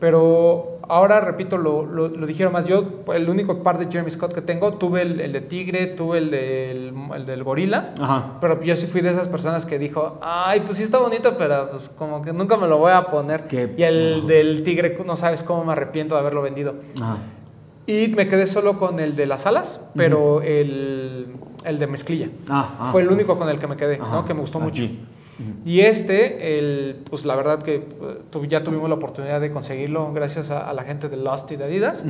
pero 0.00 0.78
ahora, 0.88 1.20
repito, 1.20 1.58
lo, 1.58 1.84
lo, 1.84 2.08
lo 2.08 2.26
dijeron 2.26 2.54
más. 2.54 2.64
Yo, 2.64 3.02
el 3.14 3.28
único 3.28 3.62
par 3.62 3.76
de 3.78 3.84
Jeremy 3.84 4.10
Scott 4.10 4.32
que 4.32 4.40
tengo, 4.40 4.72
tuve 4.74 5.02
el, 5.02 5.20
el 5.20 5.30
de 5.32 5.42
tigre, 5.42 5.86
tuve 5.88 6.16
el 6.18 6.30
del, 6.30 6.94
el 7.14 7.26
del 7.26 7.44
gorila. 7.44 7.92
Ajá. 8.00 8.38
Pero 8.40 8.62
yo 8.62 8.74
sí 8.76 8.86
fui 8.86 9.02
de 9.02 9.10
esas 9.10 9.28
personas 9.28 9.66
que 9.66 9.78
dijo, 9.78 10.18
ay, 10.22 10.60
pues 10.60 10.78
sí 10.78 10.82
está 10.84 10.96
bonito, 10.98 11.36
pero 11.36 11.70
pues 11.70 11.90
como 11.90 12.22
que 12.22 12.32
nunca 12.32 12.56
me 12.56 12.66
lo 12.66 12.78
voy 12.78 12.92
a 12.92 13.02
poner. 13.02 13.46
Qué- 13.46 13.74
Y 13.76 13.82
el 13.82 14.26
del 14.26 14.62
tigre, 14.62 14.96
no 15.04 15.16
sabes 15.16 15.42
cómo 15.42 15.64
me 15.66 15.72
arrepiento 15.72 16.14
de 16.14 16.20
haberlo 16.22 16.40
vendido. 16.40 16.76
Ajá. 17.00 17.18
Y 17.90 18.08
me 18.14 18.28
quedé 18.28 18.46
solo 18.46 18.78
con 18.78 19.00
el 19.00 19.16
de 19.16 19.26
las 19.26 19.46
alas, 19.46 19.80
pero 19.96 20.42
el, 20.42 21.26
el 21.64 21.78
de 21.78 21.86
mezclilla. 21.86 22.28
Ah, 22.48 22.76
ah. 22.78 22.88
Fue 22.92 23.02
el 23.02 23.08
único 23.08 23.36
con 23.38 23.48
el 23.48 23.58
que 23.58 23.66
me 23.66 23.76
quedé, 23.76 23.96
Ajá. 24.00 24.14
¿no? 24.14 24.24
que 24.24 24.34
me 24.34 24.40
gustó 24.40 24.60
mucho. 24.60 24.82
Aquí. 24.84 24.98
Y 25.64 25.80
este, 25.80 26.58
el, 26.58 26.98
pues 27.08 27.24
la 27.24 27.34
verdad 27.34 27.62
que 27.62 27.82
tu- 28.30 28.44
ya 28.44 28.62
tuvimos 28.62 28.88
la 28.90 28.94
oportunidad 28.96 29.40
de 29.40 29.50
conseguirlo 29.50 30.12
gracias 30.12 30.50
a, 30.50 30.68
a 30.68 30.74
la 30.74 30.82
gente 30.82 31.08
de 31.08 31.16
Lost 31.16 31.50
y 31.52 31.56
de 31.56 31.64
Adidas. 31.64 32.04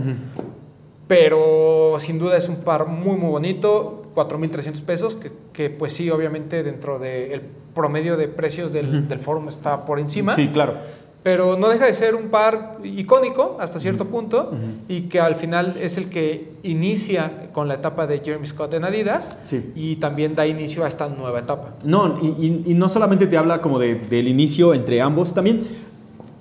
Pero 1.06 1.96
sin 1.98 2.18
duda 2.20 2.36
es 2.36 2.48
un 2.48 2.56
par 2.56 2.86
muy, 2.86 3.16
muy 3.16 3.30
bonito, 3.30 4.04
4.300 4.14 4.80
pesos, 4.82 5.16
que, 5.16 5.32
que 5.52 5.68
pues 5.68 5.92
sí, 5.92 6.08
obviamente 6.08 6.62
dentro 6.62 7.00
del 7.00 7.42
promedio 7.74 8.16
de 8.16 8.28
precios 8.28 8.72
del, 8.72 9.08
del 9.08 9.18
forum 9.18 9.48
está 9.48 9.84
por 9.84 9.98
encima. 9.98 10.32
Sí, 10.34 10.48
claro. 10.52 10.74
Pero 11.22 11.56
no 11.58 11.68
deja 11.68 11.84
de 11.84 11.92
ser 11.92 12.14
un 12.14 12.28
par 12.30 12.78
icónico 12.82 13.58
hasta 13.60 13.78
cierto 13.78 14.06
punto 14.06 14.52
y 14.88 15.02
que 15.02 15.20
al 15.20 15.34
final 15.34 15.74
es 15.80 15.98
el 15.98 16.08
que 16.08 16.52
inicia 16.62 17.50
con 17.52 17.68
la 17.68 17.74
etapa 17.74 18.06
de 18.06 18.20
Jeremy 18.20 18.46
Scott 18.46 18.72
en 18.74 18.84
Adidas 18.84 19.36
Sí. 19.44 19.70
y 19.74 19.96
también 19.96 20.34
da 20.34 20.46
inicio 20.46 20.82
a 20.84 20.88
esta 20.88 21.08
nueva 21.08 21.40
etapa. 21.40 21.74
No, 21.84 22.18
y, 22.22 22.26
y- 22.26 22.62
y 22.72 22.74
no 22.74 22.88
solamente 22.88 23.26
te 23.26 23.36
habla 23.36 23.60
como 23.60 23.78
de- 23.78 23.96
del 23.96 24.28
inicio 24.28 24.72
entre 24.72 25.02
ambos, 25.02 25.34
también 25.34 25.60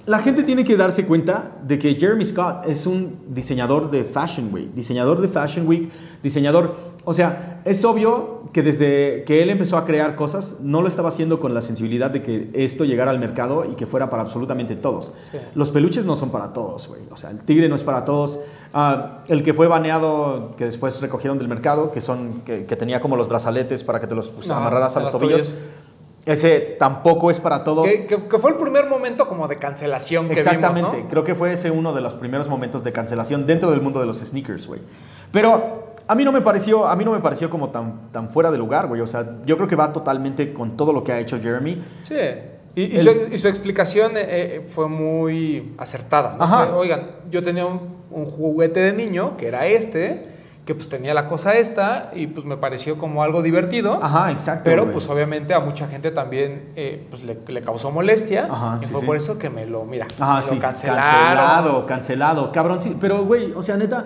la 0.10 0.18
gente 0.18 0.41
tiene 0.41 0.64
que 0.64 0.76
darse 0.76 1.05
cuenta 1.05 1.51
de 1.62 1.78
que 1.78 1.93
Jeremy 1.93 2.26
Scott 2.26 2.66
es 2.66 2.88
un 2.88 3.20
diseñador 3.28 3.91
de 3.91 4.03
Fashion 4.03 4.51
Week, 4.51 4.74
diseñador 4.74 5.22
de 5.22 5.28
Fashion 5.28 5.68
Week, 5.68 5.88
diseñador, 6.24 6.76
o 7.05 7.14
sea, 7.14 7.62
es 7.64 7.86
obvio 7.86 8.45
que 8.51 8.64
desde 8.64 9.24
que 9.24 9.43
él 9.43 9.51
empezó 9.51 9.78
a 9.78 9.86
crear 9.86 10.16
cosas, 10.16 10.62
no 10.64 10.82
lo 10.82 10.88
estaba 10.88 11.10
haciendo 11.10 11.39
con 11.39 11.53
la 11.53 11.62
sensibilidad 11.62 12.10
de 12.10 12.24
que 12.24 12.49
esto 12.53 12.86
llegara 12.86 13.12
al 13.12 13.20
mercado 13.20 13.66
y 13.72 13.76
que 13.76 13.86
fuera 13.86 14.10
para 14.10 14.24
absolutamente 14.24 14.76
todos. 14.76 15.12
Sí. 15.30 15.38
Los 15.53 15.70
peluches 15.70 16.05
no 16.05 16.16
son 16.16 16.32
para 16.32 16.53
todos, 16.53 16.88
güey. 16.88 17.01
O 17.12 17.16
sea, 17.16 17.30
el 17.30 17.43
tigre 17.43 17.70
no 17.70 17.76
es 17.76 17.84
para 17.84 18.03
todos. 18.03 18.39
Ah, 18.74 19.20
el 19.28 19.43
que 19.43 19.53
fue 19.53 19.68
baneado, 19.68 20.55
que 20.57 20.66
después 20.66 20.99
recogieron 21.01 21.38
del 21.38 21.49
mercado, 21.49 21.91
que 21.91 22.01
son 22.01 22.41
que, 22.41 22.66
que 22.66 22.76
tenía 22.76 22.99
como 22.99 23.16
los 23.16 23.28
brazaletes 23.30 23.84
para 23.84 23.99
que 23.99 24.07
te 24.07 24.16
los 24.16 24.32
pues, 24.32 24.49
Ajá, 24.49 24.62
amarraras 24.62 24.97
a 24.97 25.01
los 25.01 25.14
los 25.14 25.22
tobillos. 25.22 25.49
tobillos. 25.49 25.70
Ese 26.26 26.76
tampoco 26.78 27.32
es 27.32 27.39
para 27.39 27.63
todos. 27.63 27.86
Que, 27.88 28.05
que- 28.05 28.28
que 28.28 28.39
fue 28.39 28.51
el 28.51 28.57
primer 28.57 28.88
momento 28.88 29.28
como 29.28 29.47
de 29.47 29.57
cancelación 29.57 30.28
que 30.28 30.34
Exactamente, 30.34 30.82
vimos, 30.91 31.03
¿no? 31.03 31.07
creo 31.09 31.24
que 31.24 31.34
fue 31.34 31.53
ese 31.53 31.72
uno 31.72 31.93
de 31.93 32.01
los 32.01 32.13
primeros 32.13 32.49
momentos 32.49 32.84
de 32.84 32.91
cancelación 32.91 33.45
dentro 33.45 33.72
del 33.72 33.82
mundo 33.82 33.99
de 33.99 34.05
los 34.05 34.20
sneakers, 34.20 34.67
güey. 34.67 34.82
Pero 35.32 35.93
a 36.07 36.15
mí 36.15 36.24
no 36.26 36.32
me 36.32 36.41
pareció, 36.41 36.88
a 36.88 36.95
mí 36.95 37.05
no 37.05 37.11
me 37.11 37.20
pareció 37.20 37.49
como 37.49 37.70
tan, 37.70 38.11
tan 38.11 38.30
fuera 38.30 38.51
de 38.51 38.57
lugar, 38.57 38.88
güey. 38.88 39.01
O 39.01 39.07
sea, 39.07 39.38
yo 39.45 39.55
creo 39.55 39.67
que 39.67 39.76
va 39.76 39.93
totalmente 39.93 40.53
con 40.53 40.76
todo 40.76 40.91
lo 40.93 41.03
que 41.03 41.13
ha 41.13 41.20
hecho 41.20 41.39
Jeremy. 41.41 41.82
Sí. 42.01 42.15
Y, 42.76 42.82
y 42.84 42.95
El- 42.97 43.01
su, 43.01 43.34
y 43.34 43.38
su 43.38 43.47
explicación 43.47 44.15
eh, 44.15 44.26
eh, 44.28 44.67
fue 44.70 44.88
muy 44.88 45.74
acertada. 45.78 46.36
¿no? 46.38 46.43
Ajá. 46.43 46.65
Fue, 46.67 46.76
Oigan, 46.76 47.07
yo 47.32 47.41
tenía 47.41 47.65
un, 47.65 47.95
un 48.11 48.26
juguete 48.26 48.80
de 48.82 48.93
niño 48.93 49.36
que 49.38 49.47
era 49.47 49.65
este, 49.67 50.28
que 50.70 50.76
pues 50.76 50.88
tenía 50.88 51.15
la 51.15 51.28
cosa 51.28 51.57
esta 51.57 52.11
y 52.13 52.28
pues 52.28 52.45
me 52.45 52.55
pareció 52.55 52.95
como 52.99 53.24
algo 53.24 53.41
divertido. 53.41 53.99
Ajá, 54.03 54.32
exacto. 54.32 54.65
Pero 54.65 54.91
pues 54.91 55.09
obviamente 55.09 55.55
a 55.55 55.59
mucha 55.59 55.88
gente 55.88 56.11
también 56.11 56.74
eh, 56.76 57.07
pues, 57.09 57.24
le, 57.24 57.39
le 57.47 57.63
causó 57.63 57.89
molestia 57.89 58.47
Ajá, 58.51 58.78
y 58.80 58.86
sí, 58.86 58.91
fue 58.91 59.01
sí. 59.01 59.07
por 59.07 59.17
eso 59.17 59.39
que 59.39 59.49
me 59.49 59.65
lo, 59.65 59.84
mira, 59.86 60.05
Ajá, 60.20 60.36
me 60.36 60.41
sí. 60.43 60.53
lo 60.53 60.61
cancelaron. 60.61 61.03
Cancelado, 61.03 61.86
cancelado. 61.88 62.51
Cabrón, 62.51 62.82
sí. 62.82 62.95
Pero, 63.01 63.26
güey, 63.26 63.51
o 63.53 63.63
sea, 63.63 63.78
neta, 63.78 64.05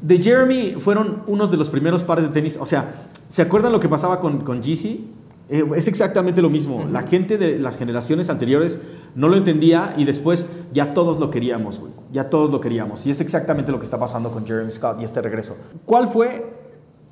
de 0.00 0.16
Jeremy 0.16 0.76
fueron 0.78 1.22
unos 1.26 1.50
de 1.50 1.58
los 1.58 1.68
primeros 1.68 2.02
pares 2.02 2.24
de 2.24 2.30
tenis. 2.30 2.56
O 2.58 2.64
sea, 2.64 2.86
¿se 3.28 3.42
acuerdan 3.42 3.70
lo 3.70 3.78
que 3.78 3.90
pasaba 3.90 4.20
con, 4.20 4.40
con 4.40 4.62
Yeezy? 4.62 5.12
Eh, 5.48 5.64
es 5.76 5.88
exactamente 5.88 6.40
lo 6.40 6.48
mismo. 6.50 6.86
La 6.90 7.02
gente 7.02 7.36
de 7.36 7.58
las 7.58 7.76
generaciones 7.76 8.30
anteriores 8.30 8.80
no 9.14 9.28
lo 9.28 9.36
entendía 9.36 9.94
y 9.96 10.04
después 10.04 10.46
ya 10.72 10.94
todos 10.94 11.18
lo 11.20 11.30
queríamos, 11.30 11.78
güey. 11.80 11.92
Ya 12.12 12.30
todos 12.30 12.50
lo 12.50 12.60
queríamos. 12.60 13.06
Y 13.06 13.10
es 13.10 13.20
exactamente 13.20 13.70
lo 13.72 13.78
que 13.78 13.84
está 13.84 13.98
pasando 13.98 14.30
con 14.30 14.46
Jeremy 14.46 14.72
Scott 14.72 15.00
y 15.00 15.04
este 15.04 15.20
regreso. 15.20 15.56
¿Cuál 15.84 16.06
fue 16.08 16.64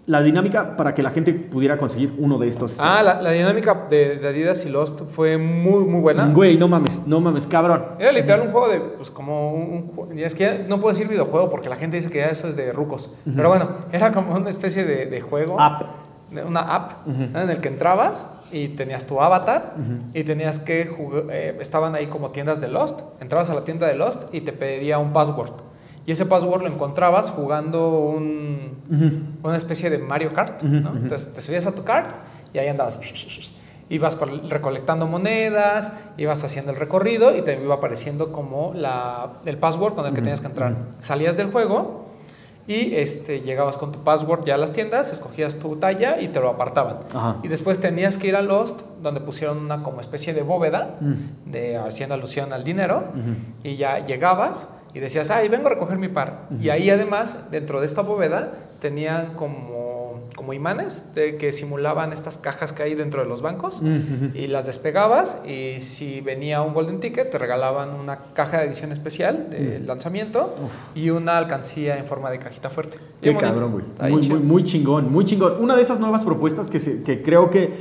la 0.04 0.20
dinámica 0.20 0.76
para 0.76 0.94
que 0.94 1.02
la 1.02 1.10
gente 1.10 1.32
pudiera 1.32 1.76
conseguir 1.78 2.12
uno 2.18 2.38
de 2.38 2.48
estos? 2.48 2.78
Ah, 2.80 3.02
la, 3.02 3.20
la 3.20 3.30
dinámica 3.30 3.86
de, 3.88 4.16
de 4.16 4.28
Adidas 4.28 4.64
y 4.66 4.68
Lost 4.68 5.02
fue 5.08 5.38
muy, 5.38 5.84
muy 5.84 6.00
buena. 6.00 6.26
Güey, 6.26 6.56
no 6.56 6.66
mames, 6.68 7.06
no 7.06 7.20
mames, 7.20 7.46
cabrón. 7.46 7.84
Era 7.98 8.12
literal 8.12 8.40
un 8.46 8.50
juego 8.52 8.68
de, 8.68 8.80
pues 8.80 9.10
como 9.10 9.52
un, 9.52 9.92
un 9.96 10.18
y 10.18 10.22
es 10.22 10.34
que 10.34 10.44
ya 10.44 10.64
no 10.68 10.80
puedo 10.80 10.92
decir 10.92 11.06
videojuego 11.06 11.50
porque 11.50 11.68
la 11.68 11.76
gente 11.76 11.96
dice 11.96 12.10
que 12.10 12.18
ya 12.18 12.26
eso 12.30 12.48
es 12.48 12.56
de 12.56 12.72
rucos. 12.72 13.10
Pero 13.36 13.48
bueno, 13.48 13.68
era 13.92 14.10
como 14.10 14.34
una 14.34 14.50
especie 14.50 14.84
de, 14.84 15.06
de 15.06 15.20
juego. 15.20 15.60
App. 15.60 15.82
Una 16.46 16.60
app 16.74 17.06
en 17.06 17.50
el 17.50 17.60
que 17.60 17.68
entrabas 17.68 18.26
y 18.50 18.68
tenías 18.68 19.06
tu 19.06 19.20
avatar 19.20 19.74
y 20.14 20.24
tenías 20.24 20.58
que 20.58 20.86
jugar, 20.86 21.24
estaban 21.60 21.94
ahí 21.94 22.06
como 22.06 22.30
tiendas 22.30 22.60
de 22.60 22.68
Lost, 22.68 23.00
entrabas 23.20 23.50
a 23.50 23.54
la 23.54 23.64
tienda 23.64 23.86
de 23.86 23.94
Lost 23.94 24.32
y 24.34 24.40
te 24.42 24.52
pedía 24.52 24.98
un 24.98 25.12
password. 25.12 25.52
Y 26.04 26.12
ese 26.12 26.26
password 26.26 26.62
lo 26.62 26.68
encontrabas 26.68 27.30
jugando 27.30 27.90
un, 28.00 29.38
una 29.42 29.56
especie 29.56 29.88
de 29.88 29.98
Mario 29.98 30.32
Kart. 30.34 30.60
¿no? 30.62 30.90
Entonces 30.96 31.32
te 31.32 31.40
subías 31.40 31.66
a 31.66 31.72
tu 31.74 31.84
kart 31.84 32.16
y 32.52 32.58
ahí 32.58 32.66
andabas. 32.68 32.98
Ibas 33.88 34.16
col- 34.16 34.48
recolectando 34.50 35.06
monedas, 35.06 35.92
ibas 36.16 36.42
haciendo 36.44 36.72
el 36.72 36.78
recorrido 36.78 37.36
y 37.36 37.42
te 37.42 37.60
iba 37.62 37.74
apareciendo 37.76 38.32
como 38.32 38.72
la, 38.74 39.34
el 39.44 39.58
password 39.58 39.94
con 39.94 40.06
el 40.06 40.12
que 40.14 40.22
tenías 40.22 40.40
que 40.40 40.46
entrar. 40.48 40.76
Salías 41.00 41.36
del 41.36 41.50
juego 41.52 42.06
y 42.66 42.94
este, 42.94 43.40
llegabas 43.40 43.76
con 43.76 43.90
tu 43.92 43.98
password 44.04 44.44
ya 44.44 44.54
a 44.54 44.58
las 44.58 44.72
tiendas, 44.72 45.12
escogías 45.12 45.56
tu 45.56 45.76
talla 45.76 46.20
y 46.20 46.28
te 46.28 46.40
lo 46.40 46.48
apartaban. 46.50 46.98
Ajá. 47.14 47.36
Y 47.42 47.48
después 47.48 47.78
tenías 47.80 48.18
que 48.18 48.28
ir 48.28 48.36
a 48.36 48.42
Lost, 48.42 48.80
donde 49.02 49.20
pusieron 49.20 49.58
una 49.58 49.82
como 49.82 50.00
especie 50.00 50.32
de 50.34 50.42
bóveda, 50.42 50.96
Mm. 51.00 51.50
de, 51.50 51.76
haciendo 51.76 52.14
alusión 52.14 52.52
al 52.52 52.62
dinero, 52.64 53.04
y 53.64 53.76
ya 53.76 53.98
llegabas 54.04 54.68
y 54.94 55.00
decías, 55.00 55.30
ay, 55.30 55.48
vengo 55.48 55.66
a 55.66 55.70
recoger 55.70 55.98
mi 55.98 56.08
par. 56.08 56.48
Y 56.60 56.68
ahí 56.68 56.88
además, 56.90 57.50
dentro 57.50 57.80
de 57.80 57.86
esta 57.86 58.02
bóveda, 58.02 58.52
tenían 58.80 59.34
como, 59.34 59.91
como 60.42 60.54
imanes 60.54 61.06
de, 61.14 61.36
que 61.36 61.52
simulaban 61.52 62.12
estas 62.12 62.36
cajas 62.36 62.72
que 62.72 62.82
hay 62.82 62.96
dentro 62.96 63.22
de 63.22 63.28
los 63.28 63.42
bancos, 63.42 63.80
y 64.34 64.48
las 64.48 64.66
despegabas, 64.66 65.40
y 65.46 65.78
si 65.78 66.20
venía 66.20 66.62
un 66.62 66.74
Golden 66.74 66.98
Ticket, 66.98 67.30
te 67.30 67.38
regalaban 67.38 67.90
una 67.94 68.18
caja 68.34 68.58
de 68.58 68.64
edición 68.66 68.90
especial 68.90 69.46
de 69.50 69.78
Mm. 69.78 69.86
lanzamiento 69.86 70.52
y 70.96 71.10
una 71.10 71.38
alcancía 71.38 71.96
en 71.96 72.04
forma 72.06 72.28
de 72.32 72.40
cajita 72.40 72.70
fuerte. 72.70 72.96
Qué 73.20 73.36
cabrón, 73.36 73.70
güey. 73.70 74.10
Muy, 74.10 74.28
muy, 74.28 74.38
muy 74.40 74.62
chingón, 74.64 75.12
muy 75.12 75.24
chingón. 75.24 75.54
Una 75.60 75.76
de 75.76 75.82
esas 75.82 76.00
nuevas 76.00 76.24
propuestas 76.24 76.68
que, 76.68 76.80
se- 76.80 77.04
que 77.04 77.22
creo 77.22 77.48
que 77.48 77.72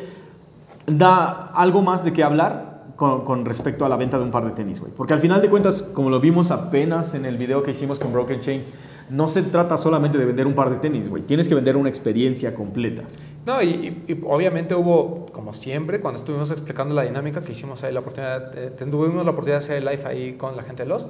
da 0.85 1.51
algo 1.55 1.81
más 1.81 2.03
de 2.03 2.13
qué 2.13 2.23
hablar 2.23 2.83
con, 2.95 3.25
con 3.25 3.43
respecto 3.45 3.85
a 3.85 3.89
la 3.89 3.95
venta 3.95 4.17
de 4.19 4.23
un 4.25 4.31
par 4.31 4.45
de 4.45 4.51
tenis, 4.51 4.79
güey. 4.79 4.91
Porque 4.95 5.13
al 5.13 5.19
final 5.19 5.41
de 5.41 5.49
cuentas, 5.49 5.81
como 5.81 6.11
lo 6.11 6.19
vimos 6.19 6.51
apenas 6.51 7.15
en 7.15 7.25
el 7.25 7.37
video 7.37 7.63
que 7.63 7.71
hicimos 7.71 7.97
con 7.97 8.13
Broken 8.13 8.39
Chains, 8.39 8.71
no 9.11 9.27
se 9.27 9.43
trata 9.43 9.75
solamente 9.77 10.17
de 10.17 10.25
vender 10.25 10.47
un 10.47 10.55
par 10.55 10.69
de 10.69 10.77
tenis, 10.77 11.09
güey. 11.09 11.23
Tienes 11.23 11.47
que 11.49 11.55
vender 11.55 11.75
una 11.77 11.89
experiencia 11.89 12.55
completa. 12.55 13.03
No, 13.45 13.61
y, 13.61 13.67
y- 14.07 14.11
y 14.13 14.21
obviamente 14.25 14.75
hubo, 14.75 15.25
como 15.33 15.53
siempre, 15.53 15.99
cuando 15.99 16.19
estuvimos 16.19 16.51
explicando 16.51 16.93
la 16.93 17.01
dinámica 17.03 17.41
que 17.41 17.51
hicimos 17.53 17.83
ahí, 17.83 17.91
la 17.91 17.99
oportunidad, 18.01 18.55
eh, 18.57 18.69
tuvimos 18.77 19.25
la 19.25 19.31
oportunidad 19.31 19.55
de 19.59 19.65
hacer 19.65 19.77
el 19.77 19.85
live 19.85 20.03
ahí 20.05 20.33
con 20.33 20.55
la 20.55 20.61
gente 20.63 20.83
de 20.83 20.89
Lost, 20.89 21.09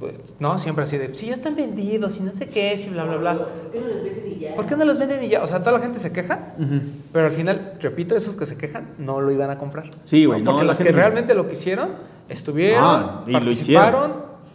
pues, 0.00 0.34
¿no? 0.40 0.58
Siempre 0.58 0.82
así 0.84 0.98
de, 0.98 1.14
sí, 1.14 1.26
ya 1.26 1.34
están 1.34 1.54
vendidos 1.54 2.18
y 2.18 2.24
no 2.24 2.32
sé 2.32 2.48
qué, 2.48 2.74
y 2.84 2.90
bla, 2.90 3.04
bla, 3.04 3.16
bla. 3.16 3.34
¿Por 3.36 3.46
qué 3.70 3.78
no 3.80 3.86
les 3.94 4.02
venden 4.04 4.32
y 4.32 4.38
ya? 4.40 4.54
¿Por 4.56 4.66
qué 4.66 4.76
no 4.76 4.84
los 4.84 4.98
venden 4.98 5.22
y 5.24 5.28
ya? 5.28 5.42
O 5.42 5.46
sea, 5.46 5.60
toda 5.60 5.72
la 5.72 5.78
gente 5.78 6.00
se 6.00 6.12
queja, 6.12 6.54
pero 7.12 7.26
al 7.26 7.32
final, 7.32 7.74
repito, 7.80 8.16
esos 8.16 8.34
que 8.36 8.44
se 8.44 8.58
quejan 8.58 8.88
no 8.98 9.20
lo 9.20 9.30
iban 9.30 9.50
a 9.50 9.58
comprar. 9.58 9.88
Sí, 10.02 10.24
güey, 10.24 10.40
no, 10.42 10.50
Porque 10.50 10.64
la 10.64 10.68
los 10.72 10.78
que 10.78 10.90
realmente 10.90 11.32
lo 11.34 11.48
quisieron, 11.48 11.90
estuvieron, 12.28 12.82
Ah, 12.84 13.24
y 13.26 13.32
lo 13.32 13.38
participaron, 13.38 14.12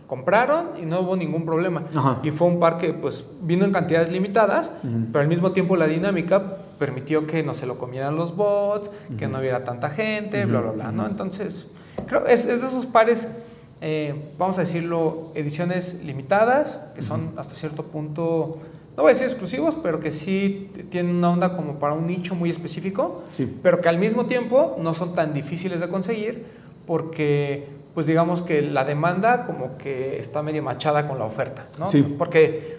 compraron 0.08 0.70
y 0.82 0.86
no 0.86 1.02
hubo 1.02 1.16
ningún 1.18 1.46
problema. 1.46 1.84
Ajá. 1.96 2.20
Y 2.24 2.32
fue 2.32 2.48
un 2.48 2.60
par 2.60 2.78
que 2.78 2.94
pues 2.94 3.26
vino 3.42 3.66
en 3.66 3.72
cantidades 3.74 4.10
limitadas, 4.12 4.72
pero 5.12 5.22
al 5.22 5.28
mismo 5.28 5.52
tiempo 5.52 5.76
la 5.76 5.86
dinámica 5.88 6.58
permitió 6.80 7.28
que 7.28 7.44
no 7.44 7.54
se 7.54 7.66
lo 7.66 7.78
comieran 7.78 8.16
los 8.16 8.36
bots, 8.36 8.90
que 9.18 9.28
no 9.28 9.40
hubiera 9.40 9.64
tanta 9.64 9.90
gente, 9.90 10.46
bla, 10.46 10.62
bla, 10.62 10.72
bla, 10.72 10.92
¿no? 10.92 11.06
Entonces, 11.08 11.70
creo 12.08 12.26
es, 12.26 12.46
es 12.46 12.62
de 12.62 12.68
esos 12.68 12.86
pares, 12.86 13.38
eh, 13.82 14.16
vamos 14.38 14.58
a 14.58 14.62
decirlo, 14.62 15.32
ediciones 15.36 16.02
limitadas, 16.04 16.80
que 16.96 17.02
son 17.02 17.32
hasta 17.36 17.54
cierto 17.56 17.84
punto, 17.84 18.60
no 18.96 19.04
voy 19.04 19.10
a 19.12 19.14
decir 19.14 19.28
exclusivos, 19.28 19.76
pero 19.76 20.00
que 20.00 20.12
sí 20.12 20.72
tienen 20.90 21.16
una 21.18 21.30
onda 21.32 21.56
como 21.56 21.80
para 21.80 21.94
un 21.94 22.08
nicho 22.08 22.34
muy 22.34 22.50
específico, 22.50 23.24
Sí. 23.30 23.60
pero 23.62 23.82
que 23.82 23.90
al 23.90 23.98
mismo 24.00 24.26
tiempo 24.26 24.78
no 24.80 24.94
son 24.94 25.14
tan 25.16 25.34
difíciles 25.34 25.82
de 25.82 25.90
conseguir 25.90 26.46
porque 26.88 27.68
pues 27.98 28.06
digamos 28.06 28.44
que 28.44 28.62
la 28.62 28.86
demanda 28.86 29.48
como 29.48 29.76
que 29.76 30.20
está 30.20 30.44
medio 30.44 30.62
machada 30.62 31.08
con 31.08 31.18
la 31.18 31.26
oferta, 31.26 31.66
¿no? 31.80 31.88
Sí. 31.88 32.04
Porque, 32.16 32.78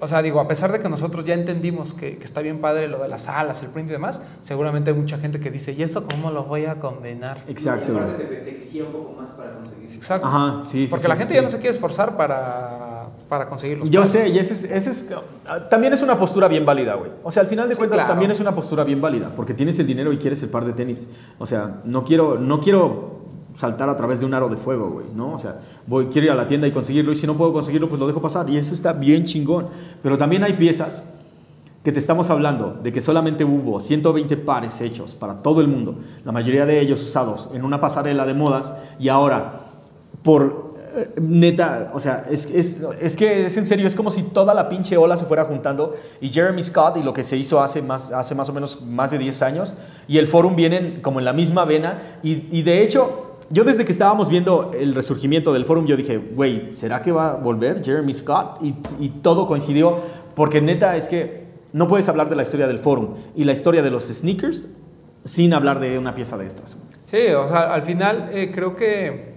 o 0.00 0.06
sea, 0.06 0.22
digo, 0.22 0.38
a 0.38 0.46
pesar 0.46 0.70
de 0.70 0.78
que 0.78 0.88
nosotros 0.88 1.24
ya 1.24 1.34
entendimos 1.34 1.92
que, 1.92 2.18
que 2.18 2.24
está 2.24 2.40
bien 2.40 2.60
padre 2.60 2.86
lo 2.86 3.00
de 3.02 3.08
las 3.08 3.26
alas, 3.26 3.64
el 3.64 3.70
print 3.70 3.88
y 3.88 3.92
demás, 3.94 4.20
seguramente 4.42 4.90
hay 4.92 4.96
mucha 4.96 5.18
gente 5.18 5.40
que 5.40 5.50
dice, 5.50 5.72
¿y 5.72 5.82
eso 5.82 6.06
cómo 6.08 6.30
lo 6.30 6.44
voy 6.44 6.66
a 6.66 6.76
combinar? 6.76 7.38
Exacto, 7.48 7.94
Y 7.94 7.96
aparte 7.96 8.22
te, 8.22 8.36
te 8.36 8.50
exigía 8.52 8.84
un 8.84 8.92
poco 8.92 9.20
más 9.20 9.32
para 9.32 9.54
conseguir. 9.54 9.90
Exacto. 9.92 10.24
Ajá, 10.28 10.60
sí, 10.64 10.86
sí, 10.86 10.88
Porque 10.88 11.02
sí, 11.02 11.08
la 11.08 11.14
sí, 11.14 11.18
gente 11.18 11.30
sí. 11.30 11.34
ya 11.34 11.42
no 11.42 11.48
se 11.50 11.56
quiere 11.56 11.70
esforzar 11.70 12.16
para, 12.16 13.08
para 13.28 13.48
conseguir 13.48 13.78
los 13.78 13.90
Yo 13.90 14.02
pares. 14.02 14.12
sé, 14.12 14.28
y 14.28 14.38
ese 14.38 14.52
es, 14.54 14.64
ese 14.70 14.90
es- 14.90 15.10
ah, 15.48 15.66
también 15.68 15.92
es 15.94 16.00
una 16.02 16.16
postura 16.16 16.46
bien 16.46 16.64
válida, 16.64 16.94
güey. 16.94 17.10
O 17.24 17.32
sea, 17.32 17.42
al 17.42 17.48
final 17.48 17.68
de 17.68 17.74
Sí, 17.74 17.78
cuentas 17.80 17.96
claro. 17.96 18.10
también 18.12 18.30
es 18.30 18.38
una 18.38 18.54
postura 18.54 18.84
bien 18.84 19.00
válida, 19.00 19.32
porque 19.34 19.52
tienes 19.52 19.76
el 19.80 19.88
dinero 19.88 20.12
y 20.12 20.18
quieres 20.18 20.40
el 20.44 20.48
par 20.48 20.64
de 20.64 20.74
tenis. 20.74 21.08
O 21.40 21.46
sea, 21.48 21.80
no 21.84 22.04
quiero, 22.04 22.38
no 22.38 22.60
quiero 22.60 23.18
saltar 23.60 23.90
a 23.90 23.96
través 23.96 24.20
de 24.20 24.26
un 24.26 24.32
aro 24.32 24.48
de 24.48 24.56
fuego, 24.56 24.88
güey, 24.88 25.06
¿no? 25.14 25.34
O 25.34 25.38
sea, 25.38 25.60
voy, 25.86 26.06
quiero 26.06 26.26
ir 26.26 26.32
a 26.32 26.34
la 26.34 26.46
tienda 26.46 26.66
y 26.66 26.72
conseguirlo, 26.72 27.12
y 27.12 27.16
si 27.16 27.26
no 27.26 27.36
puedo 27.36 27.52
conseguirlo, 27.52 27.88
pues 27.88 28.00
lo 28.00 28.06
dejo 28.06 28.20
pasar, 28.20 28.48
y 28.48 28.56
eso 28.56 28.72
está 28.72 28.94
bien 28.94 29.24
chingón. 29.24 29.68
Pero 30.02 30.16
también 30.16 30.42
hay 30.42 30.54
piezas 30.54 31.04
que 31.84 31.92
te 31.92 31.98
estamos 31.98 32.30
hablando 32.30 32.78
de 32.82 32.90
que 32.90 33.00
solamente 33.00 33.44
hubo 33.44 33.78
120 33.78 34.36
pares 34.38 34.80
hechos 34.80 35.14
para 35.14 35.42
todo 35.42 35.60
el 35.60 35.68
mundo, 35.68 35.96
la 36.24 36.32
mayoría 36.32 36.64
de 36.64 36.80
ellos 36.80 37.02
usados 37.02 37.50
en 37.52 37.62
una 37.62 37.80
pasarela 37.80 38.24
de 38.24 38.32
modas, 38.32 38.74
y 38.98 39.08
ahora, 39.08 39.60
por 40.22 40.70
eh, 40.96 41.10
neta, 41.20 41.90
o 41.94 42.00
sea, 42.00 42.26
es, 42.30 42.46
es, 42.46 42.82
es 43.00 43.16
que 43.16 43.44
es 43.44 43.56
en 43.58 43.66
serio, 43.66 43.86
es 43.86 43.94
como 43.94 44.10
si 44.10 44.22
toda 44.22 44.54
la 44.54 44.68
pinche 44.68 44.96
ola 44.96 45.16
se 45.16 45.26
fuera 45.26 45.44
juntando, 45.44 45.94
y 46.20 46.28
Jeremy 46.30 46.62
Scott 46.62 46.96
y 46.96 47.02
lo 47.02 47.12
que 47.12 47.22
se 47.22 47.36
hizo 47.36 47.60
hace 47.62 47.82
más, 47.82 48.10
hace 48.10 48.34
más 48.34 48.48
o 48.48 48.54
menos 48.54 48.80
más 48.82 49.10
de 49.10 49.18
10 49.18 49.42
años, 49.42 49.74
y 50.08 50.16
el 50.16 50.26
Forum 50.26 50.56
vienen 50.56 51.00
como 51.02 51.18
en 51.18 51.26
la 51.26 51.34
misma 51.34 51.66
vena, 51.66 52.18
y, 52.22 52.58
y 52.58 52.62
de 52.62 52.82
hecho... 52.82 53.26
Yo 53.50 53.64
desde 53.64 53.84
que 53.84 53.92
estábamos 53.92 54.28
viendo 54.28 54.70
el 54.72 54.94
resurgimiento 54.94 55.52
del 55.52 55.64
forum, 55.64 55.84
yo 55.86 55.96
dije, 55.96 56.18
güey, 56.18 56.72
¿será 56.72 57.02
que 57.02 57.10
va 57.10 57.32
a 57.32 57.34
volver 57.34 57.84
Jeremy 57.84 58.14
Scott? 58.14 58.62
Y, 58.62 58.74
y 59.00 59.08
todo 59.08 59.46
coincidió, 59.46 59.98
porque 60.34 60.60
neta 60.60 60.96
es 60.96 61.08
que 61.08 61.48
no 61.72 61.86
puedes 61.86 62.08
hablar 62.08 62.28
de 62.28 62.36
la 62.36 62.42
historia 62.42 62.66
del 62.66 62.78
forum 62.78 63.14
y 63.34 63.44
la 63.44 63.52
historia 63.52 63.82
de 63.82 63.90
los 63.90 64.04
sneakers 64.04 64.68
sin 65.24 65.52
hablar 65.52 65.80
de 65.80 65.98
una 65.98 66.14
pieza 66.14 66.36
de 66.38 66.46
estas. 66.46 66.76
Sí, 67.04 67.28
o 67.36 67.48
sea, 67.48 67.74
al 67.74 67.82
final 67.82 68.30
eh, 68.32 68.50
creo 68.54 68.76
que 68.76 69.34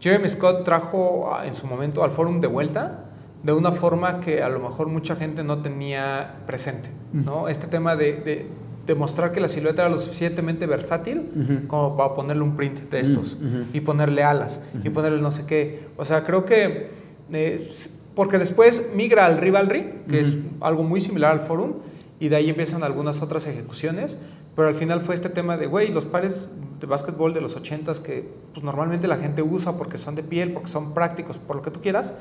Jeremy 0.00 0.28
Scott 0.28 0.64
trajo 0.64 1.30
en 1.44 1.54
su 1.54 1.66
momento 1.66 2.02
al 2.02 2.10
Forum 2.10 2.40
de 2.40 2.46
vuelta 2.46 3.04
de 3.42 3.52
una 3.52 3.72
forma 3.72 4.20
que 4.20 4.42
a 4.42 4.48
lo 4.48 4.60
mejor 4.60 4.88
mucha 4.88 5.16
gente 5.16 5.44
no 5.44 5.62
tenía 5.62 6.36
presente, 6.46 6.90
¿no? 7.12 7.48
Este 7.48 7.66
tema 7.66 7.96
de, 7.96 8.14
de 8.14 8.46
demostrar 8.86 9.32
que 9.32 9.40
la 9.40 9.48
silueta 9.48 9.82
era 9.82 9.90
lo 9.90 9.98
suficientemente 9.98 10.66
versátil 10.66 11.64
como 11.66 11.96
para 11.96 12.14
ponerle 12.14 12.42
un 12.42 12.56
print 12.56 12.90
de 12.90 13.00
estos 13.00 13.36
y 13.72 13.80
ponerle 13.80 14.22
alas 14.22 14.60
y 14.82 14.90
ponerle 14.90 15.20
no 15.20 15.30
sé 15.30 15.46
qué. 15.46 15.86
O 15.96 16.04
sea, 16.04 16.24
creo 16.24 16.44
que 16.44 16.90
eh, 17.32 17.68
porque 18.14 18.38
después 18.38 18.90
migra 18.94 19.24
al 19.24 19.38
Rivalry, 19.38 20.02
que 20.08 20.20
es 20.20 20.36
algo 20.60 20.82
muy 20.82 21.00
similar 21.00 21.32
al 21.32 21.40
Forum, 21.40 21.74
y 22.18 22.28
de 22.28 22.36
ahí 22.36 22.50
empiezan 22.50 22.82
algunas 22.82 23.22
otras 23.22 23.46
ejecuciones, 23.46 24.16
pero 24.54 24.68
al 24.68 24.74
final 24.74 25.00
fue 25.00 25.14
este 25.14 25.30
tema 25.30 25.56
de, 25.56 25.66
güey, 25.66 25.90
los 25.90 26.04
pares 26.04 26.48
de 26.80 26.86
básquetbol 26.86 27.32
de 27.32 27.40
los 27.40 27.56
80s 27.56 28.00
que 28.00 28.28
pues, 28.52 28.62
normalmente 28.62 29.08
la 29.08 29.16
gente 29.16 29.42
usa 29.42 29.78
porque 29.78 29.96
son 29.96 30.16
de 30.16 30.22
piel, 30.22 30.52
porque 30.52 30.68
son 30.68 30.92
prácticos, 30.92 31.38
por 31.38 31.56
lo 31.56 31.62
que 31.62 31.70
tú 31.70 31.80
quieras, 31.80 32.12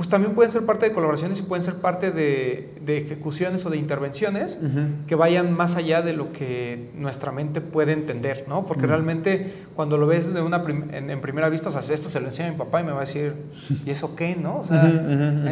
pues 0.00 0.08
también 0.08 0.34
pueden 0.34 0.50
ser 0.50 0.64
parte 0.64 0.86
de 0.86 0.94
colaboraciones 0.94 1.40
y 1.40 1.42
pueden 1.42 1.62
ser 1.62 1.74
parte 1.74 2.10
de, 2.10 2.72
de 2.80 2.96
ejecuciones 2.96 3.66
o 3.66 3.68
de 3.68 3.76
intervenciones 3.76 4.58
que 5.06 5.14
vayan 5.14 5.52
más 5.52 5.76
allá 5.76 6.00
de 6.00 6.14
lo 6.14 6.32
que 6.32 6.88
nuestra 6.94 7.32
mente 7.32 7.60
puede 7.60 7.92
entender, 7.92 8.46
¿no? 8.48 8.64
Porque 8.64 8.86
realmente 8.86 9.52
cuando 9.76 9.98
lo 9.98 10.06
ves 10.06 10.32
de 10.32 10.40
una 10.40 10.64
en, 10.66 11.10
en, 11.10 11.20
primera 11.20 11.50
vista, 11.50 11.68
o 11.68 11.72
sea, 11.72 11.82
esto 11.94 12.08
se 12.08 12.18
lo 12.18 12.28
enseña 12.28 12.48
a 12.48 12.52
mi 12.52 12.56
papá 12.56 12.80
y 12.80 12.84
me 12.84 12.92
va 12.92 12.96
a 12.96 13.00
decir, 13.00 13.34
¿y 13.84 13.90
eso 13.90 14.16
qué, 14.16 14.36
no? 14.36 14.60
O 14.60 14.62
sea, 14.62 14.90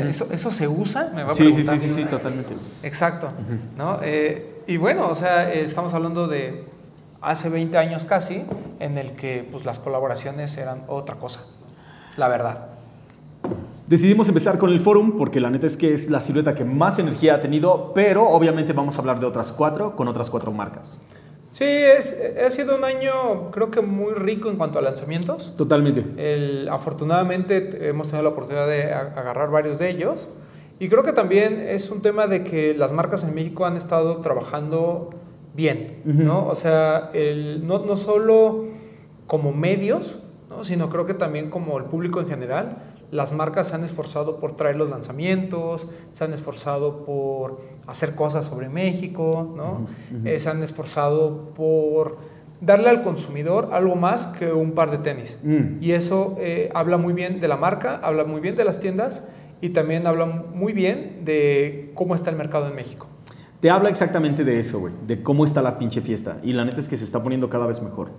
¿eso, 0.08 0.28
¿eso, 0.32 0.50
se 0.50 0.66
usa? 0.66 1.12
Me 1.14 1.24
va 1.24 1.32
a 1.32 1.34
sí, 1.34 1.52
sí, 1.52 1.62
sí, 1.62 1.78
sí, 1.78 1.90
sí, 1.90 2.04
totalmente. 2.06 2.54
Exacto, 2.84 3.28
¿no? 3.76 4.00
Eh, 4.02 4.62
y 4.66 4.78
bueno, 4.78 5.08
o 5.08 5.14
sea, 5.14 5.52
estamos 5.52 5.92
hablando 5.92 6.26
de 6.26 6.64
hace 7.20 7.50
20 7.50 7.76
años 7.76 8.06
casi, 8.06 8.46
en 8.80 8.96
el 8.96 9.12
que 9.12 9.46
pues, 9.52 9.66
las 9.66 9.78
colaboraciones 9.78 10.56
eran 10.56 10.84
otra 10.88 11.16
cosa, 11.16 11.42
la 12.16 12.28
verdad. 12.28 12.78
Decidimos 13.88 14.28
empezar 14.28 14.58
con 14.58 14.68
el 14.68 14.80
Forum 14.80 15.16
porque 15.16 15.40
la 15.40 15.48
neta 15.48 15.66
es 15.66 15.78
que 15.78 15.94
es 15.94 16.10
la 16.10 16.20
silueta 16.20 16.52
que 16.52 16.62
más 16.62 16.98
energía 16.98 17.36
ha 17.36 17.40
tenido, 17.40 17.94
pero 17.94 18.28
obviamente 18.28 18.74
vamos 18.74 18.98
a 18.98 19.00
hablar 19.00 19.18
de 19.18 19.24
otras 19.24 19.50
cuatro 19.50 19.96
con 19.96 20.08
otras 20.08 20.28
cuatro 20.28 20.52
marcas. 20.52 21.00
Sí, 21.52 21.64
es, 21.64 22.14
ha 22.44 22.50
sido 22.50 22.76
un 22.76 22.84
año 22.84 23.50
creo 23.50 23.70
que 23.70 23.80
muy 23.80 24.12
rico 24.12 24.50
en 24.50 24.58
cuanto 24.58 24.78
a 24.78 24.82
lanzamientos. 24.82 25.54
Totalmente. 25.56 26.04
El, 26.18 26.68
afortunadamente 26.68 27.88
hemos 27.88 28.08
tenido 28.08 28.24
la 28.24 28.28
oportunidad 28.28 28.66
de 28.66 28.92
agarrar 28.92 29.50
varios 29.50 29.78
de 29.78 29.88
ellos 29.88 30.28
y 30.78 30.90
creo 30.90 31.02
que 31.02 31.14
también 31.14 31.58
es 31.66 31.90
un 31.90 32.02
tema 32.02 32.26
de 32.26 32.44
que 32.44 32.74
las 32.74 32.92
marcas 32.92 33.24
en 33.24 33.34
México 33.34 33.64
han 33.64 33.78
estado 33.78 34.18
trabajando 34.18 35.08
bien, 35.54 36.02
¿no? 36.04 36.46
O 36.46 36.54
sea, 36.54 37.08
el, 37.14 37.66
no, 37.66 37.78
no 37.78 37.96
solo 37.96 38.66
como 39.26 39.52
medios, 39.52 40.18
¿no? 40.50 40.62
sino 40.62 40.90
creo 40.90 41.06
que 41.06 41.14
también 41.14 41.48
como 41.48 41.78
el 41.78 41.84
público 41.84 42.20
en 42.20 42.28
general 42.28 42.87
las 43.10 43.32
marcas 43.32 43.68
se 43.68 43.74
han 43.74 43.84
esforzado 43.84 44.38
por 44.38 44.56
traer 44.56 44.76
los 44.76 44.90
lanzamientos, 44.90 45.88
se 46.12 46.24
han 46.24 46.32
esforzado 46.32 47.04
por 47.04 47.60
hacer 47.86 48.14
cosas 48.14 48.44
sobre 48.44 48.68
México, 48.68 49.54
¿no? 49.56 49.86
Eh, 50.24 50.38
se 50.38 50.50
han 50.50 50.62
esforzado 50.62 51.54
por 51.54 52.18
darle 52.60 52.90
al 52.90 53.02
consumidor 53.02 53.70
algo 53.72 53.96
más 53.96 54.26
que 54.26 54.52
un 54.52 54.72
par 54.72 54.90
de 54.90 54.98
tenis. 54.98 55.38
Mm. 55.42 55.82
Y 55.82 55.92
eso 55.92 56.36
eh, 56.38 56.70
habla 56.74 56.98
muy 56.98 57.14
bien 57.14 57.40
de 57.40 57.48
la 57.48 57.56
marca, 57.56 58.00
habla 58.02 58.24
muy 58.24 58.40
bien 58.40 58.56
de 58.56 58.64
las 58.64 58.80
tiendas 58.80 59.26
y 59.60 59.70
también 59.70 60.06
habla 60.06 60.26
muy 60.26 60.72
bien 60.72 61.22
de 61.24 61.92
cómo 61.94 62.14
está 62.14 62.30
el 62.30 62.36
mercado 62.36 62.68
en 62.68 62.74
México. 62.74 63.06
Te 63.60 63.70
habla 63.70 63.88
exactamente 63.88 64.44
de 64.44 64.60
eso, 64.60 64.78
güey, 64.78 64.94
de 65.04 65.22
cómo 65.22 65.44
está 65.44 65.62
la 65.62 65.78
pinche 65.78 66.00
fiesta. 66.00 66.38
Y 66.44 66.52
la 66.52 66.64
neta 66.64 66.78
es 66.78 66.88
que 66.88 66.96
se 66.96 67.04
está 67.04 67.22
poniendo 67.22 67.50
cada 67.50 67.66
vez 67.66 67.82
mejor. 67.82 68.10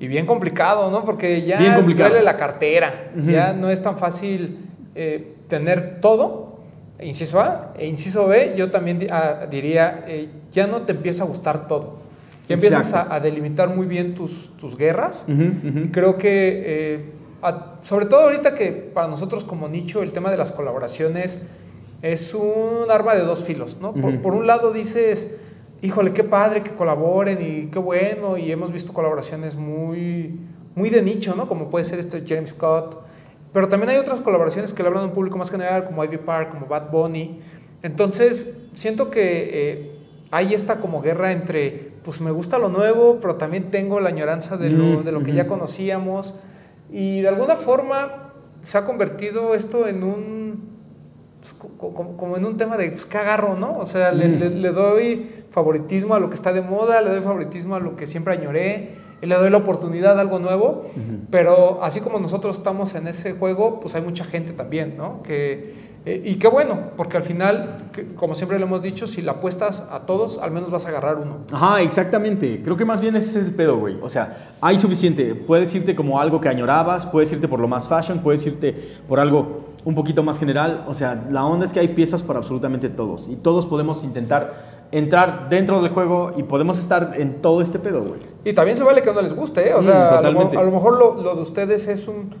Y 0.00 0.06
bien 0.06 0.26
complicado, 0.26 0.90
¿no? 0.90 1.04
Porque 1.04 1.42
ya 1.42 1.80
duele 1.80 2.22
la 2.22 2.36
cartera, 2.36 3.10
ya 3.26 3.52
no 3.52 3.68
es 3.70 3.82
tan 3.82 3.98
fácil 3.98 4.58
eh, 4.94 5.34
tener 5.48 6.00
todo, 6.00 6.58
inciso 7.00 7.40
A, 7.40 7.72
e 7.76 7.86
inciso 7.86 8.28
B, 8.28 8.54
yo 8.56 8.70
también 8.70 9.06
ah, 9.10 9.46
diría, 9.50 10.04
eh, 10.06 10.28
ya 10.52 10.66
no 10.66 10.82
te 10.82 10.92
empieza 10.92 11.24
a 11.24 11.26
gustar 11.26 11.66
todo. 11.66 11.98
Ya 12.48 12.54
empiezas 12.54 12.94
a, 12.94 13.20
delimitar 13.20 13.68
muy 13.68 13.86
bien 13.86 14.14
tus, 14.14 14.56
tus 14.56 14.76
guerras. 14.76 15.26
Y 15.28 15.88
creo 15.88 16.16
que, 16.16 16.62
eh, 16.64 17.04
sobre 17.82 18.06
todo 18.06 18.22
ahorita 18.22 18.54
que 18.54 18.72
para 18.72 19.06
nosotros 19.06 19.44
como 19.44 19.68
nicho 19.68 20.02
el 20.02 20.12
tema 20.12 20.30
de 20.30 20.38
las 20.38 20.52
colaboraciones 20.52 21.42
es 22.02 22.34
un 22.34 22.90
arma 22.90 23.14
de 23.14 23.22
dos 23.22 23.44
filos, 23.44 23.78
¿no? 23.80 23.92
por 23.92 24.34
un 24.34 24.46
lado 24.46 24.72
dices 24.72 25.38
híjole, 25.82 26.12
qué 26.12 26.24
padre 26.24 26.62
que 26.62 26.72
colaboren 26.72 27.38
y 27.40 27.70
qué 27.70 27.78
bueno, 27.78 28.36
y 28.36 28.50
hemos 28.50 28.72
visto 28.72 28.92
colaboraciones 28.92 29.56
muy, 29.56 30.38
muy 30.74 30.90
de 30.90 31.02
nicho, 31.02 31.34
¿no? 31.34 31.48
Como 31.48 31.70
puede 31.70 31.84
ser 31.84 31.98
este 31.98 32.24
James 32.26 32.50
Scott, 32.50 32.98
pero 33.52 33.68
también 33.68 33.90
hay 33.90 33.96
otras 33.96 34.20
colaboraciones 34.20 34.72
que 34.72 34.82
le 34.82 34.88
hablan 34.88 35.04
a 35.04 35.06
un 35.06 35.12
público 35.12 35.38
más 35.38 35.50
general, 35.50 35.84
como 35.84 36.04
Ivy 36.04 36.18
Park, 36.18 36.50
como 36.50 36.66
Bad 36.66 36.90
Bunny. 36.90 37.40
Entonces, 37.82 38.58
siento 38.74 39.10
que 39.10 39.50
eh, 39.52 39.98
hay 40.30 40.52
esta 40.54 40.80
como 40.80 41.00
guerra 41.00 41.32
entre, 41.32 41.92
pues 42.02 42.20
me 42.20 42.30
gusta 42.30 42.58
lo 42.58 42.68
nuevo, 42.68 43.18
pero 43.20 43.36
también 43.36 43.70
tengo 43.70 44.00
la 44.00 44.10
añoranza 44.10 44.56
de 44.56 44.70
lo, 44.70 45.02
de 45.02 45.12
lo 45.12 45.22
que 45.22 45.32
ya 45.32 45.46
conocíamos, 45.46 46.34
y 46.90 47.20
de 47.20 47.28
alguna 47.28 47.56
forma 47.56 48.32
se 48.62 48.78
ha 48.78 48.84
convertido 48.84 49.54
esto 49.54 49.86
en 49.86 50.02
un 50.02 50.67
pues, 51.40 51.54
como, 51.54 52.36
en 52.36 52.44
un 52.44 52.56
tema 52.56 52.76
de, 52.76 52.90
pues, 52.90 53.06
¿qué 53.06 53.18
agarro, 53.18 53.56
no? 53.56 53.78
O 53.78 53.86
sea, 53.86 54.12
le, 54.12 54.70
doy 54.70 55.44
favoritismo 55.50 56.14
a 56.14 56.20
lo 56.20 56.28
que 56.28 56.34
está 56.34 56.52
de 56.52 56.62
moda, 56.62 57.00
le 57.00 57.10
doy 57.10 57.20
favoritismo 57.20 57.74
a 57.74 57.80
lo 57.80 57.96
que 57.96 58.06
siempre 58.06 58.34
añoré, 58.34 58.96
y 59.20 59.26
le 59.26 59.34
doy 59.34 59.50
la 59.50 59.58
oportunidad 59.58 60.18
a 60.18 60.20
algo 60.20 60.38
nuevo, 60.38 60.90
pero 61.30 61.82
así 61.82 62.00
como 62.00 62.20
nosotros 62.20 62.58
estamos 62.58 62.94
en 62.94 63.08
ese 63.08 63.32
juego, 63.32 63.80
pues 63.80 63.94
hay 63.94 64.02
mucha 64.02 64.24
gente 64.24 64.52
también, 64.52 64.96
¿no? 64.96 65.22
Que, 65.22 65.87
eh, 66.06 66.22
y 66.24 66.36
qué 66.36 66.48
bueno, 66.48 66.90
porque 66.96 67.16
al 67.16 67.22
final, 67.22 67.90
como 68.16 68.34
siempre 68.34 68.58
lo 68.58 68.66
hemos 68.66 68.82
dicho, 68.82 69.06
si 69.06 69.20
la 69.20 69.32
apuestas 69.32 69.86
a 69.90 70.00
todos, 70.00 70.38
al 70.38 70.50
menos 70.50 70.70
vas 70.70 70.86
a 70.86 70.88
agarrar 70.88 71.16
uno. 71.16 71.38
Ajá, 71.52 71.82
exactamente. 71.82 72.62
Creo 72.62 72.76
que 72.76 72.84
más 72.84 73.00
bien 73.00 73.16
ese 73.16 73.40
es 73.40 73.46
el 73.46 73.54
pedo, 73.54 73.78
güey. 73.78 73.98
O 74.02 74.08
sea, 74.08 74.54
hay 74.60 74.78
suficiente. 74.78 75.34
Puedes 75.34 75.74
irte 75.74 75.94
como 75.94 76.20
algo 76.20 76.40
que 76.40 76.48
añorabas, 76.48 77.06
puedes 77.06 77.32
irte 77.32 77.48
por 77.48 77.60
lo 77.60 77.68
más 77.68 77.88
fashion, 77.88 78.20
puedes 78.20 78.46
irte 78.46 78.74
por 79.06 79.20
algo 79.20 79.68
un 79.84 79.94
poquito 79.94 80.22
más 80.22 80.38
general. 80.38 80.84
O 80.88 80.94
sea, 80.94 81.24
la 81.30 81.44
onda 81.44 81.64
es 81.64 81.72
que 81.72 81.80
hay 81.80 81.88
piezas 81.88 82.22
para 82.22 82.38
absolutamente 82.38 82.88
todos 82.88 83.28
y 83.28 83.36
todos 83.36 83.66
podemos 83.66 84.04
intentar 84.04 84.78
entrar 84.90 85.48
dentro 85.48 85.80
del 85.82 85.90
juego 85.90 86.32
y 86.36 86.42
podemos 86.42 86.78
estar 86.78 87.12
en 87.16 87.42
todo 87.42 87.60
este 87.60 87.78
pedo, 87.78 88.02
güey. 88.02 88.20
Y 88.44 88.52
también 88.52 88.76
se 88.76 88.84
vale 88.84 89.02
que 89.02 89.12
no 89.12 89.20
les 89.20 89.34
guste, 89.34 89.68
¿eh? 89.68 89.74
O 89.74 89.80
mm, 89.80 89.84
sea, 89.84 90.18
a 90.18 90.30
lo, 90.30 90.70
mejor 90.70 90.98
lo, 90.98 91.34
de 91.34 91.42
ustedes 91.42 91.86
es 91.88 92.08
un 92.08 92.34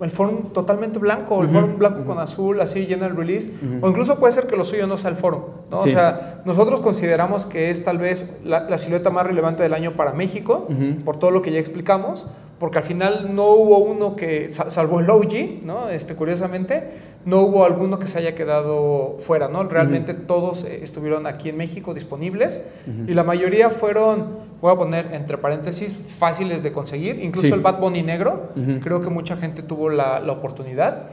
el 0.00 0.10
forum 0.10 0.52
totalmente 0.52 0.98
blanco, 0.98 1.42
el 1.42 1.48
forum 1.48 1.78
blanco 1.78 2.04
con 2.04 2.18
azul, 2.18 2.60
así 2.60 2.86
llena 2.86 3.06
el 3.06 3.16
release, 3.16 3.50
o 3.80 3.88
incluso 3.88 4.18
puede 4.18 4.32
ser 4.32 4.46
que 4.46 4.56
lo 4.56 4.64
suyo 4.64 4.86
no 4.86 4.96
sea 4.96 5.10
el 5.10 5.16
forum, 5.16 5.42
¿no? 5.70 5.78
O 5.78 5.82
sea, 5.82 6.42
nosotros 6.44 6.80
consideramos 6.80 7.46
que 7.46 7.70
es 7.70 7.84
tal 7.84 7.98
vez 7.98 8.38
la, 8.44 8.78
silueta 8.78 9.10
más 9.10 9.26
relevante 9.26 9.62
del 9.62 9.74
año 9.74 9.92
para 9.92 10.12
México, 10.12 10.66
por 11.04 11.16
todo 11.16 11.30
lo 11.30 11.42
que 11.42 11.52
ya 11.52 11.58
explicamos, 11.58 12.26
porque 12.60 12.78
al 12.78 12.84
final 12.84 13.34
no 13.34 13.46
hubo 13.54 13.78
uno 13.78 14.14
que, 14.14 14.50
salvo 14.50 15.00
el 15.00 15.08
OG, 15.08 15.64
¿no? 15.64 15.88
Este, 15.88 16.14
curiosamente, 16.14 16.82
no 17.24 17.40
hubo 17.40 17.64
alguno 17.64 17.98
que 17.98 18.06
se 18.06 18.18
haya 18.18 18.34
quedado 18.34 19.16
fuera, 19.18 19.48
¿no? 19.48 19.64
Realmente 19.64 20.12
todos 20.12 20.64
eh, 20.64 20.80
estuvieron 20.82 21.26
aquí 21.26 21.48
en 21.48 21.56
México 21.56 21.94
disponibles 21.94 22.62
y 23.06 23.14
la 23.14 23.24
mayoría 23.24 23.70
fueron, 23.70 24.40
voy 24.60 24.74
a 24.74 24.76
poner 24.76 25.14
entre 25.14 25.38
paréntesis, 25.38 25.98
fáciles 26.18 26.62
de 26.62 26.70
conseguir, 26.70 27.18
incluso 27.24 27.54
el 27.54 27.62
Bad 27.62 27.80
Bunny 27.80 28.02
negro, 28.02 28.50
creo 28.82 29.00
que 29.00 29.08
mucha 29.08 29.38
gente 29.38 29.62
tuvo 29.62 29.88
la, 29.88 30.20
la 30.20 30.32
oportunidad. 30.32 31.08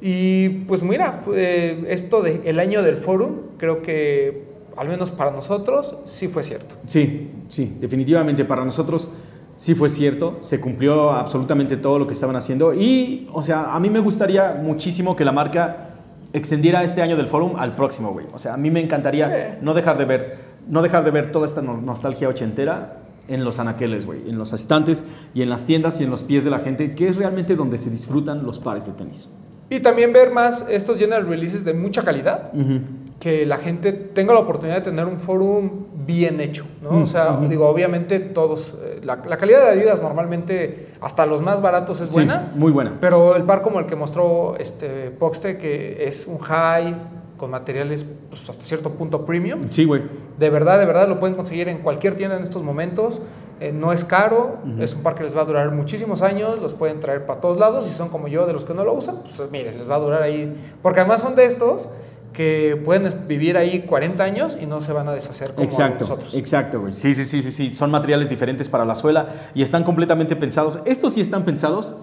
Y 0.00 0.48
pues 0.68 0.84
mira, 0.84 1.22
esto 1.88 2.22
del 2.22 2.42
el 2.44 2.60
año 2.60 2.82
del 2.82 2.98
forum, 2.98 3.32
creo 3.58 3.82
que 3.82 4.44
al 4.76 4.88
menos 4.88 5.10
para 5.10 5.30
nosotros 5.30 5.96
sí 6.04 6.28
fue 6.28 6.42
cierto. 6.42 6.76
Sí, 6.86 7.30
sí, 7.48 7.76
definitivamente 7.80 8.44
para 8.44 8.64
nosotros 8.64 9.10
sí 9.56 9.74
fue 9.74 9.88
cierto, 9.88 10.38
se 10.40 10.60
cumplió 10.60 11.10
absolutamente 11.10 11.76
todo 11.76 11.98
lo 11.98 12.06
que 12.06 12.12
estaban 12.12 12.36
haciendo 12.36 12.74
y, 12.74 13.28
o 13.32 13.42
sea, 13.42 13.74
a 13.74 13.80
mí 13.80 13.90
me 13.90 14.00
gustaría 14.00 14.58
muchísimo 14.62 15.16
que 15.16 15.24
la 15.24 15.32
marca 15.32 15.90
extendiera 16.32 16.82
este 16.82 17.00
año 17.00 17.16
del 17.16 17.28
forum 17.28 17.54
al 17.56 17.74
próximo, 17.76 18.12
güey. 18.12 18.26
O 18.32 18.38
sea, 18.38 18.54
a 18.54 18.56
mí 18.56 18.70
me 18.70 18.80
encantaría 18.80 19.58
no 19.62 19.72
dejar 19.72 19.98
de 19.98 20.04
ver, 20.04 20.38
no 20.68 20.82
dejar 20.82 21.04
de 21.04 21.10
ver 21.10 21.30
toda 21.30 21.46
esta 21.46 21.62
nostalgia 21.62 22.28
ochentera 22.28 23.00
en 23.28 23.44
los 23.44 23.58
anaqueles, 23.58 24.04
güey, 24.04 24.28
en 24.28 24.36
los 24.36 24.52
estantes 24.52 25.04
y 25.32 25.42
en 25.42 25.48
las 25.48 25.64
tiendas 25.64 26.00
y 26.00 26.04
en 26.04 26.10
los 26.10 26.22
pies 26.22 26.44
de 26.44 26.50
la 26.50 26.58
gente, 26.58 26.94
que 26.94 27.08
es 27.08 27.16
realmente 27.16 27.54
donde 27.54 27.78
se 27.78 27.88
disfrutan 27.88 28.44
los 28.44 28.58
pares 28.60 28.86
de 28.86 28.92
tenis. 28.92 29.30
Y 29.70 29.80
también 29.80 30.12
ver 30.12 30.30
más 30.30 30.66
estos 30.68 30.98
general 30.98 31.26
releases 31.26 31.64
de 31.64 31.72
mucha 31.72 32.02
calidad 32.02 32.52
que 33.18 33.46
la 33.46 33.56
gente 33.56 33.92
tenga 33.92 34.34
la 34.34 34.40
oportunidad 34.40 34.76
de 34.76 34.82
tener 34.82 35.06
un 35.06 35.18
forum 35.18 35.70
bien 36.06 36.40
hecho, 36.40 36.66
¿no? 36.82 37.02
o 37.02 37.06
sea, 37.06 37.38
digo, 37.48 37.68
obviamente 37.68 38.20
todos, 38.20 38.78
eh, 38.84 39.00
la, 39.02 39.20
calidad 39.20 39.60
de 39.60 39.68
Adidas 39.68 40.02
normalmente, 40.02 40.88
hasta 41.00 41.26
los 41.26 41.42
más 41.42 41.60
baratos 41.60 42.00
es 42.00 42.10
buena. 42.10 42.52
muy 42.54 42.72
buena. 42.72 42.98
Pero 43.00 43.36
el 43.36 43.44
par 43.44 43.62
como 43.62 43.80
el 43.80 43.86
que 43.86 43.96
mostró 43.96 44.56
este 44.58 45.10
Poxte, 45.10 45.58
que 45.58 46.06
es 46.06 46.26
un 46.26 46.38
high 46.38 46.94
con 47.36 47.50
materiales 47.50 48.06
pues, 48.28 48.48
hasta 48.48 48.64
cierto 48.64 48.90
punto 48.90 49.24
premium. 49.24 49.60
Sí, 49.68 49.84
güey. 49.84 50.02
De 50.38 50.50
verdad, 50.50 50.78
de 50.78 50.86
verdad 50.86 51.08
lo 51.08 51.18
pueden 51.18 51.36
conseguir 51.36 51.68
en 51.68 51.78
cualquier 51.78 52.16
tienda 52.16 52.36
en 52.36 52.42
estos 52.42 52.62
momentos. 52.62 53.22
eh, 53.60 53.72
no 53.72 53.92
es 53.92 54.04
caro, 54.04 54.58
es 54.80 54.94
un 54.94 55.02
par 55.02 55.14
que 55.14 55.22
les 55.22 55.36
va 55.36 55.42
a 55.42 55.44
durar 55.44 55.70
muchísimos 55.70 56.22
años, 56.22 56.60
los 56.60 56.74
pueden 56.74 56.98
traer 57.00 57.24
para 57.24 57.40
todos 57.40 57.56
lados 57.56 57.86
y 57.88 57.92
son 57.92 58.08
como 58.08 58.26
yo 58.26 58.46
de 58.46 58.52
los 58.52 58.64
que 58.64 58.74
no 58.74 58.84
lo 58.84 58.92
usan, 58.92 59.22
pues 59.22 59.48
miren, 59.50 59.78
les 59.78 59.88
va 59.88 59.94
a 59.94 60.00
durar 60.00 60.22
ahí, 60.22 60.54
porque 60.82 61.00
además 61.00 61.20
son 61.20 61.36
de 61.36 61.44
estos 61.44 61.88
que 62.34 62.78
pueden 62.84 63.08
vivir 63.26 63.56
ahí 63.56 63.82
40 63.86 64.22
años 64.22 64.58
y 64.60 64.66
no 64.66 64.80
se 64.80 64.92
van 64.92 65.08
a 65.08 65.12
deshacer 65.12 65.52
como 65.54 65.64
Exacto, 65.64 66.00
nosotros. 66.04 66.34
exacto, 66.34 66.80
güey. 66.80 66.92
Sí, 66.92 67.14
sí, 67.14 67.24
sí, 67.24 67.40
sí, 67.40 67.50
sí. 67.50 67.72
Son 67.72 67.90
materiales 67.90 68.28
diferentes 68.28 68.68
para 68.68 68.84
la 68.84 68.94
suela 68.94 69.28
y 69.54 69.62
están 69.62 69.84
completamente 69.84 70.36
pensados. 70.36 70.80
Estos 70.84 71.14
sí 71.14 71.20
están 71.22 71.44
pensados 71.44 71.94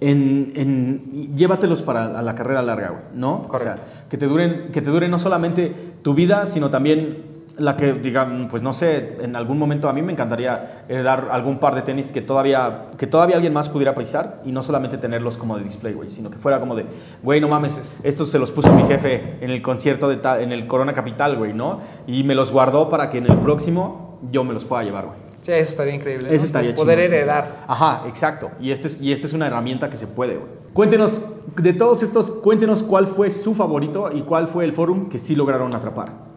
en, 0.00 0.52
en- 0.56 1.36
llévatelos 1.36 1.82
para 1.82 2.18
a 2.18 2.22
la 2.22 2.34
carrera 2.34 2.62
larga, 2.62 2.88
güey, 2.90 3.02
¿no? 3.14 3.46
O 3.50 3.58
sea, 3.58 3.76
Correcto. 3.76 3.82
que 4.10 4.16
te 4.18 4.26
duren, 4.26 4.68
que 4.72 4.82
te 4.82 4.90
duren 4.90 5.10
no 5.10 5.18
solamente 5.18 5.72
tu 6.02 6.14
vida, 6.14 6.46
sino 6.46 6.70
también 6.70 7.29
la 7.60 7.76
que, 7.76 7.92
digan, 7.92 8.48
pues 8.50 8.62
no 8.62 8.72
sé, 8.72 9.18
en 9.20 9.36
algún 9.36 9.58
momento 9.58 9.88
a 9.88 9.92
mí 9.92 10.02
me 10.02 10.12
encantaría 10.12 10.84
eh, 10.88 11.02
dar 11.02 11.28
algún 11.30 11.58
par 11.58 11.74
de 11.74 11.82
tenis 11.82 12.10
que 12.10 12.22
todavía, 12.22 12.86
que 12.96 13.06
todavía 13.06 13.36
alguien 13.36 13.52
más 13.52 13.68
pudiera 13.68 13.94
pisar 13.94 14.40
y 14.44 14.50
no 14.52 14.62
solamente 14.62 14.96
tenerlos 14.98 15.36
como 15.36 15.56
de 15.58 15.64
display, 15.64 15.92
güey, 15.92 16.08
sino 16.08 16.30
que 16.30 16.38
fuera 16.38 16.58
como 16.58 16.74
de, 16.74 16.86
güey, 17.22 17.40
no 17.40 17.48
mames, 17.48 17.98
estos 18.02 18.30
se 18.30 18.38
los 18.38 18.50
puso 18.50 18.72
mi 18.72 18.82
jefe 18.84 19.36
en 19.40 19.50
el 19.50 19.60
concierto 19.62 20.08
de 20.08 20.16
ta- 20.16 20.40
en 20.40 20.52
el 20.52 20.66
Corona 20.66 20.92
Capital, 20.92 21.36
güey, 21.36 21.52
¿no? 21.52 21.80
Y 22.06 22.24
me 22.24 22.34
los 22.34 22.50
guardó 22.50 22.88
para 22.88 23.10
que 23.10 23.18
en 23.18 23.26
el 23.26 23.36
próximo 23.38 24.18
yo 24.30 24.42
me 24.42 24.54
los 24.54 24.64
pueda 24.64 24.82
llevar, 24.82 25.06
güey. 25.06 25.18
Sí, 25.40 25.52
eso 25.52 25.70
estaría 25.70 25.94
increíble. 25.94 26.28
¿no? 26.28 26.34
Eso 26.34 26.44
estaría 26.46 26.74
Poder 26.74 26.98
heredar. 26.98 27.64
Ajá, 27.66 28.02
exacto. 28.06 28.50
Y 28.60 28.70
esta 28.72 28.88
es, 28.88 29.00
y 29.00 29.10
esta 29.12 29.26
es 29.26 29.32
una 29.32 29.46
herramienta 29.46 29.88
que 29.88 29.96
se 29.96 30.06
puede, 30.06 30.34
güey. 30.36 30.50
Cuéntenos, 30.74 31.34
de 31.56 31.72
todos 31.72 32.02
estos, 32.02 32.30
cuéntenos 32.30 32.82
cuál 32.82 33.06
fue 33.06 33.30
su 33.30 33.54
favorito 33.54 34.10
y 34.12 34.20
cuál 34.22 34.46
fue 34.48 34.64
el 34.64 34.72
forum 34.72 35.08
que 35.08 35.18
sí 35.18 35.34
lograron 35.34 35.74
atrapar. 35.74 36.29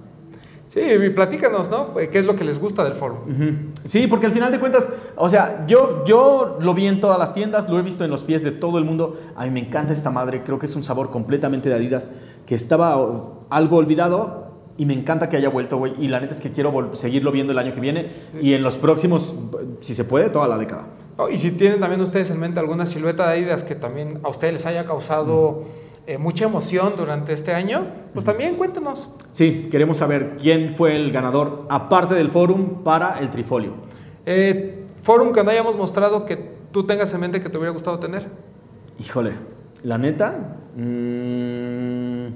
Sí, 0.74 0.80
y 0.80 1.10
platícanos, 1.12 1.70
¿no? 1.70 1.94
¿Qué 1.94 2.18
es 2.18 2.26
lo 2.26 2.36
que 2.36 2.44
les 2.44 2.60
gusta 2.60 2.84
del 2.84 2.96
foro? 2.96 3.26
Sí, 3.84 4.08
porque 4.08 4.26
al 4.26 4.32
final 4.32 4.52
de 4.52 4.60
cuentas, 4.60 4.92
o 5.16 5.30
sea, 5.30 5.66
yo, 5.68 6.04
yo 6.04 6.58
lo 6.62 6.74
vi 6.74 6.88
en 6.88 7.00
todas 7.00 7.20
las 7.20 7.32
tiendas, 7.36 7.70
lo 7.70 7.78
he 7.78 7.84
visto 7.84 8.04
en 8.04 8.10
los 8.10 8.24
pies 8.24 8.44
de 8.44 8.50
todo 8.50 8.80
el 8.80 8.84
mundo. 8.84 9.16
A 9.36 9.46
mí 9.46 9.52
me 9.52 9.60
encanta 9.60 9.94
esta 9.94 10.10
madre, 10.10 10.42
creo 10.44 10.58
que 10.58 10.66
es 10.66 10.76
un 10.76 10.82
sabor 10.82 11.12
completamente 11.12 11.70
de 11.70 11.76
Adidas 11.76 12.10
que 12.48 12.56
estaba 12.56 12.96
algo 13.52 13.78
olvidado 13.78 14.48
y 14.76 14.88
me 14.88 14.96
encanta 14.96 15.30
que 15.30 15.38
haya 15.38 15.50
vuelto, 15.50 15.78
güey. 15.78 15.94
Y 16.00 16.08
la 16.08 16.20
neta 16.20 16.34
es 16.34 16.40
que 16.40 16.52
quiero 16.52 16.96
seguirlo 16.96 17.32
viendo 17.32 17.52
el 17.52 17.60
año 17.60 17.72
que 17.72 17.80
viene 17.80 18.08
y 18.42 18.54
en 18.54 18.64
los 18.64 18.78
próximos, 18.78 19.36
si 19.80 19.94
se 19.94 20.06
puede, 20.06 20.32
toda 20.32 20.48
la 20.48 20.58
década. 20.58 20.88
Oh, 21.18 21.30
y 21.30 21.38
si 21.38 21.52
tienen 21.52 21.82
también 21.82 22.02
ustedes 22.02 22.32
en 22.32 22.40
mente 22.40 22.60
alguna 22.60 22.88
silueta 22.88 23.28
de 23.28 23.34
Adidas 23.34 23.64
que 23.64 23.76
también 23.76 24.22
a 24.24 24.30
ustedes 24.30 24.54
les 24.54 24.66
haya 24.66 24.88
causado 24.88 25.66
eh, 26.06 26.18
mucha 26.18 26.46
emoción 26.46 26.94
durante 26.98 27.32
este 27.34 27.54
año, 27.54 27.88
pues 28.14 28.26
también 28.26 28.56
cuéntenos. 28.56 29.10
Sí, 29.32 29.68
queremos 29.72 29.98
saber 29.98 30.36
quién 30.42 30.70
fue 30.76 30.96
el 30.96 31.12
ganador, 31.12 31.66
aparte 31.70 32.14
del 32.16 32.30
forum, 32.30 32.84
para 32.84 33.20
el 33.20 33.30
trifolio. 33.32 33.74
Eh, 34.26 34.84
forum 35.04 35.32
que 35.34 35.44
no 35.44 35.50
hayamos 35.52 35.76
mostrado 35.76 36.26
que 36.26 36.54
tú 36.72 36.84
tengas 36.86 37.14
en 37.14 37.20
mente 37.22 37.40
que 37.40 37.50
te 37.50 37.58
hubiera 37.58 37.72
gustado 37.72 38.00
tener. 38.00 38.28
Híjole, 39.00 39.34
la 39.84 39.98
neta. 39.98 40.58
mm, 40.76 42.28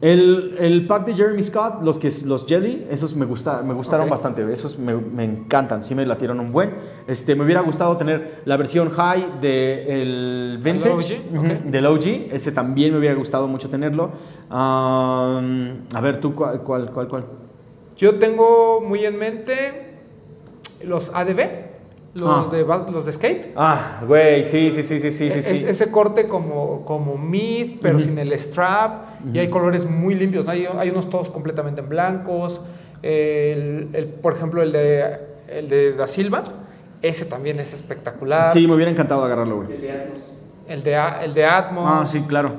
el, 0.00 0.56
el 0.58 0.86
pack 0.86 1.06
de 1.06 1.14
Jeremy 1.14 1.42
Scott, 1.42 1.82
los, 1.82 1.98
que, 1.98 2.10
los 2.26 2.44
Jelly, 2.46 2.86
esos 2.90 3.16
me, 3.16 3.24
gusta, 3.24 3.62
me 3.62 3.72
gustaron 3.72 4.04
Ok. 4.06 4.10
bastante. 4.10 4.52
Esos 4.52 4.78
me, 4.78 4.94
me 4.94 5.24
encantan, 5.24 5.82
sí 5.82 5.94
me 5.94 6.04
latieron 6.04 6.40
un 6.40 6.52
buen. 6.52 6.74
Este, 7.06 7.34
me 7.34 7.44
hubiera 7.44 7.60
gustado 7.60 7.96
tener 7.96 8.40
la 8.46 8.56
versión 8.56 8.90
high 8.90 9.38
del 9.40 10.58
Vintage, 10.62 10.90
OG? 10.94 11.36
ujú, 11.36 11.40
Ok. 11.46 11.52
del 11.64 11.86
OG. 11.86 12.06
Ese 12.32 12.50
también 12.52 12.92
me 12.92 12.98
hubiera 12.98 13.14
gustado 13.14 13.46
mucho 13.46 13.68
tenerlo. 13.68 14.10
Um, 14.50 15.84
a 15.94 16.00
ver, 16.02 16.16
tú, 16.18 16.34
¿cuál, 16.34 16.60
cuál, 16.62 16.90
cuál? 16.90 17.08
cuál? 17.08 17.24
Yo 17.96 18.14
tengo 18.18 18.80
muy 18.80 19.04
en 19.04 19.18
mente 19.18 19.96
los 20.84 21.14
ADB, 21.14 21.40
los, 22.14 22.48
Ah. 22.48 22.50
de, 22.50 22.64
los 22.92 23.04
de 23.04 23.12
skate. 23.12 23.48
Ah, 23.56 24.02
güey, 24.06 24.42
sí, 24.42 24.70
sí, 24.70 24.82
sí, 24.82 24.98
sí, 24.98 25.10
sí, 25.10 25.30
sí. 25.30 25.38
Es- 25.38 25.60
sí. 25.60 25.66
ese 25.68 25.90
corte 25.90 26.26
como, 26.28 26.84
como 26.84 27.18
mid, 27.18 27.76
pero 27.82 28.00
sin 28.00 28.18
el 28.18 28.32
strap, 28.38 29.04
y 29.32 29.38
hay 29.38 29.48
colores 29.50 29.88
muy 29.88 30.14
limpios, 30.14 30.44
¿no? 30.46 30.52
hay, 30.52 30.66
hay 30.66 30.90
unos 30.90 31.10
todos 31.10 31.28
completamente 31.30 31.80
en 31.82 31.88
blancos. 31.88 32.62
El, 33.02 33.90
el- 33.92 34.06
por 34.22 34.32
ejemplo, 34.34 34.62
el 34.62 34.72
de, 34.72 35.18
el 35.48 35.68
de 35.68 35.92
Da 35.92 36.06
Silva, 36.06 36.42
ese 37.08 37.24
también 37.26 37.58
es 37.60 37.72
espectacular. 37.72 38.50
Sí, 38.50 38.66
me 38.66 38.74
hubiera 38.74 38.90
encantado 38.90 39.24
agarrarlo, 39.24 39.56
güey. 39.56 39.72
El 39.72 39.80
de 39.82 39.92
Atmos. 39.92 40.22
El, 40.68 40.82
de, 40.82 41.24
el 41.24 41.34
de 41.34 41.44
Atmos. 41.44 41.84
Ah, 41.86 42.06
sí, 42.06 42.22
claro. 42.22 42.52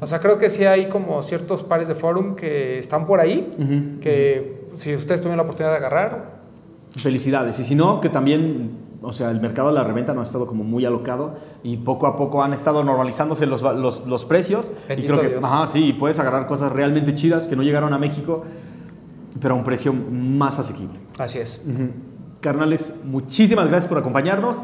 O 0.00 0.06
sea, 0.06 0.18
creo 0.20 0.38
que 0.38 0.50
sí 0.50 0.64
hay 0.64 0.88
como 0.88 1.22
ciertos 1.22 1.62
pares 1.62 1.86
de 1.86 1.94
forum 1.94 2.34
que 2.34 2.78
están 2.78 3.06
por 3.06 3.20
ahí, 3.20 3.54
Ujú. 3.58 4.00
que 4.00 4.66
si 4.74 4.94
ustedes 4.96 5.20
tuvieron 5.20 5.36
la 5.36 5.42
oportunidad 5.44 5.72
de 5.72 5.76
agarrar, 5.78 6.42
Felicidades. 6.96 7.58
Y 7.58 7.64
si 7.64 7.74
no, 7.74 8.02
que 8.02 8.10
también, 8.10 8.72
o 9.00 9.12
sea, 9.14 9.30
el 9.30 9.40
mercado 9.40 9.68
de 9.68 9.74
la 9.74 9.82
reventa 9.82 10.12
no 10.12 10.20
ha 10.20 10.24
estado 10.24 10.46
como 10.46 10.62
muy 10.62 10.84
alocado 10.84 11.36
y 11.62 11.78
poco 11.78 12.06
a 12.06 12.16
poco 12.16 12.42
han 12.42 12.52
estado 12.52 12.84
normalizándose 12.84 13.46
los, 13.46 13.62
los, 13.62 14.06
los 14.06 14.24
precios. 14.26 14.70
y 14.84 14.88
Bendito 14.88 15.12
creo 15.14 15.20
que, 15.22 15.28
Dios. 15.28 15.42
ajá, 15.44 15.66
sí, 15.66 15.94
puedes 15.94 16.18
agarrar 16.20 16.46
cosas 16.46 16.70
realmente 16.70 17.14
chidas 17.14 17.48
que 17.48 17.56
no 17.56 17.62
llegaron 17.62 17.94
a 17.94 17.98
México, 17.98 18.44
pero 19.40 19.54
a 19.54 19.56
un 19.56 19.64
precio 19.64 19.94
más 19.94 20.58
asequible. 20.58 20.98
así 21.18 21.38
es. 21.38 21.64
Ujú. 21.66 21.88
Carnales, 22.42 23.02
muchísimas 23.04 23.68
gracias 23.68 23.88
por 23.88 23.98
acompañarnos. 23.98 24.62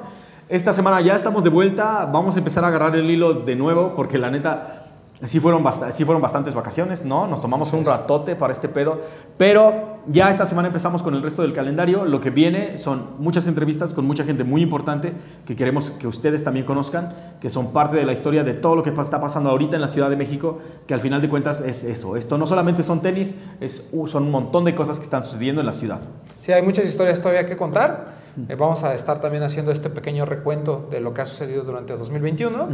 Esta 0.48 0.72
semana 0.72 1.00
ya 1.00 1.14
estamos 1.14 1.44
de 1.44 1.50
vuelta. 1.50 2.06
Vamos 2.06 2.34
a 2.34 2.40
empezar 2.40 2.64
a 2.64 2.68
agarrar 2.68 2.96
el 2.96 3.08
hilo 3.08 3.34
de 3.34 3.54
nuevo 3.54 3.94
porque 3.94 4.18
la 4.18 4.32
neta, 4.32 4.87
sí 5.24 5.40
fueron, 5.40 5.64
sí 5.90 6.04
fueron 6.04 6.22
bastantes 6.22 6.54
vacaciones, 6.54 7.04
¿no? 7.04 7.26
Nos 7.26 7.40
tomamos 7.40 7.72
un 7.72 7.84
ratote 7.84 8.36
para 8.36 8.52
este 8.52 8.68
pedo. 8.68 9.00
Pero 9.36 9.98
ya 10.06 10.30
esta 10.30 10.44
semana 10.44 10.68
empezamos 10.68 11.02
con 11.02 11.14
el 11.14 11.22
resto 11.22 11.42
del 11.42 11.52
calendario. 11.52 12.04
Lo 12.04 12.20
que 12.20 12.30
viene 12.30 12.78
son 12.78 13.16
muchas 13.18 13.48
entrevistas 13.48 13.94
con 13.94 14.06
mucha 14.06 14.22
gente 14.24 14.44
muy 14.44 14.62
importante 14.62 15.12
que 15.44 15.56
queremos 15.56 15.90
que 15.90 16.06
ustedes 16.06 16.44
también 16.44 16.64
conozcan, 16.64 17.14
que 17.40 17.50
son 17.50 17.72
parte 17.72 17.96
de 17.96 18.04
la 18.04 18.12
historia 18.12 18.44
de 18.44 18.54
todo 18.54 18.76
lo 18.76 18.82
que 18.84 18.90
está 18.90 19.20
pasando 19.20 19.50
ahorita 19.50 19.74
en 19.74 19.82
la 19.82 19.88
Ciudad 19.88 20.08
de 20.08 20.16
México, 20.16 20.60
que 20.86 20.94
al 20.94 21.00
final 21.00 21.20
de 21.20 21.28
cuentas 21.28 21.60
es 21.62 21.82
eso. 21.82 22.16
Esto 22.16 22.38
no 22.38 22.46
solamente 22.46 22.84
son 22.84 23.02
tenis, 23.02 23.34
es, 23.60 23.90
son 24.06 24.22
un 24.24 24.30
montón 24.30 24.64
de 24.64 24.74
cosas 24.76 24.98
que 24.98 25.04
están 25.04 25.22
sucediendo 25.22 25.60
en 25.60 25.66
la 25.66 25.72
ciudad. 25.72 26.00
Sí, 26.42 26.52
hay 26.52 26.62
muchas 26.62 26.86
historias 26.86 27.20
todavía 27.20 27.44
que 27.44 27.56
contar. 27.56 28.17
Eh, 28.48 28.54
vamos 28.54 28.84
a 28.84 28.94
estar 28.94 29.20
también 29.20 29.42
haciendo 29.42 29.72
este 29.72 29.90
pequeño 29.90 30.24
recuento 30.24 30.86
de 30.90 31.00
lo 31.00 31.12
que 31.14 31.22
ha 31.22 31.26
sucedido 31.26 31.64
durante 31.64 31.96
2021. 31.96 32.68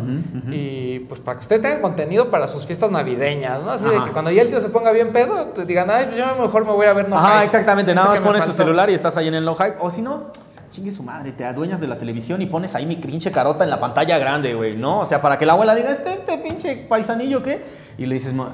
Y 0.53 0.99
pues 1.01 1.21
para 1.21 1.37
que 1.39 1.43
ustedes 1.43 1.63
tengan 1.63 1.81
contenido 1.81 2.31
para 2.31 2.47
sus 2.47 2.67
fiestas 2.67 2.91
navideñas, 2.91 3.65
¿no? 3.65 3.71
Así 3.71 3.85
de 3.87 4.03
que 4.05 4.11
cuando 4.13 4.31
ya 4.31 4.43
el 4.43 4.49
tío 4.49 4.61
se 4.61 4.69
ponga 4.69 4.93
bien 4.93 5.13
pedo, 5.13 5.47
te 5.47 5.65
digan, 5.65 5.89
ay, 5.91 6.07
pues 6.07 6.17
yo 6.19 6.27
mejor 6.41 6.65
me 6.67 6.73
voy 6.73 6.87
a 6.87 6.93
ver 6.93 7.09
no 7.09 7.17
Ajá, 7.17 7.35
Hype. 7.37 7.45
exactamente. 7.45 7.93
Este 7.93 8.01
Nada 8.03 8.11
más 8.15 8.21
pones 8.21 8.43
tu 8.43 8.49
faltó". 8.49 8.63
celular 8.65 8.91
y 8.91 8.95
estás 8.95 9.17
ahí 9.17 9.29
en 9.29 9.35
el 9.35 9.45
no 9.45 9.55
hype. 9.55 9.77
O 9.81 9.91
si 9.91 10.03
no, 10.03 10.25
chingue 10.71 10.91
su 10.93 11.03
madre, 11.03 11.33
te 11.33 11.45
adueñas 11.45 11.81
de 11.81 11.87
la 11.87 11.97
televisión 11.97 12.43
y 12.43 12.47
pones 12.47 12.75
ahí 12.75 12.85
mi 12.85 12.97
pinche 12.97 13.31
carota 13.31 13.65
en 13.65 13.71
la 13.71 13.81
pantalla 13.81 14.19
grande, 14.19 14.55
güey, 14.55 14.77
¿no? 14.77 15.01
O 15.01 15.07
sea, 15.07 15.23
para 15.23 15.39
que 15.39 15.47
la 15.47 15.53
abuela 15.55 15.75
diga, 15.75 15.91
¿este, 15.93 16.13
este 16.13 16.37
pinche 16.39 16.77
paisanillo 16.89 17.43
qué? 17.43 17.65
Y 17.97 18.07
le 18.07 18.15
dices, 18.15 18.35
"Ma, 18.35 18.51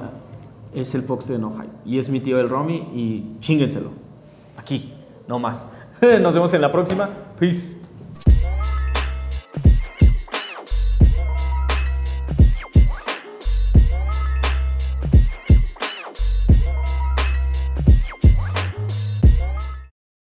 es 0.75 0.95
el 0.95 1.03
Pox 1.03 1.27
de 1.29 1.39
no 1.39 1.51
hype. 1.55 1.73
Y 1.85 1.99
es 1.99 2.09
mi 2.11 2.21
tío 2.21 2.39
el 2.39 2.49
Romy 2.49 2.77
y 2.95 3.37
chíngenselo. 3.41 3.91
Aquí, 4.57 4.95
no 5.27 5.39
más. 5.39 5.69
Nos 6.21 6.35
vemos 6.35 6.53
en 6.55 6.61
la 6.61 6.73
próxima. 6.73 7.09
Peace. 7.39 7.80